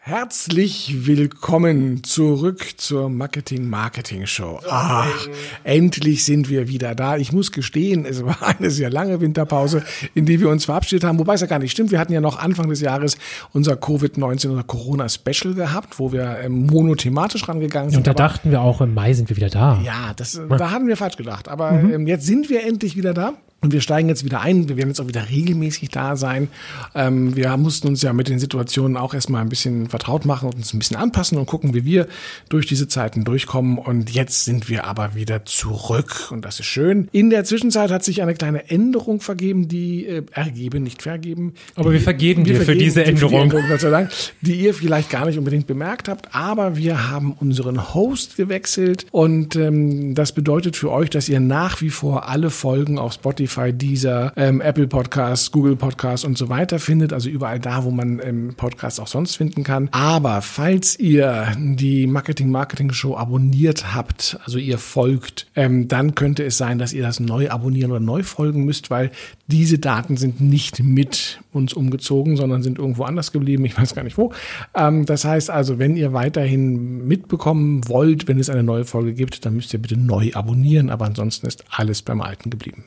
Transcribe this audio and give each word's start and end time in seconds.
Herzlich 0.00 1.06
willkommen 1.06 2.02
zurück 2.02 2.64
zur 2.78 3.10
Marketing 3.10 3.68
Marketing 3.68 4.26
Show. 4.26 4.58
Ach, 4.70 5.28
endlich 5.64 6.24
sind 6.24 6.48
wir 6.48 6.68
wieder 6.68 6.94
da. 6.94 7.18
Ich 7.18 7.32
muss 7.32 7.52
gestehen, 7.52 8.06
es 8.06 8.24
war 8.24 8.38
eine 8.58 8.70
sehr 8.70 8.90
lange 8.90 9.20
Winterpause, 9.20 9.82
in 10.14 10.24
die 10.24 10.40
wir 10.40 10.48
uns 10.48 10.64
verabschiedet 10.64 11.04
haben. 11.04 11.18
Wobei 11.18 11.34
es 11.34 11.42
ja 11.42 11.46
gar 11.46 11.58
nicht 11.58 11.72
stimmt. 11.72 11.90
Wir 11.90 11.98
hatten 11.98 12.12
ja 12.12 12.20
noch 12.22 12.38
Anfang 12.38 12.70
des 12.70 12.80
Jahres 12.80 13.18
unser 13.52 13.74
Covid-19 13.74 14.50
oder 14.50 14.62
Corona 14.62 15.08
Special 15.08 15.52
gehabt, 15.54 15.98
wo 15.98 16.12
wir 16.12 16.38
ähm, 16.42 16.66
monothematisch 16.66 17.46
rangegangen 17.46 17.90
sind. 17.90 17.98
Und 17.98 18.06
da 18.06 18.14
dachten 18.14 18.50
wir 18.50 18.62
auch, 18.62 18.80
im 18.80 18.94
Mai 18.94 19.12
sind 19.12 19.28
wir 19.28 19.36
wieder 19.36 19.50
da. 19.50 19.78
Ja, 19.84 20.14
das, 20.16 20.40
da 20.48 20.70
hatten 20.70 20.86
wir 20.86 20.96
falsch 20.96 21.16
gedacht. 21.16 21.48
Aber 21.48 21.72
ähm, 21.72 22.06
jetzt 22.06 22.24
sind 22.24 22.48
wir 22.48 22.64
endlich 22.64 22.96
wieder 22.96 23.12
da. 23.12 23.34
Und 23.60 23.72
wir 23.72 23.80
steigen 23.80 24.08
jetzt 24.08 24.24
wieder 24.24 24.40
ein. 24.40 24.68
Wir 24.68 24.76
werden 24.76 24.90
jetzt 24.90 25.00
auch 25.00 25.08
wieder 25.08 25.28
regelmäßig 25.28 25.88
da 25.88 26.14
sein. 26.14 26.46
Ähm, 26.94 27.34
wir 27.34 27.56
mussten 27.56 27.88
uns 27.88 28.02
ja 28.02 28.12
mit 28.12 28.28
den 28.28 28.38
Situationen 28.38 28.96
auch 28.96 29.14
erstmal 29.14 29.42
ein 29.42 29.48
bisschen 29.48 29.88
vertraut 29.88 30.24
machen 30.24 30.46
und 30.48 30.54
uns 30.54 30.72
ein 30.72 30.78
bisschen 30.78 30.96
anpassen 30.96 31.38
und 31.38 31.46
gucken, 31.46 31.74
wie 31.74 31.84
wir 31.84 32.06
durch 32.48 32.66
diese 32.66 32.86
Zeiten 32.86 33.24
durchkommen. 33.24 33.76
Und 33.76 34.10
jetzt 34.10 34.44
sind 34.44 34.68
wir 34.68 34.84
aber 34.84 35.16
wieder 35.16 35.44
zurück. 35.44 36.28
Und 36.30 36.44
das 36.44 36.60
ist 36.60 36.66
schön. 36.66 37.08
In 37.10 37.30
der 37.30 37.42
Zwischenzeit 37.42 37.90
hat 37.90 38.04
sich 38.04 38.22
eine 38.22 38.34
kleine 38.34 38.70
Änderung 38.70 39.20
vergeben, 39.20 39.66
die 39.66 40.06
äh, 40.06 40.22
ergeben, 40.30 40.84
nicht 40.84 41.02
vergeben. 41.02 41.54
Aber 41.74 41.92
wir 41.92 42.00
vergeben 42.00 42.44
dir 42.44 42.60
für 42.60 42.76
diese 42.76 43.04
Änderung. 43.04 43.50
Die, 43.50 43.56
Gott 43.68 43.80
sei 43.80 43.90
Dank, 43.90 44.10
die 44.40 44.54
ihr 44.54 44.72
vielleicht 44.72 45.10
gar 45.10 45.26
nicht 45.26 45.36
unbedingt 45.36 45.66
bemerkt 45.66 46.08
habt. 46.08 46.32
Aber 46.32 46.76
wir 46.76 47.10
haben 47.10 47.32
unseren 47.32 47.92
Host 47.92 48.36
gewechselt. 48.36 49.06
Und 49.10 49.56
ähm, 49.56 50.14
das 50.14 50.30
bedeutet 50.30 50.76
für 50.76 50.92
euch, 50.92 51.10
dass 51.10 51.28
ihr 51.28 51.40
nach 51.40 51.80
wie 51.80 51.90
vor 51.90 52.28
alle 52.28 52.50
Folgen 52.50 52.98
auf 52.98 53.14
Spotify 53.14 53.47
Spotify, 53.48 53.72
Deezer, 53.72 54.32
ähm, 54.36 54.60
Apple 54.60 54.86
Podcasts, 54.86 55.50
Google 55.50 55.76
Podcasts 55.76 56.24
und 56.24 56.36
so 56.36 56.48
weiter 56.48 56.78
findet. 56.78 57.12
Also 57.12 57.30
überall 57.30 57.58
da, 57.58 57.84
wo 57.84 57.90
man 57.90 58.20
ähm, 58.22 58.54
Podcasts 58.56 59.00
auch 59.00 59.06
sonst 59.06 59.36
finden 59.36 59.64
kann. 59.64 59.88
Aber 59.90 60.42
falls 60.42 60.98
ihr 60.98 61.48
die 61.58 62.06
Marketing 62.06 62.50
Marketing 62.50 62.92
Show 62.92 63.16
abonniert 63.16 63.94
habt, 63.94 64.38
also 64.44 64.58
ihr 64.58 64.78
folgt, 64.78 65.46
ähm, 65.56 65.88
dann 65.88 66.14
könnte 66.14 66.44
es 66.44 66.58
sein, 66.58 66.78
dass 66.78 66.92
ihr 66.92 67.02
das 67.02 67.20
neu 67.20 67.48
abonnieren 67.48 67.90
oder 67.90 68.00
neu 68.00 68.22
folgen 68.22 68.64
müsst, 68.64 68.90
weil 68.90 69.10
diese 69.46 69.78
Daten 69.78 70.18
sind 70.18 70.42
nicht 70.42 70.82
mit 70.82 71.40
uns 71.52 71.72
umgezogen, 71.72 72.36
sondern 72.36 72.62
sind 72.62 72.78
irgendwo 72.78 73.04
anders 73.04 73.32
geblieben. 73.32 73.64
Ich 73.64 73.78
weiß 73.78 73.94
gar 73.94 74.02
nicht 74.02 74.18
wo. 74.18 74.32
Ähm, 74.74 75.06
das 75.06 75.24
heißt 75.24 75.50
also, 75.50 75.78
wenn 75.78 75.96
ihr 75.96 76.12
weiterhin 76.12 77.06
mitbekommen 77.06 77.88
wollt, 77.88 78.28
wenn 78.28 78.38
es 78.38 78.50
eine 78.50 78.62
neue 78.62 78.84
Folge 78.84 79.14
gibt, 79.14 79.46
dann 79.46 79.54
müsst 79.54 79.72
ihr 79.72 79.80
bitte 79.80 79.96
neu 79.96 80.30
abonnieren. 80.34 80.90
Aber 80.90 81.06
ansonsten 81.06 81.46
ist 81.46 81.64
alles 81.70 82.02
beim 82.02 82.20
Alten 82.20 82.50
geblieben. 82.50 82.84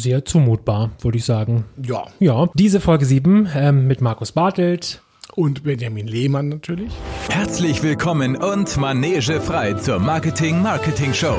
Sehr 0.00 0.24
zumutbar, 0.24 0.92
würde 1.02 1.18
ich 1.18 1.26
sagen. 1.26 1.64
Ja. 1.84 2.06
Ja, 2.20 2.48
diese 2.54 2.80
Folge 2.80 3.04
7 3.04 3.50
ähm, 3.54 3.86
mit 3.86 4.00
Markus 4.00 4.32
Bartelt. 4.32 5.02
Und 5.34 5.62
Benjamin 5.62 6.06
Lehmann 6.06 6.48
natürlich. 6.48 6.90
Herzlich 7.28 7.82
willkommen 7.82 8.34
und 8.34 8.78
Manege 8.78 9.42
frei 9.42 9.74
zur 9.74 9.98
Marketing 9.98 10.62
Marketing 10.62 11.12
Show. 11.12 11.36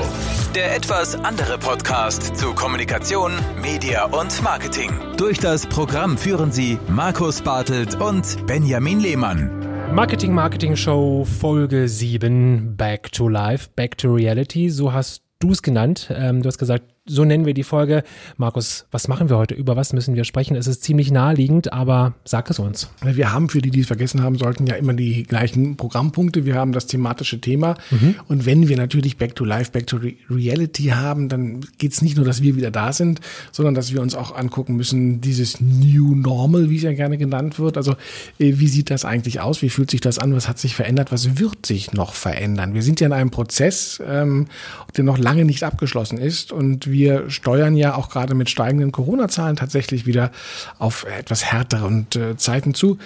Der 0.53 0.75
etwas 0.75 1.15
andere 1.15 1.57
Podcast 1.57 2.37
zu 2.37 2.53
Kommunikation, 2.53 3.31
Media 3.59 4.05
und 4.05 4.43
Marketing. 4.43 4.91
Durch 5.17 5.39
das 5.39 5.65
Programm 5.65 6.15
führen 6.15 6.51
sie 6.51 6.77
Markus 6.87 7.41
Bartelt 7.41 7.99
und 7.99 8.45
Benjamin 8.45 8.99
Lehmann. 8.99 9.49
Marketing 9.91 10.33
Marketing 10.33 10.75
Show 10.75 11.25
Folge 11.25 11.89
7 11.89 12.77
Back 12.77 13.11
to 13.11 13.27
Life, 13.27 13.69
Back 13.75 13.97
to 13.97 14.13
Reality. 14.13 14.69
So 14.69 14.93
hast 14.93 15.23
du 15.39 15.51
es 15.51 15.63
genannt. 15.63 16.11
Ähm, 16.15 16.43
du 16.43 16.47
hast 16.47 16.59
gesagt, 16.59 16.90
so 17.11 17.25
nennen 17.25 17.45
wir 17.45 17.53
die 17.53 17.63
Folge. 17.63 18.03
Markus, 18.37 18.85
was 18.91 19.07
machen 19.07 19.29
wir 19.29 19.37
heute? 19.37 19.53
Über 19.53 19.75
was 19.75 19.93
müssen 19.93 20.15
wir 20.15 20.23
sprechen? 20.23 20.55
Es 20.55 20.67
ist 20.67 20.83
ziemlich 20.83 21.11
naheliegend, 21.11 21.73
aber 21.73 22.13
sag 22.23 22.49
es 22.49 22.59
uns. 22.59 22.89
Wir 23.03 23.33
haben 23.33 23.49
für 23.49 23.61
die, 23.61 23.69
die 23.69 23.81
es 23.81 23.87
vergessen 23.87 24.23
haben 24.23 24.37
sollten, 24.37 24.65
ja 24.65 24.75
immer 24.75 24.93
die 24.93 25.23
gleichen 25.23 25.75
Programmpunkte. 25.75 26.45
Wir 26.45 26.55
haben 26.55 26.71
das 26.71 26.87
thematische 26.87 27.41
Thema. 27.41 27.75
Mhm. 27.91 28.15
Und 28.27 28.45
wenn 28.45 28.69
wir 28.69 28.77
natürlich 28.77 29.17
Back 29.17 29.35
to 29.35 29.43
Life, 29.43 29.71
Back 29.71 29.87
to 29.87 29.97
Re 29.97 30.13
Reality 30.29 30.85
haben, 30.85 31.29
dann 31.29 31.61
geht 31.77 31.93
es 31.93 32.01
nicht 32.01 32.15
nur, 32.15 32.25
dass 32.25 32.41
wir 32.41 32.55
wieder 32.55 32.71
da 32.71 32.93
sind, 32.93 33.19
sondern 33.51 33.75
dass 33.75 33.93
wir 33.93 34.01
uns 34.01 34.15
auch 34.15 34.35
angucken 34.35 34.75
müssen, 34.75 35.19
dieses 35.21 35.59
New 35.59 36.15
Normal, 36.15 36.69
wie 36.69 36.77
es 36.77 36.83
ja 36.83 36.93
gerne 36.93 37.17
genannt 37.17 37.59
wird. 37.59 37.77
Also 37.77 37.93
äh, 38.39 38.53
wie 38.55 38.67
sieht 38.67 38.89
das 38.89 39.03
eigentlich 39.03 39.41
aus? 39.41 39.61
Wie 39.61 39.69
fühlt 39.69 39.91
sich 39.91 40.01
das 40.01 40.19
an? 40.19 40.33
Was 40.33 40.47
hat 40.47 40.59
sich 40.59 40.75
verändert? 40.75 41.11
Was 41.11 41.37
wird 41.39 41.65
sich 41.65 41.91
noch 41.93 42.13
verändern? 42.13 42.73
Wir 42.73 42.83
sind 42.83 42.99
ja 43.01 43.07
in 43.07 43.13
einem 43.13 43.31
Prozess, 43.31 44.01
ähm, 44.05 44.47
der 44.95 45.03
noch 45.03 45.17
lange 45.17 45.43
nicht 45.45 45.63
abgeschlossen 45.63 46.17
ist 46.17 46.51
und 46.51 46.87
wir 46.89 47.00
steuern 47.27 47.75
ja 47.75 47.95
auch 47.95 48.09
gerade 48.09 48.33
mit 48.33 48.49
steigenden 48.49 48.91
Corona-Zahlen 48.91 49.55
tatsächlich 49.55 50.05
wieder 50.05 50.31
auf 50.79 51.05
etwas 51.05 51.45
härtere 51.45 51.85
und, 51.85 52.15
äh, 52.15 52.35
Zeiten 52.37 52.73
zu. 52.73 52.97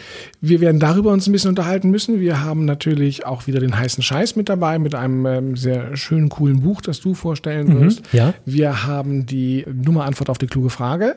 Wir 0.41 0.61
werden 0.61 0.79
darüber 0.79 1.11
uns 1.11 1.27
ein 1.27 1.31
bisschen 1.31 1.49
unterhalten 1.49 1.89
müssen. 1.89 2.19
Wir 2.19 2.43
haben 2.43 2.65
natürlich 2.65 3.25
auch 3.25 3.47
wieder 3.47 3.59
den 3.59 3.77
heißen 3.77 4.03
Scheiß 4.03 4.35
mit 4.35 4.49
dabei, 4.49 4.79
mit 4.79 4.95
einem 4.95 5.25
ähm, 5.25 5.55
sehr 5.55 5.95
schönen, 5.95 6.29
coolen 6.29 6.61
Buch, 6.61 6.81
das 6.81 7.01
du 7.01 7.13
vorstellen 7.13 7.67
mhm, 7.67 7.81
wirst. 7.81 8.01
ja. 8.11 8.33
Wir 8.45 8.85
haben 8.85 9.25
die 9.25 9.65
Nummer 9.71 10.05
Antwort 10.05 10.29
auf 10.29 10.37
die 10.37 10.47
kluge 10.47 10.69
Frage. 10.69 11.15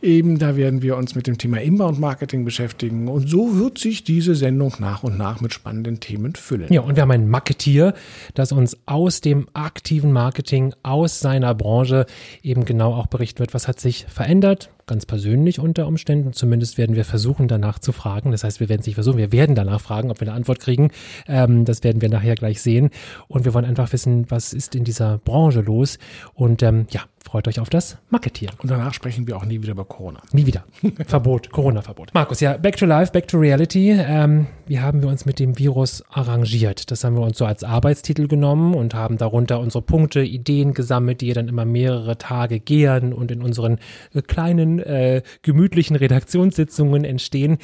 Eben, 0.00 0.38
da 0.38 0.56
werden 0.56 0.82
wir 0.82 0.96
uns 0.96 1.14
mit 1.14 1.26
dem 1.26 1.38
Thema 1.38 1.60
Inbound-Marketing 1.60 2.44
beschäftigen. 2.44 3.08
Und 3.08 3.28
so 3.28 3.58
wird 3.58 3.78
sich 3.78 4.04
diese 4.04 4.34
Sendung 4.34 4.74
nach 4.78 5.02
und 5.02 5.18
nach 5.18 5.40
mit 5.40 5.52
spannenden 5.52 6.00
Themen 6.00 6.34
füllen. 6.34 6.72
Ja, 6.72 6.82
und 6.82 6.96
wir 6.96 7.02
haben 7.02 7.10
ein 7.10 7.28
Marketier, 7.28 7.94
das 8.34 8.52
uns 8.52 8.76
aus 8.86 9.20
dem 9.20 9.48
aktiven 9.54 10.12
Marketing, 10.12 10.74
aus 10.82 11.20
seiner 11.20 11.54
Branche 11.54 11.97
eben 12.42 12.64
genau 12.64 12.94
auch 12.94 13.06
berichten 13.06 13.40
wird, 13.40 13.54
was 13.54 13.68
hat 13.68 13.80
sich 13.80 14.06
verändert, 14.08 14.70
ganz 14.86 15.06
persönlich 15.06 15.60
unter 15.60 15.86
Umständen. 15.86 16.32
Zumindest 16.32 16.78
werden 16.78 16.96
wir 16.96 17.04
versuchen, 17.04 17.48
danach 17.48 17.78
zu 17.78 17.92
fragen. 17.92 18.32
Das 18.32 18.44
heißt, 18.44 18.60
wir 18.60 18.68
werden 18.68 18.80
es 18.80 18.86
nicht 18.86 18.94
versuchen, 18.96 19.18
wir 19.18 19.32
werden 19.32 19.54
danach 19.54 19.80
fragen, 19.80 20.10
ob 20.10 20.20
wir 20.20 20.28
eine 20.28 20.36
Antwort 20.36 20.60
kriegen. 20.60 20.90
Ähm, 21.26 21.64
das 21.64 21.84
werden 21.84 22.02
wir 22.02 22.08
nachher 22.08 22.34
gleich 22.34 22.60
sehen. 22.60 22.90
Und 23.28 23.44
wir 23.44 23.54
wollen 23.54 23.64
einfach 23.64 23.92
wissen, 23.92 24.30
was 24.30 24.52
ist 24.52 24.74
in 24.74 24.84
dieser 24.84 25.18
Branche 25.18 25.60
los. 25.60 25.98
Und 26.34 26.62
ähm, 26.62 26.86
ja, 26.90 27.02
freut 27.24 27.46
euch 27.48 27.60
auf 27.60 27.70
das 27.70 27.98
Marketieren. 28.10 28.56
Und 28.60 28.70
danach 28.70 28.94
sprechen 28.94 29.26
wir 29.26 29.36
auch 29.36 29.44
nie 29.44 29.62
wieder 29.62 29.72
über 29.72 29.84
Corona. 29.84 30.20
Nie 30.32 30.46
wieder. 30.46 30.64
Verbot, 31.06 31.50
Corona-Verbot. 31.50 32.14
Markus, 32.14 32.40
ja, 32.40 32.56
back 32.56 32.76
to 32.76 32.86
life, 32.86 33.12
back 33.12 33.28
to 33.28 33.38
reality. 33.38 33.90
Ähm, 33.90 34.46
wie 34.68 34.80
haben 34.80 35.02
wir 35.02 35.08
uns 35.08 35.24
mit 35.24 35.38
dem 35.38 35.58
Virus 35.58 36.04
arrangiert? 36.10 36.90
Das 36.90 37.02
haben 37.02 37.16
wir 37.16 37.22
uns 37.22 37.38
so 37.38 37.46
als 37.46 37.64
Arbeitstitel 37.64 38.28
genommen 38.28 38.74
und 38.74 38.94
haben 38.94 39.16
darunter 39.16 39.60
unsere 39.60 39.82
Punkte, 39.82 40.20
Ideen 40.20 40.74
gesammelt, 40.74 41.20
die 41.22 41.32
dann 41.32 41.48
immer 41.48 41.64
mehrere 41.64 42.18
Tage 42.18 42.60
gären 42.60 43.12
und 43.12 43.30
in 43.30 43.42
unseren 43.42 43.78
äh, 44.14 44.22
kleinen, 44.22 44.78
äh, 44.78 45.22
gemütlichen 45.42 45.96
Redaktionssitzungen 45.96 47.04
entstehen. 47.04 47.58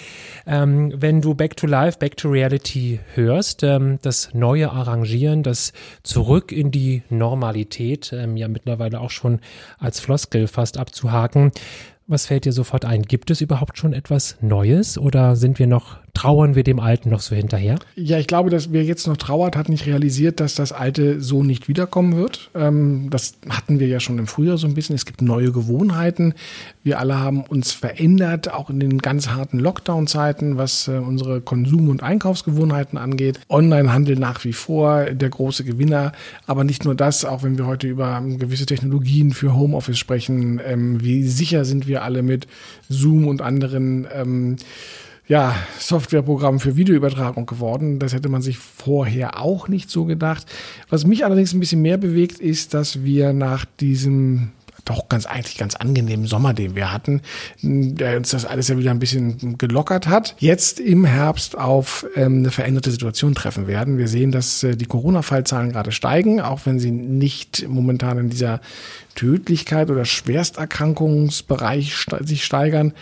Ähm, 0.46 0.94
wenn 0.96 1.20
du 1.20 1.34
Back 1.34 1.56
to 1.56 1.66
Life, 1.66 1.98
Back 1.98 2.16
to 2.16 2.28
Reality 2.28 3.00
hörst, 3.14 3.62
ähm, 3.62 3.98
das 4.02 4.32
neue 4.32 4.70
Arrangieren, 4.70 5.42
das 5.42 5.72
Zurück 6.02 6.52
in 6.52 6.70
die 6.70 7.02
Normalität, 7.10 8.12
ähm, 8.12 8.36
ja 8.36 8.48
mittlerweile 8.48 9.00
auch 9.00 9.10
schon 9.10 9.40
als 9.78 10.00
Floskel 10.00 10.48
fast 10.48 10.78
abzuhaken. 10.78 11.52
Was 12.06 12.26
fällt 12.26 12.44
dir 12.44 12.52
sofort 12.52 12.84
ein? 12.84 13.02
Gibt 13.02 13.30
es 13.30 13.40
überhaupt 13.40 13.78
schon 13.78 13.94
etwas 13.94 14.36
Neues 14.42 14.98
oder 14.98 15.36
sind 15.36 15.58
wir 15.58 15.66
noch 15.66 16.03
trauern 16.14 16.54
wir 16.54 16.62
dem 16.62 16.80
Alten 16.80 17.10
noch 17.10 17.20
so 17.20 17.34
hinterher? 17.34 17.78
Ja, 17.96 18.18
ich 18.18 18.26
glaube, 18.26 18.48
dass 18.48 18.72
wer 18.72 18.84
jetzt 18.84 19.06
noch 19.06 19.16
trauert, 19.16 19.56
hat 19.56 19.68
nicht 19.68 19.86
realisiert, 19.86 20.40
dass 20.40 20.54
das 20.54 20.72
Alte 20.72 21.20
so 21.20 21.42
nicht 21.42 21.68
wiederkommen 21.68 22.16
wird. 22.16 22.50
Ähm, 22.54 23.08
das 23.10 23.34
hatten 23.48 23.80
wir 23.80 23.88
ja 23.88 24.00
schon 24.00 24.18
im 24.18 24.26
Frühjahr 24.26 24.56
so 24.56 24.66
ein 24.66 24.74
bisschen. 24.74 24.94
Es 24.94 25.04
gibt 25.04 25.20
neue 25.22 25.52
Gewohnheiten. 25.52 26.34
Wir 26.82 27.00
alle 27.00 27.18
haben 27.18 27.42
uns 27.42 27.72
verändert, 27.72 28.52
auch 28.52 28.70
in 28.70 28.80
den 28.80 28.98
ganz 28.98 29.28
harten 29.28 29.58
Lockdown-Zeiten, 29.58 30.56
was 30.56 30.88
äh, 30.88 30.92
unsere 30.92 31.40
Konsum- 31.40 31.88
und 31.88 32.02
Einkaufsgewohnheiten 32.02 32.96
angeht. 32.96 33.40
Online-Handel 33.48 34.16
nach 34.16 34.44
wie 34.44 34.52
vor 34.52 35.06
der 35.06 35.28
große 35.28 35.64
Gewinner. 35.64 36.12
Aber 36.46 36.62
nicht 36.62 36.84
nur 36.84 36.94
das, 36.94 37.24
auch 37.24 37.42
wenn 37.42 37.58
wir 37.58 37.66
heute 37.66 37.88
über 37.88 38.18
ähm, 38.18 38.38
gewisse 38.38 38.66
Technologien 38.66 39.32
für 39.32 39.54
Homeoffice 39.54 39.98
sprechen, 39.98 40.60
ähm, 40.64 41.02
wie 41.02 41.24
sicher 41.24 41.64
sind 41.64 41.88
wir 41.88 42.02
alle 42.02 42.22
mit 42.22 42.46
Zoom 42.88 43.26
und 43.26 43.42
anderen 43.42 44.06
ähm, 44.14 44.56
ja, 45.26 45.56
Softwareprogramm 45.78 46.60
für 46.60 46.76
Videoübertragung 46.76 47.46
geworden. 47.46 47.98
Das 47.98 48.12
hätte 48.12 48.28
man 48.28 48.42
sich 48.42 48.58
vorher 48.58 49.40
auch 49.40 49.68
nicht 49.68 49.90
so 49.90 50.04
gedacht. 50.04 50.46
Was 50.90 51.06
mich 51.06 51.24
allerdings 51.24 51.54
ein 51.54 51.60
bisschen 51.60 51.82
mehr 51.82 51.96
bewegt, 51.96 52.40
ist, 52.40 52.74
dass 52.74 53.04
wir 53.04 53.32
nach 53.32 53.64
diesem 53.80 54.52
doch 54.84 55.08
ganz 55.08 55.26
eigentlich 55.26 55.56
ganz 55.56 55.74
angenehmen 55.76 56.26
Sommer, 56.26 56.52
den 56.52 56.74
wir 56.74 56.92
hatten, 56.92 57.22
der 57.62 58.16
uns 58.16 58.30
das 58.30 58.44
alles 58.44 58.68
ja 58.68 58.78
wieder 58.78 58.90
ein 58.90 58.98
bisschen 58.98 59.56
gelockert 59.58 60.08
hat, 60.08 60.34
jetzt 60.38 60.78
im 60.78 61.04
Herbst 61.04 61.56
auf 61.56 62.06
ähm, 62.14 62.38
eine 62.38 62.50
veränderte 62.50 62.90
Situation 62.90 63.34
treffen 63.34 63.66
werden. 63.66 63.98
Wir 63.98 64.08
sehen, 64.08 64.30
dass 64.30 64.62
äh, 64.62 64.76
die 64.76 64.86
Corona-Fallzahlen 64.86 65.72
gerade 65.72 65.92
steigen, 65.92 66.40
auch 66.40 66.60
wenn 66.64 66.78
sie 66.78 66.90
nicht 66.90 67.66
momentan 67.68 68.18
in 68.18 68.30
dieser 68.30 68.60
Tödlichkeit 69.14 69.90
oder 69.90 70.04
Schwersterkrankungsbereich 70.04 71.94
sich 72.20 72.44
steigern. 72.44 72.92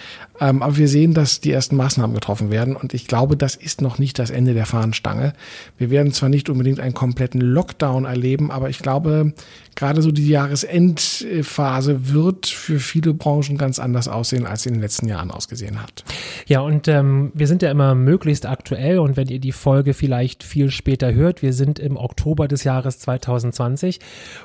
Ähm, 0.41 0.62
aber 0.62 0.76
wir 0.76 0.88
sehen, 0.88 1.14
dass 1.14 1.41
die 1.41 1.53
ersten 1.53 1.76
Maßnahmen 1.76 2.14
getroffen 2.14 2.50
werden 2.50 2.75
und 2.75 2.94
ich 2.94 3.06
glaube, 3.06 3.37
das 3.37 3.55
ist 3.55 3.81
noch 3.81 3.99
nicht 3.99 4.19
das 4.19 4.31
Ende 4.31 4.55
der 4.55 4.67
Fahnenstange. 4.67 5.35
Wir 5.79 5.91
werden 5.91 6.12
zwar 6.12 6.29
nicht 6.29 6.49
unbedingt 6.49 6.81
einen 6.81 6.94
kompletten 6.94 7.41
Lockdown 7.41 8.06
erleben, 8.06 8.50
aber 8.50 8.70
ich 8.70 8.79
glaube, 8.79 9.35
gerade 9.76 10.03
so 10.03 10.11
die 10.11 10.29
Jahresendphase 10.29 11.62
Phase 11.73 12.12
wird 12.12 12.47
für 12.47 12.79
viele 12.79 13.14
Branchen 13.14 13.56
ganz 13.56 13.79
anders 13.79 14.09
aussehen, 14.09 14.47
als 14.47 14.62
sie 14.62 14.69
in 14.69 14.75
den 14.75 14.82
letzten 14.82 15.06
Jahren 15.06 15.31
ausgesehen 15.31 15.82
hat. 15.82 16.05
Ja, 16.47 16.61
und 16.61 16.88
ähm, 16.88 17.31
wir 17.35 17.47
sind 17.47 17.62
ja 17.62 17.70
immer 17.70 17.94
möglichst 17.94 18.47
aktuell 18.47 18.99
und 18.99 19.17
wenn 19.17 19.29
ihr 19.29 19.38
die 19.38 19.53
Folge 19.53 19.94
vielleicht 19.94 20.43
viel 20.43 20.70
später 20.70 21.14
hört, 21.14 21.43
wir 21.43 21.53
sind 21.53 21.79
im 21.79 21.97
Oktober 21.97 22.49
des 22.49 22.64
Jahres 22.64 22.99
2020 22.99 24.00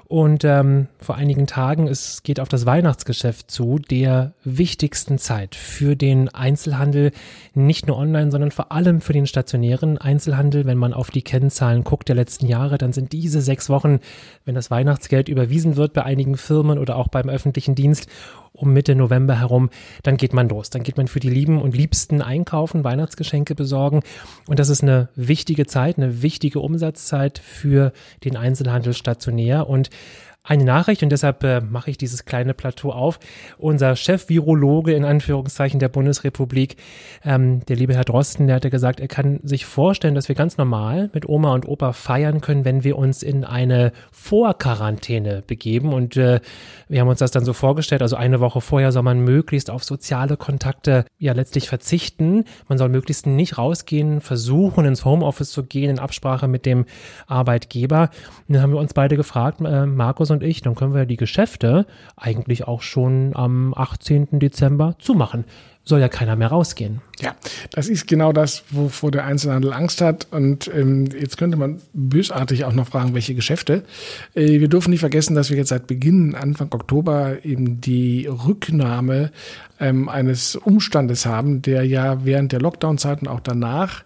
und 0.06 0.44
ähm, 0.44 0.88
vor 1.00 1.16
einigen 1.16 1.48
Tagen, 1.48 1.57
es 1.58 2.22
geht 2.22 2.40
auf 2.40 2.50
das 2.50 2.68
Weihnachtsgeschäft 2.68 3.50
zu, 3.50 3.80
der 3.80 4.34
wichtigsten 4.44 5.18
Zeit 5.18 5.56
für 5.56 5.96
den 5.96 6.30
Einzelhandel, 6.30 7.12
nicht 7.56 7.88
nur 7.88 7.98
online, 7.98 8.30
sondern 8.30 8.52
vor 8.52 8.72
allem 8.72 9.02
für 9.02 9.14
den 9.14 9.26
stationären 9.26 9.98
Einzelhandel. 9.98 10.66
Wenn 10.66 10.78
man 10.78 10.94
auf 10.94 11.10
die 11.10 11.24
Kennzahlen 11.24 11.84
guckt 11.84 12.10
der 12.10 12.16
letzten 12.16 12.46
Jahre, 12.46 12.78
dann 12.78 12.94
sind 12.94 13.12
diese 13.12 13.42
sechs 13.42 13.70
Wochen, 13.70 14.00
wenn 14.46 14.54
das 14.54 14.70
Weihnachtsgeld 14.70 15.30
überwiesen 15.30 15.78
wird 15.78 15.94
bei 15.94 16.04
einigen 16.04 16.38
Firmen 16.38 16.78
oder 16.78 16.96
auch 16.96 17.08
beim 17.08 17.28
öffentlichen 17.28 17.74
Dienst, 17.74 18.08
um 18.54 18.74
Mitte 18.74 18.96
November 18.96 19.40
herum, 19.40 19.70
dann 20.04 20.18
geht 20.18 20.34
man 20.34 20.50
los. 20.50 20.70
Dann 20.70 20.84
geht 20.84 20.98
man 20.98 21.08
für 21.08 21.20
die 21.20 21.30
Lieben 21.30 21.62
und 21.62 21.76
Liebsten 21.76 22.22
einkaufen, 22.22 22.84
Weihnachtsgeschenke 22.84 23.56
besorgen. 23.56 24.02
Und 24.48 24.60
das 24.60 24.70
ist 24.70 24.84
eine 24.84 25.10
wichtige 25.16 25.66
Zeit, 25.66 25.98
eine 25.98 26.22
wichtige 26.22 26.60
Umsatzzeit 26.60 27.40
für 27.40 27.94
den 28.24 28.36
Einzelhandel 28.36 28.94
stationär. 28.94 29.70
Und 29.70 29.90
eine 30.48 30.64
Nachricht 30.64 31.04
und 31.04 31.10
deshalb 31.10 31.44
äh, 31.44 31.60
mache 31.60 31.92
ich 31.92 31.98
dieses 31.98 32.24
kleine 32.24 32.54
Plateau 32.54 32.92
auf. 32.92 33.20
Unser 33.58 33.98
Chef-Virologe 33.98 34.94
in 34.94 35.04
Anführungszeichen 35.04 35.80
der 35.80 35.90
Bundesrepublik, 35.90 36.78
ähm, 37.26 37.66
der 37.66 37.76
liebe 37.76 37.94
Herr 37.94 38.06
Drosten, 38.06 38.48
der 38.48 38.56
hatte 38.56 38.70
gesagt, 38.70 39.02
er 39.02 39.10
kann 39.10 39.42
sich 39.44 39.66
vorstellen, 39.66 40.16
dass 40.16 40.30
wir 40.30 40.36
ganz 40.36 40.58
normal 40.58 41.10
mit 41.14 41.28
Oma 41.28 41.54
und 41.54 41.68
Opa 41.68 41.92
feiern 41.92 42.40
können, 42.40 42.64
wenn 42.64 42.86
wir 42.86 42.98
uns 42.98 43.24
in 43.24 43.44
eine 43.44 43.92
Vorquarantäne 44.12 45.44
begeben. 45.46 45.94
Und 45.94 46.16
äh, 46.16 46.40
wir 46.88 47.02
haben 47.02 47.10
uns 47.10 47.20
das 47.20 47.32
dann 47.32 47.44
so 47.44 47.52
vorgestellt, 47.52 48.02
also 48.02 48.16
eine 48.16 48.40
Woche 48.40 48.62
vorher 48.62 48.94
soll 48.94 49.04
man 49.04 49.20
möglichst 49.20 49.70
auf 49.70 49.84
soziale 49.84 50.38
Kontakte 50.38 51.04
ja 51.18 51.34
letztlich 51.34 51.68
verzichten. 51.68 52.46
Man 52.70 52.78
soll 52.78 52.88
möglichst 52.88 53.28
nicht 53.28 53.58
rausgehen, 53.58 54.22
versuchen 54.22 54.86
ins 54.86 55.04
Homeoffice 55.04 55.52
zu 55.52 55.64
gehen 55.64 55.90
in 55.90 56.00
Absprache 56.00 56.48
mit 56.48 56.66
dem 56.66 56.86
Arbeitgeber. 57.28 58.12
Und 58.48 58.54
dann 58.54 58.64
haben 58.64 58.72
wir 58.72 58.80
uns 58.80 58.94
beide 58.94 59.18
gefragt, 59.18 59.60
äh, 59.60 59.86
Markus 59.86 60.37
und 60.38 60.44
ich, 60.44 60.62
dann 60.62 60.76
können 60.76 60.94
wir 60.94 61.06
die 61.06 61.18
Geschäfte 61.18 61.86
eigentlich 62.16 62.68
auch 62.68 62.84
schon 62.84 63.36
am 63.36 63.74
18. 63.74 64.40
Dezember 64.40 64.96
zumachen. 65.00 65.46
Soll 65.84 66.00
ja 66.00 66.10
keiner 66.10 66.36
mehr 66.36 66.50
rausgehen. 66.50 67.02
Ja, 67.22 67.34
das 67.72 67.88
ist 67.88 68.08
genau 68.08 68.34
das, 68.34 68.66
wovor 68.70 69.10
der 69.10 69.24
Einzelhandel 69.24 69.74
Angst 69.74 70.02
hat. 70.02 70.28
Und 70.32 70.70
ähm, 70.76 71.06
jetzt 71.06 71.38
könnte 71.38 71.58
man 71.58 71.82
bösartig 71.94 72.66
auch 72.66 72.74
noch 72.74 72.88
fragen, 72.88 73.16
welche 73.16 73.34
Geschäfte. 73.34 73.84
Äh, 74.36 74.60
wir 74.60 74.68
dürfen 74.68 74.92
nicht 74.92 75.00
vergessen, 75.00 75.34
dass 75.34 75.50
wir 75.50 75.58
jetzt 75.58 75.70
seit 75.70 75.88
Beginn, 75.88 76.36
Anfang 76.36 76.68
Oktober, 76.72 77.44
eben 77.44 77.82
die 77.82 78.28
Rücknahme 78.28 79.32
ähm, 79.80 80.10
eines 80.10 80.56
Umstandes 80.56 81.26
haben, 81.26 81.62
der 81.62 81.84
ja 81.84 82.26
während 82.26 82.52
der 82.52 82.60
Lockdown-Zeiten 82.60 83.28
auch 83.28 83.40
danach 83.40 84.04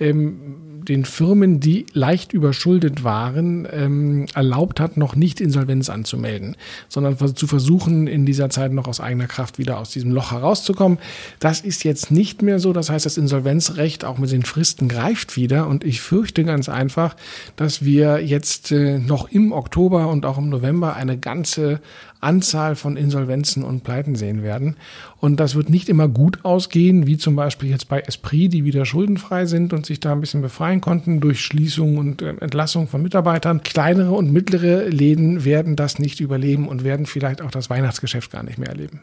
ähm, 0.00 0.82
den 0.84 1.04
Firmen, 1.04 1.60
die 1.60 1.86
leicht 1.92 2.32
überschuldet 2.32 3.04
waren, 3.04 3.66
ähm, 3.70 4.26
erlaubt 4.34 4.80
hat, 4.80 4.96
noch 4.96 5.16
nicht 5.16 5.40
Insolvenz 5.40 5.88
anzumelden, 5.88 6.56
sondern 6.88 7.16
zu 7.34 7.46
versuchen, 7.46 8.06
in 8.06 8.26
dieser 8.26 8.50
Zeit 8.50 8.72
noch 8.72 8.86
aus 8.86 9.00
eigener 9.00 9.26
Kraft 9.26 9.58
wieder 9.58 9.78
aus 9.78 9.90
diesem 9.90 10.10
Loch 10.10 10.32
herauszukommen. 10.32 10.98
Das 11.40 11.60
ist 11.60 11.84
jetzt 11.84 12.10
nicht 12.10 12.42
mehr 12.42 12.58
so. 12.58 12.72
Das 12.72 12.90
heißt, 12.90 13.06
das 13.06 13.16
Insolvenzrecht 13.16 14.04
auch 14.04 14.18
mit 14.18 14.30
den 14.30 14.42
Fristen 14.42 14.88
greift 14.88 15.36
wieder. 15.36 15.66
Und 15.68 15.84
ich 15.84 16.00
fürchte 16.00 16.44
ganz 16.44 16.68
einfach, 16.68 17.16
dass 17.56 17.84
wir 17.84 18.22
jetzt 18.22 18.72
äh, 18.72 18.98
noch 18.98 19.30
im 19.30 19.52
Oktober 19.52 20.08
und 20.08 20.26
auch 20.26 20.38
im 20.38 20.48
November 20.48 20.96
eine 20.96 21.16
ganze 21.16 21.80
Anzahl 22.24 22.74
von 22.74 22.96
Insolvenzen 22.96 23.62
und 23.62 23.84
Pleiten 23.84 24.16
sehen 24.16 24.42
werden. 24.42 24.76
Und 25.20 25.38
das 25.40 25.54
wird 25.54 25.70
nicht 25.70 25.88
immer 25.88 26.08
gut 26.08 26.44
ausgehen, 26.44 27.06
wie 27.06 27.16
zum 27.16 27.36
Beispiel 27.36 27.70
jetzt 27.70 27.88
bei 27.88 28.00
Esprit, 28.00 28.52
die 28.52 28.64
wieder 28.64 28.84
schuldenfrei 28.84 29.46
sind 29.46 29.72
und 29.72 29.86
sich 29.86 30.00
da 30.00 30.12
ein 30.12 30.20
bisschen 30.20 30.42
befreien 30.42 30.80
konnten 30.80 31.20
durch 31.20 31.40
Schließung 31.40 31.98
und 31.98 32.22
äh, 32.22 32.34
Entlassung 32.40 32.88
von 32.88 33.02
Mitarbeitern. 33.02 33.62
Kleinere 33.62 34.12
und 34.12 34.32
mittlere 34.32 34.88
Läden 34.88 35.44
werden 35.44 35.76
das 35.76 35.98
nicht 35.98 36.20
überleben 36.20 36.68
und 36.68 36.84
werden 36.84 37.06
vielleicht 37.06 37.42
auch 37.42 37.50
das 37.50 37.70
Weihnachtsgeschäft 37.70 38.30
gar 38.30 38.42
nicht 38.42 38.58
mehr 38.58 38.68
erleben. 38.68 39.00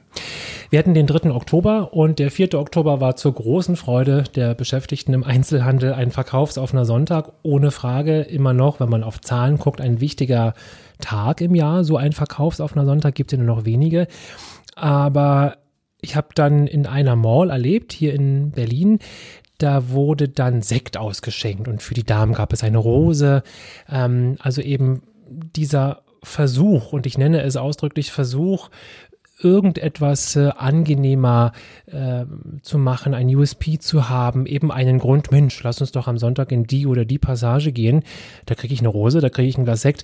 Wir 0.69 0.79
hatten 0.79 0.93
den 0.93 1.07
3. 1.07 1.31
Oktober 1.31 1.93
und 1.93 2.19
der 2.19 2.31
4. 2.31 2.53
Oktober 2.53 3.01
war 3.01 3.15
zur 3.15 3.33
großen 3.33 3.75
Freude 3.75 4.23
der 4.35 4.53
Beschäftigten 4.55 5.13
im 5.13 5.23
Einzelhandel 5.23 5.93
ein 5.93 6.11
verkaufsoffener 6.11 6.85
Sonntag. 6.85 7.33
Ohne 7.43 7.71
Frage 7.71 8.21
immer 8.21 8.53
noch, 8.53 8.79
wenn 8.79 8.89
man 8.89 9.03
auf 9.03 9.19
Zahlen 9.19 9.57
guckt, 9.57 9.81
ein 9.81 9.99
wichtiger 9.99 10.53
Tag 11.01 11.41
im 11.41 11.55
Jahr. 11.55 11.83
So 11.83 11.97
ein 11.97 12.13
verkaufsoffener 12.13 12.85
Sonntag 12.85 13.15
gibt 13.15 13.31
es 13.31 13.37
ja 13.37 13.43
nur 13.43 13.55
noch 13.55 13.65
wenige. 13.65 14.07
Aber 14.75 15.57
ich 16.01 16.15
habe 16.15 16.29
dann 16.33 16.67
in 16.67 16.85
einer 16.87 17.15
Mall 17.15 17.49
erlebt, 17.49 17.93
hier 17.93 18.13
in 18.13 18.51
Berlin, 18.51 18.99
da 19.57 19.89
wurde 19.89 20.27
dann 20.27 20.61
Sekt 20.63 20.97
ausgeschenkt 20.97 21.67
und 21.67 21.83
für 21.83 21.93
die 21.93 22.03
Damen 22.03 22.33
gab 22.33 22.51
es 22.51 22.63
eine 22.63 22.79
Rose. 22.79 23.43
Ähm, 23.89 24.37
also 24.39 24.61
eben 24.61 25.03
dieser 25.55 26.01
Versuch, 26.23 26.93
und 26.93 27.05
ich 27.05 27.17
nenne 27.17 27.41
es 27.41 27.57
ausdrücklich 27.57 28.11
Versuch, 28.11 28.69
irgendetwas 29.43 30.35
äh, 30.35 30.51
angenehmer 30.55 31.51
äh, 31.87 32.25
zu 32.61 32.77
machen, 32.77 33.13
ein 33.13 33.33
USP 33.35 33.79
zu 33.79 34.09
haben, 34.09 34.45
eben 34.45 34.71
einen 34.71 34.99
Grund, 34.99 35.31
Mensch, 35.31 35.61
lass 35.63 35.81
uns 35.81 35.91
doch 35.91 36.07
am 36.07 36.17
Sonntag 36.17 36.51
in 36.51 36.65
die 36.65 36.85
oder 36.85 37.05
die 37.05 37.19
Passage 37.19 37.71
gehen, 37.71 38.03
da 38.45 38.55
kriege 38.55 38.73
ich 38.73 38.81
eine 38.81 38.89
Rose, 38.89 39.19
da 39.19 39.29
kriege 39.29 39.47
ich 39.47 39.57
ein 39.57 39.65
Glas 39.65 39.81
Sekt. 39.81 40.03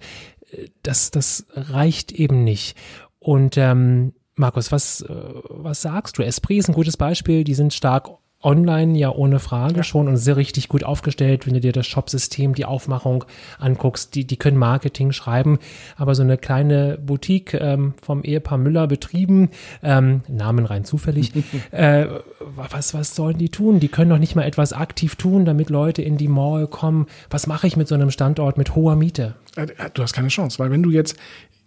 Das, 0.83 1.11
das 1.11 1.45
reicht 1.53 2.11
eben 2.11 2.44
nicht. 2.44 2.77
Und 3.19 3.57
ähm, 3.57 4.13
Markus, 4.35 4.71
was, 4.71 5.01
äh, 5.01 5.13
was 5.49 5.81
sagst 5.81 6.17
du? 6.17 6.23
Esprit 6.23 6.59
ist 6.59 6.69
ein 6.69 6.75
gutes 6.75 6.97
Beispiel, 6.97 7.44
die 7.44 7.55
sind 7.55 7.73
stark 7.73 8.09
online 8.44 8.98
ja 8.98 9.12
ohne 9.12 9.39
Frage 9.39 9.78
ja. 9.78 9.84
schon 9.84 10.07
und 10.07 10.18
sehr 10.18 10.38
richtig 10.38 10.69
gut 10.69 10.84
aufgestellt, 10.84 11.48
wenn 11.48 11.56
du 11.56 11.60
dir 11.60 11.72
das 11.72 11.88
Shopsystem, 11.88 12.54
die 12.54 12.66
Aufmachung 12.66 13.25
anguckst, 13.60 14.13
die, 14.16 14.25
die 14.25 14.38
können 14.38 14.57
Marketing 14.57 15.12
schreiben, 15.12 15.60
aber 15.95 16.13
so 16.13 16.22
eine 16.22 16.38
kleine 16.38 17.00
Boutique 17.00 17.56
ähm, 17.56 17.95
vom 18.01 18.24
Ehepaar 18.24 18.57
Müller 18.57 18.88
betrieben, 18.88 19.50
ähm, 19.81 20.22
Namen 20.28 20.66
rein 20.66 20.86
zufällig, 20.86 21.31
äh, 21.72 22.06
was, 22.39 22.94
was 22.94 23.16
sollen 23.16 23.38
die 23.38 23.50
tun? 23.50 23.80
Die 23.80 23.88
können 23.88 24.10
doch 24.10 24.19
nicht 24.19 24.36
mal 24.36 24.44
etwas 24.44 24.74
aktiv 24.74 25.16
tun, 25.16 25.45
damit 25.45 25.69
Leute 25.69 26.01
in 26.01 26.18
die 26.18 26.28
Mall 26.28 26.68
kommen. 26.68 27.07
Was 27.30 27.48
mache 27.48 27.68
ich 27.68 27.75
mit 27.75 27.88
so 27.88 27.95
einem 27.95 28.12
Standort 28.12 28.57
mit 28.57 28.75
hoher 28.75 28.95
Miete? 28.95 29.36
Äh, 29.56 29.68
du 29.94 30.04
hast 30.04 30.13
keine 30.13 30.28
Chance, 30.28 30.60
weil 30.60 30.72
wenn 30.72 30.83
du 30.83 30.92
jetzt 30.92 31.18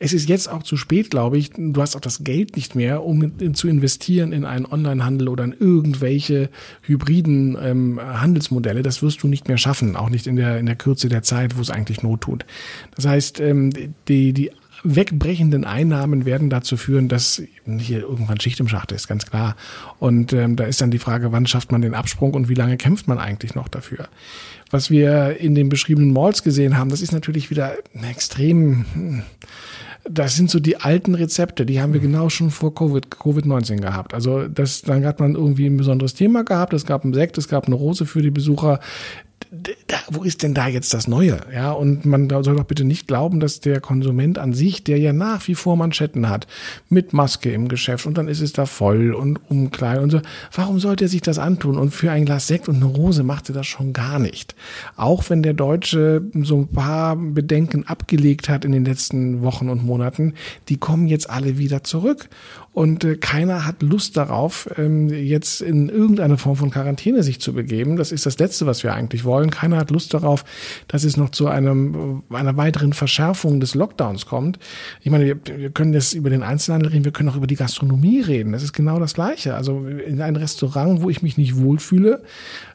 es 0.02 0.14
ist 0.14 0.28
jetzt 0.28 0.48
auch 0.48 0.62
zu 0.62 0.78
spät, 0.78 1.10
glaube 1.10 1.36
ich. 1.36 1.50
Du 1.56 1.80
hast 1.80 1.94
auch 1.94 2.00
das 2.00 2.24
Geld 2.24 2.56
nicht 2.56 2.74
mehr, 2.74 3.04
um 3.04 3.54
zu 3.54 3.68
investieren 3.68 4.32
in 4.32 4.46
einen 4.46 4.64
Onlinehandel 4.64 5.28
oder 5.28 5.44
in 5.44 5.52
irgendwelche 5.52 6.48
hybriden 6.82 7.56
ähm, 7.60 8.00
Handelsmodelle. 8.00 8.82
Das 8.82 9.02
wirst 9.02 9.22
du 9.22 9.28
nicht 9.28 9.46
mehr 9.46 9.58
schaffen, 9.58 9.96
auch 9.96 10.08
nicht 10.08 10.26
in 10.26 10.36
der, 10.36 10.58
in 10.58 10.64
der 10.64 10.76
Kürze 10.76 11.10
der 11.10 11.22
Zeit, 11.22 11.56
wo 11.56 11.60
es 11.60 11.70
eigentlich 11.70 12.02
Not 12.02 12.22
tut. 12.22 12.46
Das 12.96 13.06
heißt, 13.06 13.40
ähm, 13.40 13.72
die, 14.08 14.32
die 14.32 14.50
wegbrechenden 14.82 15.66
Einnahmen 15.66 16.24
werden 16.24 16.48
dazu 16.48 16.78
führen, 16.78 17.08
dass 17.08 17.42
hier 17.66 18.00
irgendwann 18.00 18.40
Schicht 18.40 18.58
im 18.60 18.68
Schacht 18.68 18.92
ist, 18.92 19.06
ganz 19.06 19.26
klar. 19.26 19.54
Und 19.98 20.32
ähm, 20.32 20.56
da 20.56 20.64
ist 20.64 20.80
dann 20.80 20.90
die 20.90 20.98
Frage, 20.98 21.32
wann 21.32 21.46
schafft 21.46 21.72
man 21.72 21.82
den 21.82 21.94
Absprung 21.94 22.32
und 22.32 22.48
wie 22.48 22.54
lange 22.54 22.78
kämpft 22.78 23.06
man 23.06 23.18
eigentlich 23.18 23.54
noch 23.54 23.68
dafür? 23.68 24.08
Was 24.70 24.90
wir 24.90 25.38
in 25.38 25.54
den 25.54 25.68
beschriebenen 25.68 26.14
Malls 26.14 26.42
gesehen 26.42 26.78
haben, 26.78 26.88
das 26.88 27.02
ist 27.02 27.12
natürlich 27.12 27.50
wieder 27.50 27.74
extrem 28.08 28.86
hm, 28.94 29.22
das 30.08 30.36
sind 30.36 30.50
so 30.50 30.60
die 30.60 30.76
alten 30.78 31.14
Rezepte, 31.14 31.66
die 31.66 31.80
haben 31.80 31.92
wir 31.92 32.00
genau 32.00 32.28
schon 32.28 32.50
vor 32.50 32.74
Covid, 32.74 33.06
Covid-19 33.06 33.80
gehabt. 33.80 34.14
Also 34.14 34.48
das, 34.48 34.82
dann 34.82 35.04
hat 35.04 35.20
man 35.20 35.34
irgendwie 35.34 35.66
ein 35.66 35.76
besonderes 35.76 36.14
Thema 36.14 36.44
gehabt, 36.44 36.72
es 36.72 36.86
gab 36.86 37.04
einen 37.04 37.14
Sekt, 37.14 37.38
es 37.38 37.48
gab 37.48 37.66
eine 37.66 37.74
Rose 37.74 38.06
für 38.06 38.22
die 38.22 38.30
Besucher 38.30 38.80
wo 40.10 40.22
ist 40.22 40.44
denn 40.44 40.54
da 40.54 40.68
jetzt 40.68 40.94
das 40.94 41.08
Neue? 41.08 41.40
Ja, 41.52 41.72
und 41.72 42.04
man 42.04 42.28
soll 42.28 42.56
doch 42.56 42.64
bitte 42.64 42.84
nicht 42.84 43.08
glauben, 43.08 43.40
dass 43.40 43.58
der 43.58 43.80
Konsument 43.80 44.38
an 44.38 44.52
sich, 44.52 44.84
der 44.84 44.98
ja 44.98 45.12
nach 45.12 45.46
wie 45.48 45.56
vor 45.56 45.76
Manschetten 45.76 46.28
hat, 46.28 46.46
mit 46.88 47.12
Maske 47.12 47.52
im 47.52 47.68
Geschäft 47.68 48.06
und 48.06 48.16
dann 48.16 48.28
ist 48.28 48.40
es 48.40 48.52
da 48.52 48.66
voll 48.66 49.12
und 49.12 49.40
umklein 49.48 49.98
und 49.98 50.10
so. 50.10 50.20
Warum 50.54 50.78
sollte 50.78 51.06
er 51.06 51.08
sich 51.08 51.22
das 51.22 51.38
antun? 51.38 51.78
Und 51.78 51.90
für 51.92 52.12
ein 52.12 52.26
Glas 52.26 52.46
Sekt 52.46 52.68
und 52.68 52.76
eine 52.76 52.84
Rose 52.84 53.24
macht 53.24 53.48
er 53.48 53.54
das 53.54 53.66
schon 53.66 53.92
gar 53.92 54.20
nicht. 54.20 54.54
Auch 54.96 55.28
wenn 55.30 55.42
der 55.42 55.54
Deutsche 55.54 56.22
so 56.42 56.58
ein 56.58 56.68
paar 56.68 57.16
Bedenken 57.16 57.86
abgelegt 57.86 58.48
hat 58.48 58.64
in 58.64 58.72
den 58.72 58.84
letzten 58.84 59.42
Wochen 59.42 59.68
und 59.68 59.84
Monaten, 59.84 60.34
die 60.68 60.76
kommen 60.76 61.08
jetzt 61.08 61.28
alle 61.28 61.58
wieder 61.58 61.82
zurück. 61.82 62.28
Und 62.72 63.02
äh, 63.02 63.16
keiner 63.16 63.66
hat 63.66 63.82
Lust 63.82 64.16
darauf, 64.16 64.70
ähm, 64.76 65.08
jetzt 65.08 65.60
in 65.60 65.88
irgendeine 65.88 66.38
Form 66.38 66.54
von 66.54 66.70
Quarantäne 66.70 67.24
sich 67.24 67.40
zu 67.40 67.52
begeben. 67.52 67.96
Das 67.96 68.12
ist 68.12 68.26
das 68.26 68.38
Letzte, 68.38 68.64
was 68.64 68.84
wir 68.84 68.94
eigentlich 68.94 69.24
wollen. 69.24 69.50
Keiner 69.50 69.76
hat 69.76 69.90
Lust 69.90 70.14
darauf, 70.14 70.44
dass 70.86 71.02
es 71.02 71.16
noch 71.16 71.30
zu 71.30 71.48
einem, 71.48 72.22
einer 72.30 72.56
weiteren 72.56 72.92
Verschärfung 72.92 73.58
des 73.58 73.74
Lockdowns 73.74 74.26
kommt. 74.26 74.60
Ich 75.02 75.10
meine, 75.10 75.26
wir, 75.26 75.36
wir 75.58 75.70
können 75.70 75.92
jetzt 75.92 76.14
über 76.14 76.30
den 76.30 76.44
Einzelhandel 76.44 76.90
reden, 76.90 77.04
wir 77.04 77.12
können 77.12 77.28
auch 77.30 77.36
über 77.36 77.48
die 77.48 77.56
Gastronomie 77.56 78.20
reden. 78.20 78.52
Das 78.52 78.62
ist 78.62 78.72
genau 78.72 79.00
das 79.00 79.14
Gleiche. 79.14 79.56
Also 79.56 79.86
in 79.86 80.22
ein 80.22 80.36
Restaurant, 80.36 81.02
wo 81.02 81.10
ich 81.10 81.22
mich 81.22 81.36
nicht 81.36 81.56
wohlfühle, 81.56 82.22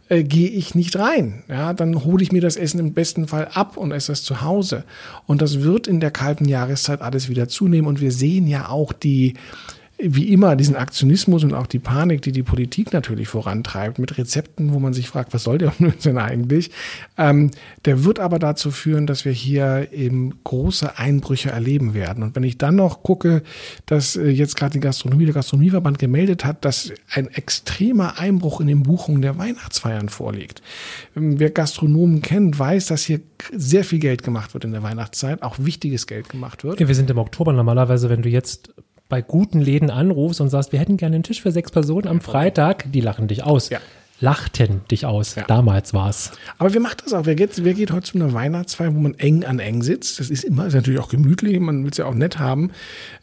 äh, 0.10 0.24
gehe 0.24 0.50
ich 0.50 0.76
nicht 0.76 0.98
rein. 0.98 1.44
Ja, 1.48 1.74
dann 1.74 2.04
hole 2.04 2.22
ich 2.22 2.34
mir 2.34 2.42
das 2.42 2.58
Essen 2.58 2.82
im 2.82 2.94
besten 2.94 3.30
Fall 3.30 3.48
ab 3.54 3.78
und 3.78 3.94
esse 3.94 4.12
es 4.12 4.24
zu 4.24 4.42
Hause. 4.42 4.84
Und 5.26 5.42
das 5.42 5.62
wird 5.62 5.88
in 5.88 6.02
der 6.02 6.12
kalten 6.12 6.46
Jahreszeit 6.46 7.02
alles 7.02 7.30
wieder 7.30 7.48
zunehmen. 7.48 7.88
Und 7.88 8.02
wir 8.02 8.12
sehen 8.12 8.46
ja 8.46 8.68
auch 8.68 8.92
die 8.92 9.36
wie 9.98 10.34
immer 10.34 10.56
diesen 10.56 10.76
Aktionismus 10.76 11.44
und 11.44 11.54
auch 11.54 11.68
die 11.68 11.80
Panik, 11.80 12.22
die 12.22 12.34
die 12.34 12.44
Politik 12.44 12.92
natürlich 12.92 13.30
vorantreibt, 13.30 13.98
mit 13.98 14.18
Rezepten, 14.18 14.74
wo 14.74 14.80
man 14.80 14.94
sich 14.94 15.08
fragt, 15.08 15.34
was 15.34 15.44
soll 15.44 15.58
der 15.58 15.74
denn 16.06 16.18
eigentlich? 16.18 16.72
Ähm, 17.18 17.52
der 17.86 18.04
wird 18.04 18.20
aber 18.20 18.38
dazu 18.38 18.72
führen, 18.72 19.08
dass 19.08 19.24
wir 19.24 19.32
hier 19.32 19.90
eben 19.94 20.34
große 20.44 20.98
Einbrüche 20.98 21.52
erleben 21.52 21.94
werden. 21.94 22.24
Und 22.24 22.36
wenn 22.36 22.44
ich 22.44 22.58
dann 22.58 22.76
noch 22.76 23.04
gucke, 23.04 23.42
dass 23.86 24.18
äh, 24.18 24.28
jetzt 24.28 24.58
gerade 24.58 24.74
die 24.74 24.80
Gastronomie, 24.82 25.26
der 25.26 25.34
Gastronomieverband 25.34 25.98
gemeldet 25.98 26.44
hat, 26.44 26.66
dass 26.66 26.92
ein 27.14 27.28
extremer 27.28 28.20
Einbruch 28.20 28.60
in 28.60 28.68
den 28.68 28.84
Buchungen 28.84 29.22
der 29.22 29.38
Weihnachtsfeiern 29.38 30.10
vorliegt. 30.10 30.62
Ähm, 31.16 31.40
wer 31.40 31.52
Gastronomen 31.52 32.22
kennt, 32.22 32.60
weiß, 32.60 32.88
dass 32.88 33.04
hier 33.04 33.22
sehr 33.54 33.86
viel 33.86 34.00
Geld 34.00 34.24
gemacht 34.24 34.54
wird 34.54 34.66
in 34.66 34.74
der 34.74 34.84
Weihnachtszeit, 34.84 35.42
auch 35.42 35.56
wichtiges 35.60 36.06
Geld 36.06 36.28
gemacht 36.28 36.66
wird. 36.66 36.82
Ja, 36.82 36.88
wir 36.90 36.96
sind 36.96 37.10
im 37.10 37.18
Oktober 37.18 37.54
normalerweise, 37.54 38.10
wenn 38.10 38.22
du 38.22 38.30
jetzt 38.30 38.74
bei 39.10 39.22
guten 39.22 39.62
Läden 39.62 39.90
anrufst 39.90 40.42
und 40.42 40.50
sagst, 40.50 40.72
wir 40.72 40.80
hätten 40.80 40.98
gerne 40.98 41.16
einen 41.16 41.24
Tisch 41.24 41.42
für 41.42 41.52
sechs 41.52 41.72
Personen 41.72 42.08
am 42.08 42.22
Freitag, 42.22 42.92
die 42.92 43.02
lachen 43.02 43.28
dich 43.28 43.44
aus. 43.44 43.70
Ja 43.70 43.80
lachten 44.22 44.82
dich 44.90 45.06
aus. 45.06 45.36
Ja. 45.36 45.44
Damals 45.44 45.94
war's. 45.94 46.32
Aber 46.58 46.74
wer 46.74 46.80
macht 46.80 47.06
das 47.06 47.14
auch? 47.14 47.26
Wer 47.26 47.36
geht, 47.36 47.64
wer 47.64 47.74
geht 47.74 47.92
heute 47.92 48.12
zu 48.12 48.18
einer 48.18 48.34
Weihnachtsfeier, 48.34 48.96
wo 48.96 49.00
man 49.00 49.14
eng 49.16 49.44
an 49.44 49.60
eng 49.60 49.82
sitzt? 49.82 50.20
Das 50.20 50.30
ist 50.30 50.44
immer, 50.44 50.68
ist 50.68 50.74
natürlich 50.74 51.00
auch 51.00 51.10
gemütlich, 51.10 51.60
man 51.60 51.84
will 51.84 51.92
es 51.92 51.98
ja 51.98 52.06
auch 52.06 52.14
nett 52.14 52.40
haben. 52.40 52.72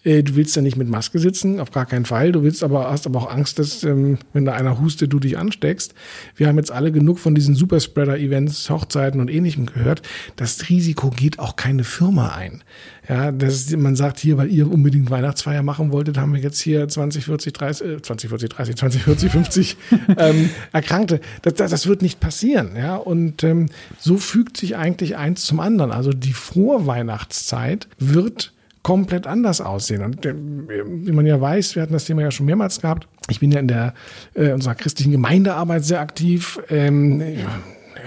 Äh, 0.05 0.23
du 0.23 0.37
willst 0.37 0.55
ja 0.55 0.63
nicht 0.63 0.77
mit 0.77 0.89
Maske 0.89 1.19
sitzen, 1.19 1.61
auf 1.61 1.71
gar 1.71 1.87
keinen 1.87 2.05
Fall. 2.05 2.33
Du 2.33 2.43
willst 2.43 2.63
aber, 2.63 2.91
hast 2.91 3.07
aber 3.07 3.21
auch 3.21 3.31
Angst, 3.31 3.59
dass, 3.59 3.85
ähm, 3.85 4.19
wenn 4.33 4.45
da 4.45 4.53
einer 4.53 4.81
hustet, 4.81 5.13
du 5.13 5.19
dich 5.19 5.39
ansteckst. 5.39 5.95
Wir 6.37 6.49
haben 6.49 6.59
jetzt 6.59 6.71
alle 6.71 6.93
genug 6.93 7.19
von 7.19 7.35
diesen 7.35 7.55
Superspreader-Events, 7.55 8.69
Hochzeiten 8.69 9.21
und 9.21 9.31
ähnlichem 9.31 9.67
gehört. 9.67 10.03
Das 10.37 10.69
Risiko 10.69 11.11
geht 11.11 11.39
auch 11.39 11.57
keine 11.57 11.85
Firma 11.85 12.35
ein. 12.35 12.63
Ja, 13.09 13.33
das 13.33 13.55
ist, 13.55 13.77
man 13.77 13.97
sagt 13.97 14.21
hier, 14.21 14.39
weil 14.39 14.51
ihr 14.51 14.71
unbedingt 14.71 15.11
Weihnachtsfeier 15.11 15.63
machen 15.63 15.91
wolltet, 15.91 16.19
haben 16.19 16.35
wir 16.35 16.41
jetzt 16.41 16.61
hier 16.61 16.87
20, 16.87 17.25
40, 17.25 17.53
30, 17.53 17.87
äh, 17.87 18.03
20, 18.03 18.29
40, 18.31 18.49
30, 18.51 18.77
20, 18.77 19.03
40, 19.03 19.33
50 19.33 19.77
ähm, 20.19 20.51
Erkrankte. 20.73 21.21
Das, 21.43 21.55
das, 21.55 21.71
das 21.73 21.87
wird 21.89 22.03
nicht 22.03 22.21
passieren. 22.21 22.77
Ja, 22.77 22.97
und 22.97 23.43
ähm, 23.43 23.71
so 23.99 24.19
fügt 24.19 24.57
sich 24.57 24.77
eigentlich 24.77 25.17
eins 25.17 25.45
zum 25.45 25.59
anderen. 25.59 25.91
Also 25.91 26.13
die 26.13 26.33
Vorweihnachtszeit 26.33 27.89
wird 27.99 28.53
komplett 28.83 29.27
anders 29.27 29.61
aussehen. 29.61 30.03
Und 30.03 30.25
äh, 30.25 30.35
wie 30.37 31.13
man 31.13 31.27
ja 31.27 31.41
weiß, 31.41 31.75
wir 31.75 31.83
hatten 31.83 31.93
das 31.93 32.05
Thema 32.05 32.23
ja 32.23 32.31
schon 32.31 32.47
mehrmals 32.47 32.81
gehabt. 32.81 33.09
Ich 33.29 33.41
bin 33.41 33.51
ja 33.51 33.61
in 33.61 33.69
der 33.69 33.95
äh, 34.35 34.53
unserer 34.53 34.75
christlichen 34.75 35.13
Gemeindearbeit 35.13 35.85
sehr 35.85 36.01
aktiv. 36.01 36.61
Ähm, 36.69 37.21
ja, 37.21 37.61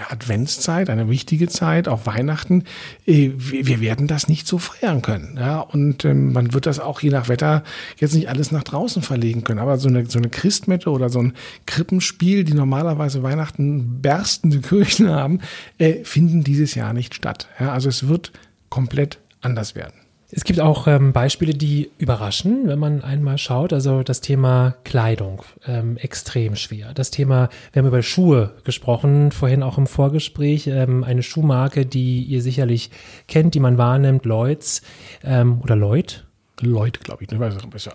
Adventszeit, 0.09 0.89
eine 0.89 1.09
wichtige 1.09 1.47
Zeit, 1.47 1.87
auch 1.87 2.05
Weihnachten, 2.05 2.63
äh, 3.05 3.31
wir 3.35 3.81
werden 3.81 4.07
das 4.07 4.27
nicht 4.27 4.47
so 4.47 4.57
feiern 4.57 5.01
können. 5.01 5.37
Ja, 5.37 5.59
und 5.59 6.05
ähm, 6.05 6.33
man 6.33 6.53
wird 6.53 6.65
das 6.65 6.79
auch 6.79 7.01
je 7.01 7.09
nach 7.09 7.27
Wetter 7.27 7.63
jetzt 7.97 8.13
nicht 8.13 8.29
alles 8.29 8.51
nach 8.51 8.63
draußen 8.63 9.01
verlegen 9.01 9.43
können. 9.43 9.59
Aber 9.59 9.77
so 9.77 9.87
eine, 9.87 10.05
so 10.05 10.19
eine 10.19 10.29
Christmette 10.29 10.89
oder 10.89 11.09
so 11.09 11.19
ein 11.19 11.33
Krippenspiel, 11.65 12.43
die 12.43 12.53
normalerweise 12.53 13.23
Weihnachten 13.23 14.01
berstende 14.01 14.59
Kirchen 14.59 15.09
haben, 15.09 15.39
äh, 15.77 16.03
finden 16.03 16.43
dieses 16.43 16.75
Jahr 16.75 16.93
nicht 16.93 17.15
statt. 17.15 17.47
Ja, 17.59 17.71
also 17.71 17.89
es 17.89 18.07
wird 18.07 18.31
komplett 18.69 19.19
anders 19.41 19.75
werden. 19.75 20.04
Es 20.31 20.43
gibt 20.43 20.59
auch 20.59 20.87
ähm, 20.87 21.13
Beispiele, 21.13 21.53
die 21.53 21.91
überraschen, 21.97 22.67
wenn 22.67 22.79
man 22.79 23.03
einmal 23.03 23.37
schaut. 23.37 23.73
Also 23.73 24.01
das 24.01 24.21
Thema 24.21 24.75
Kleidung, 24.83 25.43
ähm, 25.67 25.97
extrem 25.97 26.55
schwer. 26.55 26.93
Das 26.93 27.11
Thema, 27.11 27.49
wir 27.71 27.81
haben 27.81 27.87
über 27.87 28.01
Schuhe 28.01 28.53
gesprochen, 28.63 29.31
vorhin 29.31 29.61
auch 29.61 29.77
im 29.77 29.87
Vorgespräch, 29.87 30.67
ähm, 30.67 31.03
eine 31.03 31.21
Schuhmarke, 31.21 31.85
die 31.85 32.23
ihr 32.23 32.41
sicherlich 32.41 32.89
kennt, 33.27 33.53
die 33.53 33.59
man 33.59 33.77
wahrnimmt, 33.77 34.25
Lloyds 34.25 34.81
ähm, 35.23 35.61
oder 35.61 35.75
Lloyd. 35.75 36.25
Lloyd, 36.59 37.01
glaube 37.01 37.23
ich, 37.23 37.29
ne? 37.29 37.39
weiß 37.39 37.55
ich 37.55 37.69
besser. 37.69 37.93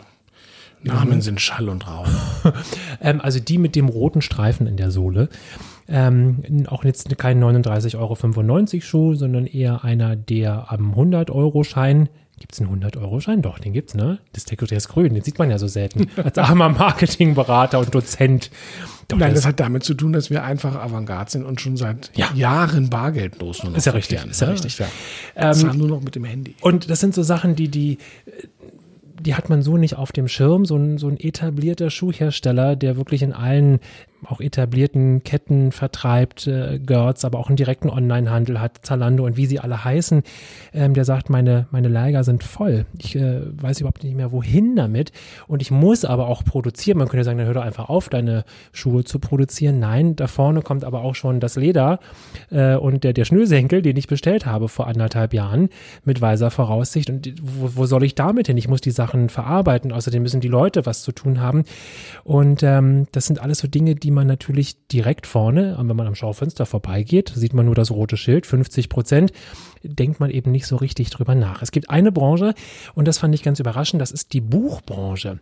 Namen 0.82 1.20
sind 1.20 1.40
Schall 1.40 1.68
und 1.68 1.86
Rauch. 1.86 2.08
ähm, 3.00 3.20
also 3.20 3.40
die 3.40 3.58
mit 3.58 3.76
dem 3.76 3.88
roten 3.88 4.22
Streifen 4.22 4.66
in 4.66 4.76
der 4.76 4.90
Sohle. 4.90 5.28
Ähm, 5.90 6.66
auch 6.68 6.84
jetzt 6.84 7.18
kein 7.18 7.42
39,95 7.42 7.96
Euro 7.98 8.80
Schuh, 8.80 9.14
sondern 9.14 9.46
eher 9.46 9.84
einer, 9.84 10.16
der 10.16 10.70
am 10.70 10.94
100-Euro-Schein 10.94 12.08
Gibt 12.40 12.54
es 12.54 12.60
einen 12.60 12.82
100-Euro-Schein? 12.82 13.42
Doch, 13.42 13.58
den 13.58 13.74
gibt's, 13.74 13.94
ne? 13.94 14.18
Das 14.32 14.46
der, 14.46 14.56
der 14.56 14.78
ist 14.78 14.88
grün, 14.88 15.12
den 15.12 15.22
sieht 15.22 15.38
man 15.38 15.50
ja 15.50 15.58
so 15.58 15.68
selten. 15.68 16.08
Als 16.16 16.38
armer 16.38 16.70
Marketingberater 16.70 17.78
und 17.78 17.94
Dozent. 17.94 18.50
Doch, 19.08 19.18
Nein, 19.18 19.34
das, 19.34 19.40
das, 19.40 19.48
hat 19.48 19.60
damit 19.60 19.84
zu 19.84 19.92
tun, 19.92 20.14
dass 20.14 20.30
wir 20.30 20.42
einfach 20.42 20.74
Avantgarde 20.74 21.30
sind 21.30 21.44
und 21.44 21.60
schon 21.60 21.76
seit 21.76 22.10
ja. 22.16 22.32
Jahren 22.34 22.88
bargeldlos 22.88 23.62
nur 23.62 23.72
noch 23.72 23.78
Ist 23.78 23.84
ja 23.84 23.92
richtig, 23.92 24.24
ist 24.24 24.40
ja 24.40 24.48
richtig. 24.48 24.78
Ja. 24.78 24.86
Ähm, 25.36 25.52
Zahlen 25.52 25.78
nur 25.78 25.88
noch 25.88 26.00
mit 26.00 26.14
dem 26.14 26.24
Handy. 26.24 26.54
Und 26.62 26.88
das 26.88 27.00
sind 27.00 27.14
so 27.14 27.22
Sachen, 27.22 27.56
die, 27.56 27.68
die, 27.68 27.98
die 29.20 29.34
hat 29.34 29.50
man 29.50 29.60
so 29.60 29.76
nicht 29.76 29.96
auf 29.96 30.10
dem 30.10 30.26
Schirm. 30.26 30.64
So 30.64 30.76
ein, 30.76 30.96
so 30.96 31.08
ein 31.08 31.20
etablierter 31.20 31.90
Schuhhersteller, 31.90 32.74
der 32.74 32.96
wirklich 32.96 33.20
in 33.22 33.34
allen 33.34 33.80
auch 34.26 34.40
etablierten 34.40 35.22
Ketten 35.24 35.72
vertreibt, 35.72 36.46
äh, 36.46 36.78
Gertz, 36.78 37.24
aber 37.24 37.38
auch 37.38 37.48
einen 37.48 37.56
direkten 37.56 37.88
Onlinehandel 37.88 38.60
hat, 38.60 38.80
Zalando 38.82 39.24
und 39.24 39.36
wie 39.36 39.46
sie 39.46 39.60
alle 39.60 39.84
heißen, 39.84 40.22
ähm, 40.72 40.94
der 40.94 41.04
sagt, 41.04 41.30
meine, 41.30 41.66
meine 41.70 41.88
Lager 41.88 42.24
sind 42.24 42.44
voll. 42.44 42.86
Ich 42.98 43.16
äh, 43.16 43.40
weiß 43.62 43.80
überhaupt 43.80 44.04
nicht 44.04 44.16
mehr, 44.16 44.32
wohin 44.32 44.76
damit. 44.76 45.12
Und 45.46 45.62
ich 45.62 45.70
muss 45.70 46.04
aber 46.04 46.28
auch 46.28 46.44
produzieren. 46.44 46.98
Man 46.98 47.08
könnte 47.08 47.24
sagen, 47.24 47.38
dann 47.38 47.46
hör 47.46 47.54
doch 47.54 47.62
einfach 47.62 47.88
auf, 47.88 48.08
deine 48.08 48.44
Schuhe 48.72 49.04
zu 49.04 49.18
produzieren. 49.18 49.78
Nein, 49.78 50.16
da 50.16 50.26
vorne 50.26 50.62
kommt 50.62 50.84
aber 50.84 51.02
auch 51.02 51.14
schon 51.14 51.40
das 51.40 51.56
Leder 51.56 52.00
äh, 52.50 52.74
und 52.76 53.04
der, 53.04 53.12
der 53.12 53.24
Schnürsenkel, 53.24 53.82
den 53.82 53.96
ich 53.96 54.06
bestellt 54.06 54.46
habe 54.46 54.68
vor 54.68 54.86
anderthalb 54.86 55.34
Jahren 55.34 55.68
mit 56.04 56.20
weiser 56.20 56.50
Voraussicht. 56.50 57.10
Und 57.10 57.32
wo, 57.42 57.70
wo 57.74 57.86
soll 57.86 58.04
ich 58.04 58.14
damit 58.14 58.46
hin? 58.46 58.56
Ich 58.56 58.68
muss 58.68 58.80
die 58.80 58.90
Sachen 58.90 59.28
verarbeiten. 59.28 59.92
Außerdem 59.92 60.22
müssen 60.22 60.40
die 60.40 60.48
Leute 60.48 60.86
was 60.86 61.02
zu 61.02 61.12
tun 61.12 61.40
haben. 61.40 61.64
Und 62.24 62.62
ähm, 62.62 63.06
das 63.12 63.26
sind 63.26 63.40
alles 63.40 63.58
so 63.58 63.68
Dinge, 63.68 63.94
die 63.94 64.09
man 64.10 64.26
natürlich 64.26 64.86
direkt 64.88 65.26
vorne, 65.26 65.76
wenn 65.78 65.96
man 65.96 66.06
am 66.06 66.14
Schaufenster 66.14 66.66
vorbeigeht, 66.66 67.32
sieht 67.34 67.54
man 67.54 67.66
nur 67.66 67.74
das 67.74 67.90
rote 67.90 68.16
Schild, 68.16 68.46
50 68.46 68.88
Prozent, 68.88 69.32
denkt 69.82 70.20
man 70.20 70.30
eben 70.30 70.50
nicht 70.50 70.66
so 70.66 70.76
richtig 70.76 71.10
drüber 71.10 71.34
nach. 71.34 71.62
Es 71.62 71.72
gibt 71.72 71.90
eine 71.90 72.12
Branche, 72.12 72.54
und 72.94 73.08
das 73.08 73.18
fand 73.18 73.34
ich 73.34 73.42
ganz 73.42 73.60
überraschend, 73.60 74.00
das 74.02 74.10
ist 74.10 74.32
die 74.32 74.40
Buchbranche. 74.40 75.40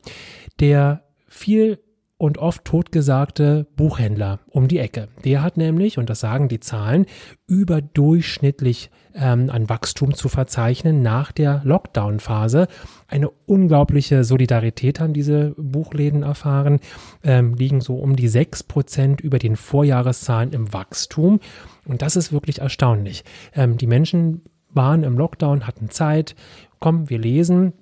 Der 0.60 1.04
viel 1.28 1.78
und 2.18 2.38
oft 2.38 2.64
totgesagte 2.64 3.66
Buchhändler 3.76 4.40
um 4.50 4.66
die 4.66 4.78
Ecke. 4.78 5.08
Der 5.24 5.42
hat 5.42 5.56
nämlich, 5.56 5.98
und 5.98 6.10
das 6.10 6.18
sagen 6.20 6.48
die 6.48 6.58
Zahlen, 6.58 7.06
überdurchschnittlich 7.46 8.90
ähm, 9.14 9.48
an 9.50 9.68
Wachstum 9.68 10.14
zu 10.14 10.28
verzeichnen 10.28 11.00
nach 11.00 11.30
der 11.30 11.62
Lockdown-Phase. 11.64 12.66
Eine 13.06 13.30
unglaubliche 13.46 14.24
Solidarität 14.24 14.98
haben 14.98 15.12
diese 15.12 15.54
Buchläden 15.56 16.24
erfahren, 16.24 16.80
ähm, 17.22 17.54
liegen 17.54 17.80
so 17.80 17.96
um 17.96 18.16
die 18.16 18.28
sechs 18.28 18.64
Prozent 18.64 19.20
über 19.20 19.38
den 19.38 19.54
Vorjahreszahlen 19.54 20.52
im 20.52 20.72
Wachstum. 20.72 21.38
Und 21.86 22.02
das 22.02 22.16
ist 22.16 22.32
wirklich 22.32 22.60
erstaunlich. 22.60 23.24
Ähm, 23.54 23.76
die 23.76 23.86
Menschen 23.86 24.42
waren 24.70 25.04
im 25.04 25.16
Lockdown, 25.16 25.68
hatten 25.68 25.88
Zeit, 25.88 26.34
komm, 26.80 27.08
wir 27.08 27.18
lesen, 27.18 27.74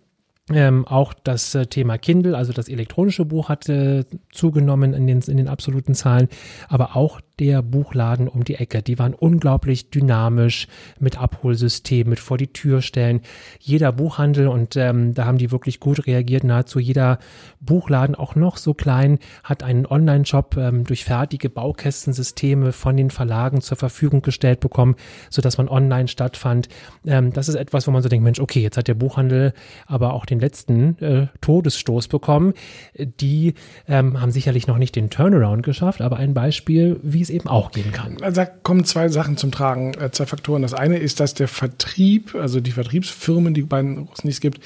ähm, 0.53 0.87
auch 0.87 1.13
das 1.13 1.55
äh, 1.55 1.67
Thema 1.67 1.99
Kindle, 1.99 2.37
also 2.37 2.53
das 2.53 2.69
elektronische 2.69 3.25
Buch 3.25 3.49
hat 3.49 3.69
äh, 3.69 4.05
zugenommen 4.31 4.95
in 4.95 5.07
den, 5.07 5.21
in 5.21 5.37
den 5.37 5.49
absoluten 5.49 5.95
Zahlen, 5.95 6.29
aber 6.69 6.97
auch 6.97 7.21
der 7.39 7.61
Buchladen 7.61 8.29
um 8.29 8.45
die 8.45 8.55
Ecke. 8.55 8.83
Die 8.83 8.99
waren 8.99 9.13
unglaublich 9.13 9.91
dynamisch 9.91 10.69
mit 10.99 11.21
Abholsystem, 11.21 12.09
mit 12.09 12.19
vor 12.19 12.39
die 12.39 12.47
Tür 12.47 12.81
stellen. 12.81 13.21
Jeder 13.61 13.93
Buchhandel 13.93 14.49
und 14.49 14.75
ähm, 14.77 15.13
da 15.13 15.27
haben 15.27 15.37
die 15.37 15.51
wirklich 15.51 15.79
gut 15.79 16.07
reagiert. 16.07 16.45
Nahezu 16.45 16.79
jeder 16.79 17.19
Buchladen, 17.61 18.15
auch 18.15 18.37
noch 18.37 18.57
so 18.57 18.73
klein, 18.73 19.19
hat 19.45 19.63
einen 19.63 19.85
Online-Shop 19.85 20.57
ähm, 20.57 20.85
durch 20.85 21.05
fertige 21.05 21.51
Baukästensysteme 21.51 22.73
von 22.73 22.97
den 22.97 23.11
Verlagen 23.11 23.61
zur 23.61 23.77
Verfügung 23.77 24.23
gestellt 24.23 24.61
bekommen, 24.61 24.97
sodass 25.29 25.59
man 25.59 25.69
online 25.69 26.09
stattfand. 26.09 26.71
Ähm, 27.05 27.35
das 27.35 27.51
ist 27.51 27.57
etwas, 27.57 27.87
wo 27.87 27.91
man 27.91 28.03
so 28.03 28.09
denkt, 28.09 28.25
Mensch, 28.25 28.41
okay, 28.41 28.61
jetzt 28.61 28.79
hat 28.79 28.89
der 28.89 28.95
Buchhandel 28.95 29.53
aber 29.87 30.15
auch 30.15 30.25
den 30.25 30.41
letzten 30.41 30.99
äh, 31.03 31.27
Todesstoß 31.43 32.09
bekommen. 32.09 32.55
Die 32.95 33.53
ähm, 33.87 34.23
haben 34.23 34.31
sicherlich 34.31 34.67
noch 34.67 34.79
nicht 34.79 34.97
den 34.97 35.11
Turnaround 35.11 35.63
geschafft, 35.63 36.01
aber 36.01 36.17
ein 36.17 36.33
Beispiel, 36.33 36.99
wie 37.03 37.26
es 37.29 37.31
eben 37.31 37.49
auch 37.49 37.71
gehen 37.71 37.93
kann. 37.93 38.17
Also 38.23 38.43
da 38.43 38.47
kommen 38.47 38.85
zwei 38.85 39.09
Sachen 39.09 39.37
zum 39.37 39.53
Tragen, 39.53 39.95
äh, 39.95 40.11
zwei 40.11 40.27
Faktoren. 40.27 40.63
Das 40.63 40.75
eine 40.75 40.99
ist, 40.99 41.21
dass 41.21 41.35
der 41.35 41.49
Vertrieb, 41.49 42.35
also 42.35 42.61
die 42.61 42.73
Vertriebsfirmen, 42.73 43.55
die 43.55 43.63
beiden 43.63 44.09
es 44.17 44.25
nicht 44.25 44.41
gibt, 44.41 44.61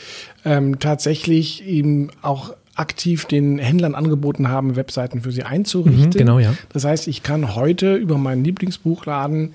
ähm, 0.45 0.79
tatsächlich 0.79 1.64
eben 1.64 2.11
auch 2.23 2.55
aktiv 2.81 3.26
den 3.26 3.59
Händlern 3.59 3.95
angeboten 3.95 4.49
haben, 4.49 4.75
Webseiten 4.75 5.21
für 5.21 5.33
sie 5.33 5.43
einzurichten. 5.43 6.07
Mhm, 6.07 6.11
genau, 6.19 6.38
ja. 6.38 6.55
Das 6.73 6.85
heißt, 6.85 7.09
ich 7.09 7.23
kann 7.23 7.55
heute 7.55 7.95
über 7.97 8.17
meinen 8.17 8.43
Lieblingsbuchladen 8.43 9.52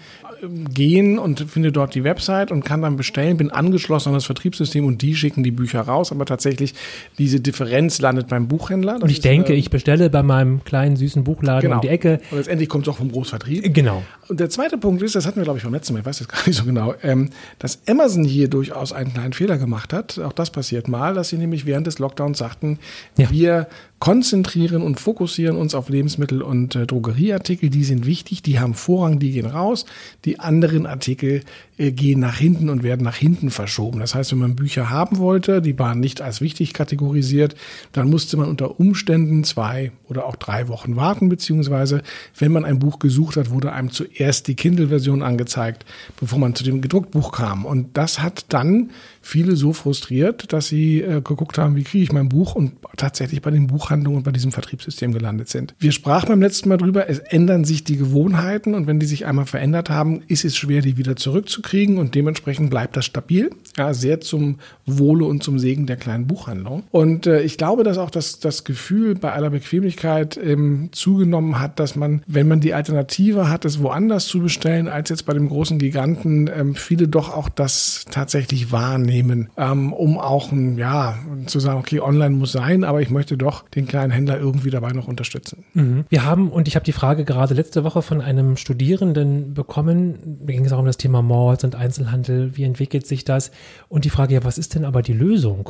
gehen 0.74 1.20
und 1.20 1.39
finde 1.50 1.72
dort 1.72 1.96
die 1.96 2.04
Website 2.04 2.51
und 2.51 2.63
kann 2.63 2.82
dann 2.82 2.96
bestellen, 2.98 3.38
bin 3.38 3.51
angeschlossen 3.51 4.10
an 4.10 4.15
das 4.15 4.25
Vertriebssystem 4.25 4.86
und 4.86 5.01
die 5.01 5.15
schicken 5.15 5.44
die 5.44 5.51
Bücher 5.51 5.82
raus. 5.82 6.12
Aber 6.12 6.25
tatsächlich, 6.25 6.74
diese 7.18 7.39
Differenz 7.39 8.00
landet 8.00 8.27
beim 8.27 8.48
Buchhändler. 8.48 8.96
Und 9.01 9.10
ich 9.10 9.18
ist, 9.18 9.25
denke, 9.25 9.54
äh, 9.54 9.58
ich 9.58 9.70
bestelle 9.70 10.10
bei 10.10 10.24
meinem 10.24 10.63
kleinen 10.63 10.96
süßen 10.96 11.24
Buchladen 11.24 11.62
genau. 11.62 11.75
um 11.75 11.82
die 11.82 11.89
Ecke. 11.89 12.20
Und 12.32 12.38
letztendlich 12.38 12.70
kommt 12.70 12.88
es 12.88 12.94
auch 12.94 12.98
vom 12.98 13.12
Großvertrieb. 13.12 13.74
Genau. 13.74 14.04
Und 14.27 14.39
der 14.39 14.50
zweite 14.50 14.77
Punkt 14.77 15.01
ist, 15.01 15.15
das 15.15 15.25
hatten 15.25 15.38
wir, 15.38 15.44
glaube 15.44 15.60
ich, 15.60 15.63
beim 15.63 15.74
letzten 15.74 15.94
Mal, 15.94 16.00
ich 16.00 16.06
weiß 16.06 16.20
jetzt 16.20 16.30
gar 16.32 16.46
nicht 16.46 16.58
so 16.58 16.65
genau, 16.65 16.94
ähm, 17.04 17.30
dass 17.60 17.80
Amazon 17.88 18.24
hier 18.24 18.50
durchaus 18.50 18.94
einen 18.94 19.13
kleinen 19.13 19.34
Fehler 19.34 19.58
gemacht 19.58 19.94
hat. 19.94 20.20
Auch 20.20 20.34
das 20.34 20.51
passiert 20.51 20.88
mal, 20.88 21.13
dass 21.13 21.30
sie 21.30 21.38
nämlich 21.38 21.65
während 21.65 21.88
des 21.88 22.00
Lockdowns 22.00 22.38
sagten, 22.38 22.80
ja. 23.18 23.30
wir 23.32 23.68
konzentrieren 24.00 24.82
und 24.82 25.00
fokussieren 25.00 25.58
uns 25.58 25.74
auf 25.74 25.90
Lebensmittel 25.90 26.42
und 26.42 26.75
äh, 26.75 26.86
Drogerieartikel. 26.86 27.70
Die 27.70 27.84
sind 27.84 28.06
wichtig, 28.06 28.42
die 28.42 28.60
haben 28.60 28.74
Vorrang, 28.74 29.20
die 29.20 29.32
gehen 29.32 29.46
raus. 29.46 29.86
Die 30.25 30.40
anderen 30.40 30.86
Artikel 30.86 31.42
gehen 31.77 32.22
nach 32.22 32.38
hinten 32.38 32.70
und 32.70 32.84
werden 32.84 33.03
nach 33.03 33.17
hinten 33.17 33.50
verschoben. 33.50 34.00
Das 34.00 34.15
heißt, 34.15 34.32
wenn 34.32 34.39
man 34.39 34.55
Bücher 34.55 34.89
haben 34.89 35.17
wollte, 35.17 35.62
die 35.62 35.77
waren 35.77 36.00
nicht 36.00 36.22
als 36.22 36.39
wichtig 36.39 36.74
kategorisiert, 36.74 37.55
dann 37.91 38.10
musste 38.10 38.38
man 38.38 38.48
unter 38.48 38.79
Umständen 38.79 39.44
zwei 39.44 39.91
oder 40.08 40.25
auch 40.25 40.38
drei 40.38 40.70
Wochen 40.70 40.96
warten, 40.96 41.27
beziehungsweise 41.27 42.01
wenn 42.38 42.53
man 42.53 42.63
ein 42.63 42.79
Buch 42.79 43.00
gesucht 43.00 43.36
hat, 43.36 43.50
wurde 43.50 43.74
einem 43.74 43.91
zuerst 43.91 44.48
die 44.48 44.55
Kindle-Version 44.55 45.22
angezeigt, 45.22 45.86
bevor 46.17 46.39
man 46.39 46.55
zu 46.55 46.63
dem 46.63 46.82
Gedruckbuch 46.82 47.34
kam. 47.34 47.65
Und 47.65 47.98
das 47.98 48.22
hat 48.22 48.46
dann 48.50 48.91
viele 49.22 49.58
so 49.58 49.74
frustriert, 49.74 50.53
dass 50.53 50.67
sie 50.67 51.01
äh, 51.01 51.22
geguckt 51.22 51.58
haben, 51.58 51.75
wie 51.75 51.84
kriege 51.84 52.03
ich 52.03 52.13
mein 52.13 52.29
Buch 52.29 52.55
und 52.55 52.74
tatsächlich 52.96 53.41
bei 53.41 53.51
den 53.51 53.67
Buchhandlungen 53.67 54.20
und 54.20 54.24
bei 54.24 54.32
diesem 54.32 54.53
Vertriebssystem 54.53 55.12
gelandet 55.12 55.50
sind. 55.50 55.75
Wir 55.79 55.91
sprachen 55.91 56.29
beim 56.29 56.41
letzten 56.41 56.70
Mal 56.70 56.77
drüber, 56.77 57.10
es 57.10 57.20
ändern 57.20 57.65
sich 57.65 57.84
die 57.84 57.98
Gewohnheiten 57.98 58.75
und 58.75 58.88
wenn 58.88 59.00
die 59.00 59.08
sich 59.08 59.25
einmal 59.25 59.46
verändert 59.46 59.89
haben, 59.89 60.22
ist 60.27 60.46
es 60.46 60.55
schwer, 60.55 60.82
die 60.82 60.96
wieder 60.96 61.15
zurückzukriegen 61.15 61.65
und 61.98 62.16
dementsprechend 62.16 62.70
bleibt 62.70 62.96
das 62.96 63.06
stabil. 63.06 63.50
Ja, 63.78 63.94
sehr 63.94 64.22
zum 64.22 64.60
Wohle 64.86 65.26
und 65.26 65.44
zum 65.44 65.60
Segen 65.60 65.86
der 65.86 65.98
kleinen 65.98 66.28
Buchhandlung. 66.28 66.84
Und 66.92 67.28
äh, 67.28 67.42
ich 67.42 67.58
glaube, 67.58 67.84
dass 67.84 67.98
auch 67.98 68.10
das, 68.10 68.40
das 68.40 68.64
Gefühl 68.64 69.16
bei 69.16 69.34
aller 69.34 69.50
Bequemlichkeit 69.50 70.38
ähm, 70.38 70.90
zugenommen 70.92 71.60
hat, 71.60 71.80
dass 71.80 71.96
man, 71.96 72.24
wenn 72.28 72.48
man 72.48 72.62
die 72.62 72.74
Alternative 72.74 73.50
hat, 73.50 73.66
es 73.66 73.82
woanders 73.82 74.28
zu 74.28 74.40
bestellen, 74.40 74.88
als 74.88 75.10
jetzt 75.10 75.26
bei 75.26 75.34
dem 75.34 75.50
großen 75.50 75.78
Giganten, 75.78 76.50
ähm, 76.56 76.76
viele 76.76 77.08
doch 77.08 77.36
auch 77.36 77.50
das 77.50 78.06
tatsächlich 78.10 78.72
wahrnehmen 78.72 79.16
nehmen, 79.16 79.50
ähm, 79.58 79.94
um 79.94 80.18
auch 80.18 80.52
ja, 80.78 81.18
zu 81.46 81.60
sagen, 81.60 81.80
okay, 81.80 82.00
online 82.00 82.36
muss 82.36 82.52
sein, 82.52 82.84
aber 82.84 83.02
ich 83.02 83.10
möchte 83.10 83.38
doch 83.38 83.68
den 83.70 83.88
kleinen 83.88 84.12
Händler 84.12 84.40
irgendwie 84.40 84.70
dabei 84.70 84.92
noch 84.92 85.08
unterstützen. 85.08 85.64
Mhm. 85.74 86.06
Wir 86.10 86.26
haben, 86.26 86.50
und 86.50 86.68
ich 86.68 86.76
habe 86.76 86.86
die 86.86 86.92
Frage 86.92 87.26
gerade 87.26 87.54
letzte 87.54 87.84
Woche 87.84 88.02
von 88.02 88.22
einem 88.22 88.58
Studierenden 88.58 89.54
bekommen, 89.54 90.40
da 90.46 90.54
ging 90.54 90.66
es 90.66 90.74
auch 90.74 90.80
um 90.80 90.86
das 90.86 90.98
Thema 90.98 91.22
Malls 91.56 91.64
und 91.64 91.76
Einzelhandel, 91.76 92.58
wie 92.58 92.64
entwickelt 92.64 93.08
sich 93.08 93.24
das? 93.24 93.52
Und 93.88 94.04
die 94.04 94.10
Frage, 94.10 94.34
ja, 94.34 94.44
was 94.44 94.58
ist 94.58 94.76
denn 94.76 94.84
aber 94.84 95.02
die 95.02 95.14
Lösung? 95.14 95.70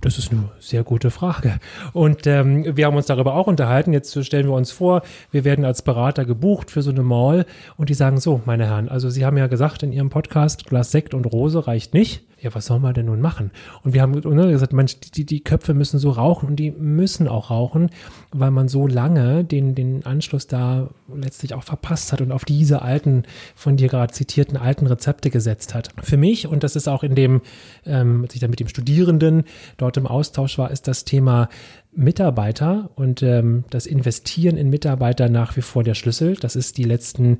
Das 0.00 0.18
ist 0.18 0.30
eine 0.30 0.50
sehr 0.60 0.82
gute 0.82 1.10
Frage. 1.10 1.58
Und 1.92 2.26
ähm, 2.26 2.76
wir 2.76 2.86
haben 2.86 2.96
uns 2.96 3.06
darüber 3.06 3.34
auch 3.34 3.46
unterhalten. 3.46 3.92
Jetzt 3.92 4.24
stellen 4.24 4.46
wir 4.46 4.54
uns 4.54 4.70
vor, 4.70 5.02
wir 5.30 5.44
werden 5.44 5.64
als 5.64 5.82
Berater 5.82 6.24
gebucht 6.24 6.70
für 6.70 6.82
so 6.82 6.90
eine 6.90 7.02
Mall 7.02 7.46
und 7.76 7.88
die 7.88 7.94
sagen 7.94 8.18
so, 8.18 8.40
meine 8.44 8.66
Herren, 8.66 8.88
also 8.88 9.10
Sie 9.10 9.24
haben 9.24 9.36
ja 9.36 9.46
gesagt 9.46 9.82
in 9.82 9.92
Ihrem 9.92 10.10
Podcast, 10.10 10.66
Glas 10.66 10.90
Sekt 10.90 11.12
und 11.12 11.24
Rose 11.26 11.66
reicht 11.66 11.92
nicht 11.94 12.22
ja, 12.46 12.54
was 12.54 12.66
soll 12.66 12.78
man 12.78 12.94
denn 12.94 13.06
nun 13.06 13.20
machen? 13.20 13.50
Und 13.82 13.92
wir 13.92 14.02
haben 14.02 14.12
ne, 14.12 14.50
gesagt, 14.50 14.72
Mensch, 14.72 14.98
die, 15.00 15.26
die 15.26 15.40
Köpfe 15.40 15.74
müssen 15.74 15.98
so 15.98 16.10
rauchen 16.10 16.48
und 16.48 16.56
die 16.56 16.70
müssen 16.70 17.26
auch 17.28 17.50
rauchen, 17.50 17.90
weil 18.30 18.52
man 18.52 18.68
so 18.68 18.86
lange 18.86 19.44
den, 19.44 19.74
den 19.74 20.06
Anschluss 20.06 20.46
da 20.46 20.88
letztlich 21.12 21.54
auch 21.54 21.64
verpasst 21.64 22.12
hat 22.12 22.20
und 22.20 22.30
auf 22.32 22.44
diese 22.44 22.82
alten, 22.82 23.24
von 23.54 23.76
dir 23.76 23.88
gerade 23.88 24.12
zitierten 24.12 24.56
alten 24.56 24.86
Rezepte 24.86 25.30
gesetzt 25.30 25.74
hat. 25.74 25.90
Für 26.02 26.16
mich, 26.16 26.46
und 26.46 26.62
das 26.62 26.76
ist 26.76 26.88
auch 26.88 27.02
in 27.02 27.14
dem, 27.16 27.42
ähm, 27.84 28.22
als 28.22 28.34
ich 28.34 28.40
da 28.40 28.48
mit 28.48 28.60
dem 28.60 28.68
Studierenden 28.68 29.44
dort 29.76 29.96
im 29.96 30.06
Austausch 30.06 30.56
war, 30.56 30.70
ist 30.70 30.86
das 30.86 31.04
Thema 31.04 31.48
Mitarbeiter 31.92 32.90
und 32.94 33.22
ähm, 33.22 33.64
das 33.70 33.86
Investieren 33.86 34.56
in 34.56 34.70
Mitarbeiter 34.70 35.28
nach 35.28 35.56
wie 35.56 35.62
vor 35.62 35.82
der 35.82 35.94
Schlüssel. 35.94 36.36
Das 36.36 36.54
ist 36.54 36.78
die 36.78 36.84
letzten 36.84 37.38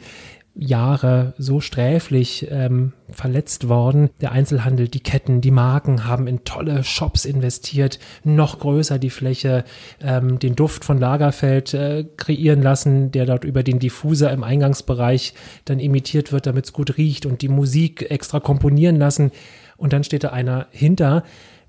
Jahre 0.59 1.35
so 1.39 1.61
sträflich 1.61 2.49
ähm, 2.51 2.93
verletzt 3.11 3.69
worden. 3.69 4.11
Der 4.21 4.33
Einzelhandel, 4.33 4.89
die 4.89 5.01
Ketten, 5.01 5.41
die 5.41 5.51
Marken 5.51 6.07
haben 6.07 6.27
in 6.27 6.45
tolle 6.45 6.83
Shops 6.83 7.25
investiert, 7.25 7.99
noch 8.25 8.59
größer 8.59 8.99
die 8.99 9.11
Fläche, 9.11 9.65
ähm, 10.01 10.39
den 10.39 10.57
Duft 10.57 10.85
von 10.85 10.99
Lagerfeld 10.99 11.75
äh, 11.75 12.05
kreieren 12.17 12.63
lassen, 12.63 13.11
der 13.13 13.27
dort 13.27 13.45
über 13.45 13.63
den 13.63 13.79
Diffuser 13.79 14.33
im 14.33 14.43
Eingangsbereich 14.43 15.35
dann 15.67 15.79
imitiert 15.79 16.33
wird, 16.33 16.47
damit 16.47 16.65
es 16.65 16.73
gut 16.73 16.97
riecht 16.97 17.27
und 17.27 17.43
die 17.43 17.49
Musik 17.49 18.11
extra 18.11 18.41
komponieren 18.41 18.97
lassen. 18.97 19.33
Und 19.77 19.93
dann 19.93 20.05
steht 20.05 20.25
da 20.25 20.31
einer 20.31 20.69
hinter, 20.71 21.23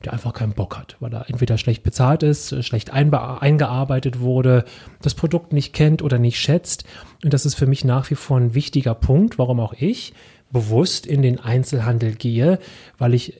der 0.05 0.13
einfach 0.13 0.33
keinen 0.33 0.53
Bock 0.53 0.77
hat, 0.77 0.95
weil 0.99 1.13
er 1.13 1.29
entweder 1.29 1.57
schlecht 1.57 1.83
bezahlt 1.83 2.23
ist, 2.23 2.63
schlecht 2.63 2.91
eingearbeitet 2.91 4.19
wurde, 4.19 4.65
das 5.01 5.15
Produkt 5.15 5.53
nicht 5.53 5.73
kennt 5.73 6.01
oder 6.01 6.19
nicht 6.19 6.39
schätzt. 6.39 6.85
Und 7.23 7.33
das 7.33 7.45
ist 7.45 7.55
für 7.55 7.65
mich 7.65 7.83
nach 7.83 8.09
wie 8.09 8.15
vor 8.15 8.37
ein 8.37 8.53
wichtiger 8.53 8.93
Punkt, 8.93 9.39
warum 9.39 9.59
auch 9.59 9.73
ich 9.73 10.13
bewusst 10.51 11.05
in 11.05 11.21
den 11.21 11.39
Einzelhandel 11.39 12.13
gehe, 12.13 12.59
weil 12.97 13.13
ich 13.13 13.39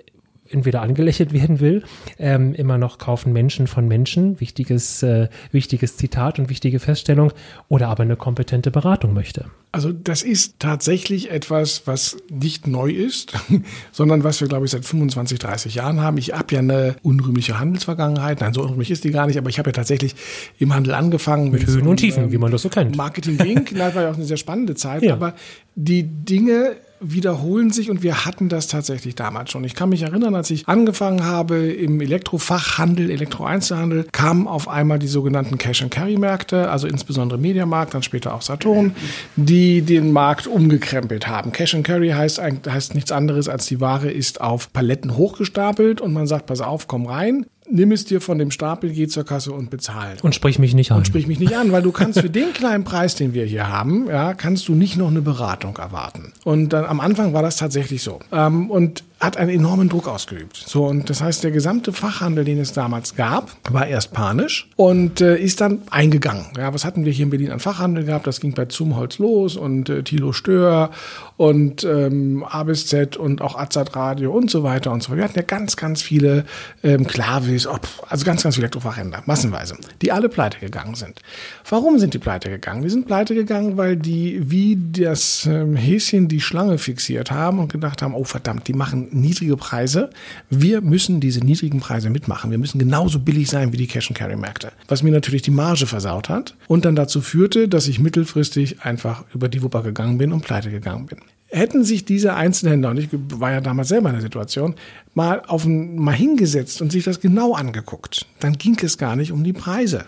entweder 0.50 0.82
angelächelt 0.82 1.34
werden 1.34 1.60
will, 1.60 1.84
ähm, 2.20 2.54
immer 2.54 2.78
noch 2.78 2.98
kaufen 2.98 3.34
Menschen 3.34 3.68
von 3.68 3.88
Menschen, 3.88 4.40
wichtiges, 4.40 5.04
äh, 5.04 5.30
wichtiges 5.52 5.98
Zitat 5.98 6.40
und 6.40 6.50
wichtige 6.50 6.80
Feststellung, 6.80 7.32
oder 7.70 7.88
aber 7.90 8.04
eine 8.04 8.16
kompetente 8.16 8.72
Beratung 8.72 9.14
möchte. 9.14 9.46
Also 9.72 9.92
das 9.92 10.24
ist 10.24 10.60
tatsächlich 10.60 11.30
etwas, 11.30 11.84
was 11.86 12.18
nicht 12.30 12.68
neu 12.68 12.90
ist, 12.90 13.34
sondern 13.92 14.24
was 14.24 14.42
wir, 14.42 14.48
glaube 14.48 14.66
ich, 14.66 14.72
seit 14.72 14.86
25, 14.86 15.40
30 15.40 15.76
Jahren 15.76 16.02
haben. 16.02 16.18
Ich 16.18 16.34
habe 16.34 16.54
ja 16.54 16.60
eine 16.60 16.96
unrühmliche 17.04 17.60
Handelsvergangenheit. 17.60 18.42
Nein, 18.42 18.54
so 18.54 18.62
unrühmlich 18.62 18.92
ist 18.92 19.04
die 19.04 19.12
gar 19.12 19.28
nicht, 19.28 19.38
aber 19.38 19.50
ich 19.50 19.60
habe 19.60 19.70
ja 19.70 19.74
tatsächlich 19.74 20.16
im 20.58 20.74
Handel 20.74 20.94
angefangen. 20.94 21.52
Mit 21.52 21.68
Höhen 21.68 21.86
und 21.86 21.98
Tiefen, 21.98 22.26
ähm, 22.26 22.32
wie 22.32 22.38
man 22.38 22.52
das 22.52 22.62
so 22.62 22.70
kennt. 22.70 22.96
Marketing 22.96 23.38
ging, 23.38 23.66
das 23.76 23.94
war 23.94 24.04
ja 24.04 24.12
auch 24.12 24.16
eine 24.16 24.26
sehr 24.26 24.38
spannende 24.38 24.76
Zeit, 24.76 25.04
ja. 25.04 25.14
aber 25.14 25.36
die 25.76 26.04
Dinge 26.04 26.78
wiederholen 27.00 27.72
sich 27.72 27.90
und 27.90 28.04
wir 28.04 28.26
hatten 28.26 28.50
das 28.50 28.68
tatsächlich 28.68 29.16
damals 29.16 29.52
schon. 29.52 29.64
Ich 29.64 29.76
kann 29.76 29.90
mich 29.90 30.02
erinnern, 30.02 30.36
als 30.36 30.50
ich 30.50 30.68
angefangen 30.68 31.24
habe 31.24 31.68
im 31.72 32.02
Elektrofachhandel, 32.02 33.10
Elektroeinzelhandel, 33.10 34.06
kamen 34.12 34.48
auf 34.48 34.68
einmal 34.68 35.00
die 35.00 35.08
sogenannten 35.08 35.58
Cash-and-Carry-Märkte, 35.58 36.70
also 36.70 36.88
insbesondere 36.88 37.40
Mediamarkt, 37.40 37.94
dann 37.94 38.04
später 38.04 38.34
auch 38.34 38.42
Saturn, 38.42 38.96
die 39.36 39.82
den 39.82 40.12
Markt 40.12 40.48
umgekrempelt 40.48 41.28
haben. 41.28 41.52
Cash-and-Carry 41.52 42.10
heißt, 42.10 42.42
heißt 42.42 42.96
nichts 42.96 43.12
anderes 43.12 43.48
als 43.50 43.66
die 43.68 43.80
Ware 43.82 44.10
ist 44.10 44.42
auf 44.42 44.74
Paletten 44.74 45.16
hochgestapelt 45.18 46.02
und 46.02 46.14
man 46.14 46.28
sagt, 46.28 46.48
pass 46.48 46.62
auf, 46.62 46.88
komm 46.88 47.06
rein 47.06 47.46
nimm 47.70 47.92
es 47.92 48.06
dir 48.06 48.22
von 48.22 48.38
dem 48.38 48.52
Stapel, 48.52 48.92
geh 48.92 49.08
zur 49.08 49.26
Kasse 49.26 49.52
und 49.52 49.70
bezahl. 49.70 50.18
Und 50.22 50.36
sprich 50.36 50.60
mich 50.60 50.74
nicht 50.74 50.92
an. 50.92 51.00
Und 51.00 51.08
sprich 51.08 51.28
mich 51.28 51.40
nicht 51.40 51.56
an, 51.56 51.72
weil 51.72 51.82
du 51.82 51.92
kannst 51.92 52.20
für 52.20 52.30
den 52.30 52.54
kleinen 52.54 52.84
Preis, 52.84 53.16
den 53.16 53.34
wir 53.34 53.46
hier 53.46 53.68
haben, 53.68 54.08
ja, 54.08 54.34
kannst 54.34 54.68
du 54.68 54.74
nicht 54.74 54.98
noch 54.98 55.10
eine 55.10 55.22
Beratung 55.22 55.78
erwarten. 55.78 56.34
Und 56.44 56.70
dann 56.70 56.86
am 56.86 57.00
Anfang 57.00 57.34
war 57.34 57.42
das 57.42 57.58
tatsächlich 57.58 58.02
so. 58.02 58.20
Ähm, 58.32 58.70
und 58.70 59.04
hat 59.20 59.38
einen 59.38 59.50
enormen 59.50 59.90
Druck 59.90 60.08
ausgeübt. 60.08 60.58
So, 60.58 60.86
und 60.86 61.10
das 61.10 61.22
heißt, 61.22 61.44
der 61.44 61.52
gesamte 61.52 61.92
Fachhandel, 61.92 62.46
den 62.46 62.60
es 62.60 62.74
damals 62.74 63.16
gab, 63.16 63.52
war 63.70 63.88
erst 63.88 64.14
panisch 64.14 64.70
und 64.76 65.22
äh, 65.22 65.38
ist 65.38 65.60
dann 65.60 65.82
eingegangen. 65.90 66.46
Ja, 66.56 66.74
was 66.74 66.86
hatten 66.86 67.04
wir 67.04 67.12
hier 67.12 67.24
in 67.24 67.32
Berlin 67.32 67.52
an 67.52 67.60
Fachhandel 67.60 68.06
gehabt? 68.06 68.28
Das 68.28 68.40
ging 68.40 68.54
bei 68.54 68.66
Zumholz 68.66 69.18
los 69.18 69.58
und 69.58 69.90
äh, 69.90 70.04
Thilo 70.04 70.34
Stör 70.34 70.92
und 71.36 71.84
ähm, 71.84 72.46
A 72.48 72.64
bis 72.64 72.88
Z 72.88 73.18
und 73.18 73.42
auch 73.42 73.58
Azad 73.58 73.96
Radio 73.96 74.32
und 74.32 74.52
so 74.52 74.62
weiter 74.64 74.92
und 74.92 75.02
so 75.02 75.08
fort. 75.08 75.18
Wir 75.18 75.24
hatten 75.24 75.38
ja 75.38 75.44
ganz, 75.44 75.76
ganz 75.78 76.02
viele 76.04 76.46
ähm, 76.84 77.08
Klavis, 77.08 77.66
also 77.66 78.26
ganz, 78.26 78.44
ganz 78.44 78.56
viele 78.56 78.66
Elektrofachhändler, 78.66 79.24
massenweise, 79.26 79.78
die 80.02 80.12
alle 80.12 80.30
pleite 80.30 80.60
gegangen 80.60 80.94
sind. 80.94 81.22
Warum 81.68 81.98
sind 81.98 82.14
die 82.14 82.20
pleite 82.20 82.50
gegangen? 82.50 82.84
Die 82.84 82.90
sind 82.90 83.08
pleite 83.08 83.34
gegangen, 83.34 83.78
weil 83.78 83.98
die 83.98 84.52
wie 84.52 84.78
das 84.92 85.48
ähm, 85.48 85.76
Häschen 85.76 86.28
die 86.28 86.42
Schlange 86.42 86.78
fixiert 86.78 87.32
haben 87.32 87.58
und 87.60 87.72
gedacht 87.72 88.04
haben, 88.04 88.14
oh 88.14 88.24
verdammt, 88.24 88.68
die 88.68 88.74
machen 88.74 89.07
niedrige 89.12 89.58
Preise. 89.58 90.10
Wir 90.50 90.82
müssen 90.82 91.20
diese 91.20 91.40
niedrigen 91.40 91.80
Preise 91.80 92.10
mitmachen. 92.10 92.52
Wir 92.52 92.58
müssen 92.58 92.80
genauso 92.80 93.20
billig 93.20 93.50
sein 93.50 93.74
wie 93.74 93.78
die 93.78 93.88
Cash-and-Carry-Märkte. 93.88 94.72
Was 94.88 95.04
mir 95.04 95.12
natürlich 95.12 95.42
die 95.42 95.52
Marge 95.52 95.86
versaut 95.86 96.30
hat 96.30 96.56
und 96.68 96.86
dann 96.86 96.96
dazu 96.96 97.22
führte, 97.22 97.68
dass 97.68 97.88
ich 97.88 98.00
mittelfristig 98.00 98.82
einfach 98.82 99.24
über 99.34 99.50
die 99.50 99.62
Wupper 99.62 99.84
gegangen 99.84 100.18
bin 100.18 100.32
und 100.32 100.42
pleite 100.42 100.72
gegangen 100.72 101.06
bin. 101.06 101.20
Hätten 101.50 101.84
sich 101.84 102.04
diese 102.04 102.34
Einzelhändler, 102.34 102.90
und 102.90 102.98
ich 102.98 103.10
war 103.12 103.52
ja 103.52 103.62
damals 103.62 103.88
selber 103.88 104.10
in 104.10 104.16
der 104.16 104.22
Situation, 104.22 104.76
mal, 105.14 105.42
auf 105.48 105.66
ein, 105.66 105.96
mal 105.96 106.14
hingesetzt 106.14 106.82
und 106.82 106.92
sich 106.92 107.06
das 107.06 107.22
genau 107.22 107.54
angeguckt, 107.54 108.26
dann 108.40 108.58
ging 108.58 108.78
es 108.82 108.98
gar 108.98 109.16
nicht 109.16 109.32
um 109.32 109.44
die 109.44 109.54
Preise. 109.54 110.06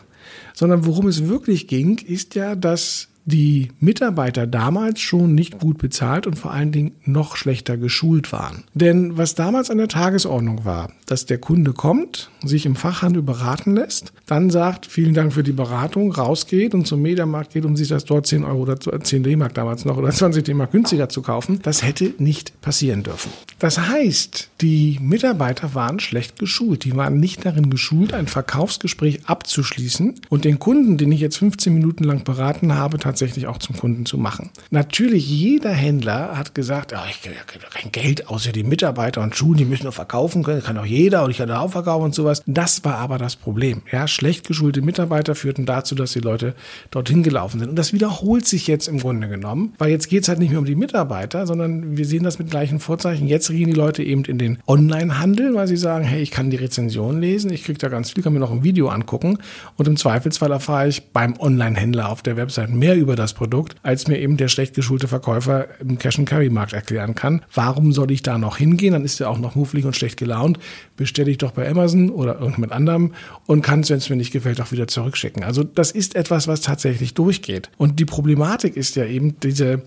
Sondern 0.53 0.85
worum 0.85 1.07
es 1.07 1.27
wirklich 1.27 1.67
ging, 1.67 1.97
ist 1.97 2.35
ja, 2.35 2.55
dass 2.55 3.08
die 3.29 3.69
Mitarbeiter 3.79 4.47
damals 4.47 4.99
schon 4.99 5.33
nicht 5.33 5.59
gut 5.59 5.77
bezahlt 5.77 6.27
und 6.27 6.37
vor 6.37 6.51
allen 6.51 6.71
Dingen 6.71 6.91
noch 7.05 7.37
schlechter 7.37 7.77
geschult 7.77 8.31
waren. 8.33 8.63
Denn 8.73 9.17
was 9.17 9.35
damals 9.35 9.69
an 9.69 9.77
der 9.77 9.87
Tagesordnung 9.87 10.65
war, 10.65 10.91
dass 11.05 11.25
der 11.25 11.37
Kunde 11.37 11.73
kommt, 11.73 12.29
sich 12.43 12.65
im 12.65 12.75
Fachhandel 12.75 13.21
beraten 13.21 13.75
lässt, 13.75 14.11
dann 14.25 14.49
sagt, 14.49 14.85
vielen 14.85 15.13
Dank 15.13 15.33
für 15.33 15.43
die 15.43 15.51
Beratung, 15.51 16.11
rausgeht 16.11 16.73
und 16.73 16.85
zum 16.85 17.01
Mediamarkt 17.01 17.53
geht, 17.53 17.65
um 17.65 17.75
sich 17.75 17.87
das 17.87 18.05
dort 18.05 18.27
10 18.27 18.43
Euro 18.43 18.61
oder 18.61 18.79
10 18.79 19.23
D-Mark 19.23 19.53
damals 19.53 19.85
noch 19.85 19.97
oder 19.97 20.09
20 20.11 20.43
D-Mark 20.43 20.71
günstiger 20.71 21.09
zu 21.09 21.21
kaufen, 21.21 21.59
das 21.61 21.83
hätte 21.83 22.13
nicht 22.17 22.59
passieren 22.61 23.03
dürfen. 23.03 23.31
Das 23.59 23.79
heißt, 23.79 24.49
die 24.61 24.99
Mitarbeiter 25.01 25.73
waren 25.75 25.99
schlecht 25.99 26.39
geschult. 26.39 26.83
Die 26.83 26.95
waren 26.95 27.19
nicht 27.19 27.45
darin 27.45 27.69
geschult, 27.69 28.13
ein 28.13 28.27
Verkaufsgespräch 28.27 29.21
abzuschließen 29.25 30.15
und 30.29 30.45
den 30.45 30.59
Kunden, 30.59 30.97
den 30.97 31.11
ich 31.11 31.19
jetzt 31.19 31.37
15 31.37 31.73
Minuten 31.73 32.03
lang 32.03 32.23
beraten 32.23 32.73
habe, 32.73 32.97
tatsächlich 32.97 33.18
auch 33.47 33.57
zum 33.57 33.75
Kunden 33.77 34.05
zu 34.05 34.17
machen. 34.17 34.49
Natürlich, 34.69 35.29
jeder 35.29 35.71
Händler 35.71 36.37
hat 36.37 36.55
gesagt, 36.55 36.91
ja, 36.91 37.03
ich 37.09 37.21
gebe 37.21 37.35
kein 37.71 37.91
Geld 37.91 38.27
außer 38.27 38.51
die 38.51 38.63
Mitarbeiter 38.63 39.21
und 39.21 39.35
Schuhe, 39.35 39.55
die 39.55 39.65
müssen 39.65 39.83
nur 39.83 39.91
verkaufen 39.91 40.43
können, 40.43 40.63
kann 40.63 40.77
auch 40.77 40.85
jeder 40.85 41.23
und 41.23 41.31
ich 41.31 41.37
kann 41.37 41.51
auch 41.51 41.71
verkaufen 41.71 42.05
und 42.05 42.15
sowas. 42.15 42.43
Das 42.45 42.83
war 42.83 42.95
aber 42.95 43.17
das 43.17 43.35
Problem. 43.35 43.81
Ja, 43.91 44.07
schlecht 44.07 44.47
geschulte 44.47 44.81
Mitarbeiter 44.81 45.35
führten 45.35 45.65
dazu, 45.65 45.95
dass 45.95 46.13
die 46.13 46.19
Leute 46.19 46.55
dorthin 46.91 47.23
gelaufen 47.23 47.59
sind. 47.59 47.69
Und 47.69 47.75
das 47.75 47.93
wiederholt 47.93 48.47
sich 48.47 48.67
jetzt 48.67 48.87
im 48.87 48.99
Grunde 48.99 49.27
genommen, 49.27 49.73
weil 49.77 49.89
jetzt 49.89 50.09
geht 50.09 50.23
es 50.23 50.29
halt 50.29 50.39
nicht 50.39 50.51
mehr 50.51 50.59
um 50.59 50.65
die 50.65 50.75
Mitarbeiter, 50.75 51.47
sondern 51.47 51.97
wir 51.97 52.05
sehen 52.05 52.23
das 52.23 52.39
mit 52.39 52.49
gleichen 52.49 52.79
Vorzeichen. 52.79 53.27
Jetzt 53.27 53.49
gehen 53.49 53.67
die 53.67 53.73
Leute 53.73 54.03
eben 54.03 54.25
in 54.25 54.37
den 54.37 54.59
Online-Handel, 54.67 55.55
weil 55.55 55.67
sie 55.67 55.77
sagen, 55.77 56.05
hey, 56.05 56.21
ich 56.21 56.31
kann 56.31 56.49
die 56.49 56.57
Rezension 56.57 57.19
lesen, 57.19 57.51
ich 57.51 57.63
kriege 57.63 57.79
da 57.79 57.89
ganz 57.89 58.11
viel, 58.11 58.23
kann 58.23 58.33
mir 58.33 58.39
noch 58.39 58.51
ein 58.51 58.63
Video 58.63 58.89
angucken 58.89 59.37
und 59.77 59.87
im 59.87 59.97
Zweifelsfall 59.97 60.51
erfahre 60.51 60.87
ich 60.87 61.11
beim 61.11 61.35
Online-Händler 61.39 62.09
auf 62.09 62.21
der 62.21 62.37
Website 62.37 62.69
mehr 62.69 62.95
über 62.95 63.08
das 63.15 63.33
Produkt, 63.33 63.75
als 63.83 64.07
mir 64.07 64.19
eben 64.19 64.37
der 64.37 64.47
schlecht 64.47 64.73
geschulte 64.73 65.07
Verkäufer 65.07 65.67
im 65.79 65.97
Cash-and-Carry-Markt 65.97 66.73
erklären 66.73 67.15
kann. 67.15 67.41
Warum 67.53 67.91
soll 67.91 68.11
ich 68.11 68.23
da 68.23 68.37
noch 68.37 68.57
hingehen? 68.57 68.93
Dann 68.93 69.05
ist 69.05 69.19
er 69.19 69.29
auch 69.29 69.37
noch 69.37 69.55
mufflig 69.55 69.85
und 69.85 69.95
schlecht 69.95 70.17
gelaunt. 70.17 70.59
Bestelle 70.97 71.31
ich 71.31 71.37
doch 71.37 71.51
bei 71.51 71.69
Amazon 71.69 72.09
oder 72.09 72.35
irgendjemand 72.35 72.71
anderem 72.71 73.13
und 73.45 73.61
kann 73.61 73.81
es, 73.81 73.89
wenn 73.89 73.97
es 73.97 74.09
mir 74.09 74.15
nicht 74.15 74.31
gefällt, 74.31 74.61
auch 74.61 74.71
wieder 74.71 74.87
zurückschicken. 74.87 75.43
Also 75.43 75.63
das 75.63 75.91
ist 75.91 76.15
etwas, 76.15 76.47
was 76.47 76.61
tatsächlich 76.61 77.13
durchgeht. 77.13 77.69
Und 77.77 77.99
die 77.99 78.05
Problematik 78.05 78.75
ist 78.75 78.95
ja 78.95 79.05
eben 79.05 79.39
diese 79.39 79.83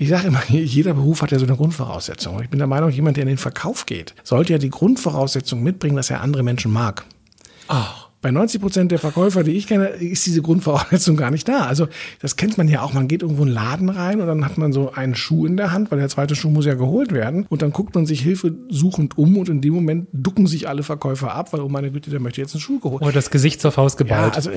ich 0.00 0.08
sage 0.08 0.28
immer, 0.28 0.42
jeder 0.48 0.94
Beruf 0.94 1.20
hat 1.20 1.30
ja 1.30 1.38
so 1.38 1.44
eine 1.44 1.56
Grundvoraussetzung. 1.56 2.40
Ich 2.42 2.48
bin 2.48 2.58
der 2.58 2.66
Meinung, 2.66 2.88
jemand, 2.88 3.18
der 3.18 3.22
in 3.22 3.28
den 3.28 3.36
Verkauf 3.36 3.84
geht, 3.84 4.14
sollte 4.24 4.54
ja 4.54 4.58
die 4.58 4.70
Grundvoraussetzung 4.70 5.62
mitbringen, 5.62 5.94
dass 5.94 6.08
er 6.08 6.22
andere 6.22 6.42
Menschen 6.42 6.72
mag. 6.72 7.04
Ach. 7.68 7.99
Bei 8.22 8.30
90 8.30 8.60
Prozent 8.60 8.92
der 8.92 8.98
Verkäufer, 8.98 9.44
die 9.44 9.52
ich 9.52 9.66
kenne, 9.66 9.86
ist 9.86 10.26
diese 10.26 10.42
Grundvoraussetzung 10.42 11.16
gar 11.16 11.30
nicht 11.30 11.48
da. 11.48 11.66
Also 11.66 11.88
das 12.20 12.36
kennt 12.36 12.58
man 12.58 12.68
ja 12.68 12.82
auch. 12.82 12.92
Man 12.92 13.08
geht 13.08 13.22
irgendwo 13.22 13.42
in 13.42 13.48
einen 13.48 13.54
Laden 13.54 13.88
rein 13.88 14.20
und 14.20 14.26
dann 14.26 14.44
hat 14.44 14.58
man 14.58 14.72
so 14.72 14.92
einen 14.92 15.14
Schuh 15.14 15.46
in 15.46 15.56
der 15.56 15.72
Hand, 15.72 15.90
weil 15.90 15.98
der 15.98 16.08
zweite 16.08 16.36
Schuh 16.36 16.50
muss 16.50 16.66
ja 16.66 16.74
geholt 16.74 17.12
werden. 17.12 17.46
Und 17.48 17.62
dann 17.62 17.72
guckt 17.72 17.94
man 17.94 18.04
sich 18.04 18.20
hilfesuchend 18.20 19.16
um 19.16 19.38
und 19.38 19.48
in 19.48 19.62
dem 19.62 19.72
Moment 19.72 20.08
ducken 20.12 20.46
sich 20.46 20.68
alle 20.68 20.82
Verkäufer 20.82 21.34
ab, 21.34 21.52
weil, 21.52 21.60
oh 21.60 21.68
meine 21.68 21.90
Güte, 21.90 22.10
der 22.10 22.20
möchte 22.20 22.40
jetzt 22.42 22.54
einen 22.54 22.60
Schuh 22.60 22.78
geholt. 22.78 23.02
Oder 23.02 23.12
das 23.12 23.30
Gesicht 23.30 23.60
zur 23.60 23.72
Faust 23.72 23.96
gebaut. 23.96 24.10
Ja, 24.10 24.30
also 24.30 24.50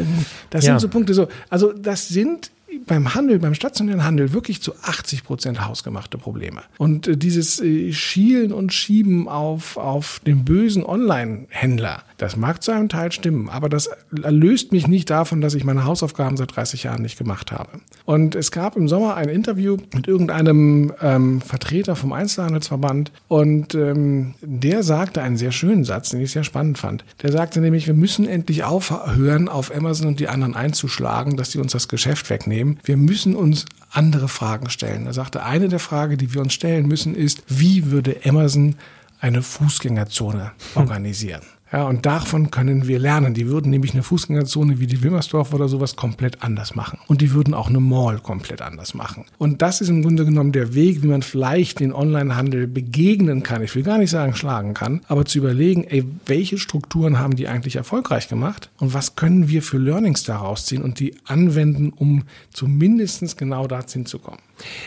das 0.50 0.66
sind 0.66 0.74
ja. 0.74 0.80
so 0.80 0.90
Punkte 0.90 1.14
so. 1.14 1.28
Also 1.50 1.72
das 1.72 2.10
sind 2.10 2.52
beim 2.86 3.14
Handel, 3.14 3.40
beim 3.40 3.54
stationären 3.54 4.04
Handel 4.04 4.34
wirklich 4.34 4.62
zu 4.62 4.74
80 4.82 5.24
Prozent 5.24 5.66
hausgemachte 5.66 6.18
Probleme. 6.18 6.62
Und 6.78 7.08
äh, 7.08 7.18
dieses 7.18 7.62
äh, 7.62 7.94
Schielen 7.94 8.52
und 8.52 8.74
Schieben 8.74 9.28
auf, 9.28 9.78
auf 9.78 10.22
den 10.26 10.46
bösen 10.46 10.84
Online-Händler, 10.84 12.04
das 12.18 12.36
mag 12.36 12.64
zu 12.64 12.72
einem 12.72 12.90
Teil 12.90 13.12
stimmen, 13.12 13.50
aber 13.50 13.70
das 13.70 13.90
erlöst 14.22 14.72
mich 14.72 14.88
nicht 14.88 15.10
davon, 15.10 15.42
dass 15.42 15.54
ich 15.54 15.64
meine 15.64 15.86
Hausaufgaben 15.86 16.38
seit 16.38 16.56
30 16.56 16.84
Jahren 16.84 17.02
nicht 17.02 17.18
gemacht 17.18 17.52
habe. 17.52 17.82
Und 18.06 18.36
es 18.36 18.52
gab 18.52 18.76
im 18.76 18.88
Sommer 18.88 19.16
ein 19.16 19.30
Interview 19.30 19.78
mit 19.94 20.08
irgendeinem 20.08 20.94
ähm, 21.02 21.42
Vertreter 21.42 21.96
vom 21.96 22.14
Einzelhandelsverband 22.14 23.12
und 23.28 23.76
ähm, 23.76 24.36
der 24.42 24.84
sagte 24.84 25.22
einen 25.22 25.38
sehr 25.38 25.52
schönen 25.52 25.84
Satz, 25.84 26.10
den 26.10 26.22
ich 26.22 26.32
sehr 26.32 26.44
spannend 26.44 26.78
fand. 26.78 27.06
Der 27.22 27.32
sagte 27.32 27.60
nämlich, 27.60 27.88
wir 27.88 27.94
müssen 27.94 28.28
endlich 28.28 28.64
aufhören, 28.64 29.50
auf 29.50 29.76
Amazon 29.76 30.08
und 30.08 30.20
die 30.20 30.28
anderen 30.28 30.56
einzuschlagen, 30.56 31.38
dass 31.38 31.52
sie 31.52 31.60
uns 31.60 31.72
das 31.72 31.88
Geschäft 31.88 32.30
wegnehmen 32.30 32.63
wir 32.84 32.98
müssen 32.98 33.36
uns 33.36 33.66
andere 33.92 34.28
Fragen 34.28 34.70
stellen. 34.70 35.06
Er 35.06 35.14
sagte, 35.14 35.44
eine 35.44 35.70
der 35.70 35.80
Fragen, 35.80 36.18
die 36.18 36.34
wir 36.34 36.42
uns 36.42 36.54
stellen 36.54 36.88
müssen, 36.88 37.16
ist, 37.16 37.44
wie 37.48 37.92
würde 37.92 38.18
Amazon 38.26 38.76
eine 39.20 39.42
Fußgängerzone 39.42 40.52
organisieren? 40.76 41.42
Ja, 41.74 41.88
und 41.88 42.06
davon 42.06 42.52
können 42.52 42.88
wir 42.88 43.00
lernen. 43.00 43.34
Die 43.34 43.48
würden 43.48 43.72
nämlich 43.72 43.94
eine 43.94 44.04
Fußgängerzone 44.04 44.80
wie 44.80 44.86
die 44.86 45.02
Wilmersdorf 45.02 45.56
oder 45.56 45.68
sowas 45.68 45.96
komplett 45.96 46.44
anders 46.44 46.76
machen. 46.76 47.00
Und 47.08 47.22
die 47.22 47.32
würden 47.34 47.56
auch 47.56 47.68
eine 47.68 47.80
Mall 47.80 48.20
komplett 48.20 48.62
anders 48.62 48.94
machen. 48.94 49.26
Und 49.40 49.64
das 49.64 49.82
ist 49.82 49.90
im 49.90 50.04
Grunde 50.04 50.24
genommen 50.24 50.52
der 50.52 50.76
Weg, 50.76 51.02
wie 51.02 51.08
man 51.08 51.24
vielleicht 51.24 51.80
den 51.80 51.92
Onlinehandel 51.92 52.68
begegnen 52.68 53.42
kann. 53.42 53.64
Ich 53.64 53.76
will 53.76 53.82
gar 53.82 53.98
nicht 53.98 54.12
sagen 54.12 54.36
schlagen 54.36 54.76
kann, 54.76 55.02
aber 55.08 55.26
zu 55.26 55.40
überlegen, 55.40 55.84
ey, 55.86 56.06
welche 56.28 56.60
Strukturen 56.60 57.18
haben 57.18 57.36
die 57.36 57.48
eigentlich 57.48 57.76
erfolgreich 57.76 58.28
gemacht 58.28 58.70
und 58.78 58.94
was 58.94 59.16
können 59.16 59.50
wir 59.50 59.64
für 59.64 59.80
Learnings 59.80 60.24
daraus 60.24 60.68
ziehen 60.68 60.84
und 60.84 61.00
die 61.00 61.16
anwenden, 61.26 61.92
um 61.92 62.26
zumindest 62.52 63.36
genau 63.36 63.66
dazu 63.66 64.04
zu 64.04 64.20
kommen. 64.20 64.40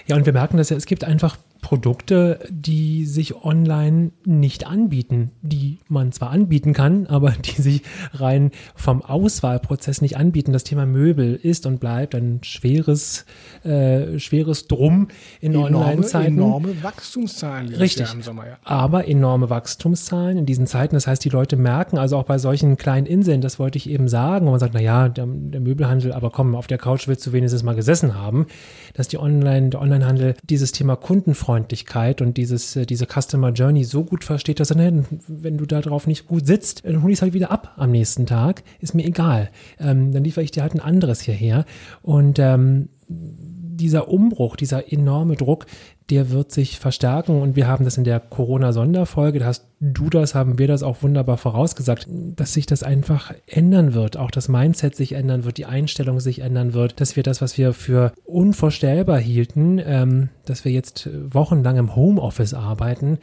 Ja, 0.07 0.15
und 0.15 0.25
wir 0.25 0.33
merken 0.33 0.57
dass 0.57 0.71
ja, 0.71 0.77
es 0.77 0.87
gibt 0.87 1.03
einfach 1.03 1.37
Produkte, 1.67 2.39
die 2.49 3.07
sich 3.07 3.43
online 3.43 4.13
nicht 4.25 4.69
anbieten, 4.69 5.33
die 5.43 5.81
man 5.89 6.13
zwar 6.13 6.31
anbieten 6.31 6.73
kann, 6.73 7.07
aber 7.09 7.31
die 7.33 7.61
sich 7.61 7.83
rein 8.13 8.53
vom 8.77 9.03
Auswahlprozess 9.03 10.01
nicht 10.01 10.17
anbieten. 10.17 10.53
Das 10.53 10.63
Thema 10.63 10.87
Möbel 10.87 11.35
ist 11.35 11.67
und 11.67 11.81
bleibt 11.81 12.15
ein 12.15 12.39
schweres, 12.45 13.27
äh, 13.65 14.17
schweres 14.21 14.69
Drum 14.69 15.09
in 15.41 15.57
Online-Zeiten. 15.57 16.35
Enorme 16.35 16.85
Wachstumszahlen. 16.85 17.75
Richtig. 17.75 18.07
Sommer, 18.21 18.47
ja. 18.47 18.59
Aber 18.63 19.09
enorme 19.09 19.51
Wachstumszahlen 19.51 20.39
in 20.39 20.47
diesen 20.47 20.69
Zeiten. 20.69 20.95
Das 20.95 21.09
heißt, 21.09 21.25
die 21.25 21.31
Leute 21.31 21.57
merken 21.57 21.99
also 21.99 22.17
auch 22.17 22.27
bei 22.27 22.39
solchen 22.39 22.77
kleinen 22.77 23.07
Inseln, 23.07 23.41
das 23.41 23.59
wollte 23.59 23.77
ich 23.77 23.91
eben 23.91 24.07
sagen, 24.07 24.47
wo 24.47 24.53
man 24.53 24.61
sagt, 24.61 24.75
na 24.75 24.81
ja, 24.81 25.09
der, 25.09 25.27
der 25.27 25.61
Möbelhandel, 25.61 26.13
aber 26.13 26.31
komm, 26.31 26.55
auf 26.55 26.69
der 26.69 26.79
Couch 26.79 27.09
willst 27.09 27.27
du 27.27 27.33
wenigstens 27.33 27.65
mal 27.65 27.75
gesessen 27.75 28.15
haben, 28.15 28.47
dass 28.95 29.09
die 29.09 29.19
Online, 29.19 29.71
der 29.71 29.81
Onlinehandel 29.81 30.37
dieses 30.49 30.71
Thema 30.71 30.95
Kundenfreundlichkeit 30.95 31.56
Kundenfreundlichkeit 31.57 32.21
und 32.21 32.37
dieses, 32.37 32.77
äh, 32.77 32.87
diese 32.87 33.07
Customer 33.07 33.51
Journey 33.51 33.85
so 33.85 34.05
gut 34.05 34.25
versteht, 34.25 34.61
dass 34.61 34.71
er, 34.71 34.77
ne, 34.77 35.05
wenn 35.27 35.57
du 35.59 35.67
da 35.67 35.81
drauf 35.81 36.07
nicht 36.07 36.27
gut 36.27 36.47
sitzt, 36.47 36.85
dann 36.85 37.03
hol 37.03 37.11
ich 37.11 37.19
es 37.19 37.23
halt 37.23 37.35
wieder 37.35 37.51
ab 37.51 37.75
am 37.77 37.91
nächsten 37.91 38.27
Tag. 38.27 38.63
Ist 38.81 38.95
mir 38.95 39.07
egal. 39.07 39.51
Ähm, 39.79 40.13
dann 40.13 40.25
liefere 40.25 40.45
ich 40.45 40.51
dir 40.51 40.63
halt 40.63 40.75
ein 40.75 40.81
anderes 40.81 41.21
hierher. 41.21 41.65
Und 42.03 42.39
ähm, 42.39 42.89
dieser 43.09 44.09
Umbruch, 44.09 44.57
dieser 44.57 44.91
enorme 44.93 45.37
Druck, 45.37 45.67
der 46.09 46.31
wird 46.31 46.53
sich 46.53 46.79
verstärken 46.79 47.43
und 47.43 47.57
wir 47.57 47.67
haben 47.67 47.85
das 47.85 47.99
in 47.99 48.05
der 48.05 48.21
Corona-Sonderfolge, 48.21 49.41
da 49.41 49.47
hast 49.47 49.67
du 49.81 50.09
das, 50.09 50.35
haben 50.35 50.59
wir 50.59 50.69
das 50.69 50.83
auch 50.83 51.03
wunderbar 51.03 51.37
vorausgesagt, 51.37 52.07
dass 52.09 52.55
sich 52.55 52.67
das 52.67 52.83
einfach 52.83 53.35
ändern 53.47 53.93
wird, 53.93 54.17
auch 54.17 54.31
das 54.31 54.49
Mindset 54.49 54.95
sich 54.95 55.13
ändern 55.13 55.45
wird, 55.45 55.59
die 55.59 55.67
Einstellung 55.67 56.21
sich 56.21 56.41
ändern 56.41 56.75
wird, 56.75 57.01
dass 57.01 57.17
wir 57.17 57.23
das, 57.23 57.43
was 57.43 57.59
wir 57.59 57.73
für 57.73 58.13
unvorstellbar 58.25 59.19
hielten, 59.19 59.81
ähm, 59.85 60.29
dass 60.49 60.65
wir 60.65 60.73
jetzt 60.73 61.09
wochenlang 61.13 61.77
im 61.77 61.95
Homeoffice 61.95 62.55
arbeiten, 62.55 63.19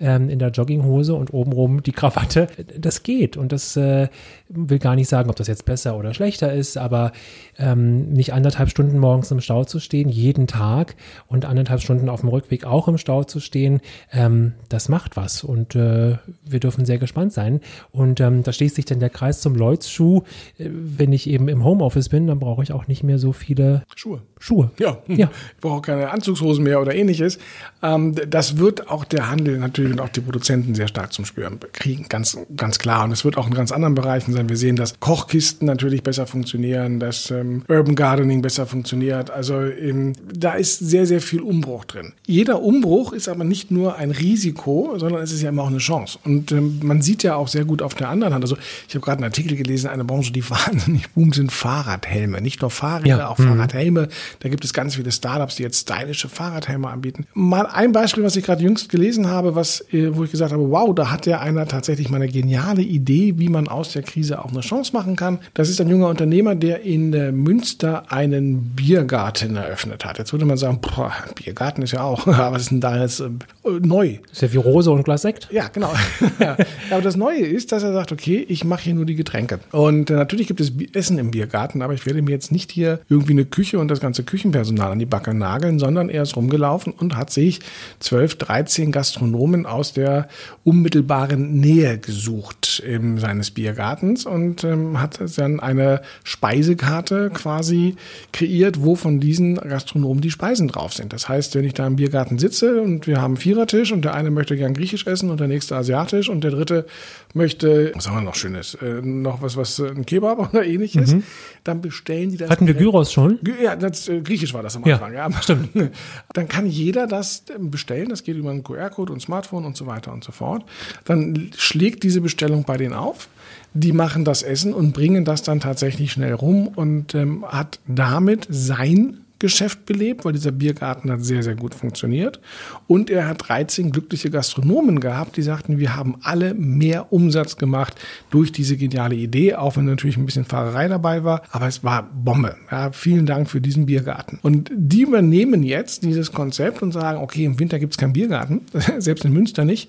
ähm, 0.00 0.28
in 0.28 0.38
der 0.38 0.50
Jogginghose 0.50 1.14
und 1.14 1.32
obenrum 1.34 1.82
die 1.82 1.92
Krawatte, 1.92 2.48
das 2.78 3.02
geht 3.02 3.36
und 3.36 3.52
das 3.52 3.76
äh, 3.76 4.08
will 4.48 4.78
gar 4.78 4.94
nicht 4.94 5.08
sagen, 5.08 5.30
ob 5.30 5.36
das 5.36 5.46
jetzt 5.46 5.64
besser 5.64 5.96
oder 5.96 6.14
schlechter 6.14 6.52
ist, 6.52 6.78
aber 6.78 7.12
ähm, 7.58 8.12
nicht 8.12 8.32
anderthalb 8.32 8.70
Stunden 8.70 8.98
morgens 8.98 9.30
im 9.30 9.40
Stau 9.40 9.64
zu 9.64 9.78
stehen, 9.78 10.08
jeden 10.08 10.46
Tag 10.46 10.96
und 11.26 11.44
anderthalb 11.44 11.80
Stunden 11.80 12.08
auf 12.08 12.20
dem 12.20 12.30
Rückweg 12.30 12.64
auch 12.64 12.88
im 12.88 12.98
Stau 12.98 13.24
zu 13.24 13.40
stehen, 13.40 13.80
ähm, 14.12 14.54
das 14.68 14.88
macht 14.88 15.16
was 15.16 15.44
und 15.44 15.74
äh, 15.74 15.88
äh, 15.88 16.18
wir 16.44 16.60
dürfen 16.60 16.84
sehr 16.84 16.98
gespannt 16.98 17.32
sein. 17.32 17.60
Und 17.92 18.20
ähm, 18.20 18.42
da 18.42 18.52
schließt 18.52 18.76
sich 18.76 18.84
dann 18.84 19.00
der 19.00 19.10
Kreis 19.10 19.40
zum 19.40 19.54
Lloyds-Schuh. 19.54 20.22
Äh, 20.58 20.68
wenn 20.70 21.12
ich 21.12 21.28
eben 21.28 21.48
im 21.48 21.64
Homeoffice 21.64 22.08
bin, 22.08 22.26
dann 22.26 22.38
brauche 22.38 22.62
ich 22.62 22.72
auch 22.72 22.86
nicht 22.88 23.02
mehr 23.02 23.18
so 23.18 23.32
viele 23.32 23.84
Schuhe. 23.94 24.22
Schuhe. 24.38 24.70
Ja, 24.78 24.98
ja. 25.08 25.30
ich 25.54 25.60
brauche 25.60 25.82
keine 25.82 26.10
Anzugshosen 26.10 26.64
mehr 26.64 26.67
oder 26.76 26.94
ähnliches. 26.94 27.38
Ähm, 27.82 28.14
das 28.28 28.58
wird 28.58 28.90
auch 28.90 29.04
der 29.04 29.30
Handel 29.30 29.58
natürlich 29.58 29.92
und 29.92 30.00
auch 30.00 30.08
die 30.08 30.20
Produzenten 30.20 30.74
sehr 30.74 30.88
stark 30.88 31.12
zum 31.12 31.24
Spüren 31.24 31.58
kriegen, 31.72 32.06
ganz, 32.08 32.38
ganz 32.56 32.78
klar. 32.78 33.04
Und 33.04 33.12
es 33.12 33.24
wird 33.24 33.36
auch 33.36 33.46
in 33.46 33.54
ganz 33.54 33.72
anderen 33.72 33.94
Bereichen 33.94 34.32
sein. 34.32 34.48
Wir 34.48 34.56
sehen, 34.56 34.76
dass 34.76 34.98
Kochkisten 35.00 35.66
natürlich 35.66 36.02
besser 36.02 36.26
funktionieren, 36.26 37.00
dass 37.00 37.30
ähm, 37.30 37.62
Urban 37.68 37.94
Gardening 37.94 38.42
besser 38.42 38.66
funktioniert. 38.66 39.30
Also 39.30 39.60
ähm, 39.60 40.12
da 40.32 40.54
ist 40.54 40.78
sehr, 40.78 41.06
sehr 41.06 41.20
viel 41.20 41.40
Umbruch 41.40 41.84
drin. 41.84 42.12
Jeder 42.26 42.62
Umbruch 42.62 43.12
ist 43.12 43.28
aber 43.28 43.44
nicht 43.44 43.70
nur 43.70 43.96
ein 43.96 44.10
Risiko, 44.10 44.94
sondern 44.96 45.22
es 45.22 45.32
ist 45.32 45.42
ja 45.42 45.50
immer 45.50 45.62
auch 45.62 45.68
eine 45.68 45.78
Chance. 45.78 46.18
Und 46.24 46.52
ähm, 46.52 46.80
man 46.82 47.02
sieht 47.02 47.22
ja 47.22 47.36
auch 47.36 47.48
sehr 47.48 47.64
gut 47.64 47.82
auf 47.82 47.94
der 47.94 48.08
anderen 48.08 48.34
Hand. 48.34 48.44
Also 48.44 48.56
ich 48.88 48.94
habe 48.94 49.04
gerade 49.04 49.18
einen 49.18 49.24
Artikel 49.24 49.56
gelesen, 49.56 49.88
eine 49.88 50.04
Branche, 50.04 50.32
die 50.32 50.48
wahnsinnig 50.50 51.10
boomt, 51.10 51.34
sind 51.34 51.52
Fahrradhelme. 51.52 52.40
Nicht 52.40 52.60
nur 52.60 52.70
Fahrräder, 52.70 53.18
ja. 53.18 53.28
auch 53.28 53.38
mhm. 53.38 53.48
Fahrradhelme. 53.48 54.08
Da 54.40 54.48
gibt 54.48 54.64
es 54.64 54.72
ganz 54.72 54.96
viele 54.96 55.12
Startups, 55.12 55.56
die 55.56 55.62
jetzt 55.62 55.80
stylische 55.80 56.28
Fahrradhelme 56.58 56.88
anbieten. 56.88 57.26
Mal 57.34 57.66
ein 57.66 57.92
Beispiel, 57.92 58.24
was 58.24 58.36
ich 58.36 58.44
gerade 58.44 58.62
jüngst 58.62 58.88
gelesen 58.88 59.28
habe, 59.28 59.54
was, 59.54 59.80
äh, 59.92 60.14
wo 60.14 60.24
ich 60.24 60.30
gesagt 60.30 60.52
habe, 60.52 60.70
wow, 60.70 60.94
da 60.94 61.10
hat 61.10 61.26
ja 61.26 61.40
einer 61.40 61.66
tatsächlich 61.66 62.10
mal 62.10 62.16
eine 62.16 62.28
geniale 62.28 62.82
Idee, 62.82 63.34
wie 63.38 63.48
man 63.48 63.68
aus 63.68 63.92
der 63.92 64.02
Krise 64.02 64.44
auch 64.44 64.50
eine 64.50 64.60
Chance 64.60 64.92
machen 64.92 65.16
kann. 65.16 65.38
Das 65.54 65.68
ist 65.68 65.80
ein 65.80 65.88
junger 65.88 66.08
Unternehmer, 66.08 66.54
der 66.54 66.82
in 66.82 67.10
Münster 67.10 68.10
einen 68.10 68.74
Biergarten 68.74 69.56
eröffnet 69.56 70.04
hat. 70.04 70.18
Jetzt 70.18 70.32
würde 70.32 70.44
man 70.44 70.56
sagen, 70.56 70.80
boah, 70.80 71.12
Biergarten 71.34 71.82
ist 71.82 71.92
ja 71.92 72.02
auch, 72.02 72.26
aber 72.26 72.52
was 72.52 72.62
ist 72.62 72.70
denn 72.70 72.80
da 72.80 73.00
jetzt 73.00 73.20
äh, 73.20 73.30
neu? 73.64 74.18
Ist 74.30 74.42
ja 74.42 74.52
wie 74.52 74.58
Rose 74.58 74.90
und 74.90 75.04
Glas 75.04 75.22
Sekt. 75.22 75.48
Ja, 75.50 75.68
genau. 75.68 75.92
ja. 76.40 76.56
Aber 76.90 77.02
das 77.02 77.16
Neue 77.16 77.40
ist, 77.40 77.72
dass 77.72 77.82
er 77.82 77.92
sagt, 77.92 78.12
okay, 78.12 78.44
ich 78.48 78.64
mache 78.64 78.82
hier 78.82 78.94
nur 78.94 79.06
die 79.06 79.14
Getränke. 79.14 79.60
Und 79.72 80.10
äh, 80.10 80.14
natürlich 80.14 80.46
gibt 80.46 80.60
es 80.60 80.72
Essen 80.92 81.18
im 81.18 81.30
Biergarten, 81.30 81.82
aber 81.82 81.94
ich 81.94 82.06
werde 82.06 82.22
mir 82.22 82.30
jetzt 82.30 82.52
nicht 82.52 82.72
hier 82.72 83.00
irgendwie 83.08 83.32
eine 83.32 83.44
Küche 83.44 83.78
und 83.78 83.88
das 83.88 84.00
ganze 84.00 84.22
Küchenpersonal 84.24 84.92
an 84.92 84.98
die 84.98 85.06
Backe 85.06 85.34
nageln, 85.34 85.78
sondern 85.78 86.08
er 86.08 86.22
ist 86.22 86.32
rumgelaufen 86.48 86.92
und 86.92 87.16
hat 87.16 87.30
sich 87.30 87.60
12, 88.00 88.36
13 88.36 88.92
Gastronomen 88.92 89.66
aus 89.66 89.92
der 89.92 90.28
unmittelbaren 90.64 91.60
Nähe 91.60 91.98
gesucht 91.98 92.82
in 92.84 93.18
seines 93.18 93.50
Biergartens 93.50 94.26
und 94.26 94.64
ähm, 94.64 95.00
hat 95.00 95.20
dann 95.36 95.60
eine 95.60 96.00
Speisekarte 96.24 97.30
quasi 97.30 97.96
kreiert, 98.32 98.82
wo 98.82 98.94
von 98.94 99.20
diesen 99.20 99.56
Gastronomen 99.56 100.20
die 100.20 100.30
Speisen 100.30 100.68
drauf 100.68 100.94
sind. 100.94 101.12
Das 101.12 101.28
heißt, 101.28 101.54
wenn 101.54 101.64
ich 101.64 101.74
da 101.74 101.86
im 101.86 101.96
Biergarten 101.96 102.38
sitze 102.38 102.80
und 102.80 103.06
wir 103.06 103.20
haben 103.20 103.32
einen 103.32 103.36
Vierertisch 103.36 103.92
und 103.92 104.04
der 104.04 104.14
eine 104.14 104.30
möchte 104.30 104.56
gern 104.56 104.74
griechisch 104.74 105.06
essen 105.06 105.30
und 105.30 105.40
der 105.40 105.48
nächste 105.48 105.76
asiatisch 105.76 106.28
und 106.28 106.44
der 106.44 106.52
dritte 106.52 106.86
möchte, 107.34 107.92
was 107.94 108.08
haben 108.08 108.16
wir 108.16 108.22
noch 108.22 108.34
Schönes, 108.34 108.74
äh, 108.74 109.00
noch 109.02 109.42
was, 109.42 109.56
was, 109.56 109.80
ein 109.80 110.06
Kebab 110.06 110.38
oder 110.38 110.64
ähnliches, 110.64 111.14
mhm. 111.14 111.22
dann 111.64 111.80
bestellen 111.80 112.30
die 112.30 112.36
das. 112.36 112.50
Hatten 112.50 112.66
wir 112.66 112.74
Gyros 112.74 113.12
schon? 113.12 113.38
Ja, 113.62 113.76
das, 113.76 114.08
äh, 114.08 114.20
griechisch 114.20 114.54
war 114.54 114.62
das 114.62 114.76
am 114.76 114.84
Anfang, 114.84 115.12
ja. 115.12 115.28
ja. 115.28 115.42
Stimmt. 115.42 115.70
Dann 116.32 116.48
kann 116.48 116.66
jeder 116.66 117.06
das 117.06 117.44
bestellen, 117.58 118.08
das 118.08 118.22
geht 118.22 118.36
über 118.36 118.50
einen 118.50 118.62
QR-Code 118.62 119.12
und 119.12 119.20
Smartphone 119.20 119.64
und 119.64 119.76
so 119.76 119.86
weiter 119.86 120.12
und 120.12 120.24
so 120.24 120.32
fort. 120.32 120.64
Dann 121.04 121.50
schlägt 121.56 122.02
diese 122.02 122.20
Bestellung 122.20 122.64
bei 122.64 122.76
denen 122.76 122.94
auf 122.94 123.28
die 123.74 123.92
machen 123.92 124.24
das 124.24 124.42
Essen 124.42 124.72
und 124.72 124.92
bringen 124.92 125.24
das 125.24 125.42
dann 125.42 125.60
tatsächlich 125.60 126.12
schnell 126.12 126.32
rum 126.32 126.68
und 126.68 127.14
ähm, 127.14 127.44
hat 127.46 127.80
damit 127.86 128.46
sein 128.50 129.24
Geschäft 129.38 129.86
belebt, 129.86 130.24
weil 130.24 130.32
dieser 130.32 130.50
Biergarten 130.50 131.10
hat 131.10 131.24
sehr, 131.24 131.42
sehr 131.44 131.54
gut 131.54 131.74
funktioniert. 131.74 132.40
Und 132.88 133.08
er 133.08 133.28
hat 133.28 133.48
13 133.48 133.92
glückliche 133.92 134.30
Gastronomen 134.30 134.98
gehabt, 134.98 135.36
die 135.36 135.42
sagten, 135.42 135.78
wir 135.78 135.94
haben 135.94 136.16
alle 136.22 136.54
mehr 136.54 137.12
Umsatz 137.12 137.56
gemacht 137.56 137.94
durch 138.30 138.50
diese 138.50 138.76
geniale 138.76 139.14
Idee, 139.14 139.54
auch 139.54 139.76
wenn 139.76 139.84
natürlich 139.84 140.16
ein 140.16 140.26
bisschen 140.26 140.44
Fahrerei 140.44 140.88
dabei 140.88 141.22
war. 141.22 141.42
Aber 141.50 141.68
es 141.68 141.84
war 141.84 142.02
Bombe. 142.02 142.56
Ja, 142.70 142.90
vielen 142.90 143.26
Dank 143.26 143.48
für 143.48 143.60
diesen 143.60 143.86
Biergarten. 143.86 144.40
Und 144.42 144.72
die 144.74 145.02
übernehmen 145.02 145.62
jetzt 145.62 146.02
dieses 146.02 146.32
Konzept 146.32 146.82
und 146.82 146.90
sagen, 146.90 147.20
okay, 147.20 147.44
im 147.44 147.60
Winter 147.60 147.78
gibt 147.78 147.94
es 147.94 147.98
keinen 147.98 148.14
Biergarten, 148.14 148.62
selbst 148.98 149.24
in 149.24 149.32
Münster 149.32 149.64
nicht, 149.64 149.88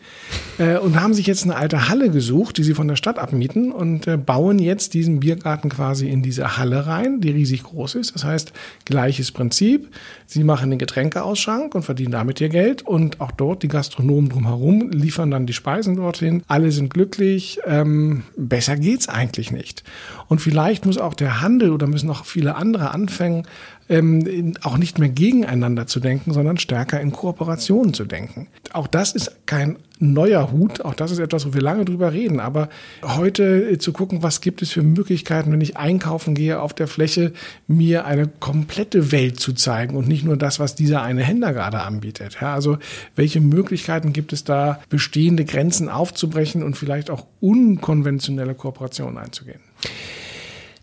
äh, 0.60 0.78
und 0.78 1.02
haben 1.02 1.16
sich 1.16 1.26
jetzt 1.26 1.44
eine 1.44 1.56
alte 1.56 1.90
Halle 1.90 2.12
gesucht, 2.12 2.58
die 2.58 2.64
sie 2.64 2.76
von 2.76 2.88
der 2.88 2.98
Stadt 2.98 3.18
abmieten 3.18 3.72
und 3.72 4.06
äh, 4.06 4.18
bauen 4.18 4.60
jetzt 4.60 4.94
diesen 4.94 5.20
Biergarten 5.20 5.70
quasi 5.70 6.08
in 6.08 6.22
diese 6.22 6.58
Halle 6.58 6.86
rein, 6.86 7.20
die 7.20 7.32
riesig 7.32 7.64
groß 7.64 7.96
ist. 7.96 8.14
Das 8.14 8.24
heißt, 8.24 8.54
gleiches 8.86 9.32
Prinzip. 9.40 9.88
Sie 10.32 10.44
machen 10.44 10.70
den 10.70 10.78
Getränkeausschank 10.78 11.74
und 11.74 11.82
verdienen 11.82 12.12
damit 12.12 12.40
ihr 12.40 12.50
Geld 12.50 12.84
und 12.84 13.20
auch 13.20 13.32
dort 13.32 13.64
die 13.64 13.68
Gastronomen 13.68 14.30
drumherum 14.30 14.92
liefern 14.92 15.32
dann 15.32 15.48
die 15.48 15.54
Speisen 15.54 15.96
dorthin. 15.96 16.44
Alle 16.48 16.72
sind 16.72 16.94
glücklich. 16.94 17.60
Ähm, 17.66 18.22
besser 18.38 18.78
geht's 18.78 19.10
eigentlich 19.10 19.52
nicht. 19.52 19.84
Und 20.28 20.40
vielleicht 20.40 20.86
muss 20.86 21.00
auch 21.00 21.16
der 21.16 21.42
Handel 21.42 21.72
oder 21.72 21.88
müssen 21.88 22.12
auch 22.12 22.26
viele 22.26 22.54
andere 22.54 22.92
anfangen, 22.92 23.48
ähm, 23.90 24.54
auch 24.62 24.78
nicht 24.78 25.00
mehr 25.00 25.10
gegeneinander 25.10 25.88
zu 25.88 26.00
denken, 26.00 26.32
sondern 26.32 26.58
stärker 26.58 27.02
in 27.02 27.12
Kooperationen 27.12 27.96
zu 27.96 28.06
denken. 28.06 28.48
Auch 28.72 28.86
das 28.86 29.14
ist 29.14 29.48
kein 29.48 29.78
neuer 30.00 30.52
Hut, 30.52 30.82
auch 30.82 30.94
das 30.94 31.12
ist 31.12 31.20
etwas, 31.20 31.46
wo 31.46 31.54
wir 31.54 31.62
lange 31.62 31.84
drüber 31.84 32.14
reden, 32.14 32.40
aber 32.40 32.70
heute 33.04 33.72
äh, 33.72 33.78
zu 33.80 33.92
gucken, 33.92 34.24
was 34.24 34.42
gibt 34.42 34.62
es 34.62 34.72
für 34.72 34.82
Möglichkeiten, 34.84 35.52
wenn 35.52 35.60
ich 35.60 35.76
einkaufen 35.76 36.36
gehe 36.36 36.62
auf 36.62 36.74
der 36.74 36.88
Fläche, 36.88 37.34
mir 37.68 38.06
eine 38.06 38.28
komplette 38.28 39.12
Welt 39.12 39.40
zu 39.40 39.54
zeigen 39.54 39.98
und 39.98 40.08
nicht 40.08 40.19
nur 40.24 40.38
das, 40.38 40.60
was 40.60 40.76
dieser 40.76 41.02
eine 41.02 41.24
Händler 41.24 41.54
gerade 41.54 41.82
anbietet. 41.82 42.38
Ja, 42.42 42.54
also 42.54 42.78
welche 43.16 43.42
Möglichkeiten 43.42 44.14
gibt 44.14 44.34
es 44.34 44.44
da, 44.44 44.80
bestehende 44.90 45.46
Grenzen 45.46 45.90
aufzubrechen 45.90 46.64
und 46.64 46.78
vielleicht 46.78 47.10
auch 47.10 47.26
unkonventionelle 47.40 48.56
Kooperationen 48.56 49.18
einzugehen? 49.18 49.62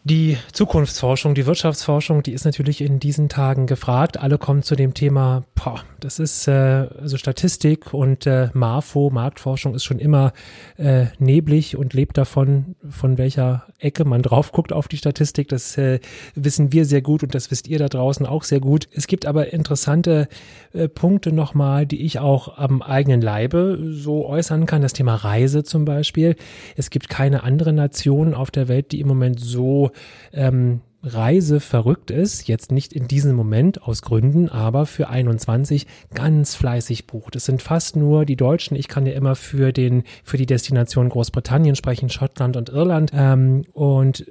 Die 0.08 0.38
Zukunftsforschung, 0.52 1.34
die 1.34 1.46
Wirtschaftsforschung, 1.46 2.22
die 2.22 2.30
ist 2.30 2.44
natürlich 2.44 2.80
in 2.80 3.00
diesen 3.00 3.28
Tagen 3.28 3.66
gefragt. 3.66 4.20
Alle 4.20 4.38
kommen 4.38 4.62
zu 4.62 4.76
dem 4.76 4.94
Thema, 4.94 5.42
boah, 5.56 5.82
das 5.98 6.20
ist 6.20 6.46
äh, 6.46 6.86
also 7.00 7.16
Statistik 7.16 7.92
und 7.92 8.24
äh, 8.24 8.50
Marfo, 8.52 9.10
Marktforschung 9.10 9.74
ist 9.74 9.82
schon 9.82 9.98
immer 9.98 10.32
äh, 10.76 11.06
neblig 11.18 11.76
und 11.76 11.92
lebt 11.92 12.16
davon, 12.18 12.76
von 12.88 13.18
welcher 13.18 13.66
Ecke 13.80 14.04
man 14.04 14.22
drauf 14.22 14.52
guckt 14.52 14.72
auf 14.72 14.86
die 14.86 14.96
Statistik. 14.96 15.48
Das 15.48 15.76
äh, 15.76 15.98
wissen 16.36 16.72
wir 16.72 16.84
sehr 16.84 17.02
gut 17.02 17.24
und 17.24 17.34
das 17.34 17.50
wisst 17.50 17.66
ihr 17.66 17.80
da 17.80 17.88
draußen 17.88 18.26
auch 18.26 18.44
sehr 18.44 18.60
gut. 18.60 18.88
Es 18.92 19.08
gibt 19.08 19.26
aber 19.26 19.52
interessante 19.52 20.28
äh, 20.72 20.86
Punkte 20.86 21.32
nochmal, 21.32 21.84
die 21.84 22.02
ich 22.02 22.20
auch 22.20 22.58
am 22.58 22.80
eigenen 22.80 23.22
Leibe 23.22 23.88
so 23.90 24.24
äußern 24.24 24.66
kann. 24.66 24.82
Das 24.82 24.92
Thema 24.92 25.16
Reise 25.16 25.64
zum 25.64 25.84
Beispiel. 25.84 26.36
Es 26.76 26.90
gibt 26.90 27.08
keine 27.08 27.42
andere 27.42 27.72
Nation 27.72 28.34
auf 28.34 28.52
der 28.52 28.68
Welt, 28.68 28.92
die 28.92 29.00
im 29.00 29.08
Moment 29.08 29.40
so 29.40 29.90
ähm, 30.32 30.80
Reise 31.02 31.60
verrückt 31.60 32.10
ist, 32.10 32.48
jetzt 32.48 32.72
nicht 32.72 32.92
in 32.92 33.06
diesem 33.06 33.36
Moment 33.36 33.82
aus 33.82 34.02
Gründen, 34.02 34.48
aber 34.48 34.86
für 34.86 35.08
21 35.08 35.86
ganz 36.14 36.54
fleißig 36.56 37.06
bucht. 37.06 37.36
Es 37.36 37.44
sind 37.44 37.62
fast 37.62 37.96
nur 37.96 38.24
die 38.24 38.36
Deutschen. 38.36 38.76
Ich 38.76 38.88
kann 38.88 39.06
ja 39.06 39.12
immer 39.12 39.36
für 39.36 39.72
den, 39.72 40.02
für 40.24 40.36
die 40.36 40.46
Destination 40.46 41.08
Großbritannien 41.08 41.76
sprechen, 41.76 42.08
Schottland 42.08 42.56
und 42.56 42.70
Irland. 42.70 43.12
Ähm, 43.14 43.64
und 43.72 44.26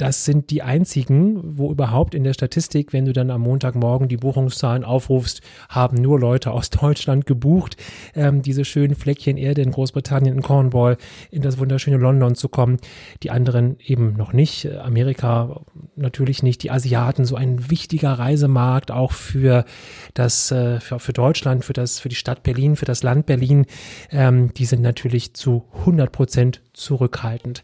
das 0.00 0.24
sind 0.24 0.50
die 0.50 0.62
einzigen, 0.62 1.58
wo 1.58 1.70
überhaupt 1.70 2.14
in 2.14 2.24
der 2.24 2.32
Statistik, 2.32 2.94
wenn 2.94 3.04
du 3.04 3.12
dann 3.12 3.30
am 3.30 3.42
Montagmorgen 3.42 4.08
die 4.08 4.16
Buchungszahlen 4.16 4.82
aufrufst, 4.82 5.42
haben 5.68 5.98
nur 5.98 6.18
Leute 6.18 6.52
aus 6.52 6.70
Deutschland 6.70 7.26
gebucht, 7.26 7.76
ähm, 8.14 8.40
diese 8.40 8.64
schönen 8.64 8.94
Fleckchen 8.94 9.36
Erde 9.36 9.60
in 9.60 9.72
Großbritannien, 9.72 10.36
in 10.36 10.42
Cornwall, 10.42 10.96
in 11.30 11.42
das 11.42 11.58
wunderschöne 11.58 11.98
London 11.98 12.34
zu 12.34 12.48
kommen. 12.48 12.78
Die 13.22 13.30
anderen 13.30 13.76
eben 13.78 14.14
noch 14.14 14.32
nicht. 14.32 14.66
Amerika 14.72 15.60
natürlich 15.96 16.42
nicht. 16.42 16.62
Die 16.62 16.70
Asiaten, 16.70 17.26
so 17.26 17.36
ein 17.36 17.70
wichtiger 17.70 18.12
Reisemarkt 18.12 18.90
auch 18.90 19.12
für 19.12 19.66
das, 20.14 20.50
äh, 20.50 20.80
für, 20.80 20.98
für 20.98 21.12
Deutschland, 21.12 21.66
für 21.66 21.74
das, 21.74 22.00
für 22.00 22.08
die 22.08 22.16
Stadt 22.16 22.42
Berlin, 22.42 22.76
für 22.76 22.86
das 22.86 23.02
Land 23.02 23.26
Berlin. 23.26 23.66
Ähm, 24.10 24.54
die 24.54 24.64
sind 24.64 24.80
natürlich 24.80 25.34
zu 25.34 25.64
100 25.80 26.10
Prozent 26.10 26.62
zurückhaltend. 26.72 27.62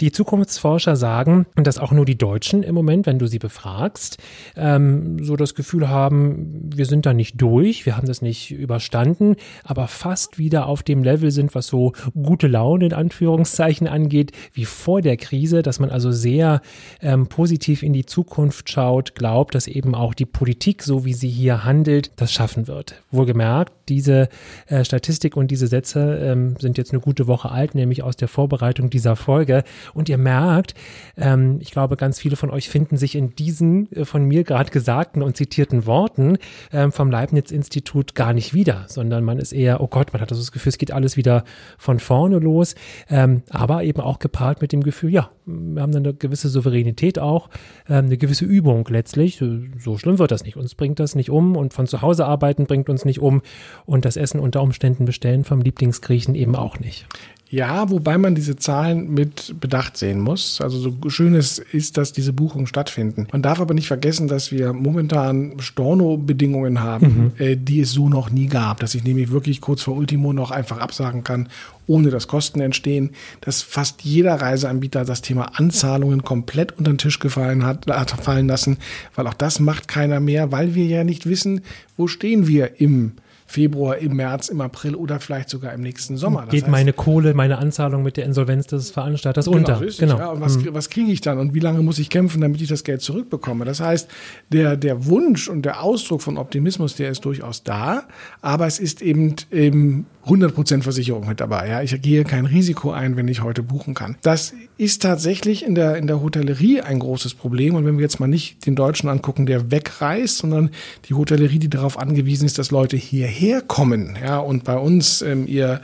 Die 0.00 0.12
Zukunftsforscher 0.12 0.96
sagen, 0.96 1.46
dass 1.56 1.78
auch 1.78 1.92
nur 1.92 2.04
die 2.04 2.18
Deutschen 2.18 2.62
im 2.62 2.74
Moment, 2.74 3.06
wenn 3.06 3.18
du 3.18 3.26
sie 3.26 3.38
befragst, 3.38 4.18
ähm, 4.56 5.22
so 5.22 5.36
das 5.36 5.54
Gefühl 5.54 5.88
haben, 5.88 6.70
wir 6.74 6.86
sind 6.86 7.06
da 7.06 7.12
nicht 7.12 7.40
durch, 7.40 7.86
wir 7.86 7.96
haben 7.96 8.06
das 8.06 8.22
nicht 8.22 8.50
überstanden, 8.50 9.36
aber 9.62 9.88
fast 9.88 10.38
wieder 10.38 10.66
auf 10.66 10.82
dem 10.82 11.02
Level 11.04 11.30
sind, 11.30 11.54
was 11.54 11.66
so 11.66 11.92
gute 12.14 12.46
Laune 12.46 12.86
in 12.86 12.92
Anführungszeichen 12.92 13.86
angeht, 13.86 14.32
wie 14.52 14.64
vor 14.64 15.02
der 15.02 15.16
Krise, 15.16 15.62
dass 15.62 15.80
man 15.80 15.90
also 15.90 16.12
sehr 16.12 16.60
ähm, 17.00 17.26
positiv 17.28 17.82
in 17.82 17.92
die 17.92 18.06
Zukunft 18.06 18.70
schaut, 18.70 19.14
glaubt, 19.14 19.54
dass 19.54 19.66
eben 19.66 19.94
auch 19.94 20.14
die 20.14 20.26
Politik, 20.26 20.82
so 20.82 21.04
wie 21.04 21.14
sie 21.14 21.28
hier 21.28 21.64
handelt, 21.64 22.12
das 22.16 22.32
schaffen 22.32 22.66
wird. 22.66 23.02
Wohlgemerkt, 23.10 23.72
diese 23.88 24.28
äh, 24.66 24.84
Statistik 24.84 25.36
und 25.36 25.50
diese 25.50 25.66
Sätze 25.66 26.18
ähm, 26.22 26.56
sind 26.58 26.78
jetzt 26.78 26.92
eine 26.92 27.00
gute 27.00 27.26
Woche 27.26 27.50
alt, 27.50 27.74
nämlich 27.74 28.02
aus 28.02 28.16
der 28.16 28.28
Vorbereitung 28.28 28.90
dieser 28.90 29.16
Folge. 29.16 29.64
Und 29.92 30.08
ihr 30.08 30.18
merkt, 30.18 30.74
ähm, 31.16 31.58
ich 31.60 31.70
glaube, 31.70 31.96
ganz 31.96 32.20
viele 32.20 32.36
von 32.36 32.50
euch 32.50 32.68
finden 32.68 32.96
sich 32.96 33.14
in 33.14 33.34
diesen 33.34 33.90
äh, 33.92 34.04
von 34.04 34.24
mir 34.24 34.44
gerade 34.44 34.70
gesagten 34.70 35.22
und 35.22 35.36
zitierten 35.36 35.86
Worten 35.86 36.38
ähm, 36.72 36.92
vom 36.92 37.10
Leibniz-Institut 37.10 38.14
gar 38.14 38.32
nicht 38.32 38.54
wieder, 38.54 38.84
sondern 38.88 39.24
man 39.24 39.38
ist 39.38 39.52
eher, 39.52 39.80
oh 39.80 39.88
Gott, 39.88 40.12
man 40.12 40.22
hat 40.22 40.30
also 40.30 40.42
das 40.42 40.52
Gefühl, 40.52 40.70
es 40.70 40.78
geht 40.78 40.92
alles 40.92 41.16
wieder 41.16 41.44
von 41.78 41.98
vorne 41.98 42.38
los, 42.38 42.74
ähm, 43.08 43.42
aber 43.50 43.84
eben 43.84 44.00
auch 44.00 44.18
gepaart 44.18 44.62
mit 44.62 44.72
dem 44.72 44.82
Gefühl, 44.82 45.10
ja, 45.10 45.30
wir 45.46 45.82
haben 45.82 45.92
dann 45.92 46.04
eine 46.04 46.14
gewisse 46.14 46.48
Souveränität 46.48 47.18
auch, 47.18 47.50
ähm, 47.88 48.06
eine 48.06 48.16
gewisse 48.16 48.44
Übung 48.44 48.86
letztlich. 48.88 49.42
So 49.78 49.98
schlimm 49.98 50.18
wird 50.18 50.30
das 50.30 50.44
nicht. 50.44 50.56
Uns 50.56 50.74
bringt 50.74 51.00
das 51.00 51.14
nicht 51.14 51.30
um 51.30 51.56
und 51.56 51.74
von 51.74 51.86
zu 51.86 52.02
Hause 52.02 52.26
arbeiten 52.26 52.66
bringt 52.66 52.88
uns 52.88 53.04
nicht 53.04 53.20
um 53.20 53.42
und 53.84 54.04
das 54.04 54.16
Essen 54.16 54.40
unter 54.40 54.62
Umständen 54.62 55.04
bestellen 55.04 55.44
vom 55.44 55.60
Lieblingsgriechen 55.60 56.34
eben 56.34 56.56
auch 56.56 56.78
nicht. 56.78 57.06
Ja, 57.54 57.88
wobei 57.88 58.18
man 58.18 58.34
diese 58.34 58.56
Zahlen 58.56 59.14
mit 59.14 59.54
Bedacht 59.60 59.96
sehen 59.96 60.18
muss. 60.18 60.60
Also 60.60 60.76
so 60.76 61.08
schön 61.08 61.36
es 61.36 61.60
ist, 61.60 61.96
dass 61.96 62.12
diese 62.12 62.32
Buchungen 62.32 62.66
stattfinden. 62.66 63.28
Man 63.30 63.42
darf 63.42 63.60
aber 63.60 63.74
nicht 63.74 63.86
vergessen, 63.86 64.26
dass 64.26 64.50
wir 64.50 64.72
momentan 64.72 65.60
Storno-Bedingungen 65.60 66.80
haben, 66.80 67.32
mhm. 67.38 67.44
äh, 67.44 67.54
die 67.54 67.78
es 67.78 67.92
so 67.92 68.08
noch 68.08 68.28
nie 68.28 68.48
gab. 68.48 68.80
Dass 68.80 68.96
ich 68.96 69.04
nämlich 69.04 69.30
wirklich 69.30 69.60
kurz 69.60 69.82
vor 69.82 69.94
Ultimo 69.94 70.32
noch 70.32 70.50
einfach 70.50 70.78
absagen 70.78 71.22
kann, 71.22 71.48
ohne 71.86 72.10
dass 72.10 72.26
Kosten 72.26 72.60
entstehen. 72.60 73.10
Dass 73.40 73.62
fast 73.62 74.02
jeder 74.02 74.34
Reiseanbieter 74.34 75.04
das 75.04 75.22
Thema 75.22 75.56
Anzahlungen 75.56 76.24
komplett 76.24 76.76
unter 76.76 76.90
den 76.90 76.98
Tisch 76.98 77.20
gefallen 77.20 77.64
hat, 77.64 77.86
hat 77.86 78.10
fallen 78.10 78.48
lassen, 78.48 78.78
weil 79.14 79.28
auch 79.28 79.34
das 79.34 79.60
macht 79.60 79.86
keiner 79.86 80.18
mehr, 80.18 80.50
weil 80.50 80.74
wir 80.74 80.86
ja 80.86 81.04
nicht 81.04 81.26
wissen, 81.26 81.60
wo 81.96 82.08
stehen 82.08 82.48
wir 82.48 82.80
im 82.80 83.12
Februar, 83.54 83.98
im 83.98 84.16
März, 84.16 84.48
im 84.48 84.60
April 84.60 84.96
oder 84.96 85.20
vielleicht 85.20 85.48
sogar 85.48 85.72
im 85.74 85.80
nächsten 85.80 86.16
Sommer. 86.16 86.40
Das 86.42 86.50
Geht 86.50 86.64
heißt, 86.64 86.72
meine 86.72 86.92
Kohle, 86.92 87.34
meine 87.34 87.58
Anzahlung 87.58 88.02
mit 88.02 88.16
der 88.16 88.24
Insolvenz 88.24 88.66
des 88.66 88.90
Veranstalters 88.90 89.44
genau, 89.44 89.58
unter. 89.58 89.80
Richtig, 89.80 89.98
genau. 89.98 90.18
Ja, 90.18 90.30
und 90.30 90.40
was, 90.40 90.58
mhm. 90.58 90.74
was 90.74 90.90
kriege 90.90 91.12
ich 91.12 91.20
dann 91.20 91.38
und 91.38 91.54
wie 91.54 91.60
lange 91.60 91.80
muss 91.80 92.00
ich 92.00 92.10
kämpfen, 92.10 92.40
damit 92.40 92.60
ich 92.60 92.68
das 92.68 92.82
Geld 92.82 93.00
zurückbekomme? 93.00 93.64
Das 93.64 93.78
heißt, 93.78 94.10
der, 94.50 94.76
der 94.76 95.06
Wunsch 95.06 95.48
und 95.48 95.62
der 95.62 95.84
Ausdruck 95.84 96.22
von 96.22 96.36
Optimismus, 96.36 96.96
der 96.96 97.10
ist 97.10 97.24
durchaus 97.24 97.62
da, 97.62 98.08
aber 98.42 98.66
es 98.66 98.80
ist 98.80 99.02
eben, 99.02 99.36
eben 99.52 100.06
100% 100.26 100.82
Versicherung 100.82 101.28
mit 101.28 101.40
dabei. 101.40 101.68
Ja, 101.68 101.82
ich 101.82 102.00
gehe 102.00 102.24
kein 102.24 102.46
Risiko 102.46 102.90
ein, 102.90 103.16
wenn 103.16 103.28
ich 103.28 103.42
heute 103.42 103.62
buchen 103.62 103.94
kann. 103.94 104.16
Das 104.22 104.54
ist 104.78 105.02
tatsächlich 105.02 105.64
in 105.64 105.74
der, 105.74 105.96
in 105.96 106.06
der 106.06 106.22
Hotellerie 106.22 106.80
ein 106.80 106.98
großes 106.98 107.34
Problem. 107.34 107.74
Und 107.74 107.84
wenn 107.84 107.98
wir 107.98 108.02
jetzt 108.02 108.20
mal 108.20 108.26
nicht 108.26 108.66
den 108.66 108.74
Deutschen 108.74 109.08
angucken, 109.08 109.46
der 109.46 109.70
wegreist, 109.70 110.38
sondern 110.38 110.70
die 111.08 111.14
Hotellerie, 111.14 111.58
die 111.58 111.68
darauf 111.68 111.98
angewiesen 111.98 112.46
ist, 112.46 112.58
dass 112.58 112.70
Leute 112.70 112.96
hierher 112.96 113.43
kommen, 113.66 114.16
ja, 114.20 114.38
und 114.38 114.64
bei 114.64 114.76
uns 114.76 115.22
ähm, 115.22 115.46
ihr 115.46 115.80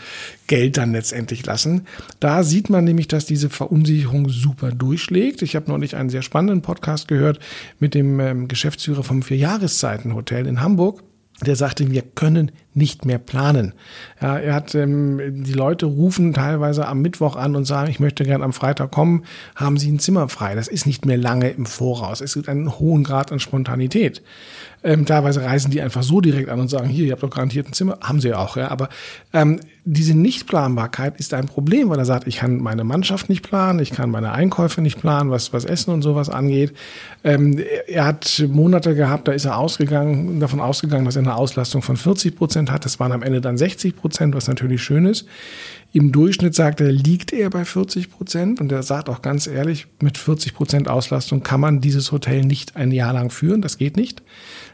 Geld 0.46 0.76
dann 0.76 0.92
letztendlich 0.92 1.44
lassen. 1.46 1.86
Da 2.18 2.42
sieht 2.42 2.70
man 2.70 2.84
nämlich, 2.84 3.08
dass 3.08 3.26
diese 3.26 3.50
Verunsicherung 3.50 4.28
super 4.28 4.72
durchschlägt. 4.72 5.42
Ich 5.42 5.56
habe 5.56 5.70
neulich 5.70 5.96
einen 5.96 6.10
sehr 6.10 6.22
spannenden 6.22 6.62
Podcast 6.62 7.08
gehört 7.08 7.38
mit 7.78 7.94
dem 7.94 8.18
ähm, 8.20 8.48
Geschäftsführer 8.48 9.02
vom 9.02 9.22
Vierjahreszeiten-Hotel 9.22 10.46
in 10.46 10.60
Hamburg 10.60 11.02
der 11.46 11.56
sagte, 11.56 11.90
wir 11.90 12.02
können 12.02 12.52
nicht 12.72 13.04
mehr 13.04 13.18
planen. 13.18 13.74
Ja, 14.20 14.38
er 14.38 14.54
hat 14.54 14.74
ähm, 14.74 15.42
die 15.44 15.52
Leute 15.52 15.86
rufen 15.86 16.32
teilweise 16.32 16.86
am 16.86 17.02
Mittwoch 17.02 17.36
an 17.36 17.56
und 17.56 17.64
sagen, 17.64 17.90
ich 17.90 17.98
möchte 17.98 18.24
gern 18.24 18.42
am 18.42 18.52
Freitag 18.52 18.92
kommen, 18.92 19.24
haben 19.56 19.76
Sie 19.76 19.90
ein 19.90 19.98
Zimmer 19.98 20.28
frei. 20.28 20.54
Das 20.54 20.68
ist 20.68 20.86
nicht 20.86 21.04
mehr 21.04 21.16
lange 21.16 21.50
im 21.50 21.66
Voraus. 21.66 22.20
Es 22.20 22.34
gibt 22.34 22.48
einen 22.48 22.78
hohen 22.78 23.02
Grad 23.02 23.32
an 23.32 23.40
Spontanität. 23.40 24.22
Ähm, 24.82 25.04
teilweise 25.04 25.42
reisen 25.42 25.70
die 25.70 25.82
einfach 25.82 26.02
so 26.02 26.20
direkt 26.20 26.48
an 26.48 26.60
und 26.60 26.68
sagen, 26.68 26.88
hier, 26.88 27.06
ihr 27.06 27.12
habt 27.12 27.22
doch 27.22 27.30
garantiert 27.30 27.68
ein 27.68 27.72
Zimmer. 27.72 27.98
Haben 28.02 28.20
sie 28.20 28.32
auch, 28.32 28.56
ja. 28.56 28.68
Aber 28.68 28.88
ähm, 29.32 29.60
diese 29.84 30.14
Nichtplanbarkeit 30.14 31.18
ist 31.18 31.34
ein 31.34 31.46
Problem, 31.46 31.90
weil 31.90 31.98
er 31.98 32.04
sagt, 32.04 32.26
ich 32.26 32.36
kann 32.36 32.58
meine 32.62 32.84
Mannschaft 32.84 33.28
nicht 33.28 33.42
planen, 33.42 33.78
ich 33.78 33.90
kann 33.90 34.10
meine 34.10 34.32
Einkäufe 34.32 34.80
nicht 34.80 35.00
planen, 35.00 35.30
was, 35.30 35.52
was 35.52 35.64
Essen 35.64 35.92
und 35.92 36.02
sowas 36.02 36.30
angeht. 36.30 36.72
Ähm, 37.24 37.62
er 37.88 38.06
hat 38.06 38.44
Monate 38.48 38.94
gehabt, 38.94 39.28
da 39.28 39.32
ist 39.32 39.44
er 39.44 39.58
ausgegangen, 39.58 40.40
davon 40.40 40.60
ausgegangen, 40.60 41.04
dass 41.04 41.16
er 41.16 41.22
eine 41.22 41.34
Auslastung 41.34 41.82
von 41.82 41.96
40 41.96 42.36
Prozent 42.36 42.59
hat. 42.68 42.84
Das 42.84 43.00
waren 43.00 43.12
am 43.12 43.22
Ende 43.22 43.40
dann 43.40 43.56
60 43.56 43.96
Prozent, 43.96 44.34
was 44.34 44.48
natürlich 44.48 44.82
schön 44.82 45.06
ist. 45.06 45.26
Im 45.92 46.12
Durchschnitt 46.12 46.54
sagt 46.54 46.80
er, 46.80 46.92
liegt 46.92 47.32
er 47.32 47.48
bei 47.50 47.64
40 47.64 48.10
Prozent 48.10 48.60
und 48.60 48.70
er 48.70 48.82
sagt 48.82 49.08
auch 49.08 49.22
ganz 49.22 49.46
ehrlich, 49.46 49.86
mit 50.02 50.18
40 50.18 50.54
Prozent 50.54 50.88
Auslastung 50.88 51.42
kann 51.42 51.60
man 51.60 51.80
dieses 51.80 52.12
Hotel 52.12 52.44
nicht 52.44 52.76
ein 52.76 52.90
Jahr 52.92 53.12
lang 53.12 53.30
führen. 53.30 53.62
Das 53.62 53.78
geht 53.78 53.96
nicht. 53.96 54.22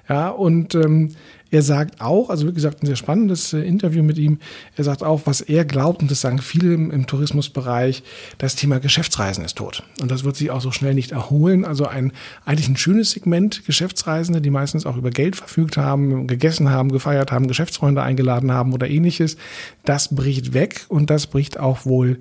Ja, 0.08 0.28
und 0.28 0.74
ähm, 0.74 1.10
er 1.50 1.62
sagt 1.62 2.00
auch, 2.00 2.28
also 2.28 2.48
wie 2.48 2.52
gesagt, 2.52 2.82
ein 2.82 2.86
sehr 2.86 2.96
spannendes 2.96 3.52
äh, 3.52 3.60
Interview 3.60 4.02
mit 4.02 4.18
ihm, 4.18 4.38
er 4.76 4.84
sagt 4.84 5.02
auch, 5.02 5.22
was 5.24 5.40
er 5.40 5.64
glaubt, 5.64 6.02
und 6.02 6.10
das 6.10 6.20
sagen 6.20 6.38
viele 6.38 6.74
im, 6.74 6.90
im, 6.90 7.06
Tourismusbereich, 7.06 8.02
das 8.38 8.56
Thema 8.56 8.80
Geschäftsreisen 8.80 9.44
ist 9.44 9.56
tot. 9.56 9.84
Und 10.00 10.10
das 10.10 10.24
wird 10.24 10.36
sich 10.36 10.50
auch 10.50 10.60
so 10.60 10.72
schnell 10.72 10.94
nicht 10.94 11.12
erholen. 11.12 11.64
Also 11.64 11.86
ein 11.86 12.12
eigentlich 12.44 12.68
ein 12.68 12.76
schönes 12.76 13.12
Segment 13.12 13.64
Geschäftsreisende, 13.64 14.40
die 14.40 14.50
meistens 14.50 14.86
auch 14.86 14.96
über 14.96 15.10
Geld 15.10 15.36
verfügt 15.36 15.76
haben, 15.76 16.26
gegessen 16.26 16.70
haben, 16.70 16.90
gefeiert 16.90 17.30
haben, 17.30 17.46
Geschäftsfreunde 17.46 18.02
eingeladen 18.02 18.50
haben 18.52 18.72
oder 18.72 18.88
ähnliches, 18.88 19.36
das 19.84 20.14
bricht 20.14 20.52
weg 20.52 20.86
und 20.88 21.10
das 21.10 21.28
bricht 21.28 21.60
auch 21.60 21.86
wohl 21.86 22.18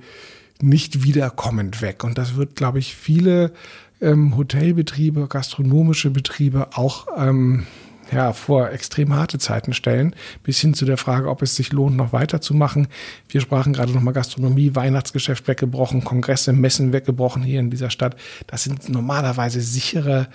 nicht 0.62 1.04
wiederkommend 1.04 1.82
weg. 1.82 2.04
Und 2.04 2.18
das 2.18 2.36
wird, 2.36 2.56
glaube 2.56 2.80
ich, 2.80 2.96
viele 2.96 3.52
ähm, 4.02 4.38
Hotelbetriebe, 4.38 5.28
gastronomische 5.28 6.12
Betriebe 6.12 6.70
auch 6.76 7.08
ähm, 7.18 7.66
ja, 8.12 8.34
vor 8.34 8.70
extrem 8.70 9.14
harte 9.16 9.40
Zeiten 9.40 9.74
stellen, 9.74 10.16
bis 10.44 10.60
hin 10.60 10.74
zu 10.74 10.86
der 10.86 10.98
Frage, 10.98 11.30
ob 11.30 11.42
es 11.42 11.56
sich 11.56 11.72
lohnt, 11.72 11.98
noch 11.98 12.14
weiterzumachen. 12.14 12.88
Wir 13.30 13.42
sprachen 13.42 13.74
gerade 13.74 13.92
nochmal 13.92 14.14
Gastronomie, 14.14 14.76
Weihnachtsgeschäft 14.76 15.48
weggebrochen, 15.48 16.04
Kongresse, 16.04 16.54
Messen 16.54 16.94
weggebrochen 16.94 17.44
hier 17.44 17.60
in 17.60 17.70
dieser 17.70 17.90
Stadt. 17.90 18.16
Das 18.48 18.64
sind 18.64 18.90
normalerweise 18.90 19.62
sichere 19.62 20.28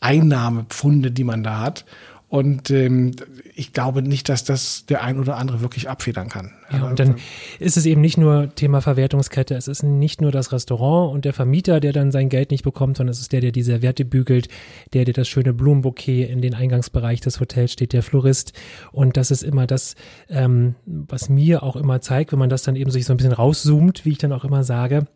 Einnahmepfunde, 0.00 1.10
die 1.10 1.24
man 1.24 1.42
da 1.42 1.60
hat. 1.60 1.84
Und 2.30 2.70
ähm, 2.70 3.12
ich 3.54 3.72
glaube 3.72 4.02
nicht, 4.02 4.28
dass 4.28 4.44
das 4.44 4.84
der 4.84 5.02
ein 5.02 5.18
oder 5.18 5.38
andere 5.38 5.62
wirklich 5.62 5.88
abfedern 5.88 6.28
kann. 6.28 6.52
Ja, 6.70 6.84
und 6.84 6.98
dann 6.98 7.16
ist 7.58 7.78
es 7.78 7.86
eben 7.86 8.02
nicht 8.02 8.18
nur 8.18 8.54
Thema 8.54 8.82
Verwertungskette, 8.82 9.54
es 9.54 9.66
ist 9.66 9.82
nicht 9.82 10.20
nur 10.20 10.30
das 10.30 10.52
Restaurant 10.52 11.14
und 11.14 11.24
der 11.24 11.32
Vermieter, 11.32 11.80
der 11.80 11.94
dann 11.94 12.12
sein 12.12 12.28
Geld 12.28 12.50
nicht 12.50 12.64
bekommt, 12.64 12.98
sondern 12.98 13.12
es 13.12 13.20
ist 13.20 13.32
der, 13.32 13.40
der 13.40 13.50
die 13.50 13.62
Serviette 13.62 14.04
bügelt, 14.04 14.48
der, 14.92 15.06
der 15.06 15.14
das 15.14 15.26
schöne 15.26 15.54
Blumenbouquet 15.54 16.28
in 16.28 16.42
den 16.42 16.54
Eingangsbereich 16.54 17.22
des 17.22 17.40
Hotels 17.40 17.72
steht, 17.72 17.94
der 17.94 18.02
Florist. 18.02 18.52
Und 18.92 19.16
das 19.16 19.30
ist 19.30 19.42
immer 19.42 19.66
das, 19.66 19.94
ähm, 20.28 20.74
was 20.84 21.30
mir 21.30 21.62
auch 21.62 21.76
immer 21.76 22.02
zeigt, 22.02 22.32
wenn 22.32 22.38
man 22.38 22.50
das 22.50 22.62
dann 22.62 22.76
eben 22.76 22.90
sich 22.90 23.06
so 23.06 23.14
ein 23.14 23.16
bisschen 23.16 23.32
rauszoomt, 23.32 24.04
wie 24.04 24.10
ich 24.10 24.18
dann 24.18 24.32
auch 24.32 24.44
immer 24.44 24.64
sage, 24.64 25.06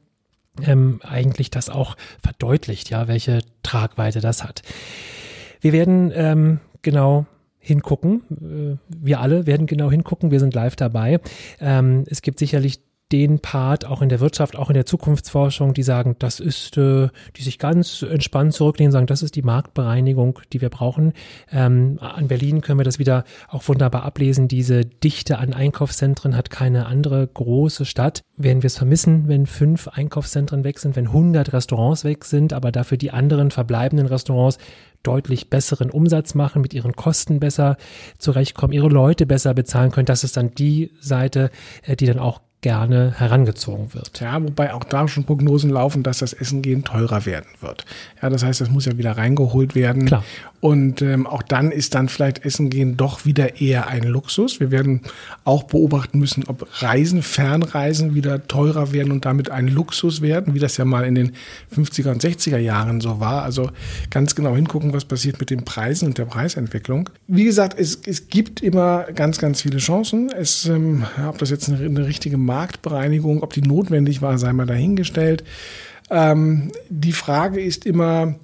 ähm, 0.62 1.00
eigentlich 1.02 1.50
das 1.50 1.68
auch 1.68 1.96
verdeutlicht, 2.22 2.88
ja, 2.88 3.06
welche 3.06 3.40
Tragweite 3.62 4.20
das 4.20 4.44
hat. 4.44 4.62
Wir 5.60 5.72
werden 5.74 6.10
ähm, 6.14 6.60
genau 6.82 7.26
hingucken. 7.58 8.22
Äh, 8.30 8.76
wir 8.88 9.20
alle 9.20 9.46
werden 9.46 9.66
genau 9.66 9.90
hingucken. 9.90 10.30
Wir 10.30 10.40
sind 10.40 10.54
live 10.54 10.76
dabei. 10.76 11.20
Ähm, 11.60 12.04
es 12.08 12.22
gibt 12.22 12.38
sicherlich 12.38 12.80
den 13.12 13.40
Part 13.40 13.84
auch 13.84 14.00
in 14.00 14.08
der 14.08 14.20
Wirtschaft, 14.20 14.56
auch 14.56 14.70
in 14.70 14.74
der 14.74 14.86
Zukunftsforschung, 14.86 15.74
die 15.74 15.82
sagen, 15.82 16.16
das 16.18 16.40
ist, 16.40 16.78
äh, 16.78 17.08
die 17.36 17.42
sich 17.42 17.58
ganz 17.58 18.02
entspannt 18.02 18.54
zurücklehnen, 18.54 18.90
sagen, 18.90 19.06
das 19.06 19.22
ist 19.22 19.36
die 19.36 19.42
Marktbereinigung, 19.42 20.40
die 20.52 20.62
wir 20.62 20.70
brauchen. 20.70 21.12
Ähm, 21.50 21.98
an 22.00 22.28
Berlin 22.28 22.62
können 22.62 22.80
wir 22.80 22.84
das 22.84 22.98
wieder 22.98 23.24
auch 23.48 23.68
wunderbar 23.68 24.04
ablesen. 24.04 24.48
Diese 24.48 24.86
Dichte 24.86 25.38
an 25.38 25.52
Einkaufszentren 25.52 26.36
hat 26.36 26.48
keine 26.48 26.86
andere 26.86 27.26
große 27.26 27.84
Stadt. 27.84 28.22
Werden 28.38 28.62
wir 28.62 28.68
es 28.68 28.78
vermissen, 28.78 29.28
wenn 29.28 29.44
fünf 29.44 29.88
Einkaufszentren 29.88 30.64
weg 30.64 30.78
sind, 30.78 30.96
wenn 30.96 31.08
100 31.08 31.52
Restaurants 31.52 32.04
weg 32.04 32.24
sind, 32.24 32.54
aber 32.54 32.72
dafür 32.72 32.96
die 32.96 33.10
anderen 33.10 33.50
verbleibenden 33.50 34.06
Restaurants 34.06 34.56
deutlich 35.02 35.50
besseren 35.50 35.90
Umsatz 35.90 36.34
machen, 36.34 36.62
mit 36.62 36.74
ihren 36.74 36.94
Kosten 36.94 37.40
besser 37.40 37.76
zurechtkommen, 38.18 38.72
ihre 38.72 38.88
Leute 38.88 39.26
besser 39.26 39.54
bezahlen 39.54 39.90
können. 39.90 40.06
Das 40.06 40.24
ist 40.24 40.36
dann 40.36 40.54
die 40.54 40.92
Seite, 41.00 41.50
äh, 41.82 41.96
die 41.96 42.06
dann 42.06 42.18
auch 42.18 42.40
gerne 42.62 43.12
herangezogen 43.18 43.92
wird. 43.92 44.20
Ja, 44.20 44.40
wobei 44.42 44.72
auch 44.72 44.84
da 44.84 45.08
schon 45.08 45.24
Prognosen 45.24 45.68
laufen, 45.68 46.04
dass 46.04 46.18
das 46.18 46.32
Essen 46.32 46.62
gehen 46.62 46.84
teurer 46.84 47.26
werden 47.26 47.50
wird. 47.60 47.84
Ja, 48.22 48.30
das 48.30 48.44
heißt, 48.44 48.60
das 48.60 48.70
muss 48.70 48.86
ja 48.86 48.96
wieder 48.96 49.16
reingeholt 49.18 49.74
werden. 49.74 50.06
Klar. 50.06 50.24
Und 50.62 51.02
ähm, 51.02 51.26
auch 51.26 51.42
dann 51.42 51.72
ist 51.72 51.96
dann 51.96 52.08
vielleicht 52.08 52.44
Essen 52.44 52.70
gehen 52.70 52.96
doch 52.96 53.24
wieder 53.24 53.60
eher 53.60 53.88
ein 53.88 54.04
Luxus. 54.04 54.60
Wir 54.60 54.70
werden 54.70 55.00
auch 55.42 55.64
beobachten 55.64 56.20
müssen, 56.20 56.44
ob 56.46 56.68
Reisen, 56.80 57.24
Fernreisen 57.24 58.14
wieder 58.14 58.46
teurer 58.46 58.92
werden 58.92 59.10
und 59.10 59.24
damit 59.24 59.50
ein 59.50 59.66
Luxus 59.66 60.22
werden, 60.22 60.54
wie 60.54 60.60
das 60.60 60.76
ja 60.76 60.84
mal 60.84 61.04
in 61.04 61.16
den 61.16 61.32
50er 61.76 62.12
und 62.12 62.22
60er 62.22 62.58
Jahren 62.58 63.00
so 63.00 63.18
war. 63.18 63.42
Also 63.42 63.70
ganz 64.10 64.36
genau 64.36 64.54
hingucken, 64.54 64.92
was 64.92 65.04
passiert 65.04 65.40
mit 65.40 65.50
den 65.50 65.64
Preisen 65.64 66.06
und 66.06 66.16
der 66.16 66.26
Preisentwicklung. 66.26 67.10
Wie 67.26 67.44
gesagt, 67.44 67.76
es, 67.76 67.98
es 68.06 68.28
gibt 68.28 68.62
immer 68.62 69.06
ganz, 69.16 69.38
ganz 69.38 69.62
viele 69.62 69.78
Chancen. 69.78 70.30
Es, 70.30 70.66
ähm, 70.66 71.04
ob 71.28 71.38
das 71.38 71.50
jetzt 71.50 71.68
eine, 71.70 71.84
eine 71.84 72.06
richtige 72.06 72.36
Marktbereinigung, 72.52 73.42
ob 73.42 73.54
die 73.54 73.62
notwendig 73.62 74.20
war, 74.20 74.36
sei 74.36 74.52
mal 74.52 74.66
dahingestellt. 74.66 75.42
Ähm, 76.10 76.70
die 76.90 77.12
Frage 77.12 77.62
ist 77.62 77.86
immer, 77.86 78.34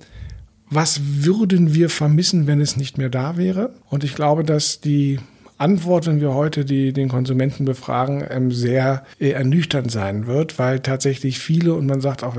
was 0.70 1.00
würden 1.02 1.74
wir 1.74 1.90
vermissen, 1.90 2.46
wenn 2.46 2.60
es 2.60 2.78
nicht 2.78 2.96
mehr 2.96 3.10
da 3.10 3.36
wäre? 3.36 3.74
Und 3.90 4.04
ich 4.04 4.14
glaube, 4.14 4.44
dass 4.44 4.80
die 4.80 5.18
Antwort, 5.58 6.06
wenn 6.06 6.20
wir 6.20 6.34
heute 6.34 6.64
die, 6.64 6.92
den 6.92 7.08
Konsumenten 7.08 7.64
befragen, 7.64 8.24
ähm, 8.30 8.52
sehr 8.52 9.02
äh, 9.18 9.30
ernüchternd 9.30 9.90
sein 9.90 10.28
wird, 10.28 10.56
weil 10.58 10.78
tatsächlich 10.78 11.40
viele, 11.40 11.74
und 11.74 11.86
man 11.86 12.00
sagt 12.00 12.22
auch, 12.22 12.36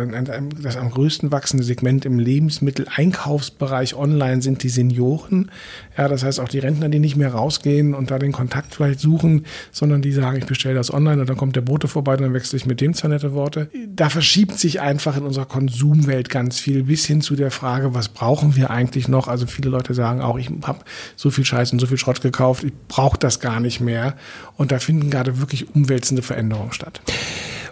das 0.61 0.77
am 0.77 0.89
größten 0.89 1.29
wachsende 1.29 1.65
Segment 1.65 2.05
im 2.05 2.17
Lebensmitteleinkaufsbereich 2.17 3.95
online 3.95 4.41
sind 4.41 4.63
die 4.63 4.69
Senioren. 4.69 5.51
Ja, 5.97 6.07
das 6.07 6.23
heißt 6.23 6.39
auch 6.39 6.47
die 6.47 6.59
Rentner, 6.59 6.87
die 6.87 6.99
nicht 6.99 7.17
mehr 7.17 7.33
rausgehen 7.33 7.93
und 7.93 8.09
da 8.09 8.19
den 8.19 8.31
Kontakt 8.31 8.73
vielleicht 8.73 9.01
suchen, 9.01 9.45
sondern 9.73 10.01
die 10.01 10.13
sagen, 10.13 10.37
ich 10.37 10.45
bestelle 10.45 10.75
das 10.75 10.93
online 10.93 11.19
und 11.19 11.29
dann 11.29 11.35
kommt 11.35 11.57
der 11.57 11.61
Bote 11.61 11.89
vorbei, 11.89 12.15
dann 12.15 12.33
wechsle 12.33 12.55
ich 12.55 12.65
mit 12.65 12.79
dem 12.79 12.93
zwei 12.93 13.09
nette 13.09 13.33
Worte. 13.33 13.69
Da 13.93 14.09
verschiebt 14.09 14.57
sich 14.57 14.79
einfach 14.79 15.17
in 15.17 15.23
unserer 15.23 15.45
Konsumwelt 15.45 16.29
ganz 16.29 16.57
viel 16.59 16.83
bis 16.83 17.05
hin 17.05 17.19
zu 17.19 17.35
der 17.35 17.51
Frage, 17.51 17.93
was 17.93 18.07
brauchen 18.07 18.55
wir 18.55 18.69
eigentlich 18.69 19.09
noch? 19.09 19.27
Also 19.27 19.45
viele 19.45 19.69
Leute 19.69 19.93
sagen 19.93 20.21
auch, 20.21 20.37
ich 20.37 20.49
habe 20.63 20.79
so 21.17 21.31
viel 21.31 21.43
Scheiß 21.43 21.73
und 21.73 21.79
so 21.79 21.87
viel 21.87 21.97
Schrott 21.97 22.21
gekauft, 22.21 22.63
ich 22.63 22.71
brauche 22.87 23.08
das 23.17 23.39
gar 23.39 23.59
nicht 23.59 23.79
mehr. 23.79 24.15
Und 24.57 24.71
da 24.71 24.79
finden 24.79 25.09
gerade 25.09 25.39
wirklich 25.39 25.73
umwälzende 25.75 26.21
Veränderungen 26.21 26.71
statt. 26.71 27.01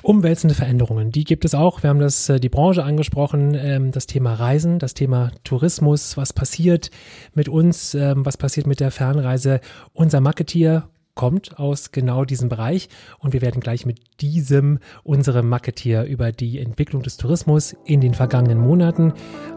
Umwälzende 0.02 0.56
Veränderungen, 0.56 1.12
die 1.12 1.26
gibt 1.26 1.44
es 1.44 1.54
auch. 1.54 1.84
Wir 1.84 1.90
haben 1.90 2.00
das, 2.00 2.30
äh, 2.30 2.40
die 2.40 2.50
Branche 2.50 2.84
angesprochen, 2.84 3.56
ähm, 3.56 3.92
das 3.92 4.06
Thema 4.06 4.36
Reisen, 4.36 4.80
das 4.80 4.94
Thema 4.94 5.32
Tourismus, 5.44 6.16
was 6.16 6.32
passiert 6.32 6.92
mit 7.34 7.50
uns, 7.50 7.94
ähm, 7.94 8.26
was 8.26 8.38
passiert 8.38 8.68
mit 8.68 8.80
der 8.80 8.92
Fernreise. 8.92 9.60
Unser 9.94 10.22
Marketier 10.22 10.88
kommt 11.18 11.60
aus 11.60 11.92
genau 11.92 12.24
diesem 12.24 12.48
Bereich 12.48 12.88
und 13.20 13.34
wir 13.34 13.42
werden 13.42 13.60
gleich 13.60 13.86
mit 13.86 14.00
diesem 14.22 14.80
unserem 15.04 15.50
Marketier 15.50 16.04
über 16.04 16.32
die 16.32 16.60
Entwicklung 16.60 17.04
des 17.04 17.18
Tourismus 17.18 17.76
in 17.84 18.00
den 18.00 18.14
vergangenen 18.14 18.60
Monaten, 18.60 19.14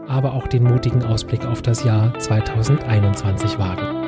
aber 0.07 0.33
auch 0.33 0.47
den 0.47 0.63
mutigen 0.63 1.03
Ausblick 1.03 1.45
auf 1.45 1.61
das 1.61 1.83
Jahr 1.85 2.17
2021 2.19 3.59
wagen. 3.59 4.00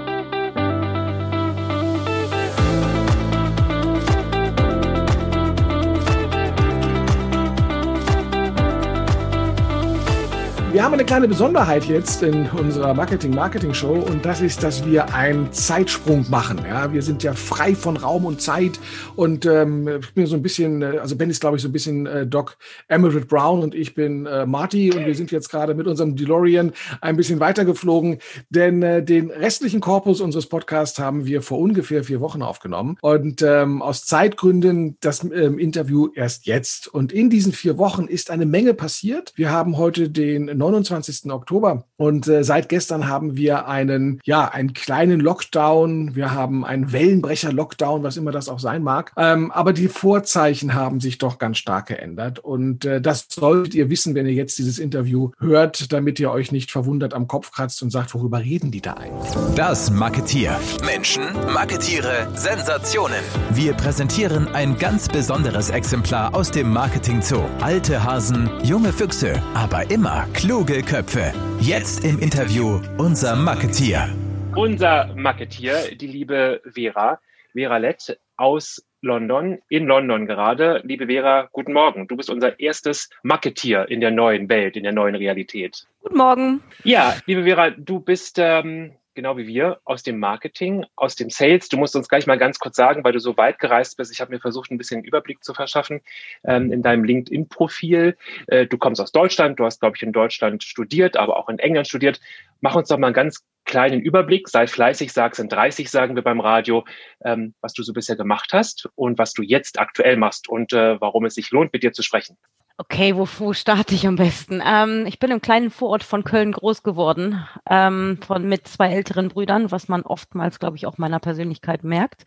Wir 10.74 10.84
haben 10.84 10.94
eine 10.94 11.06
kleine 11.06 11.28
Besonderheit 11.28 11.86
jetzt 11.86 12.24
in 12.24 12.50
unserer 12.50 12.96
Marketing-Marketing-Show 12.96 13.94
und 13.94 14.26
das 14.26 14.42
ist, 14.42 14.64
dass 14.64 14.84
wir 14.88 15.14
einen 15.14 15.54
Zeitsprung 15.54 16.26
machen. 16.32 16.66
Ja, 16.68 16.92
wir 16.92 17.04
sind 17.04 17.22
ja 17.22 17.34
frei 17.34 17.76
von 17.76 17.96
Raum 17.96 18.26
und 18.26 18.42
Zeit 18.42 18.80
und 19.16 19.46
ähm, 19.46 19.88
ich 19.88 20.16
bin 20.16 20.26
so 20.26 20.36
ein 20.36 20.42
bisschen, 20.42 20.82
äh, 20.82 20.98
also 21.00 21.16
Ben 21.16 21.30
ist 21.30 21.42
glaube 21.42 21.58
ich 21.58 21.62
so 21.62 21.70
ein 21.70 21.74
bisschen 21.74 22.08
äh, 22.08 22.26
Doc 22.26 22.58
Emerald 22.88 23.28
Brown 23.28 23.62
und 23.62 23.76
ich 23.76 23.94
bin 23.94 24.26
äh, 24.26 24.48
Marty 24.48 24.92
und 24.92 25.06
wir 25.06 25.14
sind 25.14 25.30
jetzt 25.30 25.50
gerade 25.50 25.76
mit 25.76 25.86
unserem 25.86 26.16
DeLorean 26.16 26.74
ein 27.02 27.18
bisschen 27.18 27.40
weitergeflogen, 27.40 28.18
denn 28.50 28.82
äh, 28.82 29.04
den 29.04 29.30
restlichen 29.30 29.80
Korpus 29.80 30.22
unseres 30.22 30.48
Podcasts 30.48 30.98
haben 30.98 31.28
wir 31.28 31.44
vor 31.44 31.60
ungefähr 31.60 32.04
vier 32.04 32.20
Wochen 32.20 32.42
aufgenommen 32.42 32.98
und 33.02 33.44
ähm, 33.44 33.84
aus 33.84 34.06
Zeitgründen 34.06 34.98
das 35.02 35.24
ähm, 35.24 35.60
Interview 35.60 36.10
erst 36.16 36.48
jetzt 36.48 36.88
und 36.88 37.12
in 37.12 37.30
diesen 37.30 37.54
vier 37.54 37.78
Wochen 37.78 38.06
ist 38.06 38.32
eine 38.32 38.48
Menge 38.48 38.74
passiert. 38.74 39.34
Wir 39.36 39.52
haben 39.52 39.78
heute 39.78 40.10
den 40.10 40.63
29. 40.64 41.32
Oktober. 41.32 41.86
Und 41.98 42.28
äh, 42.28 42.44
seit 42.44 42.70
gestern 42.70 43.08
haben 43.08 43.36
wir 43.36 43.68
einen, 43.68 44.20
ja, 44.24 44.48
einen 44.48 44.74
kleinen 44.74 45.20
Lockdown. 45.20 46.16
Wir 46.16 46.34
haben 46.34 46.66
einen 46.66 46.92
Wellenbrecher-Lockdown, 46.92 48.04
was 48.04 48.18
immer 48.18 48.32
das 48.32 48.50
auch 48.50 48.60
sein 48.60 48.84
mag. 48.84 49.12
Ähm, 49.18 49.52
aber 49.52 49.74
die 49.74 49.88
Vorzeichen 49.88 50.74
haben 50.74 51.00
sich 51.00 51.18
doch 51.18 51.38
ganz 51.38 51.58
stark 51.58 51.88
geändert. 51.88 52.40
Und 52.40 52.86
äh, 52.86 53.02
das 53.02 53.28
solltet 53.30 53.76
ihr 53.76 53.90
wissen, 53.90 54.16
wenn 54.16 54.26
ihr 54.26 54.34
jetzt 54.34 54.58
dieses 54.58 54.80
Interview 54.80 55.32
hört, 55.40 55.92
damit 55.92 56.20
ihr 56.20 56.32
euch 56.32 56.52
nicht 56.52 56.72
verwundert 56.72 57.14
am 57.14 57.28
Kopf 57.28 57.52
kratzt 57.52 57.84
und 57.84 57.90
sagt, 57.90 58.14
worüber 58.14 58.40
reden 58.40 58.72
die 58.72 58.82
da 58.82 58.94
eigentlich? 58.94 59.34
Das 59.56 59.92
Marketier. 59.92 60.58
Menschen, 60.86 61.24
Marketiere, 61.54 62.28
Sensationen. 62.36 63.24
Wir 63.52 63.74
präsentieren 63.74 64.48
ein 64.48 64.78
ganz 64.78 65.08
besonderes 65.08 65.70
Exemplar 65.70 66.34
aus 66.34 66.52
dem 66.52 66.72
Marketing 66.72 67.22
Zoo. 67.22 67.44
Alte 67.62 68.04
Hasen, 68.04 68.50
junge 68.64 68.94
Füchse, 68.94 69.42
aber 69.54 69.90
immer 69.92 70.28
klug 70.34 70.53
Kluge 70.54 70.84
Köpfe. 70.84 71.34
Jetzt 71.62 72.06
im 72.06 72.20
Interview 72.20 72.80
unser 73.00 73.36
Marketier. 73.36 74.08
Unser 74.56 75.12
Marketier, 75.16 75.96
die 75.96 76.06
liebe 76.06 76.62
Vera, 76.64 77.20
Vera 77.54 77.78
Lett 77.78 78.20
aus 78.38 78.86
London, 79.02 79.58
in 79.70 79.88
London 79.88 80.28
gerade. 80.28 80.80
Liebe 80.84 81.08
Vera, 81.08 81.50
guten 81.54 81.74
Morgen. 81.74 82.08
Du 82.08 82.16
bist 82.16 82.30
unser 82.30 82.60
erstes 82.60 83.10
Marketier 83.24 83.90
in 83.90 84.00
der 84.00 84.12
neuen 84.12 84.48
Welt, 84.48 84.78
in 84.78 84.84
der 84.84 84.92
neuen 84.92 85.16
Realität. 85.16 85.88
Guten 86.04 86.18
Morgen. 86.18 86.62
Ja, 86.84 87.16
liebe 87.26 87.46
Vera, 87.46 87.72
du 87.72 88.00
bist 88.00 88.38
ähm, 88.38 88.92
genau 89.16 89.38
wie 89.38 89.48
wir, 89.48 89.80
aus 89.86 90.04
dem 90.04 90.20
Marketing, 90.20 90.86
aus 90.96 91.16
dem 91.16 91.30
Sales. 91.30 91.70
Du 91.70 91.78
musst 91.78 91.96
uns 91.96 92.08
gleich 92.08 92.28
mal 92.28 92.38
ganz 92.38 92.60
kurz 92.60 92.76
sagen, 92.76 93.04
weil 93.04 93.14
du 93.14 93.20
so 93.20 93.38
weit 93.38 93.60
gereist 93.60 93.98
bist. 93.98 94.12
Ich 94.12 94.22
habe 94.22 94.32
mir 94.32 94.40
versucht, 94.40 94.72
ein 94.72 94.78
bisschen 94.78 95.04
Überblick 95.04 95.44
zu 95.44 95.54
verschaffen 95.54 96.02
ähm, 96.44 96.72
in 96.72 96.82
deinem 96.82 97.04
LinkedIn-Profil. 97.04 98.18
Äh, 98.48 98.68
du 98.68 98.78
kommst 98.78 99.02
aus 99.02 99.12
Deutschland, 99.12 99.60
du 99.60 99.66
hast, 99.66 99.80
glaube 99.80 99.96
ich, 99.96 100.04
in 100.04 100.12
Deutschland 100.12 100.64
studiert, 100.64 101.18
aber 101.18 101.38
auch 101.38 101.50
in 101.50 101.60
England 101.60 101.88
studiert. 101.88 102.20
Mach 102.62 102.76
uns 102.76 102.90
doch 102.90 102.98
mal 102.98 103.08
einen 103.08 103.14
ganz 103.14 103.44
kleinen 103.66 104.02
Überblick, 104.02 104.50
sei 104.50 104.68
fleißig, 104.68 105.14
sag's 105.14 105.40
in 105.40 105.50
30, 105.50 105.90
sagen 105.90 106.16
wir 106.16 106.24
beim 106.24 106.40
Radio, 106.40 106.86
ähm, 107.24 107.54
was 107.62 107.74
du 107.74 107.84
so 107.84 107.94
bisher 107.94 108.16
gemacht 108.16 108.52
hast 108.54 108.90
und 108.96 109.18
was 109.18 109.34
du 109.34 109.42
jetzt 109.42 109.80
aktuell 109.80 110.18
machst 110.18 110.50
und 110.50 110.74
äh, 110.74 111.00
warum 111.00 111.26
es 111.26 111.36
sich 111.36 111.52
lohnt, 111.52 111.74
mit 111.74 111.84
dir 111.84 111.94
zu 111.94 112.04
sprechen. 112.04 112.38
Okay, 112.78 113.16
wo, 113.16 113.28
wo 113.38 113.54
starte 113.54 113.94
ich 113.94 114.08
am 114.08 114.16
besten? 114.16 114.60
Ähm, 114.66 115.06
ich 115.06 115.20
bin 115.20 115.30
im 115.30 115.42
kleinen 115.42 115.70
Vorort 115.70 116.04
von 116.04 116.24
Köln 116.24 116.52
groß 116.54 116.82
geworden, 116.82 117.46
ähm, 117.70 118.18
von, 118.26 118.50
mit 118.50 118.68
zwei 118.68 118.90
älteren 118.90 119.30
Brüdern, 119.30 119.70
was 119.70 119.88
man 119.90 120.02
oftmals, 120.02 120.58
glaube 120.58 120.76
ich, 120.78 120.88
auch 120.88 120.98
meiner 120.98 121.20
Persönlichkeit 121.20 121.84
merkt. 121.84 122.24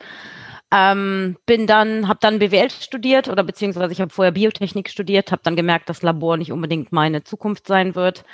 Ähm, 0.73 1.37
bin 1.47 1.67
dann, 1.67 2.07
habe 2.07 2.21
dann 2.23 2.39
BWL 2.39 2.71
studiert 2.71 3.29
oder 3.29 3.43
beziehungsweise 3.43 3.93
ich 3.93 4.01
habe 4.01 4.13
vorher 4.13 4.33
Biotechnik 4.33 4.89
studiert, 4.89 5.33
habe 5.33 5.43
dann 5.45 5.57
gemerkt, 5.57 5.89
dass 5.89 6.03
Labor 6.03 6.37
nicht 6.37 6.53
unbedingt 6.53 6.93
meine 6.93 7.25
Zukunft 7.25 7.67
sein 7.67 7.97
wird. 7.97 8.25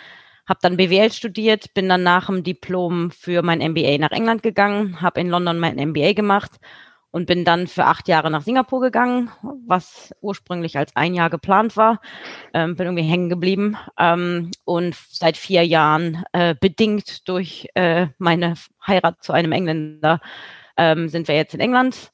Habe 0.47 0.59
dann 0.61 0.77
BWL 0.77 1.13
studiert, 1.13 1.73
bin 1.73 1.89
dann 1.89 2.03
nach 2.03 2.27
dem 2.27 2.43
Diplom 2.45 3.11
für 3.11 3.43
mein 3.43 3.61
MBA 3.61 3.97
nach 3.99 4.11
England 4.11 4.43
gegangen, 4.43 5.01
habe 5.01 5.21
in 5.21 5.31
London 5.31 5.59
mein 5.59 5.77
MBA 5.77 6.13
gemacht 6.13 6.59
und 7.13 7.27
bin 7.27 7.45
dann 7.45 7.69
für 7.69 7.85
acht 7.85 8.09
Jahre 8.09 8.31
nach 8.31 8.43
Singapur 8.43 8.81
gegangen, 8.81 9.31
was 9.67 10.13
ursprünglich 10.21 10.77
als 10.77 10.97
ein 10.97 11.15
Jahr 11.15 11.31
geplant 11.31 11.77
war. 11.77 12.01
Ähm, 12.53 12.75
bin 12.75 12.87
irgendwie 12.87 13.05
hängen 13.05 13.29
geblieben 13.29 13.77
ähm, 13.99 14.51
und 14.65 14.97
seit 15.11 15.37
vier 15.37 15.65
Jahren 15.65 16.25
äh, 16.33 16.57
bedingt 16.59 17.29
durch 17.29 17.69
äh, 17.75 18.09
meine 18.19 18.55
Heirat 18.85 19.23
zu 19.23 19.33
einem 19.33 19.53
Engländer 19.53 20.21
ähm, 20.77 21.09
sind 21.09 21.29
wir 21.29 21.37
jetzt 21.37 21.55
in 21.55 21.61
England. 21.61 22.13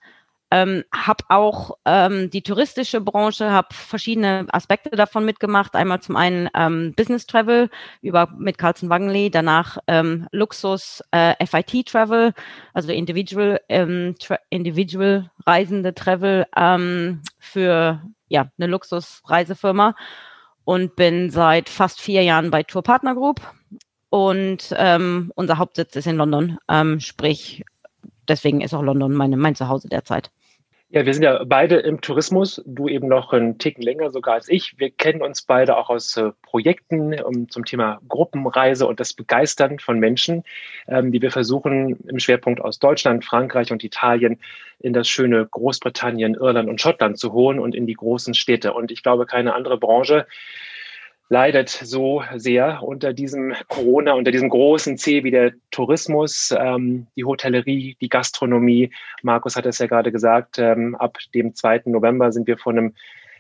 Ähm, 0.51 0.85
habe 0.95 1.25
auch 1.29 1.77
ähm, 1.85 2.31
die 2.31 2.43
touristische 2.43 3.03
Branche, 3.03 3.51
habe 3.51 3.69
verschiedene 3.73 4.47
Aspekte 4.51 4.91
davon 4.91 5.27
mitgemacht. 5.27 5.75
Einmal 5.75 6.01
zum 6.01 6.17
einen 6.17 6.49
ähm, 6.55 6.95
Business 6.97 7.27
Travel 7.27 7.69
über 8.01 8.29
mit 8.39 8.57
Carlson 8.57 8.89
Wangley, 8.89 9.31
danach 9.31 9.77
ähm, 9.87 10.27
Luxus 10.33 11.03
äh, 11.11 11.35
FIT 11.47 11.89
Travel, 11.89 12.33
also 12.73 12.91
Individual 12.93 13.61
ähm, 13.69 14.15
tra 14.19 14.39
Individual 14.49 15.31
Reisende 15.47 15.95
Travel 15.95 16.47
ähm, 16.57 17.21
für 17.39 18.03
ja 18.29 18.51
eine 18.59 18.69
Luxusreisefirma 18.69 19.95
und 20.65 20.97
bin 20.97 21.31
seit 21.31 21.69
fast 21.69 22.01
vier 22.01 22.23
Jahren 22.23 22.51
bei 22.51 22.63
Tour 22.63 22.83
Partner 22.83 23.15
Group 23.15 23.41
und 24.11 24.75
ähm, 24.79 25.31
unser 25.35 25.59
Hauptsitz 25.59 25.95
ist 25.97 26.07
in 26.07 26.17
London, 26.17 26.59
ähm, 26.69 27.01
sprich 27.01 27.65
deswegen 28.29 28.61
ist 28.61 28.75
auch 28.75 28.83
London 28.83 29.13
meine, 29.15 29.37
mein 29.37 29.55
Zuhause 29.55 29.89
derzeit. 29.89 30.31
Ja, 30.91 31.05
wir 31.05 31.13
sind 31.13 31.23
ja 31.23 31.45
beide 31.45 31.77
im 31.77 32.01
Tourismus, 32.01 32.63
du 32.65 32.89
eben 32.89 33.09
noch 33.09 33.35
einen 33.35 33.59
Ticken 33.59 33.83
länger 33.83 34.11
sogar 34.11 34.37
als 34.37 34.49
ich. 34.49 34.79
Wir 34.79 34.91
kennen 34.91 35.21
uns 35.21 35.43
beide 35.43 35.77
auch 35.77 35.91
aus 35.91 36.17
äh, 36.17 36.31
Projekten 36.41 37.21
um, 37.21 37.51
zum 37.51 37.67
Thema 37.67 38.01
Gruppenreise 38.09 38.87
und 38.87 38.99
das 38.99 39.13
Begeistern 39.13 39.81
von 39.81 39.99
Menschen, 39.99 40.45
ähm, 40.87 41.13
die 41.13 41.21
wir 41.21 41.31
versuchen 41.31 41.99
im 42.09 42.19
Schwerpunkt 42.19 42.63
aus 42.63 42.79
Deutschland, 42.79 43.27
Frankreich 43.27 43.71
und 43.71 43.85
Italien 43.85 44.41
in 44.79 44.95
das 44.95 45.09
schöne 45.09 45.45
Großbritannien, 45.45 46.37
Irland 46.37 46.71
und 46.71 46.81
Schottland 46.81 47.19
zu 47.19 47.35
holen 47.35 47.59
und 47.59 47.75
in 47.75 47.87
die 47.87 47.93
großen 47.93 48.33
Städte. 48.33 48.73
Und 48.73 48.91
ich 48.91 49.03
glaube, 49.03 49.27
keine 49.27 49.55
andere 49.55 49.77
Branche 49.77 50.27
leidet 51.29 51.69
so 51.69 52.23
sehr 52.37 52.83
unter 52.83 53.13
diesem 53.13 53.55
Corona, 53.69 54.15
unter 54.15 54.31
diesem 54.31 54.49
großen 54.49 54.97
C 54.97 55.25
wie 55.25 55.31
der 55.31 55.53
Tourismus, 55.71 56.55
ähm, 56.59 57.07
die 57.17 57.25
Hotellerie, 57.25 57.97
die 58.01 58.09
Gastronomie. 58.09 58.91
Markus 59.23 59.57
hat 59.57 59.67
es 59.67 59.79
ja 59.79 59.87
gerade 59.87 60.11
gesagt, 60.11 60.59
ähm, 60.59 60.95
ab 60.95 61.19
dem 61.35 61.55
2. 61.55 61.83
November 61.87 62.33
sind 62.33 62.47
wir 62.47 62.57
von 62.57 62.79
einem 62.79 62.95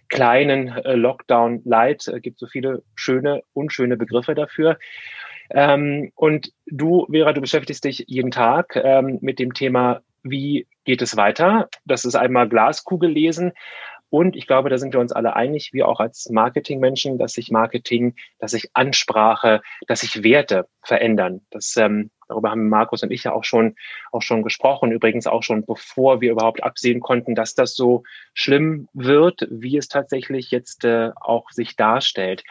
kleinen 0.09 0.69
äh, 0.69 0.95
Lockdown 0.95 1.63
light. 1.65 2.09
Es 2.09 2.23
gibt 2.23 2.39
so 2.39 2.47
viele 2.47 2.83
schöne, 2.95 3.43
unschöne 3.55 3.97
Begriffe 3.97 4.35
dafür. 4.35 4.79
Ähm, 5.51 6.13
und 6.15 6.53
du, 6.67 7.07
Vera, 7.11 7.33
du 7.33 7.41
beschäftigst 7.41 7.85
dich 7.85 8.05
jeden 8.07 8.31
Tag 8.31 8.77
ähm, 8.77 9.19
mit 9.23 9.39
dem 9.39 9.55
Thema, 9.55 10.03
wie 10.23 10.67
geht 10.85 11.01
es 11.01 11.17
weiter? 11.17 11.69
Das 11.87 12.05
ist 12.05 12.17
einmal 12.17 12.49
Glaskugel 12.49 13.11
lesen, 13.11 13.53
und 14.11 14.37
ich 14.37 14.47
glaube, 14.47 14.71
da 14.71 14.79
sind 14.79 14.95
wir 14.95 15.01
uns 15.01 15.13
alle 15.13 15.37
einig, 15.37 15.73
wir 15.73 15.89
auch 15.89 16.01
als 16.01 16.29
Marketingmenschen, 16.31 17.19
dass 17.19 17.35
sich 17.35 17.51
Marketing, 17.51 18.15
dass 18.39 18.53
sich 18.53 18.71
Ansprache, 18.75 19.61
dass 19.87 20.01
sich 20.01 20.23
Werte 20.23 20.67
verändern. 20.83 21.43
Das, 21.51 21.77
ähm, 21.77 22.11
darüber 22.29 22.51
haben 22.51 22.69
Markus 22.69 23.03
und 23.03 23.11
ich 23.11 23.25
ja 23.25 23.33
auch 23.33 23.45
schon, 23.45 23.77
auch 24.11 24.23
schon 24.23 24.43
gesprochen. 24.43 24.93
Übrigens 24.93 25.27
auch 25.27 25.43
schon 25.43 25.67
bevor 25.67 26.21
wir 26.21 26.33
überhaupt 26.33 26.63
absehen 26.63 27.01
konnten, 27.01 27.35
dass 27.35 27.55
das 27.55 27.75
so 27.75 28.05
schlimm 28.33 28.89
wird, 28.95 29.47
wie 29.51 29.77
es 29.77 29.89
tatsächlich 29.89 30.51
jetzt 30.51 30.85
äh, 30.85 31.11
auch 31.21 31.51
sich 31.51 31.77
darstellt. 31.77 32.45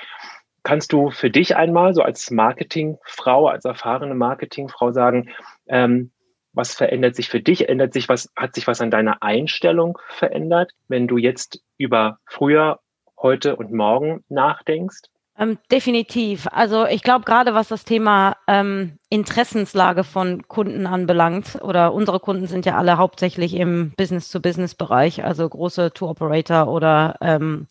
Kannst 0.61 0.91
du 0.91 1.09
für 1.11 1.29
dich 1.29 1.55
einmal 1.55 1.93
so 1.93 2.01
als 2.01 2.29
Marketingfrau, 2.29 3.47
als 3.47 3.65
erfahrene 3.65 4.15
Marketingfrau 4.15 4.91
sagen, 4.91 5.29
ähm, 5.67 6.11
was 6.57 6.73
verändert 6.73 7.15
sich 7.15 7.29
für 7.29 7.39
dich? 7.39 7.69
Ändert 7.69 7.93
sich 7.93 8.09
was, 8.09 8.29
hat 8.35 8.55
sich 8.55 8.67
was 8.67 8.81
an 8.81 8.91
deiner 8.91 9.23
Einstellung 9.23 9.97
verändert, 10.09 10.71
wenn 10.87 11.07
du 11.07 11.17
jetzt 11.17 11.61
über 11.77 12.19
früher, 12.25 12.79
heute 13.19 13.55
und 13.55 13.71
morgen 13.71 14.23
nachdenkst? 14.29 15.03
Ähm, 15.39 15.59
definitiv. 15.71 16.47
Also 16.51 16.85
ich 16.87 17.03
glaube 17.03 17.25
gerade, 17.25 17.53
was 17.53 17.67
das 17.67 17.83
Thema 17.83 18.37
ähm, 18.47 18.97
Interessenslage 19.09 20.03
von 20.03 20.47
Kunden 20.47 20.87
anbelangt, 20.87 21.61
oder 21.61 21.93
unsere 21.93 22.19
Kunden 22.19 22.47
sind 22.47 22.65
ja 22.65 22.75
alle 22.75 22.97
hauptsächlich 22.97 23.55
im 23.55 23.91
Business-to-Business-Bereich, 23.97 25.23
also 25.23 25.47
große 25.47 25.93
Tour-Operator 25.93 26.67
oder 26.67 27.15
ähm, 27.21 27.67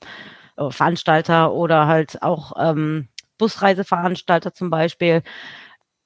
Veranstalter 0.57 1.53
oder 1.53 1.87
halt 1.87 2.23
auch 2.23 2.53
ähm, 2.59 3.09
Busreiseveranstalter 3.39 4.55
zum 4.55 4.71
Beispiel. 4.71 5.23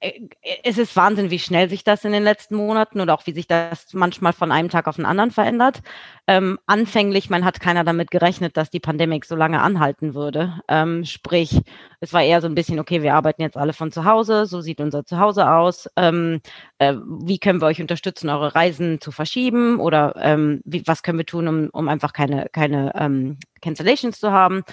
Äh, 0.01 0.29
es 0.65 0.79
ist 0.79 0.97
Wahnsinn, 0.97 1.31
wie 1.31 1.39
schnell 1.39 1.69
sich 1.69 1.85
das 1.85 2.05
in 2.05 2.13
den 2.13 2.23
letzten 2.23 2.57
Monaten 2.57 3.01
oder 3.01 3.15
auch 3.15 3.27
wie 3.27 3.33
sich 3.33 3.47
das 3.47 3.93
manchmal 3.93 4.33
von 4.33 4.51
einem 4.53 4.69
Tag 4.71 4.87
auf 4.89 4.97
den 4.97 5.05
anderen 5.05 5.31
verändert. 5.31 5.83
Ähm, 6.27 6.59
anfänglich, 6.67 7.31
man 7.31 7.45
hat 7.45 7.61
keiner 7.61 7.85
damit 7.85 8.11
gerechnet, 8.11 8.57
dass 8.57 8.71
die 8.71 8.81
Pandemie 8.81 9.21
so 9.25 9.37
lange 9.37 9.61
anhalten 9.61 10.15
würde. 10.15 10.61
Ähm, 10.69 11.05
sprich, 11.05 11.61
es 12.01 12.13
war 12.13 12.23
eher 12.23 12.41
so 12.41 12.47
ein 12.47 12.55
bisschen, 12.55 12.81
okay, 12.81 13.03
wir 13.03 13.15
arbeiten 13.15 13.43
jetzt 13.43 13.57
alle 13.57 13.73
von 13.73 13.93
zu 13.93 14.05
Hause, 14.05 14.47
so 14.47 14.61
sieht 14.61 14.81
unser 14.81 15.05
Zuhause 15.05 15.51
aus. 15.51 15.89
Ähm, 15.97 16.41
äh, 16.79 16.95
wie 17.23 17.39
können 17.39 17.61
wir 17.61 17.67
euch 17.67 17.81
unterstützen, 17.81 18.31
eure 18.31 18.55
Reisen 18.55 19.01
zu 19.01 19.13
verschieben 19.13 19.81
oder 19.81 20.15
ähm, 20.17 20.63
wie, 20.65 20.87
was 20.87 21.03
können 21.03 21.19
wir 21.19 21.27
tun, 21.27 21.49
um, 21.49 21.69
um 21.73 21.89
einfach 21.89 22.13
keine, 22.13 22.47
keine 22.53 22.93
ähm, 22.95 23.39
Cancellations 23.61 24.19
zu 24.19 24.33
haben? 24.33 24.65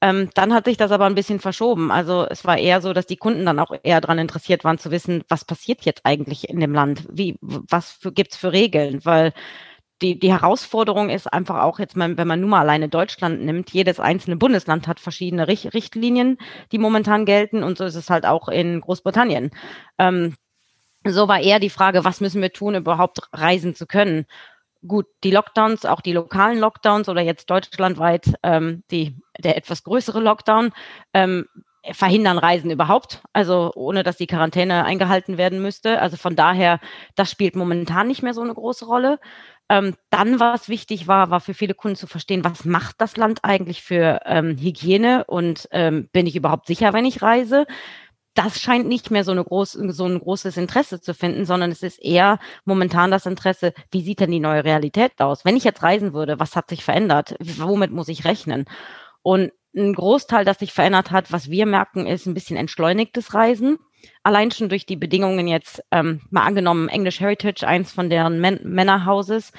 Ähm, 0.00 0.30
dann 0.34 0.54
hat 0.54 0.66
sich 0.66 0.76
das 0.76 0.92
aber 0.92 1.06
ein 1.06 1.14
bisschen 1.16 1.40
verschoben. 1.40 1.90
Also 1.90 2.26
es 2.28 2.44
war 2.44 2.56
eher 2.58 2.80
so, 2.80 2.92
dass 2.92 3.06
die 3.06 3.16
Kunden 3.16 3.44
dann 3.44 3.58
auch 3.58 3.72
eher 3.82 4.00
daran 4.00 4.18
interessiert 4.18 4.62
waren 4.64 4.78
zu 4.78 4.90
wissen, 4.92 5.24
was 5.28 5.44
passiert 5.44 5.84
jetzt 5.84 6.02
eigentlich 6.04 6.48
in 6.48 6.60
dem 6.60 6.72
Land? 6.72 7.04
Wie, 7.10 7.36
was 7.40 7.92
für, 7.92 8.12
gibt's 8.12 8.36
für 8.36 8.52
Regeln? 8.52 9.04
Weil 9.04 9.32
die, 10.02 10.18
die 10.18 10.30
Herausforderung 10.32 11.10
ist 11.10 11.26
einfach 11.32 11.62
auch 11.62 11.78
jetzt, 11.80 11.96
mal, 11.96 12.16
wenn 12.16 12.28
man 12.28 12.40
nur 12.40 12.50
mal 12.50 12.60
alleine 12.60 12.88
Deutschland 12.88 13.42
nimmt, 13.42 13.70
jedes 13.70 14.00
einzelne 14.00 14.36
Bundesland 14.36 14.86
hat 14.88 15.00
verschiedene 15.00 15.48
Richt 15.48 15.74
Richtlinien, 15.74 16.38
die 16.72 16.78
momentan 16.78 17.24
gelten 17.24 17.64
und 17.64 17.78
so 17.78 17.84
ist 17.84 17.96
es 17.96 18.10
halt 18.10 18.24
auch 18.26 18.48
in 18.48 18.80
Großbritannien. 18.80 19.50
Ähm, 19.98 20.36
so 21.06 21.28
war 21.28 21.40
eher 21.40 21.60
die 21.60 21.70
Frage, 21.70 22.04
was 22.04 22.20
müssen 22.20 22.42
wir 22.42 22.52
tun, 22.52 22.74
überhaupt 22.76 23.20
reisen 23.32 23.74
zu 23.74 23.86
können? 23.86 24.26
Gut, 24.86 25.06
die 25.24 25.30
Lockdowns, 25.30 25.84
auch 25.84 26.00
die 26.00 26.12
lokalen 26.12 26.58
Lockdowns 26.58 27.08
oder 27.08 27.20
jetzt 27.20 27.50
deutschlandweit 27.50 28.34
ähm, 28.42 28.82
die, 28.90 29.16
der 29.38 29.56
etwas 29.56 29.82
größere 29.82 30.20
Lockdown, 30.20 30.72
ähm, 31.14 31.46
verhindern 31.92 32.38
Reisen 32.38 32.70
überhaupt, 32.70 33.22
also 33.32 33.72
ohne 33.74 34.02
dass 34.02 34.16
die 34.16 34.26
Quarantäne 34.26 34.84
eingehalten 34.84 35.38
werden 35.38 35.62
müsste. 35.62 36.00
Also 36.00 36.16
von 36.16 36.36
daher, 36.36 36.80
das 37.14 37.30
spielt 37.30 37.56
momentan 37.56 38.08
nicht 38.08 38.22
mehr 38.22 38.34
so 38.34 38.42
eine 38.42 38.54
große 38.54 38.84
Rolle. 38.84 39.18
Ähm, 39.70 39.94
dann, 40.10 40.40
was 40.40 40.68
wichtig 40.68 41.08
war, 41.08 41.30
war 41.30 41.40
für 41.40 41.54
viele 41.54 41.74
Kunden 41.74 41.96
zu 41.96 42.06
verstehen, 42.06 42.44
was 42.44 42.64
macht 42.64 43.00
das 43.00 43.16
Land 43.16 43.40
eigentlich 43.42 43.82
für 43.82 44.20
ähm, 44.24 44.56
Hygiene 44.58 45.24
und 45.24 45.68
ähm, 45.72 46.08
bin 46.12 46.26
ich 46.26 46.36
überhaupt 46.36 46.66
sicher, 46.66 46.92
wenn 46.92 47.04
ich 47.04 47.22
reise? 47.22 47.66
Das 48.38 48.60
scheint 48.60 48.86
nicht 48.86 49.10
mehr 49.10 49.24
so, 49.24 49.32
eine 49.32 49.42
groß, 49.42 49.72
so 49.72 50.04
ein 50.04 50.20
großes 50.20 50.56
Interesse 50.56 51.00
zu 51.00 51.12
finden, 51.12 51.44
sondern 51.44 51.72
es 51.72 51.82
ist 51.82 51.98
eher 51.98 52.38
momentan 52.64 53.10
das 53.10 53.26
Interesse, 53.26 53.72
wie 53.90 54.02
sieht 54.02 54.20
denn 54.20 54.30
die 54.30 54.38
neue 54.38 54.64
Realität 54.64 55.20
aus? 55.20 55.44
Wenn 55.44 55.56
ich 55.56 55.64
jetzt 55.64 55.82
reisen 55.82 56.12
würde, 56.12 56.38
was 56.38 56.54
hat 56.54 56.68
sich 56.68 56.84
verändert? 56.84 57.34
Womit 57.40 57.90
muss 57.90 58.06
ich 58.06 58.24
rechnen? 58.24 58.66
Und 59.22 59.50
ein 59.76 59.92
Großteil, 59.92 60.44
das 60.44 60.60
sich 60.60 60.72
verändert 60.72 61.10
hat, 61.10 61.32
was 61.32 61.50
wir 61.50 61.66
merken, 61.66 62.06
ist 62.06 62.26
ein 62.26 62.34
bisschen 62.34 62.56
entschleunigtes 62.56 63.34
Reisen. 63.34 63.78
Allein 64.22 64.52
schon 64.52 64.68
durch 64.68 64.86
die 64.86 64.96
Bedingungen 64.96 65.48
jetzt, 65.48 65.82
ähm, 65.90 66.20
mal 66.30 66.44
angenommen, 66.44 66.88
English 66.88 67.18
Heritage, 67.18 67.66
eins 67.66 67.90
von 67.90 68.08
deren 68.08 68.40
Män 68.40 68.60
Männerhauses. 68.62 69.52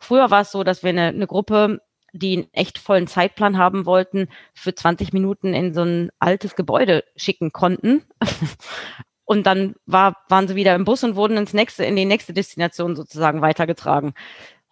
Früher 0.00 0.30
war 0.30 0.42
es 0.42 0.52
so, 0.52 0.64
dass 0.64 0.82
wir 0.82 0.90
eine, 0.90 1.08
eine 1.08 1.26
Gruppe 1.26 1.80
die 2.12 2.36
einen 2.36 2.52
echt 2.52 2.78
vollen 2.78 3.06
Zeitplan 3.06 3.58
haben 3.58 3.86
wollten, 3.86 4.28
für 4.54 4.74
20 4.74 5.12
Minuten 5.12 5.54
in 5.54 5.74
so 5.74 5.82
ein 5.82 6.10
altes 6.18 6.54
Gebäude 6.54 7.04
schicken 7.16 7.52
konnten. 7.52 8.04
Und 9.24 9.46
dann 9.46 9.74
war, 9.86 10.16
waren 10.28 10.48
sie 10.48 10.56
wieder 10.56 10.74
im 10.74 10.84
Bus 10.84 11.04
und 11.04 11.16
wurden 11.16 11.38
ins 11.38 11.54
nächste, 11.54 11.84
in 11.84 11.96
die 11.96 12.04
nächste 12.04 12.34
Destination 12.34 12.96
sozusagen 12.96 13.40
weitergetragen. 13.40 14.12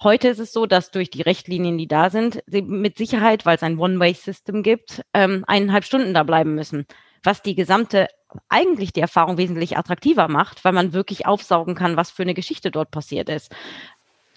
Heute 0.03 0.29
ist 0.29 0.39
es 0.39 0.53
so, 0.53 0.67
dass 0.67 0.91
durch 0.91 1.11
die 1.11 1.23
Rechtlinien, 1.23 1.79
die 1.79 1.87
da 1.87 2.11
sind, 2.11 2.43
sie 2.47 2.63
mit 2.63 2.99
Sicherheit, 2.99 3.47
weil 3.47 3.57
es 3.57 3.63
ein 3.63 3.79
One-Way-System 3.79 4.63
gibt, 4.63 5.03
ähm, 5.15 5.45
eineinhalb 5.47 5.85
Stunden 5.85 6.15
da 6.15 6.25
bleiben 6.25 6.55
müssen. 6.55 6.87
Was 7.23 7.43
die 7.43 7.55
gesamte, 7.55 8.09
eigentlich 8.49 8.93
die 8.93 9.01
Erfahrung 9.01 9.37
wesentlich 9.39 9.77
attraktiver 9.77 10.29
macht, 10.29 10.65
weil 10.65 10.73
man 10.73 10.93
wirklich 10.93 11.27
aufsaugen 11.27 11.75
kann, 11.75 11.97
was 11.97 12.11
für 12.11 12.23
eine 12.23 12.35
Geschichte 12.35 12.71
dort 12.71 12.91
passiert 12.91 13.29
ist. 13.29 13.55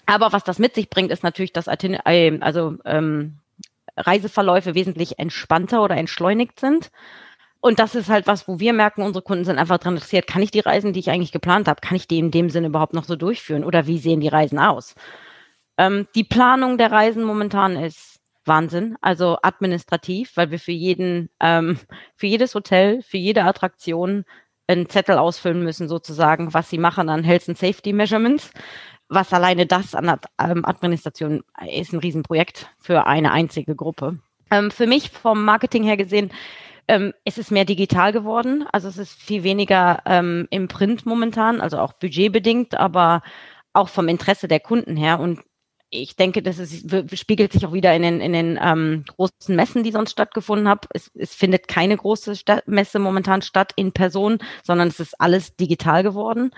Aber 0.06 0.32
was 0.32 0.44
das 0.44 0.58
mit 0.58 0.74
sich 0.74 0.90
bringt, 0.90 1.10
ist 1.10 1.22
natürlich, 1.22 1.52
dass 1.52 1.66
äh, 1.66 2.38
also 2.40 2.76
ähm, 2.84 3.38
Reiseverläufe 3.96 4.74
wesentlich 4.74 5.18
entspannter 5.18 5.82
oder 5.82 5.96
entschleunigt 5.96 6.60
sind. 6.60 6.90
Und 7.60 7.78
das 7.78 7.94
ist 7.94 8.10
halt 8.10 8.26
was, 8.26 8.46
wo 8.46 8.60
wir 8.60 8.74
merken, 8.74 9.02
unsere 9.02 9.22
Kunden 9.22 9.44
sind 9.44 9.58
einfach 9.58 9.78
daran 9.78 9.94
interessiert, 9.94 10.26
kann 10.26 10.42
ich 10.42 10.50
die 10.50 10.60
Reisen, 10.60 10.92
die 10.92 11.00
ich 11.00 11.10
eigentlich 11.10 11.32
geplant 11.32 11.66
habe, 11.66 11.80
kann 11.80 11.96
ich 11.96 12.06
die 12.06 12.18
in 12.18 12.30
dem 12.30 12.50
Sinne 12.50 12.66
überhaupt 12.66 12.92
noch 12.92 13.04
so 13.04 13.16
durchführen? 13.16 13.64
Oder 13.64 13.86
wie 13.86 13.98
sehen 13.98 14.20
die 14.20 14.28
Reisen 14.28 14.58
aus? 14.58 14.94
Ähm, 15.78 16.06
die 16.14 16.24
Planung 16.24 16.76
der 16.76 16.92
Reisen 16.92 17.24
momentan 17.24 17.76
ist 17.76 18.20
Wahnsinn, 18.44 18.96
also 19.00 19.38
administrativ, 19.42 20.32
weil 20.36 20.50
wir 20.50 20.58
für 20.58 20.72
jeden, 20.72 21.30
ähm, 21.40 21.78
für 22.16 22.26
jedes 22.26 22.54
Hotel, 22.54 23.00
für 23.00 23.16
jede 23.16 23.44
Attraktion 23.44 24.26
einen 24.66 24.88
Zettel 24.88 25.16
ausfüllen 25.16 25.62
müssen, 25.62 25.88
sozusagen, 25.88 26.52
was 26.52 26.70
sie 26.70 26.78
machen 26.78 27.08
an 27.08 27.24
Health 27.24 27.48
and 27.48 27.58
Safety 27.58 27.92
Measurements 27.92 28.50
was 29.14 29.32
alleine 29.32 29.66
das 29.66 29.94
an 29.94 30.18
ähm, 30.38 30.64
Administration 30.64 31.42
ist 31.66 31.92
ein 31.92 32.00
Riesenprojekt 32.00 32.70
für 32.78 33.06
eine 33.06 33.32
einzige 33.32 33.74
Gruppe. 33.74 34.18
Ähm, 34.50 34.70
für 34.70 34.86
mich 34.86 35.10
vom 35.10 35.44
Marketing 35.44 35.84
her 35.84 35.96
gesehen, 35.96 36.30
ähm, 36.88 37.12
es 37.24 37.50
mehr 37.50 37.64
digital 37.64 38.12
geworden. 38.12 38.66
Also 38.72 38.88
es 38.88 38.98
ist 38.98 39.14
viel 39.14 39.42
weniger 39.42 40.02
ähm, 40.06 40.46
im 40.50 40.68
Print 40.68 41.06
momentan, 41.06 41.60
also 41.60 41.78
auch 41.78 41.94
budgetbedingt, 41.94 42.74
aber 42.74 43.22
auch 43.72 43.88
vom 43.88 44.08
Interesse 44.08 44.48
der 44.48 44.60
Kunden 44.60 44.96
her. 44.96 45.18
Und 45.18 45.40
ich 45.90 46.16
denke, 46.16 46.42
das 46.42 46.58
ist, 46.58 46.90
spiegelt 47.18 47.52
sich 47.52 47.64
auch 47.66 47.72
wieder 47.72 47.94
in 47.94 48.02
den, 48.02 48.20
in 48.20 48.32
den 48.32 48.58
ähm, 48.60 49.04
großen 49.16 49.54
Messen, 49.54 49.82
die 49.82 49.92
sonst 49.92 50.10
stattgefunden 50.10 50.68
haben. 50.68 50.80
Es, 50.92 51.10
es 51.14 51.34
findet 51.34 51.68
keine 51.68 51.96
große 51.96 52.36
Stadt, 52.36 52.66
Messe 52.66 52.98
momentan 52.98 53.42
statt 53.42 53.72
in 53.76 53.92
Person, 53.92 54.38
sondern 54.62 54.88
es 54.88 55.00
ist 55.00 55.20
alles 55.20 55.56
digital 55.56 56.02
geworden. 56.02 56.50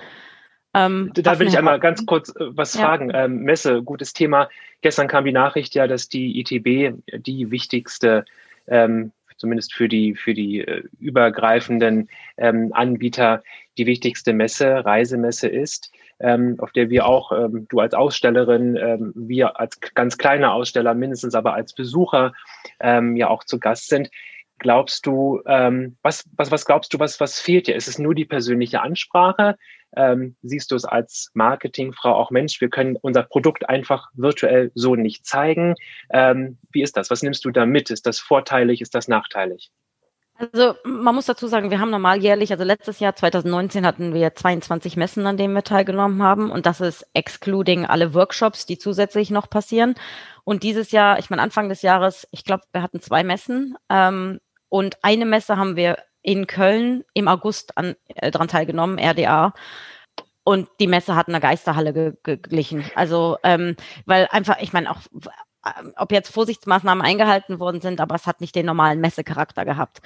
Ähm, 0.77 1.11
da 1.15 1.39
will 1.39 1.49
ich 1.49 1.57
einmal 1.57 1.81
ganz 1.81 2.05
kurz 2.05 2.29
äh, 2.37 2.45
was 2.51 2.75
ja. 2.75 2.83
fragen. 2.83 3.11
Ähm, 3.15 3.39
Messe, 3.39 3.83
gutes 3.83 4.13
Thema. 4.13 4.51
Gestern 4.83 5.09
kam 5.09 5.25
die 5.25 5.33
Nachricht 5.33 5.75
ja, 5.75 5.87
dass 5.87 6.09
die 6.09 6.39
ITB 6.39 6.95
die 7.17 7.51
wichtigste, 7.51 8.27
ähm, 8.69 9.13
zumindest 9.39 9.73
für 9.73 9.89
die, 9.89 10.15
für 10.15 10.35
die 10.35 10.61
äh, 10.61 10.83
übergreifenden 11.01 12.09
ähm, 12.37 12.73
Anbieter, 12.75 13.43
die 13.79 13.87
wichtigste 13.87 14.35
Messe, 14.35 14.85
Reisemesse 14.85 15.49
ist. 15.49 15.93
Ähm, 16.19 16.57
auf 16.59 16.73
der 16.73 16.89
wir 16.89 17.07
auch, 17.07 17.33
ähm, 17.33 17.67
du 17.69 17.81
als 17.81 17.93
Ausstellerin, 17.93 18.77
ähm, 18.77 19.13
wir 19.15 19.61
als 19.61 19.79
ganz 19.95 20.17
kleiner 20.17 20.53
Aussteller, 20.53 20.95
mindestens 20.95 21.35
aber 21.35 21.53
als 21.53 21.75
Besucher 21.75 22.33
ähm, 22.81 23.17
ja 23.17 23.29
auch 23.29 23.45
zu 23.45 23.59
Gast 23.59 23.89
sind. 23.89 24.11
Glaubst 24.59 25.07
du, 25.07 25.43
ähm, 25.47 25.97
was, 26.03 26.25
was, 26.37 26.51
was 26.51 26.65
glaubst 26.65 26.93
du, 26.95 26.99
was, 26.99 27.21
was 27.21 27.39
fehlt 27.39 27.67
dir? 27.67 27.77
Ist 27.77 27.89
es 27.89 27.99
nur 27.99 28.15
die 28.15 28.25
persönliche 28.25 28.81
Ansprache? 28.81 29.57
ähm, 29.97 30.37
siehst 30.43 30.71
du 30.71 30.77
es 30.77 30.85
als 30.85 31.31
Marketingfrau 31.35 32.15
auch 32.15 32.31
Mensch, 32.31 32.61
wir 32.61 32.69
können 32.69 32.97
unser 33.01 33.23
Produkt 33.23 33.69
einfach 33.69 34.09
virtuell 34.15 34.71
so 34.75 34.95
nicht 34.95 35.27
zeigen. 35.27 35.75
Ähm, 36.11 36.59
wie 36.71 36.83
ist 36.83 36.97
das? 36.97 37.11
Was 37.11 37.23
nimmst 37.23 37.45
du 37.45 37.51
da 37.51 37.67
mit? 37.67 37.91
Ist 37.91 38.07
das 38.07 38.19
vorteilig? 38.19 38.81
Ist 38.81 38.95
das 38.95 39.09
nachteilig? 39.09 39.71
Also 40.39 40.75
man 40.85 41.15
muss 41.15 41.25
dazu 41.25 41.47
sagen, 41.47 41.71
wir 41.71 41.81
haben 41.81 41.89
normal 41.89 42.23
jährlich, 42.23 42.53
also 42.53 42.63
letztes 42.63 43.01
Jahr 43.01 43.17
2019 43.17 43.87
hatten 43.87 44.13
wir 44.13 44.35
22 44.35 44.99
Messen, 44.99 45.27
an 45.27 45.39
denen 45.39 45.55
wir 45.55 45.63
teilgenommen 45.65 46.23
haben 46.23 46.51
und 46.51 46.67
das 46.67 46.83
ist 46.83 47.07
excluding 47.15 47.87
alle 47.87 48.13
Workshops, 48.13 48.67
die 48.67 48.77
zusätzlich 48.77 49.31
noch 49.31 49.49
passieren. 49.49 49.95
Und 50.45 50.63
dieses 50.63 50.91
Jahr, 50.91 51.19
ich 51.19 51.31
meine 51.31 51.41
Anfang 51.41 51.71
des 51.71 51.81
Jahres, 51.81 52.29
ich 52.33 52.45
glaube, 52.45 52.65
wir 52.73 52.83
hatten 52.83 53.01
zwei 53.01 53.25
Messen 53.25 53.77
ähm, 53.89 54.41
und 54.69 54.99
eine 55.03 55.27
Messe 55.27 55.57
haben 55.57 55.77
wir 55.77 55.99
in 56.23 56.47
Köln 56.47 57.05
im 57.15 57.29
August 57.29 57.77
an, 57.79 57.95
äh, 58.09 58.31
daran 58.31 58.49
teilgenommen, 58.49 58.99
RDA. 58.99 59.55
Und 60.43 60.69
die 60.81 60.87
Messe 60.87 61.15
hat 61.15 61.29
eine 61.29 61.41
Geisterhalle 61.41 61.93
ge 61.93 62.13
geglichen. 62.23 62.85
Also, 62.95 63.37
ähm, 63.43 63.77
weil 64.07 64.29
einfach, 64.31 64.59
ich 64.61 64.73
meine, 64.73 64.91
auch 64.91 64.99
äh, 65.65 65.71
ob 65.97 66.13
jetzt 66.13 66.33
Vorsichtsmaßnahmen 66.33 67.05
eingehalten 67.05 67.61
worden 67.61 67.81
sind, 67.81 68.01
aber 68.01 68.17
es 68.17 68.27
hat 68.27 68.41
nicht 68.41 68.55
den 68.55 68.67
normalen 68.67 69.01
Messecharakter 69.01 69.65
gehabt. 69.65 70.01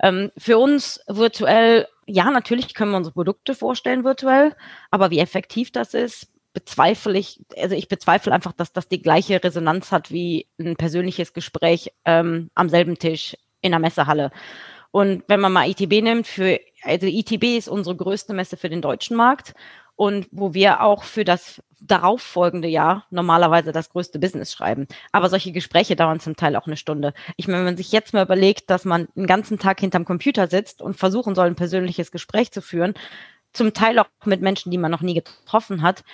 Ähm, 0.00 0.30
für 0.36 0.58
uns 0.58 1.00
virtuell, 1.08 1.88
ja, 2.06 2.30
natürlich 2.30 2.74
können 2.74 2.90
wir 2.90 2.98
unsere 2.98 3.14
Produkte 3.14 3.54
vorstellen 3.54 4.04
virtuell, 4.04 4.54
aber 4.90 5.10
wie 5.10 5.20
effektiv 5.20 5.72
das 5.72 5.94
ist, 5.94 6.28
bezweifle 6.52 7.18
ich, 7.18 7.40
also 7.56 7.74
ich 7.74 7.88
bezweifle 7.88 8.32
einfach, 8.32 8.52
dass 8.52 8.72
das 8.72 8.88
die 8.88 9.00
gleiche 9.00 9.42
Resonanz 9.42 9.90
hat 9.90 10.10
wie 10.10 10.48
ein 10.58 10.76
persönliches 10.76 11.32
Gespräch 11.32 11.92
ähm, 12.04 12.50
am 12.54 12.68
selben 12.68 12.98
Tisch 12.98 13.36
in 13.62 13.72
der 13.72 13.80
Messehalle. 13.80 14.30
Und 14.90 15.24
wenn 15.28 15.40
man 15.40 15.52
mal 15.52 15.68
ITB 15.68 16.02
nimmt, 16.02 16.26
für, 16.26 16.60
also 16.82 17.06
ITB 17.06 17.56
ist 17.56 17.68
unsere 17.68 17.96
größte 17.96 18.34
Messe 18.34 18.58
für 18.58 18.68
den 18.68 18.82
deutschen 18.82 19.16
Markt. 19.16 19.54
und 19.96 20.26
wo 20.30 20.54
wir 20.54 20.80
auch 20.82 21.04
für 21.04 21.24
das 21.24 21.62
darauffolgende 21.80 22.68
Jahr 22.68 23.06
normalerweise 23.10 23.72
das 23.72 23.90
größte 23.90 24.18
Business 24.18 24.52
schreiben. 24.52 24.86
Aber 25.12 25.28
solche 25.28 25.52
Gespräche 25.52 25.96
dauern 25.96 26.20
zum 26.20 26.36
Teil 26.36 26.56
auch 26.56 26.66
eine 26.66 26.76
Stunde. 26.76 27.12
Ich 27.36 27.46
meine, 27.46 27.58
wenn 27.58 27.66
man 27.66 27.76
sich 27.76 27.92
jetzt 27.92 28.14
mal 28.14 28.24
überlegt, 28.24 28.70
dass 28.70 28.84
man 28.84 29.08
den 29.14 29.26
ganzen 29.26 29.58
Tag 29.58 29.80
hinterm 29.80 30.04
Computer 30.04 30.48
sitzt 30.48 30.80
und 30.82 30.96
versuchen 30.96 31.34
soll, 31.34 31.46
ein 31.46 31.56
persönliches 31.56 32.10
Gespräch 32.10 32.52
zu 32.52 32.62
führen, 32.62 32.94
zum 33.52 33.74
Teil 33.74 33.98
auch 33.98 34.06
mit 34.24 34.40
Menschen, 34.40 34.70
die 34.70 34.78
man 34.78 34.90
noch 34.90 35.02
nie 35.02 35.14
getroffen 35.14 35.82
hat, 35.82 36.04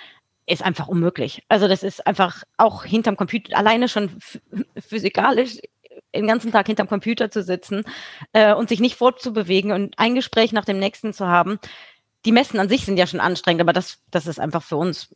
ist 0.45 0.63
einfach 0.63 0.87
unmöglich. 0.87 1.43
Also 1.47 1.67
das 1.67 1.83
ist 1.83 2.05
einfach 2.07 2.43
auch 2.57 2.83
hinterm 2.83 3.15
Computer, 3.15 3.55
alleine 3.55 3.87
schon 3.87 4.19
physikalisch 4.77 5.59
den 6.15 6.27
ganzen 6.27 6.51
Tag 6.51 6.67
hinterm 6.67 6.87
Computer 6.87 7.31
zu 7.31 7.43
sitzen 7.43 7.83
äh, 8.33 8.53
und 8.53 8.69
sich 8.69 8.79
nicht 8.79 8.95
fortzubewegen 8.95 9.71
und 9.71 9.97
ein 9.97 10.15
Gespräch 10.15 10.51
nach 10.51 10.65
dem 10.65 10.79
nächsten 10.79 11.13
zu 11.13 11.27
haben. 11.27 11.59
Die 12.25 12.31
Messen 12.31 12.59
an 12.59 12.69
sich 12.69 12.85
sind 12.85 12.97
ja 12.97 13.07
schon 13.07 13.19
anstrengend, 13.19 13.61
aber 13.61 13.73
das, 13.73 14.01
das 14.11 14.27
ist 14.27 14.39
einfach 14.39 14.63
für 14.63 14.75
uns, 14.75 15.15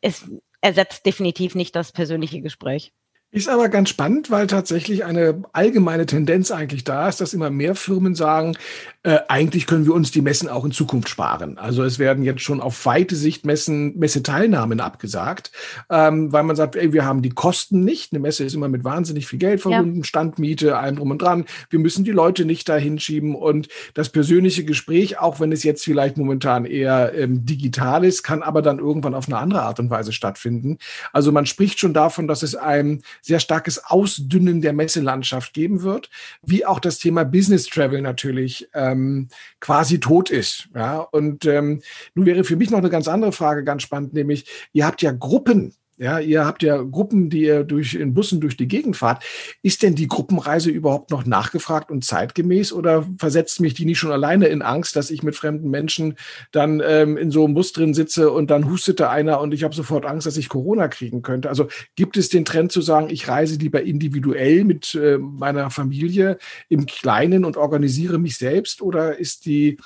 es 0.00 0.28
ersetzt 0.60 1.06
definitiv 1.06 1.54
nicht 1.54 1.74
das 1.74 1.92
persönliche 1.92 2.40
Gespräch. 2.40 2.92
Ist 3.34 3.48
aber 3.48 3.70
ganz 3.70 3.88
spannend, 3.88 4.30
weil 4.30 4.46
tatsächlich 4.46 5.06
eine 5.06 5.42
allgemeine 5.54 6.04
Tendenz 6.04 6.50
eigentlich 6.50 6.84
da 6.84 7.08
ist, 7.08 7.18
dass 7.22 7.32
immer 7.32 7.48
mehr 7.48 7.74
Firmen 7.74 8.14
sagen, 8.14 8.58
äh, 9.04 9.20
eigentlich 9.26 9.66
können 9.66 9.86
wir 9.86 9.94
uns 9.94 10.10
die 10.10 10.20
Messen 10.20 10.50
auch 10.50 10.66
in 10.66 10.70
Zukunft 10.70 11.08
sparen. 11.08 11.56
Also 11.56 11.82
es 11.82 11.98
werden 11.98 12.24
jetzt 12.24 12.42
schon 12.42 12.60
auf 12.60 12.84
weite 12.84 13.16
Sicht 13.16 13.46
Messen, 13.46 13.98
Messeteilnahmen 13.98 14.80
abgesagt, 14.80 15.50
ähm, 15.88 16.30
weil 16.30 16.42
man 16.42 16.56
sagt, 16.56 16.76
ey, 16.76 16.92
wir 16.92 17.06
haben 17.06 17.22
die 17.22 17.30
Kosten 17.30 17.84
nicht. 17.84 18.12
Eine 18.12 18.20
Messe 18.20 18.44
ist 18.44 18.52
immer 18.52 18.68
mit 18.68 18.84
wahnsinnig 18.84 19.26
viel 19.26 19.38
Geld 19.38 19.62
verbunden, 19.62 20.00
ja. 20.00 20.04
Standmiete, 20.04 20.76
allem 20.76 20.96
drum 20.96 21.10
und 21.10 21.22
dran. 21.22 21.46
Wir 21.70 21.78
müssen 21.78 22.04
die 22.04 22.12
Leute 22.12 22.44
nicht 22.44 22.68
da 22.68 22.76
hinschieben 22.76 23.34
und 23.34 23.68
das 23.94 24.10
persönliche 24.10 24.66
Gespräch, 24.66 25.18
auch 25.18 25.40
wenn 25.40 25.52
es 25.52 25.62
jetzt 25.62 25.84
vielleicht 25.84 26.18
momentan 26.18 26.66
eher 26.66 27.14
ähm, 27.14 27.46
digital 27.46 28.04
ist, 28.04 28.24
kann 28.24 28.42
aber 28.42 28.60
dann 28.60 28.78
irgendwann 28.78 29.14
auf 29.14 29.26
eine 29.26 29.38
andere 29.38 29.62
Art 29.62 29.80
und 29.80 29.88
Weise 29.88 30.12
stattfinden. 30.12 30.76
Also 31.14 31.32
man 31.32 31.46
spricht 31.46 31.80
schon 31.80 31.94
davon, 31.94 32.28
dass 32.28 32.42
es 32.42 32.54
einem 32.54 33.00
sehr 33.22 33.40
starkes 33.40 33.82
Ausdünnen 33.84 34.60
der 34.60 34.72
Messelandschaft 34.72 35.54
geben 35.54 35.82
wird, 35.82 36.10
wie 36.42 36.66
auch 36.66 36.80
das 36.80 36.98
Thema 36.98 37.24
Business 37.24 37.66
Travel 37.66 38.02
natürlich 38.02 38.68
ähm, 38.74 39.28
quasi 39.60 40.00
tot 40.00 40.30
ist. 40.30 40.68
Ja? 40.74 40.98
Und 40.98 41.46
ähm, 41.46 41.80
nun 42.14 42.26
wäre 42.26 42.44
für 42.44 42.56
mich 42.56 42.70
noch 42.70 42.78
eine 42.78 42.90
ganz 42.90 43.08
andere 43.08 43.32
Frage 43.32 43.64
ganz 43.64 43.82
spannend, 43.82 44.12
nämlich 44.12 44.44
ihr 44.72 44.84
habt 44.84 45.00
ja 45.00 45.12
Gruppen 45.12 45.74
ja, 46.02 46.18
ihr 46.18 46.44
habt 46.44 46.64
ja 46.64 46.82
Gruppen, 46.82 47.30
die 47.30 47.42
ihr 47.42 47.62
durch 47.62 47.94
in 47.94 48.12
Bussen 48.12 48.40
durch 48.40 48.56
die 48.56 48.66
Gegend 48.66 48.96
fahrt. 48.96 49.22
Ist 49.62 49.84
denn 49.84 49.94
die 49.94 50.08
Gruppenreise 50.08 50.68
überhaupt 50.68 51.12
noch 51.12 51.24
nachgefragt 51.24 51.92
und 51.92 52.04
zeitgemäß 52.04 52.72
oder 52.72 53.06
versetzt 53.18 53.60
mich 53.60 53.74
die 53.74 53.84
nicht 53.84 54.00
schon 54.00 54.10
alleine 54.10 54.48
in 54.48 54.62
Angst, 54.62 54.96
dass 54.96 55.12
ich 55.12 55.22
mit 55.22 55.36
fremden 55.36 55.70
Menschen 55.70 56.16
dann 56.50 56.82
ähm, 56.84 57.16
in 57.16 57.30
so 57.30 57.44
einem 57.44 57.54
Bus 57.54 57.72
drin 57.72 57.94
sitze 57.94 58.32
und 58.32 58.50
dann 58.50 58.68
hustete 58.68 59.10
einer 59.10 59.40
und 59.40 59.54
ich 59.54 59.62
habe 59.62 59.76
sofort 59.76 60.04
Angst, 60.04 60.26
dass 60.26 60.36
ich 60.36 60.48
Corona 60.48 60.88
kriegen 60.88 61.22
könnte? 61.22 61.48
Also 61.48 61.68
gibt 61.94 62.16
es 62.16 62.28
den 62.28 62.44
Trend 62.44 62.72
zu 62.72 62.80
sagen, 62.80 63.08
ich 63.08 63.28
reise 63.28 63.54
lieber 63.54 63.82
individuell 63.82 64.64
mit 64.64 64.96
äh, 64.96 65.18
meiner 65.18 65.70
Familie 65.70 66.38
im 66.68 66.86
Kleinen 66.86 67.44
und 67.44 67.56
organisiere 67.56 68.18
mich 68.18 68.38
selbst 68.38 68.82
oder 68.82 69.18
ist 69.18 69.46
die 69.46 69.78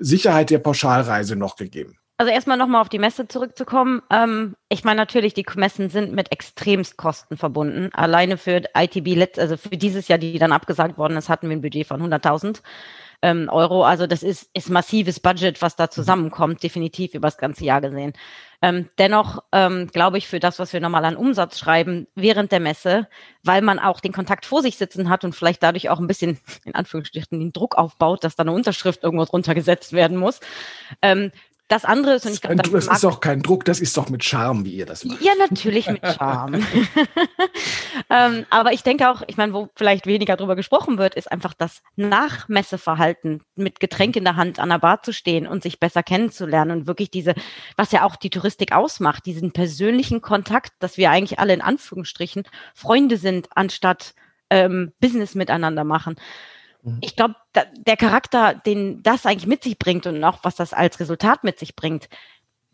Sicherheit 0.00 0.50
der 0.50 0.58
Pauschalreise 0.58 1.36
noch 1.36 1.54
gegeben? 1.54 1.99
Also 2.20 2.32
erstmal 2.32 2.58
nochmal 2.58 2.82
auf 2.82 2.90
die 2.90 2.98
Messe 2.98 3.28
zurückzukommen. 3.28 4.02
Ähm, 4.10 4.54
ich 4.68 4.84
meine 4.84 5.00
natürlich, 5.00 5.32
die 5.32 5.46
Messen 5.56 5.88
sind 5.88 6.12
mit 6.12 6.30
extremst 6.32 6.98
Kosten 6.98 7.38
verbunden. 7.38 7.88
Alleine 7.94 8.36
für 8.36 8.60
ITB, 8.76 9.38
also 9.38 9.56
für 9.56 9.70
dieses 9.70 10.06
Jahr, 10.08 10.18
die 10.18 10.38
dann 10.38 10.52
abgesagt 10.52 10.98
worden 10.98 11.16
ist, 11.16 11.30
hatten 11.30 11.48
wir 11.48 11.56
ein 11.56 11.62
Budget 11.62 11.86
von 11.86 12.02
100.000 12.02 12.60
ähm, 13.22 13.48
Euro. 13.50 13.84
Also 13.84 14.06
das 14.06 14.22
ist, 14.22 14.50
ist 14.52 14.68
massives 14.68 15.18
Budget, 15.18 15.62
was 15.62 15.76
da 15.76 15.88
zusammenkommt, 15.88 16.62
definitiv 16.62 17.14
über 17.14 17.28
das 17.28 17.38
ganze 17.38 17.64
Jahr 17.64 17.80
gesehen. 17.80 18.12
Ähm, 18.62 18.90
dennoch 18.98 19.42
ähm, 19.52 19.86
glaube 19.86 20.18
ich, 20.18 20.28
für 20.28 20.40
das, 20.40 20.58
was 20.58 20.74
wir 20.74 20.80
nochmal 20.80 21.06
an 21.06 21.16
Umsatz 21.16 21.58
schreiben 21.58 22.06
während 22.14 22.52
der 22.52 22.60
Messe, 22.60 23.08
weil 23.42 23.62
man 23.62 23.78
auch 23.78 24.00
den 24.00 24.12
Kontakt 24.12 24.44
vor 24.44 24.60
sich 24.60 24.76
sitzen 24.76 25.08
hat 25.08 25.24
und 25.24 25.34
vielleicht 25.34 25.62
dadurch 25.62 25.88
auch 25.88 25.98
ein 25.98 26.06
bisschen 26.06 26.38
in 26.64 26.74
Anführungsstrichen 26.74 27.38
den 27.38 27.52
Druck 27.52 27.76
aufbaut, 27.76 28.24
dass 28.24 28.36
da 28.36 28.42
eine 28.42 28.52
Unterschrift 28.52 29.02
irgendwo 29.02 29.24
drunter 29.24 29.54
gesetzt 29.54 29.94
werden 29.94 30.18
muss, 30.18 30.40
ähm, 31.00 31.32
das 31.70 31.84
andere 31.84 32.14
ist, 32.14 32.26
und 32.26 32.32
ich 32.32 32.40
glaube, 32.40 32.56
das, 32.56 32.70
das 32.70 32.96
ist 32.96 33.04
doch 33.04 33.20
kein 33.20 33.42
Druck, 33.42 33.64
das 33.64 33.78
ist 33.78 33.96
doch 33.96 34.08
mit 34.08 34.24
Charme, 34.24 34.64
wie 34.64 34.72
ihr 34.72 34.86
das 34.86 35.04
macht. 35.04 35.22
Ja, 35.22 35.30
natürlich 35.38 35.88
mit 35.88 36.04
Charme. 36.04 36.66
ähm, 38.10 38.44
aber 38.50 38.72
ich 38.72 38.82
denke 38.82 39.08
auch, 39.08 39.22
ich 39.28 39.36
meine, 39.36 39.52
wo 39.52 39.68
vielleicht 39.76 40.06
weniger 40.06 40.36
drüber 40.36 40.56
gesprochen 40.56 40.98
wird, 40.98 41.14
ist 41.14 41.30
einfach 41.30 41.54
das 41.54 41.82
Nachmesseverhalten, 41.94 43.44
mit 43.54 43.78
Getränk 43.78 44.16
in 44.16 44.24
der 44.24 44.34
Hand 44.34 44.58
an 44.58 44.70
der 44.70 44.80
Bar 44.80 45.02
zu 45.04 45.12
stehen 45.12 45.46
und 45.46 45.62
sich 45.62 45.78
besser 45.78 46.02
kennenzulernen 46.02 46.80
und 46.80 46.86
wirklich 46.88 47.10
diese, 47.10 47.34
was 47.76 47.92
ja 47.92 48.04
auch 48.04 48.16
die 48.16 48.30
Touristik 48.30 48.72
ausmacht, 48.72 49.24
diesen 49.24 49.52
persönlichen 49.52 50.20
Kontakt, 50.20 50.72
dass 50.80 50.96
wir 50.96 51.12
eigentlich 51.12 51.38
alle 51.38 51.54
in 51.54 51.62
Anführungsstrichen 51.62 52.42
Freunde 52.74 53.16
sind, 53.16 53.48
anstatt 53.54 54.14
ähm, 54.50 54.92
Business 54.98 55.36
miteinander 55.36 55.84
machen. 55.84 56.16
Mhm. 56.82 56.98
Ich 57.00 57.16
glaube, 57.16 57.34
der 57.54 57.96
Charakter, 57.96 58.54
den 58.54 59.02
das 59.02 59.26
eigentlich 59.26 59.46
mit 59.46 59.62
sich 59.62 59.78
bringt 59.78 60.06
und 60.06 60.22
auch 60.24 60.40
was 60.42 60.56
das 60.56 60.72
als 60.72 61.00
Resultat 61.00 61.44
mit 61.44 61.58
sich 61.58 61.76
bringt, 61.76 62.08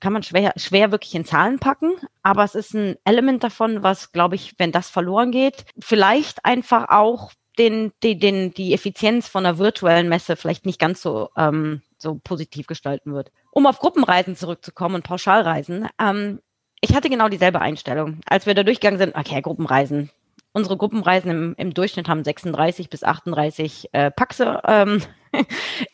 kann 0.01 0.13
man 0.13 0.23
schwer, 0.23 0.53
schwer 0.57 0.93
wirklich 0.93 1.15
in 1.15 1.25
Zahlen 1.25 1.59
packen. 1.59 1.93
Aber 2.23 2.45
es 2.45 2.55
ist 2.55 2.75
ein 2.75 2.97
Element 3.05 3.43
davon, 3.43 3.83
was, 3.83 4.13
glaube 4.13 4.35
ich, 4.35 4.55
wenn 4.59 4.73
das 4.73 4.91
verloren 4.91 5.31
geht, 5.31 5.65
vielleicht 5.79 6.45
einfach 6.45 6.89
auch 6.91 7.33
den, 7.59 7.93
die, 8.03 8.19
den, 8.19 8.53
die 8.53 8.75
Effizienz 8.75 9.29
von 9.29 9.47
einer 9.47 9.59
virtuellen 9.59 10.09
Messe 10.09 10.37
vielleicht 10.37 10.67
nicht 10.67 10.79
ganz 10.79 11.01
so, 11.01 11.31
ähm, 11.37 11.81
so 11.97 12.21
positiv 12.23 12.67
gestalten 12.67 13.15
wird. 13.15 13.33
Um 13.51 13.67
auf 13.67 13.79
Gruppenreisen 13.79 14.37
zurückzukommen 14.37 14.97
und 14.97 15.05
Pauschalreisen, 15.05 15.89
ähm, 15.99 16.41
ich 16.83 16.95
hatte 16.95 17.09
genau 17.09 17.29
dieselbe 17.29 17.61
Einstellung. 17.63 18.21
Als 18.27 18.45
wir 18.45 18.55
da 18.55 18.63
durchgegangen 18.63 18.99
sind, 18.99 19.17
okay, 19.17 19.41
Gruppenreisen, 19.41 20.11
Unsere 20.57 20.79
Gruppenreisen 20.79 21.31
im, 21.31 21.55
im 21.59 21.75
Durchschnitt 21.75 22.09
haben 22.09 22.25
36 22.25 22.89
bis 22.89 23.05
38 23.05 23.91
äh, 23.93 24.11
Paxe 24.11 24.63
ähm, 24.67 25.03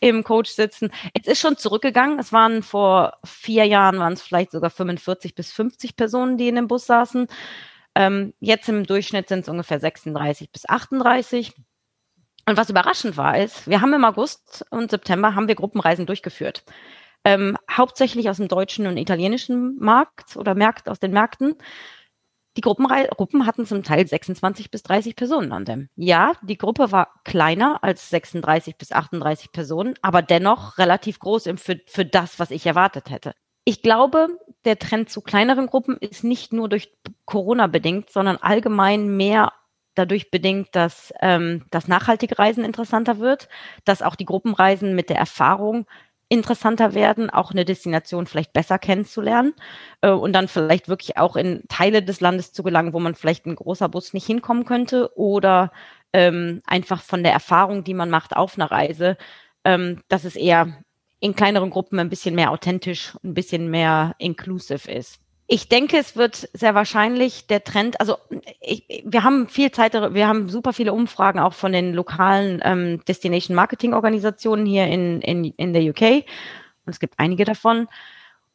im 0.00 0.22
Coach 0.22 0.52
sitzen. 0.52 0.92
Es 1.20 1.26
ist 1.26 1.40
schon 1.40 1.56
zurückgegangen. 1.56 2.20
Es 2.20 2.32
waren 2.32 2.62
vor 2.62 3.14
vier 3.24 3.64
Jahren, 3.64 3.98
waren 3.98 4.12
es 4.12 4.22
vielleicht 4.22 4.52
sogar 4.52 4.70
45 4.70 5.34
bis 5.34 5.50
50 5.50 5.96
Personen, 5.96 6.36
die 6.36 6.46
in 6.46 6.54
dem 6.54 6.68
Bus 6.68 6.86
saßen. 6.86 7.26
Ähm, 7.96 8.34
jetzt 8.38 8.68
im 8.68 8.86
Durchschnitt 8.86 9.28
sind 9.28 9.40
es 9.40 9.48
ungefähr 9.48 9.80
36 9.80 10.52
bis 10.52 10.68
38. 10.68 11.52
Und 12.46 12.56
was 12.56 12.70
überraschend 12.70 13.16
war, 13.16 13.36
ist, 13.36 13.68
wir 13.68 13.80
haben 13.80 13.92
im 13.94 14.04
August 14.04 14.64
und 14.70 14.92
September 14.92 15.34
haben 15.34 15.48
wir 15.48 15.56
Gruppenreisen 15.56 16.06
durchgeführt. 16.06 16.62
Ähm, 17.24 17.58
hauptsächlich 17.68 18.30
aus 18.30 18.36
dem 18.36 18.46
deutschen 18.46 18.86
und 18.86 18.96
italienischen 18.96 19.76
Markt 19.80 20.36
oder 20.36 20.54
Märkte 20.54 20.92
aus 20.92 21.00
den 21.00 21.10
Märkten. 21.10 21.56
Die 22.56 22.60
Gruppen 22.60 23.46
hatten 23.46 23.66
zum 23.66 23.82
Teil 23.82 24.06
26 24.06 24.70
bis 24.70 24.82
30 24.82 25.16
Personen 25.16 25.52
an 25.52 25.64
dem. 25.64 25.88
Ja, 25.96 26.34
die 26.42 26.58
Gruppe 26.58 26.92
war 26.92 27.20
kleiner 27.24 27.82
als 27.82 28.10
36 28.10 28.76
bis 28.76 28.92
38 28.92 29.52
Personen, 29.52 29.94
aber 30.02 30.20
dennoch 30.20 30.76
relativ 30.78 31.18
groß 31.18 31.44
für, 31.56 31.80
für 31.86 32.04
das, 32.04 32.38
was 32.38 32.50
ich 32.50 32.66
erwartet 32.66 33.10
hätte. 33.10 33.34
Ich 33.64 33.80
glaube, 33.80 34.28
der 34.64 34.78
Trend 34.78 35.08
zu 35.08 35.20
kleineren 35.20 35.66
Gruppen 35.66 35.96
ist 35.96 36.24
nicht 36.24 36.52
nur 36.52 36.68
durch 36.68 36.92
Corona 37.24 37.68
bedingt, 37.68 38.10
sondern 38.10 38.36
allgemein 38.36 39.16
mehr 39.16 39.52
dadurch 39.94 40.30
bedingt, 40.30 40.68
dass 40.72 41.12
ähm, 41.20 41.64
das 41.70 41.86
nachhaltige 41.86 42.38
Reisen 42.38 42.64
interessanter 42.64 43.18
wird, 43.18 43.48
dass 43.84 44.02
auch 44.02 44.16
die 44.16 44.24
Gruppenreisen 44.24 44.94
mit 44.94 45.10
der 45.10 45.18
Erfahrung 45.18 45.86
interessanter 46.32 46.94
werden, 46.94 47.28
auch 47.28 47.50
eine 47.50 47.66
Destination 47.66 48.26
vielleicht 48.26 48.54
besser 48.54 48.78
kennenzulernen 48.78 49.52
äh, 50.00 50.08
und 50.08 50.32
dann 50.32 50.48
vielleicht 50.48 50.88
wirklich 50.88 51.18
auch 51.18 51.36
in 51.36 51.62
Teile 51.68 52.02
des 52.02 52.20
Landes 52.22 52.54
zu 52.54 52.62
gelangen, 52.62 52.94
wo 52.94 53.00
man 53.00 53.14
vielleicht 53.14 53.44
ein 53.44 53.54
großer 53.54 53.90
Bus 53.90 54.14
nicht 54.14 54.26
hinkommen 54.26 54.64
könnte 54.64 55.10
oder 55.14 55.72
ähm, 56.14 56.62
einfach 56.66 57.02
von 57.02 57.22
der 57.22 57.32
Erfahrung, 57.32 57.84
die 57.84 57.92
man 57.92 58.08
macht 58.08 58.34
auf 58.34 58.56
einer 58.56 58.70
Reise, 58.70 59.18
ähm, 59.64 60.00
dass 60.08 60.24
es 60.24 60.34
eher 60.34 60.82
in 61.20 61.36
kleineren 61.36 61.68
Gruppen 61.68 61.98
ein 61.98 62.08
bisschen 62.08 62.34
mehr 62.34 62.50
authentisch, 62.50 63.14
ein 63.22 63.34
bisschen 63.34 63.70
mehr 63.70 64.14
inclusive 64.16 64.90
ist. 64.90 65.20
Ich 65.52 65.68
denke, 65.68 65.98
es 65.98 66.16
wird 66.16 66.48
sehr 66.54 66.74
wahrscheinlich 66.74 67.46
der 67.46 67.62
Trend, 67.62 68.00
also 68.00 68.16
ich, 68.62 69.02
wir 69.04 69.22
haben 69.22 69.48
viel 69.48 69.70
Zeit, 69.70 69.92
wir 69.92 70.26
haben 70.26 70.48
super 70.48 70.72
viele 70.72 70.94
Umfragen 70.94 71.38
auch 71.38 71.52
von 71.52 71.72
den 71.72 71.92
lokalen 71.92 72.62
ähm, 72.64 73.04
Destination 73.06 73.54
Marketing 73.54 73.92
Organisationen 73.92 74.64
hier 74.64 74.86
in, 74.86 75.20
in, 75.20 75.44
in 75.44 75.74
der 75.74 75.82
UK. 75.82 76.24
Und 76.86 76.86
es 76.86 77.00
gibt 77.00 77.18
einige 77.18 77.44
davon. 77.44 77.88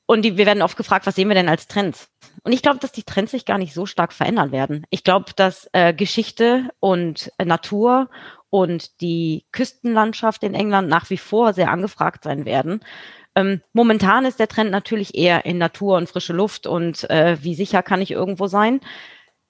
Und 0.07 0.23
die, 0.23 0.37
wir 0.37 0.47
werden 0.47 0.63
oft 0.63 0.75
gefragt, 0.75 1.05
was 1.05 1.13
sehen 1.13 1.27
wir 1.27 1.35
denn 1.35 1.49
als 1.49 1.67
Trends? 1.67 2.09
Und 2.41 2.51
ich 2.51 2.63
glaube, 2.63 2.79
dass 2.79 2.93
die 2.93 3.03
Trends 3.03 3.29
sich 3.29 3.45
gar 3.45 3.59
nicht 3.59 3.75
so 3.75 3.85
stark 3.85 4.11
verändern 4.11 4.51
werden. 4.51 4.83
Ich 4.89 5.03
glaube, 5.03 5.33
dass 5.35 5.69
äh, 5.73 5.93
Geschichte 5.93 6.67
und 6.79 7.31
äh, 7.37 7.45
Natur 7.45 8.09
und 8.49 9.01
die 9.01 9.45
Küstenlandschaft 9.51 10.41
in 10.41 10.55
England 10.55 10.89
nach 10.89 11.11
wie 11.11 11.17
vor 11.17 11.53
sehr 11.53 11.69
angefragt 11.69 12.23
sein 12.23 12.45
werden. 12.45 12.79
Ähm, 13.37 13.61
momentan 13.71 14.25
ist 14.25 14.39
der 14.39 14.47
Trend 14.47 14.71
natürlich 14.71 15.13
eher 15.13 15.45
in 15.45 15.59
Natur 15.59 15.95
und 15.97 16.09
frische 16.09 16.33
Luft 16.33 16.65
und 16.65 17.07
äh, 17.11 17.37
wie 17.41 17.53
sicher 17.53 17.83
kann 17.83 18.01
ich 18.01 18.09
irgendwo 18.09 18.47
sein. 18.47 18.81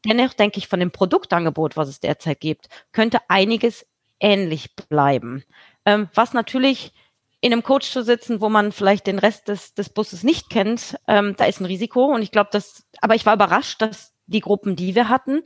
Dennoch 0.06 0.34
denke 0.34 0.58
ich, 0.58 0.68
von 0.68 0.82
dem 0.82 0.92
Produktangebot, 0.92 1.78
was 1.78 1.88
es 1.88 2.02
derzeit 2.02 2.42
gibt, 2.42 2.68
könnte 2.92 3.20
einiges 3.30 3.86
ähnlich 4.20 4.76
bleiben. 4.76 5.46
Ähm, 5.86 6.10
was 6.14 6.34
natürlich 6.34 6.92
in 7.40 7.54
einem 7.54 7.64
Coach 7.64 7.90
zu 7.90 8.04
sitzen, 8.04 8.42
wo 8.42 8.50
man 8.50 8.74
vielleicht 8.74 9.08
den 9.08 9.20
Rest 9.20 9.48
des, 9.48 9.74
des 9.74 9.88
Busses 9.88 10.24
nicht 10.24 10.50
kennt, 10.50 10.98
ähm, 11.08 11.36
da 11.38 11.46
ist 11.46 11.62
ein 11.62 11.66
Risiko. 11.66 12.14
Und 12.14 12.22
ich 12.24 12.32
glaube, 12.32 12.50
dass, 12.52 12.84
aber 13.00 13.16
ich 13.16 13.26
war 13.26 13.36
überrascht, 13.36 13.82
dass 13.82 14.14
die 14.26 14.42
Gruppen, 14.42 14.76
die 14.76 14.96
wir 14.96 15.08
hatten, 15.08 15.44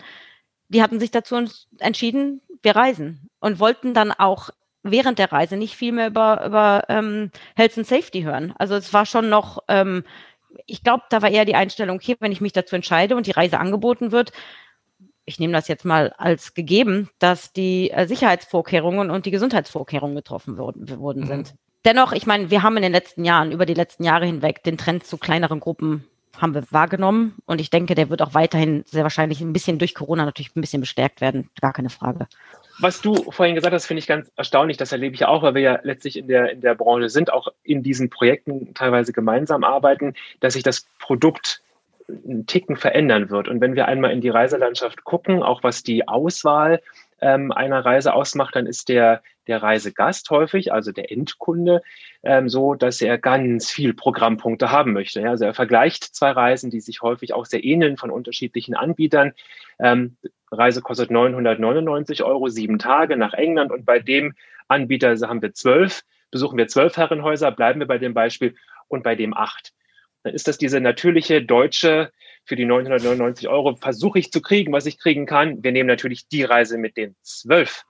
die 0.68 0.82
hatten 0.82 1.00
sich 1.00 1.12
dazu 1.12 1.46
entschieden, 1.78 2.42
wir 2.64 2.76
reisen 2.76 3.30
und 3.40 3.60
wollten 3.60 3.94
dann 3.94 4.12
auch 4.12 4.50
während 4.84 5.20
der 5.20 5.32
Reise 5.32 5.58
nicht 5.58 5.76
viel 5.76 5.92
mehr 5.92 6.08
über, 6.08 6.46
über 6.46 6.84
ähm, 6.90 7.32
Health 7.56 7.78
and 7.78 7.88
Safety 7.88 8.24
hören. 8.24 8.54
Also 8.58 8.76
es 8.76 8.94
war 8.94 9.06
schon 9.06 9.30
noch, 9.30 9.60
ähm, 9.68 10.04
ich 10.66 10.84
glaube, 10.84 11.04
da 11.10 11.22
war 11.22 11.30
eher 11.30 11.46
die 11.46 11.56
Einstellung, 11.56 11.98
okay, 11.98 12.16
wenn 12.20 12.32
ich 12.32 12.42
mich 12.42 12.54
dazu 12.54 12.76
entscheide 12.76 13.16
und 13.16 13.28
die 13.28 13.32
Reise 13.32 13.60
angeboten 13.60 14.12
wird, 14.12 14.32
ich 15.26 15.40
nehme 15.40 15.54
das 15.54 15.68
jetzt 15.68 15.86
mal 15.86 16.14
als 16.18 16.54
gegeben, 16.54 17.10
dass 17.20 17.54
die 17.54 17.92
äh, 17.92 18.08
Sicherheitsvorkehrungen 18.08 19.12
und 19.12 19.26
die 19.26 19.32
Gesundheitsvorkehrungen 19.32 20.16
getroffen 20.16 20.58
wurden, 20.58 21.00
wurden 21.00 21.24
mhm. 21.24 21.28
sind. 21.28 21.56
Dennoch, 21.86 22.12
ich 22.12 22.28
meine, 22.28 22.52
wir 22.52 22.64
haben 22.64 22.78
in 22.78 22.84
den 22.84 22.92
letzten 22.92 23.24
Jahren, 23.24 23.52
über 23.52 23.66
die 23.66 23.74
letzten 23.74 24.04
Jahre 24.04 24.26
hinweg, 24.26 24.64
den 24.64 24.78
Trend 24.78 25.06
zu 25.06 25.18
kleineren 25.18 25.60
Gruppen 25.60 26.06
haben 26.38 26.54
wir 26.54 26.64
wahrgenommen. 26.72 27.36
Und 27.46 27.62
ich 27.62 27.70
denke, 27.70 27.96
der 27.96 28.10
wird 28.10 28.22
auch 28.22 28.34
weiterhin 28.34 28.84
sehr 28.88 29.04
wahrscheinlich 29.04 29.42
ein 29.42 29.54
bisschen 29.54 29.80
durch 29.80 29.96
Corona 29.96 30.26
natürlich 30.26 30.56
ein 30.56 30.62
bisschen 30.62 30.82
bestärkt 30.82 31.22
werden. 31.22 31.50
Gar 31.60 31.74
keine 31.74 31.90
Frage. 31.90 32.28
Was 32.82 33.00
du 33.00 33.14
vorhin 33.32 33.54
gesagt 33.54 33.76
hast, 33.76 33.86
finde 33.86 34.00
ich 34.00 34.08
ganz 34.08 34.32
erstaunlich. 34.36 34.76
Das 34.76 34.92
erlebe 34.92 35.14
ich 35.14 35.26
auch, 35.26 35.44
weil 35.44 35.54
wir 35.54 35.62
ja 35.62 35.80
letztlich 35.84 36.18
in 36.18 36.28
der, 36.28 36.52
in 36.52 36.62
der 36.62 36.74
Branche 36.74 37.10
sind, 37.10 37.32
auch 37.32 37.48
in 37.64 37.84
diesen 37.84 38.10
Projekten 38.10 38.74
teilweise 38.74 39.14
gemeinsam 39.14 39.64
arbeiten, 39.64 40.16
dass 40.40 40.54
sich 40.54 40.64
das 40.64 40.88
Produkt 40.98 41.62
einen 42.10 42.48
Ticken 42.48 42.76
verändern 42.76 43.30
wird. 43.30 43.48
Und 43.48 43.62
wenn 43.62 43.76
wir 43.76 43.88
einmal 43.88 44.12
in 44.12 44.20
die 44.20 44.30
Reiselandschaft 44.30 45.04
gucken, 45.04 45.44
auch 45.44 45.64
was 45.64 45.84
die 45.84 46.08
Auswahl 46.08 46.82
ähm, 47.22 47.52
einer 47.52 47.86
Reise 47.86 48.16
ausmacht, 48.16 48.56
dann 48.56 48.66
ist 48.66 48.90
der, 48.90 49.22
der 49.46 49.62
Reisegast 49.62 50.30
häufig, 50.32 50.74
also 50.74 50.92
der 50.92 51.12
Endkunde, 51.12 51.84
ähm, 52.24 52.50
so, 52.50 52.74
dass 52.74 53.00
er 53.00 53.20
ganz 53.20 53.70
viel 53.70 53.94
Programmpunkte 53.94 54.72
haben 54.72 54.94
möchte. 54.94 55.22
Ja, 55.22 55.30
also 55.30 55.46
er 55.46 55.54
vergleicht 55.54 56.04
zwei 56.04 56.32
Reisen, 56.32 56.72
die 56.72 56.82
sich 56.82 57.04
häufig 57.04 57.34
auch 57.34 57.46
sehr 57.46 57.64
ähneln 57.64 57.98
von 57.98 58.10
unterschiedlichen 58.10 58.74
Anbietern. 58.74 59.34
Ähm, 59.80 60.18
Reise 60.52 60.82
kostet 60.82 61.12
999 61.12 62.24
Euro, 62.24 62.50
sieben 62.50 62.80
Tage 62.80 63.18
nach 63.18 63.34
England 63.34 63.72
und 63.72 63.86
bei 63.86 64.00
dem 64.00 64.34
Anbieter 64.68 65.16
haben 65.28 65.42
wir 65.42 65.54
zwölf, 65.54 66.04
besuchen 66.30 66.58
wir 66.58 66.68
zwölf 66.68 66.98
Herrenhäuser, 66.98 67.52
bleiben 67.52 67.80
wir 67.80 67.88
bei 67.88 67.98
dem 67.98 68.14
Beispiel 68.14 68.56
und 68.88 69.04
bei 69.04 69.16
dem 69.16 69.34
acht. 69.34 69.74
Dann 70.24 70.34
ist 70.34 70.48
das 70.48 70.58
diese 70.58 70.82
natürliche 70.82 71.42
deutsche 71.42 72.12
für 72.44 72.56
die 72.56 72.66
999 72.66 73.48
Euro 73.48 73.76
versuche 73.76 74.20
ich 74.20 74.32
zu 74.32 74.42
kriegen, 74.42 74.74
was 74.74 74.86
ich 74.86 75.00
kriegen 75.00 75.26
kann. 75.26 75.64
Wir 75.64 75.72
nehmen 75.72 75.88
natürlich 75.88 76.28
die 76.28 76.44
Reise 76.44 76.78
mit 76.78 76.98
den 76.98 77.16
zwölf 77.22 77.84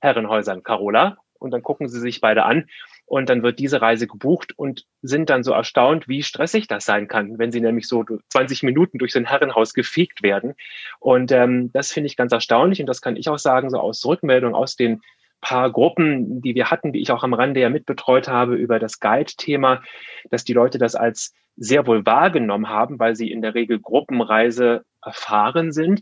Herrenhäusern 0.00 0.62
Carola 0.62 1.18
und 1.38 1.52
dann 1.52 1.62
gucken 1.62 1.88
sie 1.88 2.00
sich 2.00 2.20
beide 2.20 2.44
an 2.44 2.68
und 3.12 3.28
dann 3.28 3.42
wird 3.42 3.58
diese 3.58 3.82
Reise 3.82 4.06
gebucht 4.06 4.54
und 4.56 4.86
sind 5.02 5.28
dann 5.28 5.42
so 5.42 5.52
erstaunt, 5.52 6.08
wie 6.08 6.22
stressig 6.22 6.66
das 6.66 6.86
sein 6.86 7.08
kann, 7.08 7.38
wenn 7.38 7.52
sie 7.52 7.60
nämlich 7.60 7.86
so 7.86 8.06
20 8.30 8.62
Minuten 8.62 8.96
durch 8.96 9.12
so 9.12 9.20
Herrenhaus 9.20 9.74
gefegt 9.74 10.22
werden. 10.22 10.54
Und 10.98 11.30
ähm, 11.30 11.70
das 11.74 11.92
finde 11.92 12.06
ich 12.06 12.16
ganz 12.16 12.32
erstaunlich 12.32 12.80
und 12.80 12.86
das 12.86 13.02
kann 13.02 13.16
ich 13.16 13.28
auch 13.28 13.36
sagen, 13.36 13.68
so 13.68 13.78
aus 13.78 14.02
Rückmeldung 14.06 14.54
aus 14.54 14.76
den 14.76 15.02
paar 15.42 15.70
Gruppen, 15.70 16.40
die 16.40 16.54
wir 16.54 16.70
hatten, 16.70 16.90
die 16.90 17.02
ich 17.02 17.12
auch 17.12 17.22
am 17.22 17.34
Rande 17.34 17.60
ja 17.60 17.68
mitbetreut 17.68 18.28
habe 18.28 18.54
über 18.54 18.78
das 18.78 18.98
Guide-Thema, 18.98 19.82
dass 20.30 20.44
die 20.44 20.54
Leute 20.54 20.78
das 20.78 20.94
als 20.94 21.34
sehr 21.58 21.86
wohl 21.86 22.06
wahrgenommen 22.06 22.70
haben, 22.70 22.98
weil 22.98 23.14
sie 23.14 23.30
in 23.30 23.42
der 23.42 23.54
Regel 23.54 23.78
Gruppenreise 23.78 24.86
erfahren 25.04 25.72
sind, 25.72 26.00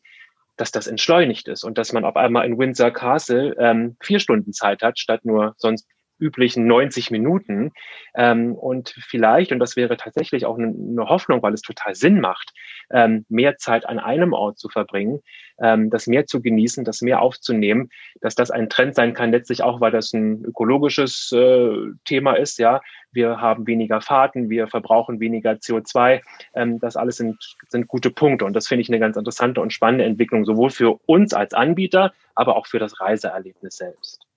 dass 0.57 0.71
das 0.71 0.87
entschleunigt 0.87 1.49
ist 1.49 1.65
und 1.65 1.77
dass 1.77 1.93
man 1.93 2.05
auf 2.05 2.15
einmal 2.15 2.47
in 2.47 2.57
Windsor 2.57 2.93
Castle 2.93 3.57
ähm, 3.59 3.97
vier 4.01 4.21
Stunden 4.21 4.53
Zeit 4.53 4.83
hat, 4.83 5.01
statt 5.01 5.25
nur 5.25 5.55
sonst 5.57 5.89
üblichen 6.21 6.67
90 6.67 7.11
Minuten. 7.11 7.73
Ähm, 8.15 8.55
und 8.55 8.95
vielleicht, 9.09 9.53
und 9.53 9.59
das 9.59 9.77
wäre 9.77 9.97
tatsächlich 9.97 10.47
auch 10.47 10.59
eine 10.59 11.09
Hoffnung, 11.09 11.43
weil 11.43 11.55
es 11.55 11.63
total 11.63 11.95
Sinn 11.95 12.21
macht, 12.21 12.53
ähm, 12.93 13.25
mehr 13.29 13.57
Zeit 13.57 13.87
an 13.89 13.99
einem 13.99 14.33
Ort 14.33 14.59
zu 14.59 14.69
verbringen, 14.69 15.21
ähm, 15.61 15.91
das 15.91 16.07
mehr 16.07 16.27
zu 16.27 16.41
genießen, 16.41 16.85
das 16.85 17.03
mehr 17.03 17.21
aufzunehmen, 17.21 17.91
dass 18.21 18.35
das 18.35 18.51
ein 18.51 18.69
Trend 18.69 18.95
sein 18.95 19.15
kann, 19.15 19.31
letztlich 19.31 19.63
auch, 19.63 19.81
weil 19.81 19.93
das 19.93 20.13
ein 20.13 20.45
ökologisches 20.45 21.33
äh, 21.33 21.77
Thema 22.05 22.35
ist, 22.35 22.59
ja. 22.59 22.81
Wir 23.13 23.41
haben 23.41 23.67
weniger 23.67 24.01
Fahrten, 24.01 24.51
wir 24.51 24.69
verbrauchen 24.69 25.19
weniger 25.19 25.53
CO2. 25.53 26.21
Ähm, 26.55 26.79
das 26.79 26.97
alles 26.97 27.17
sind, 27.17 27.37
sind 27.69 27.89
gute 27.89 28.11
Punkte. 28.11 28.45
Und 28.45 28.55
das 28.55 28.69
finde 28.69 28.83
ich 28.83 28.89
eine 28.89 29.01
ganz 29.01 29.17
interessante 29.17 29.61
und 29.61 29.73
spannende 29.73 30.05
Entwicklung, 30.05 30.45
sowohl 30.45 30.71
für 30.71 31.01
uns 31.07 31.35
als 31.35 31.53
Anbieter, 31.53 32.13
aber 32.35 32.57
auch 32.57 32.67
für 32.67 32.79
das 32.79 33.01
Reiseerlebnis 33.01 33.77
selbst. 33.77 34.30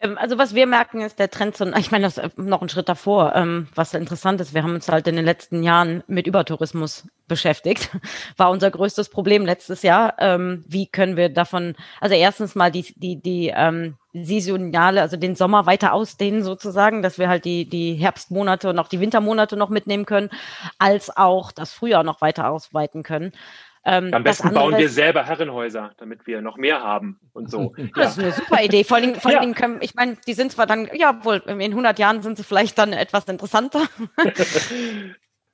Ähm, 0.00 0.16
also 0.18 0.38
was 0.38 0.54
wir 0.54 0.66
merken, 0.66 1.00
ist 1.02 1.18
der 1.18 1.30
Trend, 1.30 1.56
zu, 1.56 1.64
ich 1.76 1.90
meine, 1.90 2.04
das 2.04 2.18
ist 2.18 2.38
noch 2.38 2.62
ein 2.62 2.68
Schritt 2.68 2.88
davor, 2.88 3.34
ähm, 3.36 3.68
was 3.74 3.94
interessant 3.94 4.40
ist, 4.40 4.54
wir 4.54 4.62
haben 4.62 4.74
uns 4.74 4.88
halt 4.88 5.06
in 5.06 5.16
den 5.16 5.24
letzten 5.24 5.62
Jahren 5.62 6.02
mit 6.06 6.26
Übertourismus 6.26 7.06
beschäftigt. 7.28 7.90
War 8.36 8.50
unser 8.50 8.70
größtes 8.70 9.10
Problem 9.10 9.44
letztes 9.44 9.82
Jahr. 9.82 10.14
Ähm, 10.18 10.64
wie 10.66 10.86
können 10.86 11.16
wir 11.16 11.28
davon, 11.28 11.76
also 12.00 12.14
erstens 12.14 12.54
mal 12.54 12.70
die, 12.70 12.94
die, 12.96 13.20
die 13.20 13.52
ähm, 13.54 13.96
saisonale, 14.12 15.02
also 15.02 15.16
den 15.16 15.36
Sommer 15.36 15.66
weiter 15.66 15.92
ausdehnen 15.92 16.42
sozusagen, 16.42 17.02
dass 17.02 17.18
wir 17.18 17.28
halt 17.28 17.44
die, 17.44 17.68
die 17.68 17.94
Herbstmonate 17.94 18.70
und 18.70 18.78
auch 18.78 18.88
die 18.88 19.00
Wintermonate 19.00 19.56
noch 19.56 19.68
mitnehmen 19.68 20.06
können, 20.06 20.30
als 20.78 21.16
auch 21.16 21.52
das 21.52 21.72
Frühjahr 21.72 22.02
noch 22.02 22.20
weiter 22.20 22.50
ausweiten 22.50 23.02
können. 23.02 23.32
Ähm, 23.84 24.12
Am 24.12 24.22
besten 24.22 24.52
bauen 24.52 24.76
wir 24.76 24.90
selber 24.90 25.24
Herrenhäuser, 25.24 25.92
damit 25.96 26.26
wir 26.26 26.42
noch 26.42 26.58
mehr 26.58 26.82
haben 26.82 27.18
und 27.32 27.50
so. 27.50 27.74
Das 27.94 28.18
ist 28.18 28.24
eine 28.24 28.32
super 28.32 28.62
Idee. 28.62 28.84
Vor 28.84 28.98
allem, 28.98 29.14
vor 29.14 29.30
allem 29.30 29.50
ja. 29.50 29.54
können, 29.54 29.78
ich 29.80 29.94
meine, 29.94 30.16
die 30.26 30.34
sind 30.34 30.52
zwar 30.52 30.66
dann, 30.66 30.90
ja 30.94 31.24
wohl, 31.24 31.42
in 31.46 31.60
100 31.60 31.98
Jahren 31.98 32.22
sind 32.22 32.36
sie 32.36 32.44
vielleicht 32.44 32.76
dann 32.78 32.92
etwas 32.92 33.24
interessanter. 33.24 33.86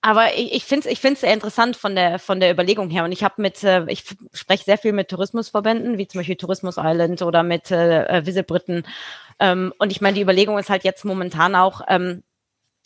Aber 0.03 0.35
ich, 0.35 0.53
ich 0.55 0.65
finde 0.65 0.87
es 0.87 0.93
ich 0.93 1.01
find's 1.01 1.21
sehr 1.23 1.33
interessant 1.33 1.77
von 1.77 1.95
der, 1.95 2.19
von 2.19 2.39
der 2.41 2.53
Überlegung 2.53 2.91
her. 2.91 3.05
Und 3.05 3.13
ich 3.13 3.25
habe 3.25 3.43
mit, 3.43 3.63
äh, 3.65 3.85
ich 3.89 4.05
spreche 4.33 4.65
sehr 4.65 4.79
viel 4.79 4.93
mit 4.93 5.09
Tourismusverbänden, 5.09 5.99
wie 5.99 6.07
zum 6.07 6.21
Beispiel 6.21 6.37
Tourismus 6.37 6.77
Island 6.79 7.23
oder 7.23 7.43
mit 7.43 7.71
äh, 7.71 8.05
äh 8.05 8.27
Visit 8.27 8.47
Britain. 8.47 8.85
Ähm, 9.39 9.73
und 9.79 9.91
ich 9.91 10.01
meine, 10.01 10.15
die 10.15 10.23
Überlegung 10.23 10.59
ist 10.59 10.71
halt 10.71 10.85
jetzt 10.85 11.05
momentan 11.05 11.55
auch, 11.55 11.81
ähm, 11.89 12.23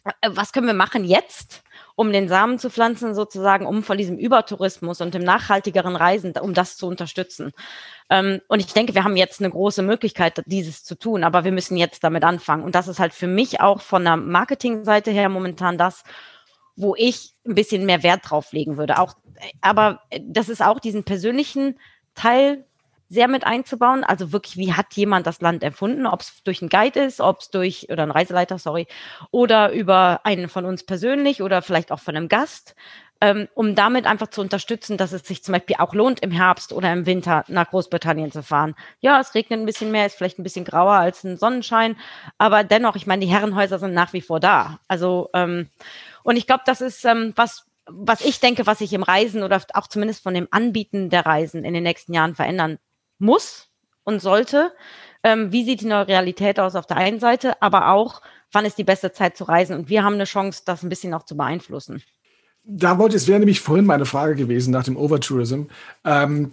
äh, 0.04 0.30
was 0.30 0.52
können 0.52 0.66
wir 0.66 0.74
machen 0.74 1.04
jetzt? 1.04 1.62
Um 2.00 2.14
den 2.14 2.28
Samen 2.28 2.58
zu 2.58 2.70
pflanzen, 2.70 3.14
sozusagen, 3.14 3.66
um 3.66 3.82
von 3.82 3.98
diesem 3.98 4.16
Übertourismus 4.16 5.02
und 5.02 5.12
dem 5.12 5.22
nachhaltigeren 5.22 5.96
Reisen, 5.96 6.32
um 6.40 6.54
das 6.54 6.78
zu 6.78 6.86
unterstützen. 6.86 7.52
Ähm, 8.08 8.40
und 8.48 8.60
ich 8.60 8.72
denke, 8.72 8.94
wir 8.94 9.04
haben 9.04 9.18
jetzt 9.18 9.38
eine 9.40 9.50
große 9.50 9.82
Möglichkeit, 9.82 10.42
dieses 10.46 10.82
zu 10.82 10.94
tun, 10.98 11.24
aber 11.24 11.44
wir 11.44 11.52
müssen 11.52 11.76
jetzt 11.76 12.02
damit 12.02 12.24
anfangen. 12.24 12.64
Und 12.64 12.74
das 12.74 12.88
ist 12.88 13.00
halt 13.00 13.12
für 13.12 13.26
mich 13.26 13.60
auch 13.60 13.82
von 13.82 14.02
der 14.02 14.16
Marketingseite 14.16 15.10
her 15.10 15.28
momentan 15.28 15.76
das, 15.76 16.02
wo 16.74 16.94
ich 16.96 17.34
ein 17.46 17.54
bisschen 17.54 17.84
mehr 17.84 18.02
Wert 18.02 18.22
drauf 18.30 18.50
legen 18.52 18.78
würde. 18.78 18.98
Auch, 18.98 19.12
aber 19.60 20.00
das 20.22 20.48
ist 20.48 20.62
auch 20.62 20.80
diesen 20.80 21.04
persönlichen 21.04 21.78
Teil 22.14 22.64
sehr 23.10 23.28
mit 23.28 23.44
einzubauen. 23.44 24.04
Also 24.04 24.32
wirklich, 24.32 24.56
wie 24.56 24.72
hat 24.72 24.94
jemand 24.94 25.26
das 25.26 25.40
Land 25.42 25.62
erfunden? 25.62 26.06
Ob 26.06 26.20
es 26.20 26.42
durch 26.44 26.62
einen 26.62 26.70
Guide 26.70 27.00
ist, 27.00 27.20
ob 27.20 27.40
es 27.40 27.50
durch, 27.50 27.88
oder 27.90 28.04
ein 28.04 28.12
Reiseleiter, 28.12 28.58
sorry, 28.58 28.86
oder 29.32 29.72
über 29.72 30.20
einen 30.24 30.48
von 30.48 30.64
uns 30.64 30.84
persönlich 30.86 31.42
oder 31.42 31.60
vielleicht 31.60 31.92
auch 31.92 31.98
von 31.98 32.16
einem 32.16 32.28
Gast, 32.28 32.76
ähm, 33.20 33.48
um 33.54 33.74
damit 33.74 34.06
einfach 34.06 34.28
zu 34.28 34.40
unterstützen, 34.40 34.96
dass 34.96 35.12
es 35.12 35.26
sich 35.26 35.42
zum 35.42 35.52
Beispiel 35.52 35.76
auch 35.78 35.92
lohnt, 35.92 36.20
im 36.20 36.30
Herbst 36.30 36.72
oder 36.72 36.92
im 36.92 37.04
Winter 37.04 37.44
nach 37.48 37.68
Großbritannien 37.68 38.30
zu 38.30 38.42
fahren. 38.44 38.74
Ja, 39.00 39.20
es 39.20 39.34
regnet 39.34 39.60
ein 39.60 39.66
bisschen 39.66 39.90
mehr, 39.90 40.06
ist 40.06 40.16
vielleicht 40.16 40.38
ein 40.38 40.44
bisschen 40.44 40.64
grauer 40.64 40.94
als 40.94 41.24
ein 41.24 41.36
Sonnenschein, 41.36 41.96
aber 42.38 42.64
dennoch, 42.64 42.94
ich 42.94 43.06
meine, 43.06 43.26
die 43.26 43.30
Herrenhäuser 43.30 43.80
sind 43.80 43.92
nach 43.92 44.12
wie 44.12 44.22
vor 44.22 44.40
da. 44.40 44.78
Also, 44.88 45.28
ähm, 45.34 45.68
und 46.22 46.36
ich 46.36 46.46
glaube, 46.46 46.62
das 46.64 46.80
ist 46.80 47.04
ähm, 47.04 47.32
was, 47.36 47.66
was 47.86 48.20
ich 48.20 48.40
denke, 48.40 48.66
was 48.66 48.78
sich 48.78 48.92
im 48.92 49.02
Reisen 49.02 49.42
oder 49.42 49.60
auch 49.74 49.88
zumindest 49.88 50.22
von 50.22 50.32
dem 50.32 50.48
Anbieten 50.52 51.10
der 51.10 51.26
Reisen 51.26 51.64
in 51.64 51.74
den 51.74 51.82
nächsten 51.82 52.14
Jahren 52.14 52.36
verändern 52.36 52.78
muss 53.20 53.68
und 54.04 54.20
sollte. 54.20 54.72
Ähm, 55.22 55.52
wie 55.52 55.64
sieht 55.64 55.82
die 55.82 55.86
neue 55.86 56.08
Realität 56.08 56.58
aus 56.58 56.74
auf 56.74 56.86
der 56.86 56.96
einen 56.96 57.20
Seite, 57.20 57.60
aber 57.62 57.88
auch, 57.88 58.22
wann 58.52 58.64
ist 58.64 58.78
die 58.78 58.84
beste 58.84 59.12
Zeit 59.12 59.36
zu 59.36 59.44
reisen? 59.44 59.76
Und 59.76 59.88
wir 59.88 60.02
haben 60.02 60.14
eine 60.14 60.24
Chance, 60.24 60.62
das 60.64 60.82
ein 60.82 60.88
bisschen 60.88 61.14
auch 61.14 61.24
zu 61.24 61.36
beeinflussen. 61.36 62.02
Da 62.62 62.98
wollte, 62.98 63.16
es 63.16 63.26
wäre 63.26 63.38
nämlich 63.38 63.60
vorhin 63.60 63.86
meine 63.86 64.06
Frage 64.06 64.34
gewesen 64.34 64.70
nach 64.70 64.84
dem 64.84 64.96
Overtourism. 64.96 65.64
Ähm, 66.04 66.50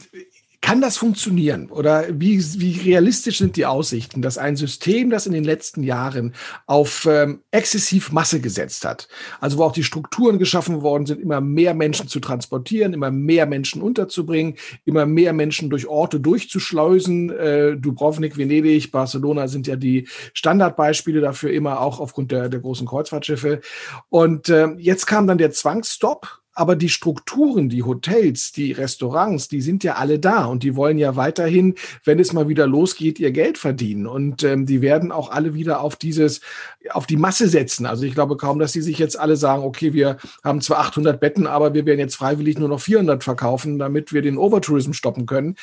kann 0.61 0.81
das 0.81 0.97
funktionieren? 0.97 1.69
Oder 1.69 2.05
wie, 2.09 2.39
wie 2.59 2.79
realistisch 2.81 3.37
sind 3.37 3.55
die 3.55 3.65
Aussichten, 3.65 4.21
dass 4.21 4.37
ein 4.37 4.55
System, 4.55 5.09
das 5.09 5.27
in 5.27 5.33
den 5.33 5.43
letzten 5.43 5.83
Jahren 5.83 6.33
auf 6.65 7.07
ähm, 7.09 7.41
exzessiv 7.51 8.11
Masse 8.11 8.41
gesetzt 8.41 8.83
hat, 8.83 9.07
also 9.39 9.57
wo 9.57 9.63
auch 9.63 9.71
die 9.71 9.83
Strukturen 9.83 10.39
geschaffen 10.39 10.81
worden 10.81 11.05
sind, 11.05 11.21
immer 11.21 11.41
mehr 11.41 11.73
Menschen 11.73 12.07
zu 12.07 12.19
transportieren, 12.19 12.93
immer 12.93 13.11
mehr 13.11 13.45
Menschen 13.45 13.81
unterzubringen, 13.81 14.55
immer 14.85 15.05
mehr 15.05 15.33
Menschen 15.33 15.69
durch 15.69 15.87
Orte 15.87 16.19
durchzuschleusen. 16.19 17.29
Äh, 17.29 17.77
Dubrovnik, 17.77 18.37
Venedig, 18.37 18.91
Barcelona 18.91 19.47
sind 19.47 19.67
ja 19.67 19.75
die 19.75 20.07
Standardbeispiele 20.33 21.21
dafür, 21.21 21.51
immer 21.51 21.81
auch 21.81 21.99
aufgrund 21.99 22.31
der, 22.31 22.49
der 22.49 22.59
großen 22.59 22.87
Kreuzfahrtschiffe. 22.87 23.61
Und 24.09 24.49
äh, 24.49 24.69
jetzt 24.77 25.05
kam 25.05 25.27
dann 25.27 25.37
der 25.37 25.51
Zwangsstopp 25.51 26.41
aber 26.57 26.75
die 26.75 26.89
Strukturen, 26.89 27.69
die 27.69 27.83
Hotels, 27.83 28.51
die 28.51 28.71
Restaurants, 28.71 29.47
die 29.47 29.61
sind 29.61 29.83
ja 29.83 29.93
alle 29.95 30.17
da 30.17 30.45
und 30.45 30.63
die 30.63 30.75
wollen 30.75 30.97
ja 30.97 31.15
weiterhin, 31.15 31.75
wenn 32.03 32.19
es 32.19 32.33
mal 32.33 32.49
wieder 32.49 32.65
losgeht, 32.65 33.19
ihr 33.19 33.29
Geld 33.31 33.59
verdienen. 33.59 34.07
Und 34.07 34.43
ähm, 34.43 34.65
die 34.65 34.81
werden 34.81 35.11
auch 35.11 35.29
alle 35.29 35.53
wieder 35.53 35.81
auf 35.81 35.95
dieses, 35.95 36.41
auf 36.89 37.05
die 37.05 37.15
Masse 37.15 37.47
setzen. 37.47 37.85
Also 37.85 38.05
ich 38.05 38.15
glaube 38.15 38.37
kaum, 38.37 38.57
dass 38.57 38.73
sie 38.73 38.81
sich 38.81 38.97
jetzt 38.97 39.19
alle 39.19 39.37
sagen, 39.37 39.61
okay, 39.63 39.93
wir 39.93 40.17
haben 40.43 40.59
zwar 40.61 40.79
800 40.79 41.19
Betten, 41.19 41.45
aber 41.45 41.75
wir 41.75 41.85
werden 41.85 41.99
jetzt 41.99 42.15
freiwillig 42.15 42.57
nur 42.57 42.69
noch 42.69 42.81
400 42.81 43.23
verkaufen, 43.23 43.77
damit 43.77 44.11
wir 44.11 44.23
den 44.23 44.39
Overtourism 44.39 44.93
stoppen 44.93 45.27
können. 45.27 45.57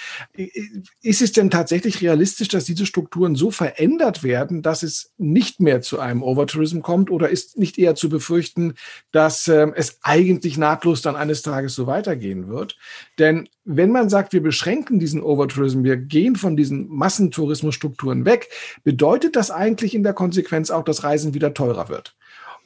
Ist 1.02 1.22
es 1.22 1.32
denn 1.32 1.50
tatsächlich 1.50 2.02
realistisch, 2.02 2.48
dass 2.48 2.66
diese 2.66 2.86
Strukturen 2.86 3.34
so 3.34 3.50
verändert 3.50 4.22
werden, 4.22 4.62
dass 4.62 4.84
es 4.84 5.12
nicht 5.18 5.58
mehr 5.58 5.80
zu 5.80 5.98
einem 5.98 6.22
Overtourism 6.22 6.82
kommt? 6.82 7.10
Oder 7.10 7.30
ist 7.30 7.58
nicht 7.58 7.78
eher 7.78 7.96
zu 7.96 8.08
befürchten, 8.08 8.74
dass 9.10 9.48
ähm, 9.48 9.72
es 9.74 9.98
eigentlich 10.02 10.56
nahtlos 10.56 10.83
dann 11.02 11.16
eines 11.16 11.42
Tages 11.42 11.74
so 11.74 11.86
weitergehen 11.86 12.48
wird? 12.48 12.76
Denn 13.18 13.48
wenn 13.64 13.90
man 13.90 14.08
sagt, 14.08 14.32
wir 14.32 14.42
beschränken 14.42 14.98
diesen 14.98 15.22
Overtourism, 15.22 15.84
wir 15.84 15.96
gehen 15.96 16.36
von 16.36 16.56
diesen 16.56 16.88
Massentourismusstrukturen 16.88 18.24
weg, 18.24 18.48
bedeutet 18.82 19.36
das 19.36 19.50
eigentlich 19.50 19.94
in 19.94 20.02
der 20.02 20.12
Konsequenz 20.12 20.70
auch, 20.70 20.84
dass 20.84 21.04
Reisen 21.04 21.34
wieder 21.34 21.54
teurer 21.54 21.88
wird. 21.88 22.14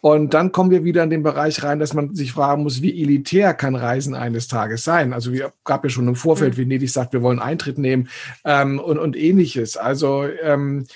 Und 0.00 0.32
dann 0.32 0.52
kommen 0.52 0.70
wir 0.70 0.84
wieder 0.84 1.02
in 1.02 1.10
den 1.10 1.24
Bereich 1.24 1.62
rein, 1.64 1.80
dass 1.80 1.92
man 1.92 2.14
sich 2.14 2.32
fragen 2.32 2.62
muss, 2.62 2.82
wie 2.82 3.02
elitär 3.02 3.52
kann 3.52 3.74
Reisen 3.74 4.14
eines 4.14 4.46
Tages 4.46 4.84
sein? 4.84 5.12
Also 5.12 5.32
wir 5.32 5.52
gab 5.64 5.82
ja 5.82 5.90
schon 5.90 6.06
im 6.06 6.14
Vorfeld, 6.14 6.54
mhm. 6.56 6.62
Venedig 6.62 6.92
sagt, 6.92 7.12
wir 7.12 7.22
wollen 7.22 7.40
Eintritt 7.40 7.78
nehmen 7.78 8.08
ähm, 8.44 8.78
und, 8.78 8.98
und 8.98 9.16
ähnliches. 9.16 9.76
Also 9.76 10.24
ähm, 10.42 10.86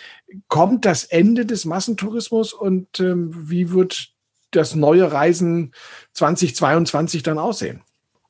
kommt 0.48 0.84
das 0.84 1.04
Ende 1.04 1.46
des 1.46 1.64
Massentourismus 1.64 2.52
und 2.52 3.00
ähm, 3.00 3.32
wie 3.34 3.72
wird 3.72 4.11
das 4.52 4.74
neue 4.74 5.10
Reisen 5.12 5.72
2022 6.12 7.22
dann 7.22 7.38
aussehen? 7.38 7.82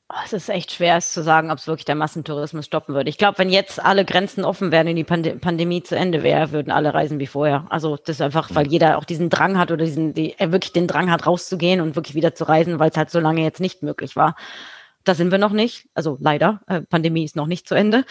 Oh, 0.09 0.19
es 0.25 0.33
ist 0.33 0.49
echt 0.49 0.71
schwer, 0.71 0.97
es 0.97 1.11
zu 1.11 1.23
sagen, 1.23 1.49
ob 1.49 1.57
es 1.57 1.65
wirklich 1.65 1.85
der 1.85 1.95
Massentourismus 1.95 2.65
stoppen 2.65 2.93
würde. 2.93 3.09
Ich 3.09 3.17
glaube, 3.17 3.39
wenn 3.39 3.49
jetzt 3.49 3.83
alle 3.83 4.05
Grenzen 4.05 4.45
offen 4.45 4.71
wären 4.71 4.87
und 4.87 4.95
die 4.95 5.03
Pand 5.03 5.41
Pandemie 5.41 5.81
zu 5.81 5.95
Ende 5.95 6.21
wäre, 6.21 6.51
würden 6.51 6.71
alle 6.71 6.93
reisen 6.93 7.19
wie 7.19 7.25
vorher. 7.25 7.65
Also 7.69 7.97
das 7.97 8.17
ist 8.17 8.21
einfach, 8.21 8.53
weil 8.53 8.67
jeder 8.67 8.99
auch 8.99 9.05
diesen 9.05 9.31
Drang 9.31 9.57
hat 9.57 9.71
oder 9.71 9.85
diesen, 9.85 10.13
die, 10.13 10.35
er 10.37 10.51
wirklich 10.51 10.71
den 10.71 10.87
Drang 10.87 11.09
hat, 11.09 11.25
rauszugehen 11.25 11.81
und 11.81 11.95
wirklich 11.95 12.13
wieder 12.13 12.35
zu 12.35 12.47
reisen, 12.47 12.77
weil 12.77 12.91
es 12.91 12.97
halt 12.97 13.09
so 13.09 13.19
lange 13.19 13.41
jetzt 13.41 13.59
nicht 13.59 13.81
möglich 13.81 14.15
war. 14.15 14.35
Da 15.03 15.15
sind 15.15 15.31
wir 15.31 15.37
noch 15.37 15.51
nicht. 15.51 15.87
Also 15.93 16.17
leider, 16.21 16.61
äh, 16.67 16.81
Pandemie 16.81 17.25
ist 17.25 17.35
noch 17.35 17.47
nicht 17.47 17.67
zu 17.67 17.75
Ende. 17.75 18.05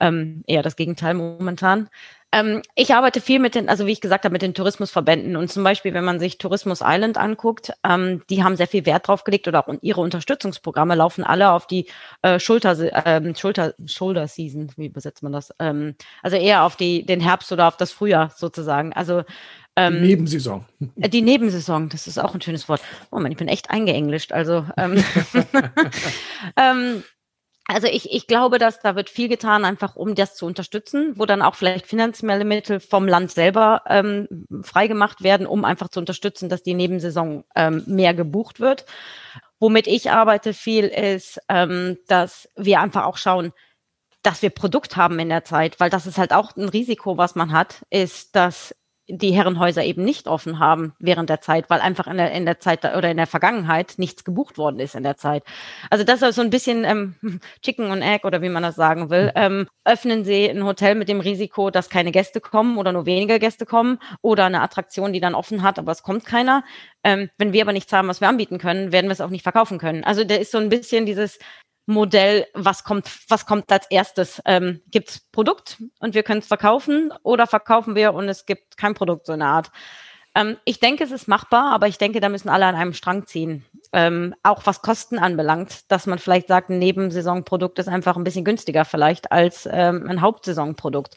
Ähm, 0.00 0.42
eher 0.46 0.62
das 0.62 0.76
Gegenteil 0.76 1.14
momentan. 1.14 1.88
Ähm, 2.34 2.62
ich 2.74 2.92
arbeite 2.92 3.20
viel 3.20 3.38
mit 3.38 3.54
den, 3.54 3.68
also 3.68 3.86
wie 3.86 3.92
ich 3.92 4.00
gesagt 4.00 4.24
habe, 4.24 4.32
mit 4.32 4.42
den 4.42 4.54
Tourismusverbänden. 4.54 5.36
Und 5.36 5.52
zum 5.52 5.62
Beispiel, 5.62 5.94
wenn 5.94 6.04
man 6.04 6.18
sich 6.18 6.36
Tourismus 6.36 6.80
Island 6.84 7.16
anguckt, 7.16 7.72
ähm, 7.84 8.22
die 8.28 8.42
haben 8.42 8.56
sehr 8.56 8.66
viel 8.66 8.84
Wert 8.86 9.06
drauf 9.06 9.22
gelegt 9.22 9.46
oder 9.46 9.60
auch 9.60 9.72
ihre 9.82 10.00
Unterstützungsprogramme 10.00 10.96
laufen 10.96 11.22
alle 11.22 11.52
auf 11.52 11.68
die 11.68 11.86
äh, 12.22 12.40
Schulter, 12.40 12.76
ähm, 13.06 13.36
Schulter, 13.36 13.74
Shoulder 13.86 14.26
Season, 14.26 14.72
wie 14.76 14.86
übersetzt 14.86 15.22
man 15.22 15.32
das? 15.32 15.54
Ähm, 15.60 15.94
also 16.22 16.36
eher 16.36 16.64
auf 16.64 16.74
die, 16.76 17.06
den 17.06 17.20
Herbst 17.20 17.52
oder 17.52 17.68
auf 17.68 17.76
das 17.76 17.92
Frühjahr 17.92 18.32
sozusagen. 18.34 18.92
Also 18.92 19.22
ähm, 19.76 19.94
die 19.94 20.08
Nebensaison. 20.08 20.64
Äh, 20.96 21.08
die 21.08 21.22
Nebensaison, 21.22 21.88
das 21.88 22.06
ist 22.06 22.18
auch 22.18 22.34
ein 22.34 22.40
schönes 22.40 22.68
Wort. 22.68 22.80
Oh 23.10 23.18
Mann, 23.18 23.32
ich 23.32 23.38
bin 23.38 23.48
echt 23.48 23.70
eingeenglischt. 23.70 24.32
Also 24.32 24.66
ähm, 24.76 25.02
ähm, 26.56 27.02
also 27.66 27.86
ich, 27.86 28.12
ich 28.12 28.26
glaube, 28.26 28.58
dass 28.58 28.80
da 28.80 28.94
wird 28.94 29.08
viel 29.08 29.28
getan, 29.28 29.64
einfach 29.64 29.96
um 29.96 30.14
das 30.14 30.36
zu 30.36 30.44
unterstützen, 30.46 31.14
wo 31.16 31.24
dann 31.24 31.42
auch 31.42 31.54
vielleicht 31.54 31.86
finanzielle 31.86 32.44
Mittel 32.44 32.78
vom 32.78 33.08
Land 33.08 33.30
selber 33.30 33.82
ähm, 33.88 34.28
freigemacht 34.62 35.22
werden, 35.22 35.46
um 35.46 35.64
einfach 35.64 35.88
zu 35.88 35.98
unterstützen, 35.98 36.48
dass 36.48 36.62
die 36.62 36.74
Nebensaison 36.74 37.44
ähm, 37.56 37.82
mehr 37.86 38.12
gebucht 38.12 38.60
wird. 38.60 38.84
Womit 39.60 39.86
ich 39.86 40.10
arbeite 40.10 40.52
viel 40.52 40.84
ist, 40.84 41.40
ähm, 41.48 41.96
dass 42.06 42.50
wir 42.54 42.80
einfach 42.80 43.04
auch 43.04 43.16
schauen, 43.16 43.52
dass 44.22 44.42
wir 44.42 44.50
Produkt 44.50 44.96
haben 44.96 45.18
in 45.18 45.30
der 45.30 45.44
Zeit, 45.44 45.80
weil 45.80 45.90
das 45.90 46.06
ist 46.06 46.18
halt 46.18 46.32
auch 46.32 46.54
ein 46.56 46.68
Risiko, 46.68 47.16
was 47.16 47.34
man 47.34 47.52
hat, 47.52 47.84
ist, 47.90 48.36
dass 48.36 48.74
die 49.08 49.32
Herrenhäuser 49.32 49.84
eben 49.84 50.02
nicht 50.02 50.28
offen 50.28 50.58
haben 50.58 50.94
während 50.98 51.28
der 51.28 51.40
Zeit, 51.40 51.68
weil 51.68 51.80
einfach 51.80 52.06
in 52.06 52.16
der, 52.16 52.32
in 52.32 52.46
der 52.46 52.58
Zeit 52.58 52.84
oder 52.84 53.10
in 53.10 53.18
der 53.18 53.26
Vergangenheit 53.26 53.94
nichts 53.98 54.24
gebucht 54.24 54.56
worden 54.56 54.80
ist 54.80 54.94
in 54.94 55.02
der 55.02 55.16
Zeit. 55.16 55.44
Also 55.90 56.04
das 56.04 56.22
ist 56.22 56.36
so 56.36 56.42
ein 56.42 56.50
bisschen 56.50 56.84
ähm, 56.84 57.14
Chicken 57.62 57.90
und 57.90 58.02
Egg 58.02 58.26
oder 58.26 58.40
wie 58.40 58.48
man 58.48 58.62
das 58.62 58.76
sagen 58.76 59.10
will. 59.10 59.30
Ähm, 59.34 59.66
öffnen 59.84 60.24
Sie 60.24 60.48
ein 60.48 60.64
Hotel 60.64 60.94
mit 60.94 61.08
dem 61.08 61.20
Risiko, 61.20 61.70
dass 61.70 61.90
keine 61.90 62.12
Gäste 62.12 62.40
kommen 62.40 62.78
oder 62.78 62.92
nur 62.92 63.04
weniger 63.04 63.38
Gäste 63.38 63.66
kommen 63.66 63.98
oder 64.22 64.46
eine 64.46 64.62
Attraktion, 64.62 65.12
die 65.12 65.20
dann 65.20 65.34
offen 65.34 65.62
hat, 65.62 65.78
aber 65.78 65.92
es 65.92 66.02
kommt 66.02 66.24
keiner. 66.24 66.64
Ähm, 67.02 67.28
wenn 67.36 67.52
wir 67.52 67.62
aber 67.62 67.72
nichts 67.72 67.92
haben, 67.92 68.08
was 68.08 68.22
wir 68.22 68.28
anbieten 68.28 68.58
können, 68.58 68.90
werden 68.90 69.08
wir 69.08 69.12
es 69.12 69.20
auch 69.20 69.28
nicht 69.28 69.42
verkaufen 69.42 69.78
können. 69.78 70.04
Also 70.04 70.24
da 70.24 70.36
ist 70.36 70.50
so 70.50 70.58
ein 70.58 70.70
bisschen 70.70 71.04
dieses, 71.04 71.38
Modell, 71.86 72.46
was 72.54 72.84
kommt, 72.84 73.10
was 73.28 73.46
kommt 73.46 73.70
als 73.70 73.86
erstes? 73.90 74.40
Ähm, 74.46 74.80
gibt 74.90 75.10
es 75.10 75.20
Produkt 75.32 75.82
und 75.98 76.14
wir 76.14 76.22
können 76.22 76.40
es 76.40 76.46
verkaufen 76.46 77.12
oder 77.22 77.46
verkaufen 77.46 77.94
wir 77.94 78.14
und 78.14 78.28
es 78.28 78.46
gibt 78.46 78.76
kein 78.76 78.94
Produkt, 78.94 79.26
so 79.26 79.32
eine 79.32 79.46
Art. 79.46 79.70
Ähm, 80.34 80.56
ich 80.64 80.80
denke, 80.80 81.04
es 81.04 81.12
ist 81.12 81.28
machbar, 81.28 81.72
aber 81.72 81.86
ich 81.86 81.98
denke, 81.98 82.20
da 82.20 82.28
müssen 82.28 82.48
alle 82.48 82.66
an 82.66 82.74
einem 82.74 82.92
Strang 82.92 83.26
ziehen. 83.26 83.64
Ähm, 83.92 84.34
auch 84.42 84.62
was 84.64 84.82
Kosten 84.82 85.18
anbelangt, 85.18 85.90
dass 85.90 86.06
man 86.06 86.18
vielleicht 86.18 86.48
sagt, 86.48 86.70
ein 86.70 86.78
Nebensaisonprodukt 86.78 87.78
ist 87.78 87.88
einfach 87.88 88.16
ein 88.16 88.24
bisschen 88.24 88.44
günstiger 88.44 88.84
vielleicht 88.84 89.30
als 89.30 89.68
ähm, 89.70 90.06
ein 90.08 90.20
Hauptsaisonprodukt. 90.20 91.16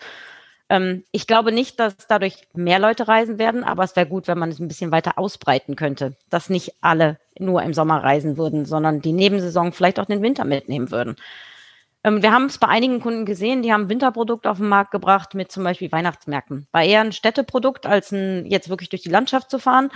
Ähm, 0.69 1.03
ich 1.11 1.27
glaube 1.27 1.51
nicht, 1.51 1.79
dass 1.79 1.95
dadurch 2.07 2.47
mehr 2.53 2.79
Leute 2.79 3.07
reisen 3.07 3.39
werden, 3.39 3.63
aber 3.63 3.83
es 3.83 3.95
wäre 3.95 4.07
gut, 4.07 4.27
wenn 4.27 4.37
man 4.37 4.49
es 4.49 4.59
ein 4.59 4.67
bisschen 4.67 4.91
weiter 4.91 5.17
ausbreiten 5.17 5.75
könnte, 5.75 6.15
dass 6.29 6.49
nicht 6.49 6.75
alle 6.81 7.19
nur 7.39 7.61
im 7.63 7.73
Sommer 7.73 8.03
reisen 8.03 8.37
würden, 8.37 8.65
sondern 8.65 9.01
die 9.01 9.13
Nebensaison 9.13 9.71
vielleicht 9.71 9.99
auch 9.99 10.05
den 10.05 10.21
Winter 10.21 10.45
mitnehmen 10.45 10.91
würden. 10.91 11.15
Ähm, 12.03 12.21
wir 12.21 12.31
haben 12.31 12.45
es 12.45 12.57
bei 12.57 12.67
einigen 12.67 12.99
Kunden 13.01 13.25
gesehen, 13.25 13.61
die 13.61 13.73
haben 13.73 13.89
Winterprodukte 13.89 14.49
auf 14.49 14.57
den 14.57 14.69
Markt 14.69 14.91
gebracht 14.91 15.33
mit 15.33 15.51
zum 15.51 15.63
Beispiel 15.63 15.91
Weihnachtsmärkten. 15.91 16.67
War 16.71 16.83
eher 16.83 17.01
ein 17.01 17.11
Städteprodukt, 17.11 17.85
als 17.85 18.11
ein, 18.11 18.45
jetzt 18.45 18.69
wirklich 18.69 18.89
durch 18.89 19.01
die 19.03 19.09
Landschaft 19.09 19.49
zu 19.49 19.59
fahren. 19.59 19.89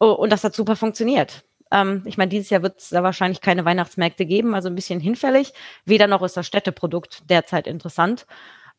Oh, 0.00 0.10
und 0.12 0.30
das 0.30 0.44
hat 0.44 0.54
super 0.54 0.76
funktioniert. 0.76 1.44
Ähm, 1.70 2.02
ich 2.06 2.16
meine, 2.18 2.28
dieses 2.30 2.50
Jahr 2.50 2.62
wird 2.62 2.80
es 2.80 2.90
da 2.90 3.02
wahrscheinlich 3.02 3.40
keine 3.40 3.64
Weihnachtsmärkte 3.64 4.26
geben, 4.26 4.54
also 4.54 4.68
ein 4.68 4.74
bisschen 4.74 5.00
hinfällig. 5.00 5.52
Weder 5.84 6.06
noch 6.06 6.22
ist 6.22 6.36
das 6.36 6.46
Städteprodukt 6.46 7.30
derzeit 7.30 7.66
interessant. 7.66 8.26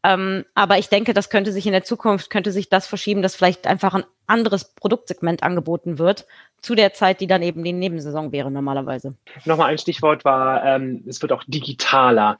Ähm, 0.05 0.45
aber 0.53 0.77
ich 0.77 0.89
denke, 0.89 1.15
das 1.15 1.31
könnte 1.31 1.51
sich 1.51 1.65
in 1.65 1.71
der 1.71 1.83
Zukunft, 1.83 2.29
könnte 2.29 2.51
sich 2.51 2.69
das 2.69 2.85
verschieben, 2.85 3.23
dass 3.23 3.35
vielleicht 3.35 3.65
einfach 3.65 3.95
ein 3.95 4.03
anderes 4.27 4.75
Produktsegment 4.75 5.41
angeboten 5.41 5.97
wird 5.97 6.27
zu 6.61 6.75
der 6.75 6.93
Zeit, 6.93 7.21
die 7.21 7.27
dann 7.27 7.41
eben 7.41 7.63
die 7.63 7.73
Nebensaison 7.73 8.31
wäre 8.31 8.51
normalerweise. 8.51 9.15
Nochmal 9.45 9.71
ein 9.71 9.79
Stichwort 9.79 10.23
war, 10.23 10.63
ähm, 10.63 11.03
es 11.07 11.23
wird 11.23 11.31
auch 11.31 11.43
digitaler. 11.47 12.37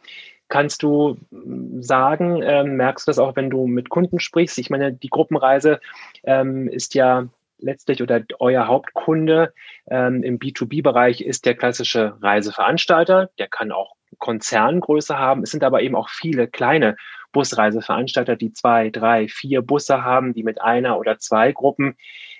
Kannst 0.48 0.84
du 0.84 1.18
hm, 1.32 1.82
sagen, 1.82 2.44
ähm, 2.44 2.76
merkst 2.76 3.08
du 3.08 3.10
das 3.10 3.18
auch, 3.18 3.36
wenn 3.36 3.50
du 3.50 3.66
mit 3.66 3.90
Kunden 3.90 4.20
sprichst? 4.20 4.60
Ich 4.60 4.70
meine, 4.70 4.94
die 4.94 5.10
Gruppenreise 5.10 5.80
ähm, 6.24 6.68
ist 6.68 6.94
ja 6.94 7.28
letztlich 7.58 8.04
oder 8.04 8.22
euer 8.38 8.68
Hauptkunde 8.68 9.54
ähm, 9.90 10.22
im 10.22 10.38
B2B-Bereich 10.38 11.22
ist 11.22 11.48
der 11.48 11.56
klassische 11.56 12.16
Reiseveranstalter. 12.22 13.32
Der 13.40 13.48
kann 13.48 13.72
auch 13.72 13.96
Konzerngröße 14.20 15.18
haben. 15.18 15.44
Es 15.44 15.52
sind 15.52 15.64
aber 15.64 15.82
eben 15.82 15.96
auch 15.96 16.10
viele 16.10 16.48
kleine 16.48 16.96
Busreiseveranstalter, 17.36 18.38
die 18.38 18.54
zwei, 18.54 18.90
drei, 18.90 19.28
vier 19.28 19.62
Busse 19.62 20.04
haben, 20.04 20.34
die 20.34 20.44
mit 20.44 20.62
einer 20.62 20.98
oder 20.98 21.20
zwei 21.20 21.52
Gruppen 21.52 21.98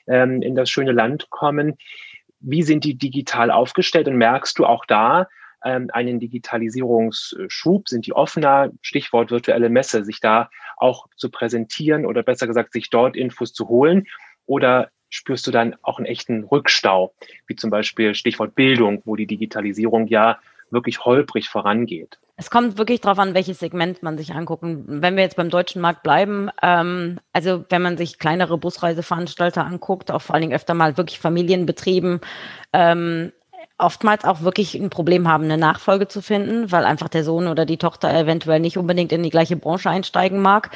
ähm, 0.08 0.42
in 0.42 0.56
das 0.56 0.70
schöne 0.70 0.94
Land 0.94 1.30
kommen. 1.30 1.78
Wie 2.40 2.64
sind 2.64 2.86
die 2.86 2.98
digital 2.98 3.52
aufgestellt 3.52 4.08
und 4.08 4.16
merkst 4.16 4.58
du 4.58 4.66
auch 4.66 4.86
da 4.86 5.28
ähm, 5.66 5.90
einen 5.92 6.22
Digitalisierungsschub? 6.22 7.90
Sind 7.90 8.06
die 8.06 8.14
offener? 8.14 8.72
Stichwort 8.82 9.32
virtuelle 9.32 9.68
Messe, 9.68 10.06
sich 10.06 10.22
da 10.22 10.50
auch 10.78 11.08
zu 11.18 11.30
präsentieren 11.30 12.06
oder 12.06 12.24
besser 12.24 12.48
gesagt, 12.48 12.72
sich 12.72 12.90
dort 12.90 13.18
Infos 13.18 13.52
zu 13.52 13.68
holen? 13.68 14.06
Oder 14.46 14.92
spürst 15.10 15.46
du 15.46 15.52
dann 15.52 15.76
auch 15.82 15.98
einen 15.98 16.06
echten 16.06 16.46
Rückstau, 16.46 17.14
wie 17.48 17.58
zum 17.58 17.70
Beispiel 17.70 18.16
Stichwort 18.16 18.56
Bildung, 18.56 19.02
wo 19.04 19.18
die 19.18 19.28
Digitalisierung 19.28 20.08
ja 20.08 20.40
wirklich 20.72 21.04
holprig 21.06 21.50
vorangeht? 21.50 22.20
Es 22.38 22.50
kommt 22.50 22.78
wirklich 22.78 23.00
darauf 23.00 23.20
an, 23.20 23.34
welches 23.34 23.60
Segment 23.60 24.04
man 24.04 24.18
sich 24.18 24.34
angucken. 24.34 24.84
Wenn 24.88 25.16
wir 25.16 25.24
jetzt 25.24 25.38
beim 25.38 25.50
deutschen 25.50 25.82
Markt 25.82 26.04
bleiben, 26.04 26.50
ähm, 26.62 27.20
also 27.32 27.64
wenn 27.70 27.82
man 27.82 27.98
sich 27.98 28.20
kleinere 28.20 28.58
Busreiseveranstalter 28.58 29.66
anguckt, 29.66 30.12
auch 30.12 30.22
vor 30.22 30.36
allen 30.36 30.42
Dingen 30.42 30.56
öfter 30.56 30.74
mal 30.74 30.98
wirklich 30.98 31.20
Familienbetrieben, 31.20 32.20
ähm, 32.74 33.32
oftmals 33.78 34.26
auch 34.26 34.42
wirklich 34.42 34.76
ein 34.76 34.90
Problem 34.90 35.28
haben, 35.28 35.46
eine 35.46 35.58
Nachfolge 35.58 36.08
zu 36.08 36.22
finden, 36.22 36.72
weil 36.72 36.86
einfach 36.86 37.10
der 37.10 37.24
Sohn 37.24 37.48
oder 37.48 37.66
die 37.66 37.78
Tochter 37.78 38.14
eventuell 38.14 38.60
nicht 38.60 38.78
unbedingt 38.78 39.12
in 39.12 39.24
die 39.24 39.30
gleiche 39.30 39.56
Branche 39.56 39.90
einsteigen 39.90 40.42
mag. 40.42 40.72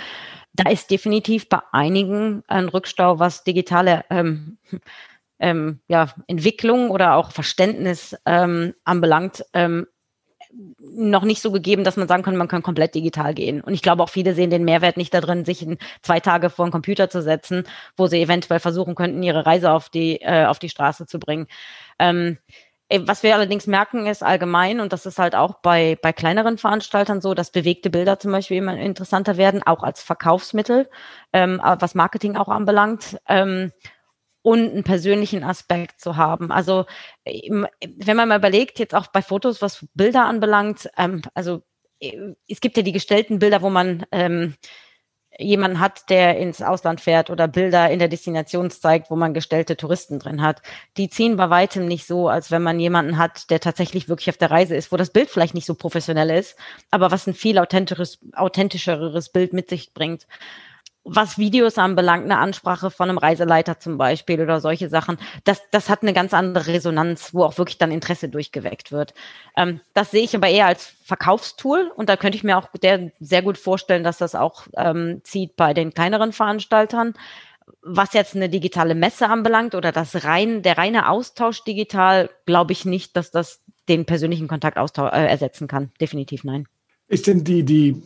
Da 0.54 0.70
ist 0.70 0.92
definitiv 0.92 1.48
bei 1.48 1.60
einigen 1.72 2.44
ein 2.48 2.70
Rückstau, 2.70 3.20
was 3.20 3.44
digitale 3.44 4.04
ähm, 4.10 4.58
ähm, 5.40 5.80
ja, 5.88 6.10
Entwicklung 6.28 6.90
oder 6.90 7.16
auch 7.16 7.32
Verständnis 7.32 8.16
ähm, 8.26 8.74
anbelangt, 8.84 9.46
ähm, 9.54 9.88
noch 10.80 11.24
nicht 11.24 11.42
so 11.42 11.52
gegeben, 11.52 11.84
dass 11.84 11.96
man 11.96 12.08
sagen 12.08 12.24
kann, 12.24 12.36
man 12.36 12.48
kann 12.48 12.64
komplett 12.64 12.96
digital 12.96 13.34
gehen. 13.34 13.62
Und 13.62 13.74
ich 13.74 13.84
glaube 13.84 14.02
auch 14.02 14.10
viele 14.10 14.34
sehen 14.34 14.50
den 14.50 14.66
Mehrwert 14.66 14.98
nicht 14.98 15.14
darin, 15.14 15.46
sich 15.46 15.62
in 15.62 15.78
zwei 16.02 16.20
Tage 16.20 16.50
vor 16.50 16.66
den 16.66 16.72
Computer 16.72 17.10
zu 17.10 17.22
setzen, 17.22 17.64
wo 17.96 18.08
sie 18.08 18.22
eventuell 18.22 18.60
versuchen 18.60 18.96
könnten, 18.96 19.22
ihre 19.22 19.46
Reise 19.46 19.72
auf 19.72 19.90
die, 19.90 20.22
äh, 20.22 20.46
auf 20.46 20.58
die 20.58 20.70
Straße 20.70 21.06
zu 21.06 21.20
bringen. 21.20 21.48
Ähm, 22.00 22.40
was 22.92 23.22
wir 23.22 23.36
allerdings 23.36 23.68
merken, 23.68 24.08
ist 24.08 24.24
allgemein, 24.24 24.80
und 24.80 24.92
das 24.92 25.06
ist 25.06 25.20
halt 25.20 25.36
auch 25.36 25.60
bei, 25.62 26.00
bei 26.02 26.12
kleineren 26.12 26.58
Veranstaltern 26.58 27.22
so, 27.22 27.36
dass 27.36 27.52
bewegte 27.52 27.92
Bilder 27.92 28.18
zum 28.18 28.32
Beispiel 28.32 28.58
immer 28.58 28.76
interessanter 28.76 29.38
werden, 29.38 29.62
auch 29.62 29.84
als 29.84 30.02
Verkaufsmittel, 30.02 30.90
ähm, 31.32 31.62
was 31.64 31.94
Marketing 31.94 32.36
auch 32.36 32.48
anbelangt. 32.48 33.20
Ähm, 33.28 33.72
und 34.42 34.72
einen 34.72 34.84
persönlichen 34.84 35.44
Aspekt 35.44 36.00
zu 36.00 36.16
haben. 36.16 36.52
Also 36.52 36.86
wenn 37.26 38.18
man 38.18 38.30
mal 38.30 38.38
überlegt, 38.38 38.80
jetzt 38.80 38.96
auch 38.96 39.08
bei 39.08 39.22
Fotos, 39.22 39.62
was 39.62 39.86
Bilder 39.94 40.26
anbelangt, 40.26 40.90
ähm, 40.98 41.22
also 41.34 41.62
äh, 42.00 42.34
es 42.48 42.62
gibt 42.62 42.78
ja 42.78 42.84
die 42.84 42.92
gestellten 42.92 43.40
Bilder, 43.40 43.62
wo 43.62 43.70
man 43.70 44.06
ähm, 44.12 44.56
jemanden 45.38 45.80
hat, 45.80 46.10
der 46.10 46.38
ins 46.38 46.62
Ausland 46.62 47.00
fährt 47.02 47.30
oder 47.30 47.48
Bilder 47.48 47.90
in 47.90 48.00
der 48.00 48.10
Destination 48.10 48.70
zeigt, 48.72 49.10
wo 49.10 49.16
man 49.16 49.34
gestellte 49.34 49.78
Touristen 49.78 50.20
drin 50.20 50.42
hat. 50.42 50.62
Die 50.98 51.10
ziehen 51.10 51.38
bei 51.38 51.50
weitem 51.50 51.86
nicht 51.86 52.06
so, 52.06 52.28
als 52.28 52.52
wenn 52.52 52.62
man 52.62 52.80
jemanden 52.80 53.18
hat, 53.18 53.50
der 53.50 53.60
tatsächlich 53.60 54.10
wirklich 54.10 54.30
auf 54.30 54.38
der 54.38 54.52
Reise 54.52 54.76
ist, 54.76 54.92
wo 54.92 54.98
das 54.98 55.12
Bild 55.12 55.30
vielleicht 55.30 55.54
nicht 55.54 55.66
so 55.66 55.76
professionell 55.76 56.30
ist, 56.30 56.58
aber 56.92 57.12
was 57.12 57.28
ein 57.28 57.34
viel 57.34 57.58
authentischeres, 57.58 58.20
authentischeres 58.34 59.30
Bild 59.30 59.54
mit 59.54 59.70
sich 59.70 59.94
bringt 59.94 60.28
was 61.04 61.38
Videos 61.38 61.78
anbelangt, 61.78 62.26
eine 62.26 62.38
Ansprache 62.38 62.92
von 62.92 63.10
einem 63.10 63.18
Reiseleiter 63.18 63.80
zum 63.80 63.98
Beispiel 63.98 64.42
oder 64.42 64.60
solche 64.60 64.90
Sachen, 64.90 65.18
das, 65.44 65.62
das 65.72 65.90
hat 65.90 66.02
eine 66.02 66.14
ganz 66.14 66.34
andere 66.34 66.68
Resonanz, 66.68 67.34
wo 67.34 67.44
auch 67.44 67.58
wirklich 67.58 67.78
dann 67.78 67.92
Interesse 67.92 68.30
durchgeweckt 68.30 68.92
wird. 68.92 69.14
Ähm, 69.58 69.82
das 69.94 70.12
sehe 70.12 70.24
ich 70.24 70.36
aber 70.36 70.50
eher 70.50 70.68
als 70.68 70.86
Verkaufstool 71.04 71.92
und 71.96 72.10
da 72.10 72.18
könnte 72.18 72.38
ich 72.38 72.44
mir 72.44 72.58
auch 72.58 72.68
der, 72.82 73.12
sehr 73.20 73.42
gut 73.42 73.58
vorstellen, 73.58 74.04
dass 74.04 74.18
das 74.18 74.36
auch 74.36 74.68
ähm, 74.76 75.22
zieht 75.24 75.56
bei 75.56 75.74
den 75.74 75.94
kleineren 75.94 76.34
Veranstaltern. 76.34 77.14
Was 77.82 78.14
jetzt 78.14 78.36
eine 78.36 78.50
digitale 78.50 78.96
Messe 78.96 79.30
anbelangt 79.30 79.76
oder 79.76 79.92
das 79.92 80.26
rein, 80.26 80.64
der 80.64 80.78
reine 80.78 81.10
Austausch 81.10 81.64
digital, 81.64 82.30
glaube 82.46 82.74
ich 82.74 82.84
nicht, 82.84 83.16
dass 83.16 83.32
das 83.32 83.62
den 83.88 84.06
persönlichen 84.06 84.48
Kontakt 84.48 84.78
äh, 84.78 85.28
ersetzen 85.28 85.68
kann. 85.68 85.92
Definitiv 86.00 86.44
nein. 86.44 86.68
Ist 87.10 87.28
denn 87.28 87.44
die, 87.44 87.64
die, 87.64 88.02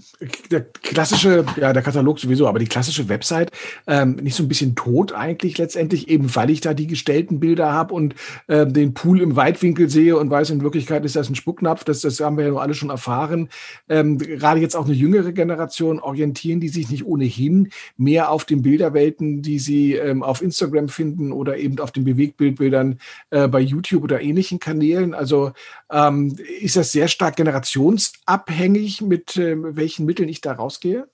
der 0.49 0.61
klassische, 0.61 1.45
ja, 1.57 1.73
der 1.73 1.83
Katalog 1.83 2.19
sowieso, 2.19 2.47
aber 2.47 2.59
die 2.59 2.67
klassische 2.67 3.09
Website 3.09 3.51
ähm, 3.85 4.15
nicht 4.15 4.35
so 4.35 4.43
ein 4.43 4.47
bisschen 4.47 4.75
tot 4.75 5.11
eigentlich 5.13 5.57
letztendlich, 5.57 6.07
eben 6.07 6.33
weil 6.35 6.49
ich 6.49 6.61
da 6.61 6.73
die 6.73 6.87
gestellten 6.87 7.39
Bilder 7.39 7.71
habe 7.71 7.93
und 7.93 8.15
äh, 8.47 8.65
den 8.65 8.93
Pool 8.93 9.21
im 9.21 9.35
Weitwinkel 9.35 9.89
sehe 9.89 10.17
und 10.17 10.29
weiß, 10.29 10.49
in 10.49 10.61
Wirklichkeit 10.61 11.03
ist 11.05 11.15
das 11.15 11.29
ein 11.29 11.35
Spucknapf, 11.35 11.83
das, 11.83 12.01
das 12.01 12.19
haben 12.19 12.37
wir 12.37 12.45
ja 12.45 12.51
nur 12.51 12.61
alle 12.61 12.73
schon 12.73 12.89
erfahren. 12.89 13.49
Ähm, 13.89 14.17
gerade 14.17 14.61
jetzt 14.61 14.75
auch 14.75 14.85
eine 14.85 14.93
jüngere 14.93 15.33
Generation 15.33 15.99
orientieren 15.99 16.61
die 16.63 16.69
sich 16.69 16.89
nicht 16.89 17.05
ohnehin 17.05 17.69
mehr 17.97 18.31
auf 18.31 18.45
den 18.45 18.61
Bilderwelten, 18.61 19.41
die 19.41 19.59
sie 19.59 19.95
ähm, 19.95 20.23
auf 20.23 20.41
Instagram 20.41 20.87
finden 20.87 21.33
oder 21.33 21.57
eben 21.57 21.79
auf 21.79 21.91
den 21.91 22.05
Bewegtbildbildern 22.05 22.99
äh, 23.31 23.49
bei 23.49 23.59
YouTube 23.59 24.03
oder 24.03 24.21
ähnlichen 24.21 24.59
Kanälen. 24.59 25.13
Also 25.13 25.51
ähm, 25.93 26.35
ist 26.59 26.75
das 26.75 26.91
sehr 26.91 27.07
stark 27.07 27.35
generationsabhängig 27.35 29.01
mit 29.01 29.37
äh, 29.37 29.55
welchen 29.75 30.05
Mitteln 30.05 30.29
ich 30.29 30.41
da 30.41 30.53
rausgehe? 30.53 31.07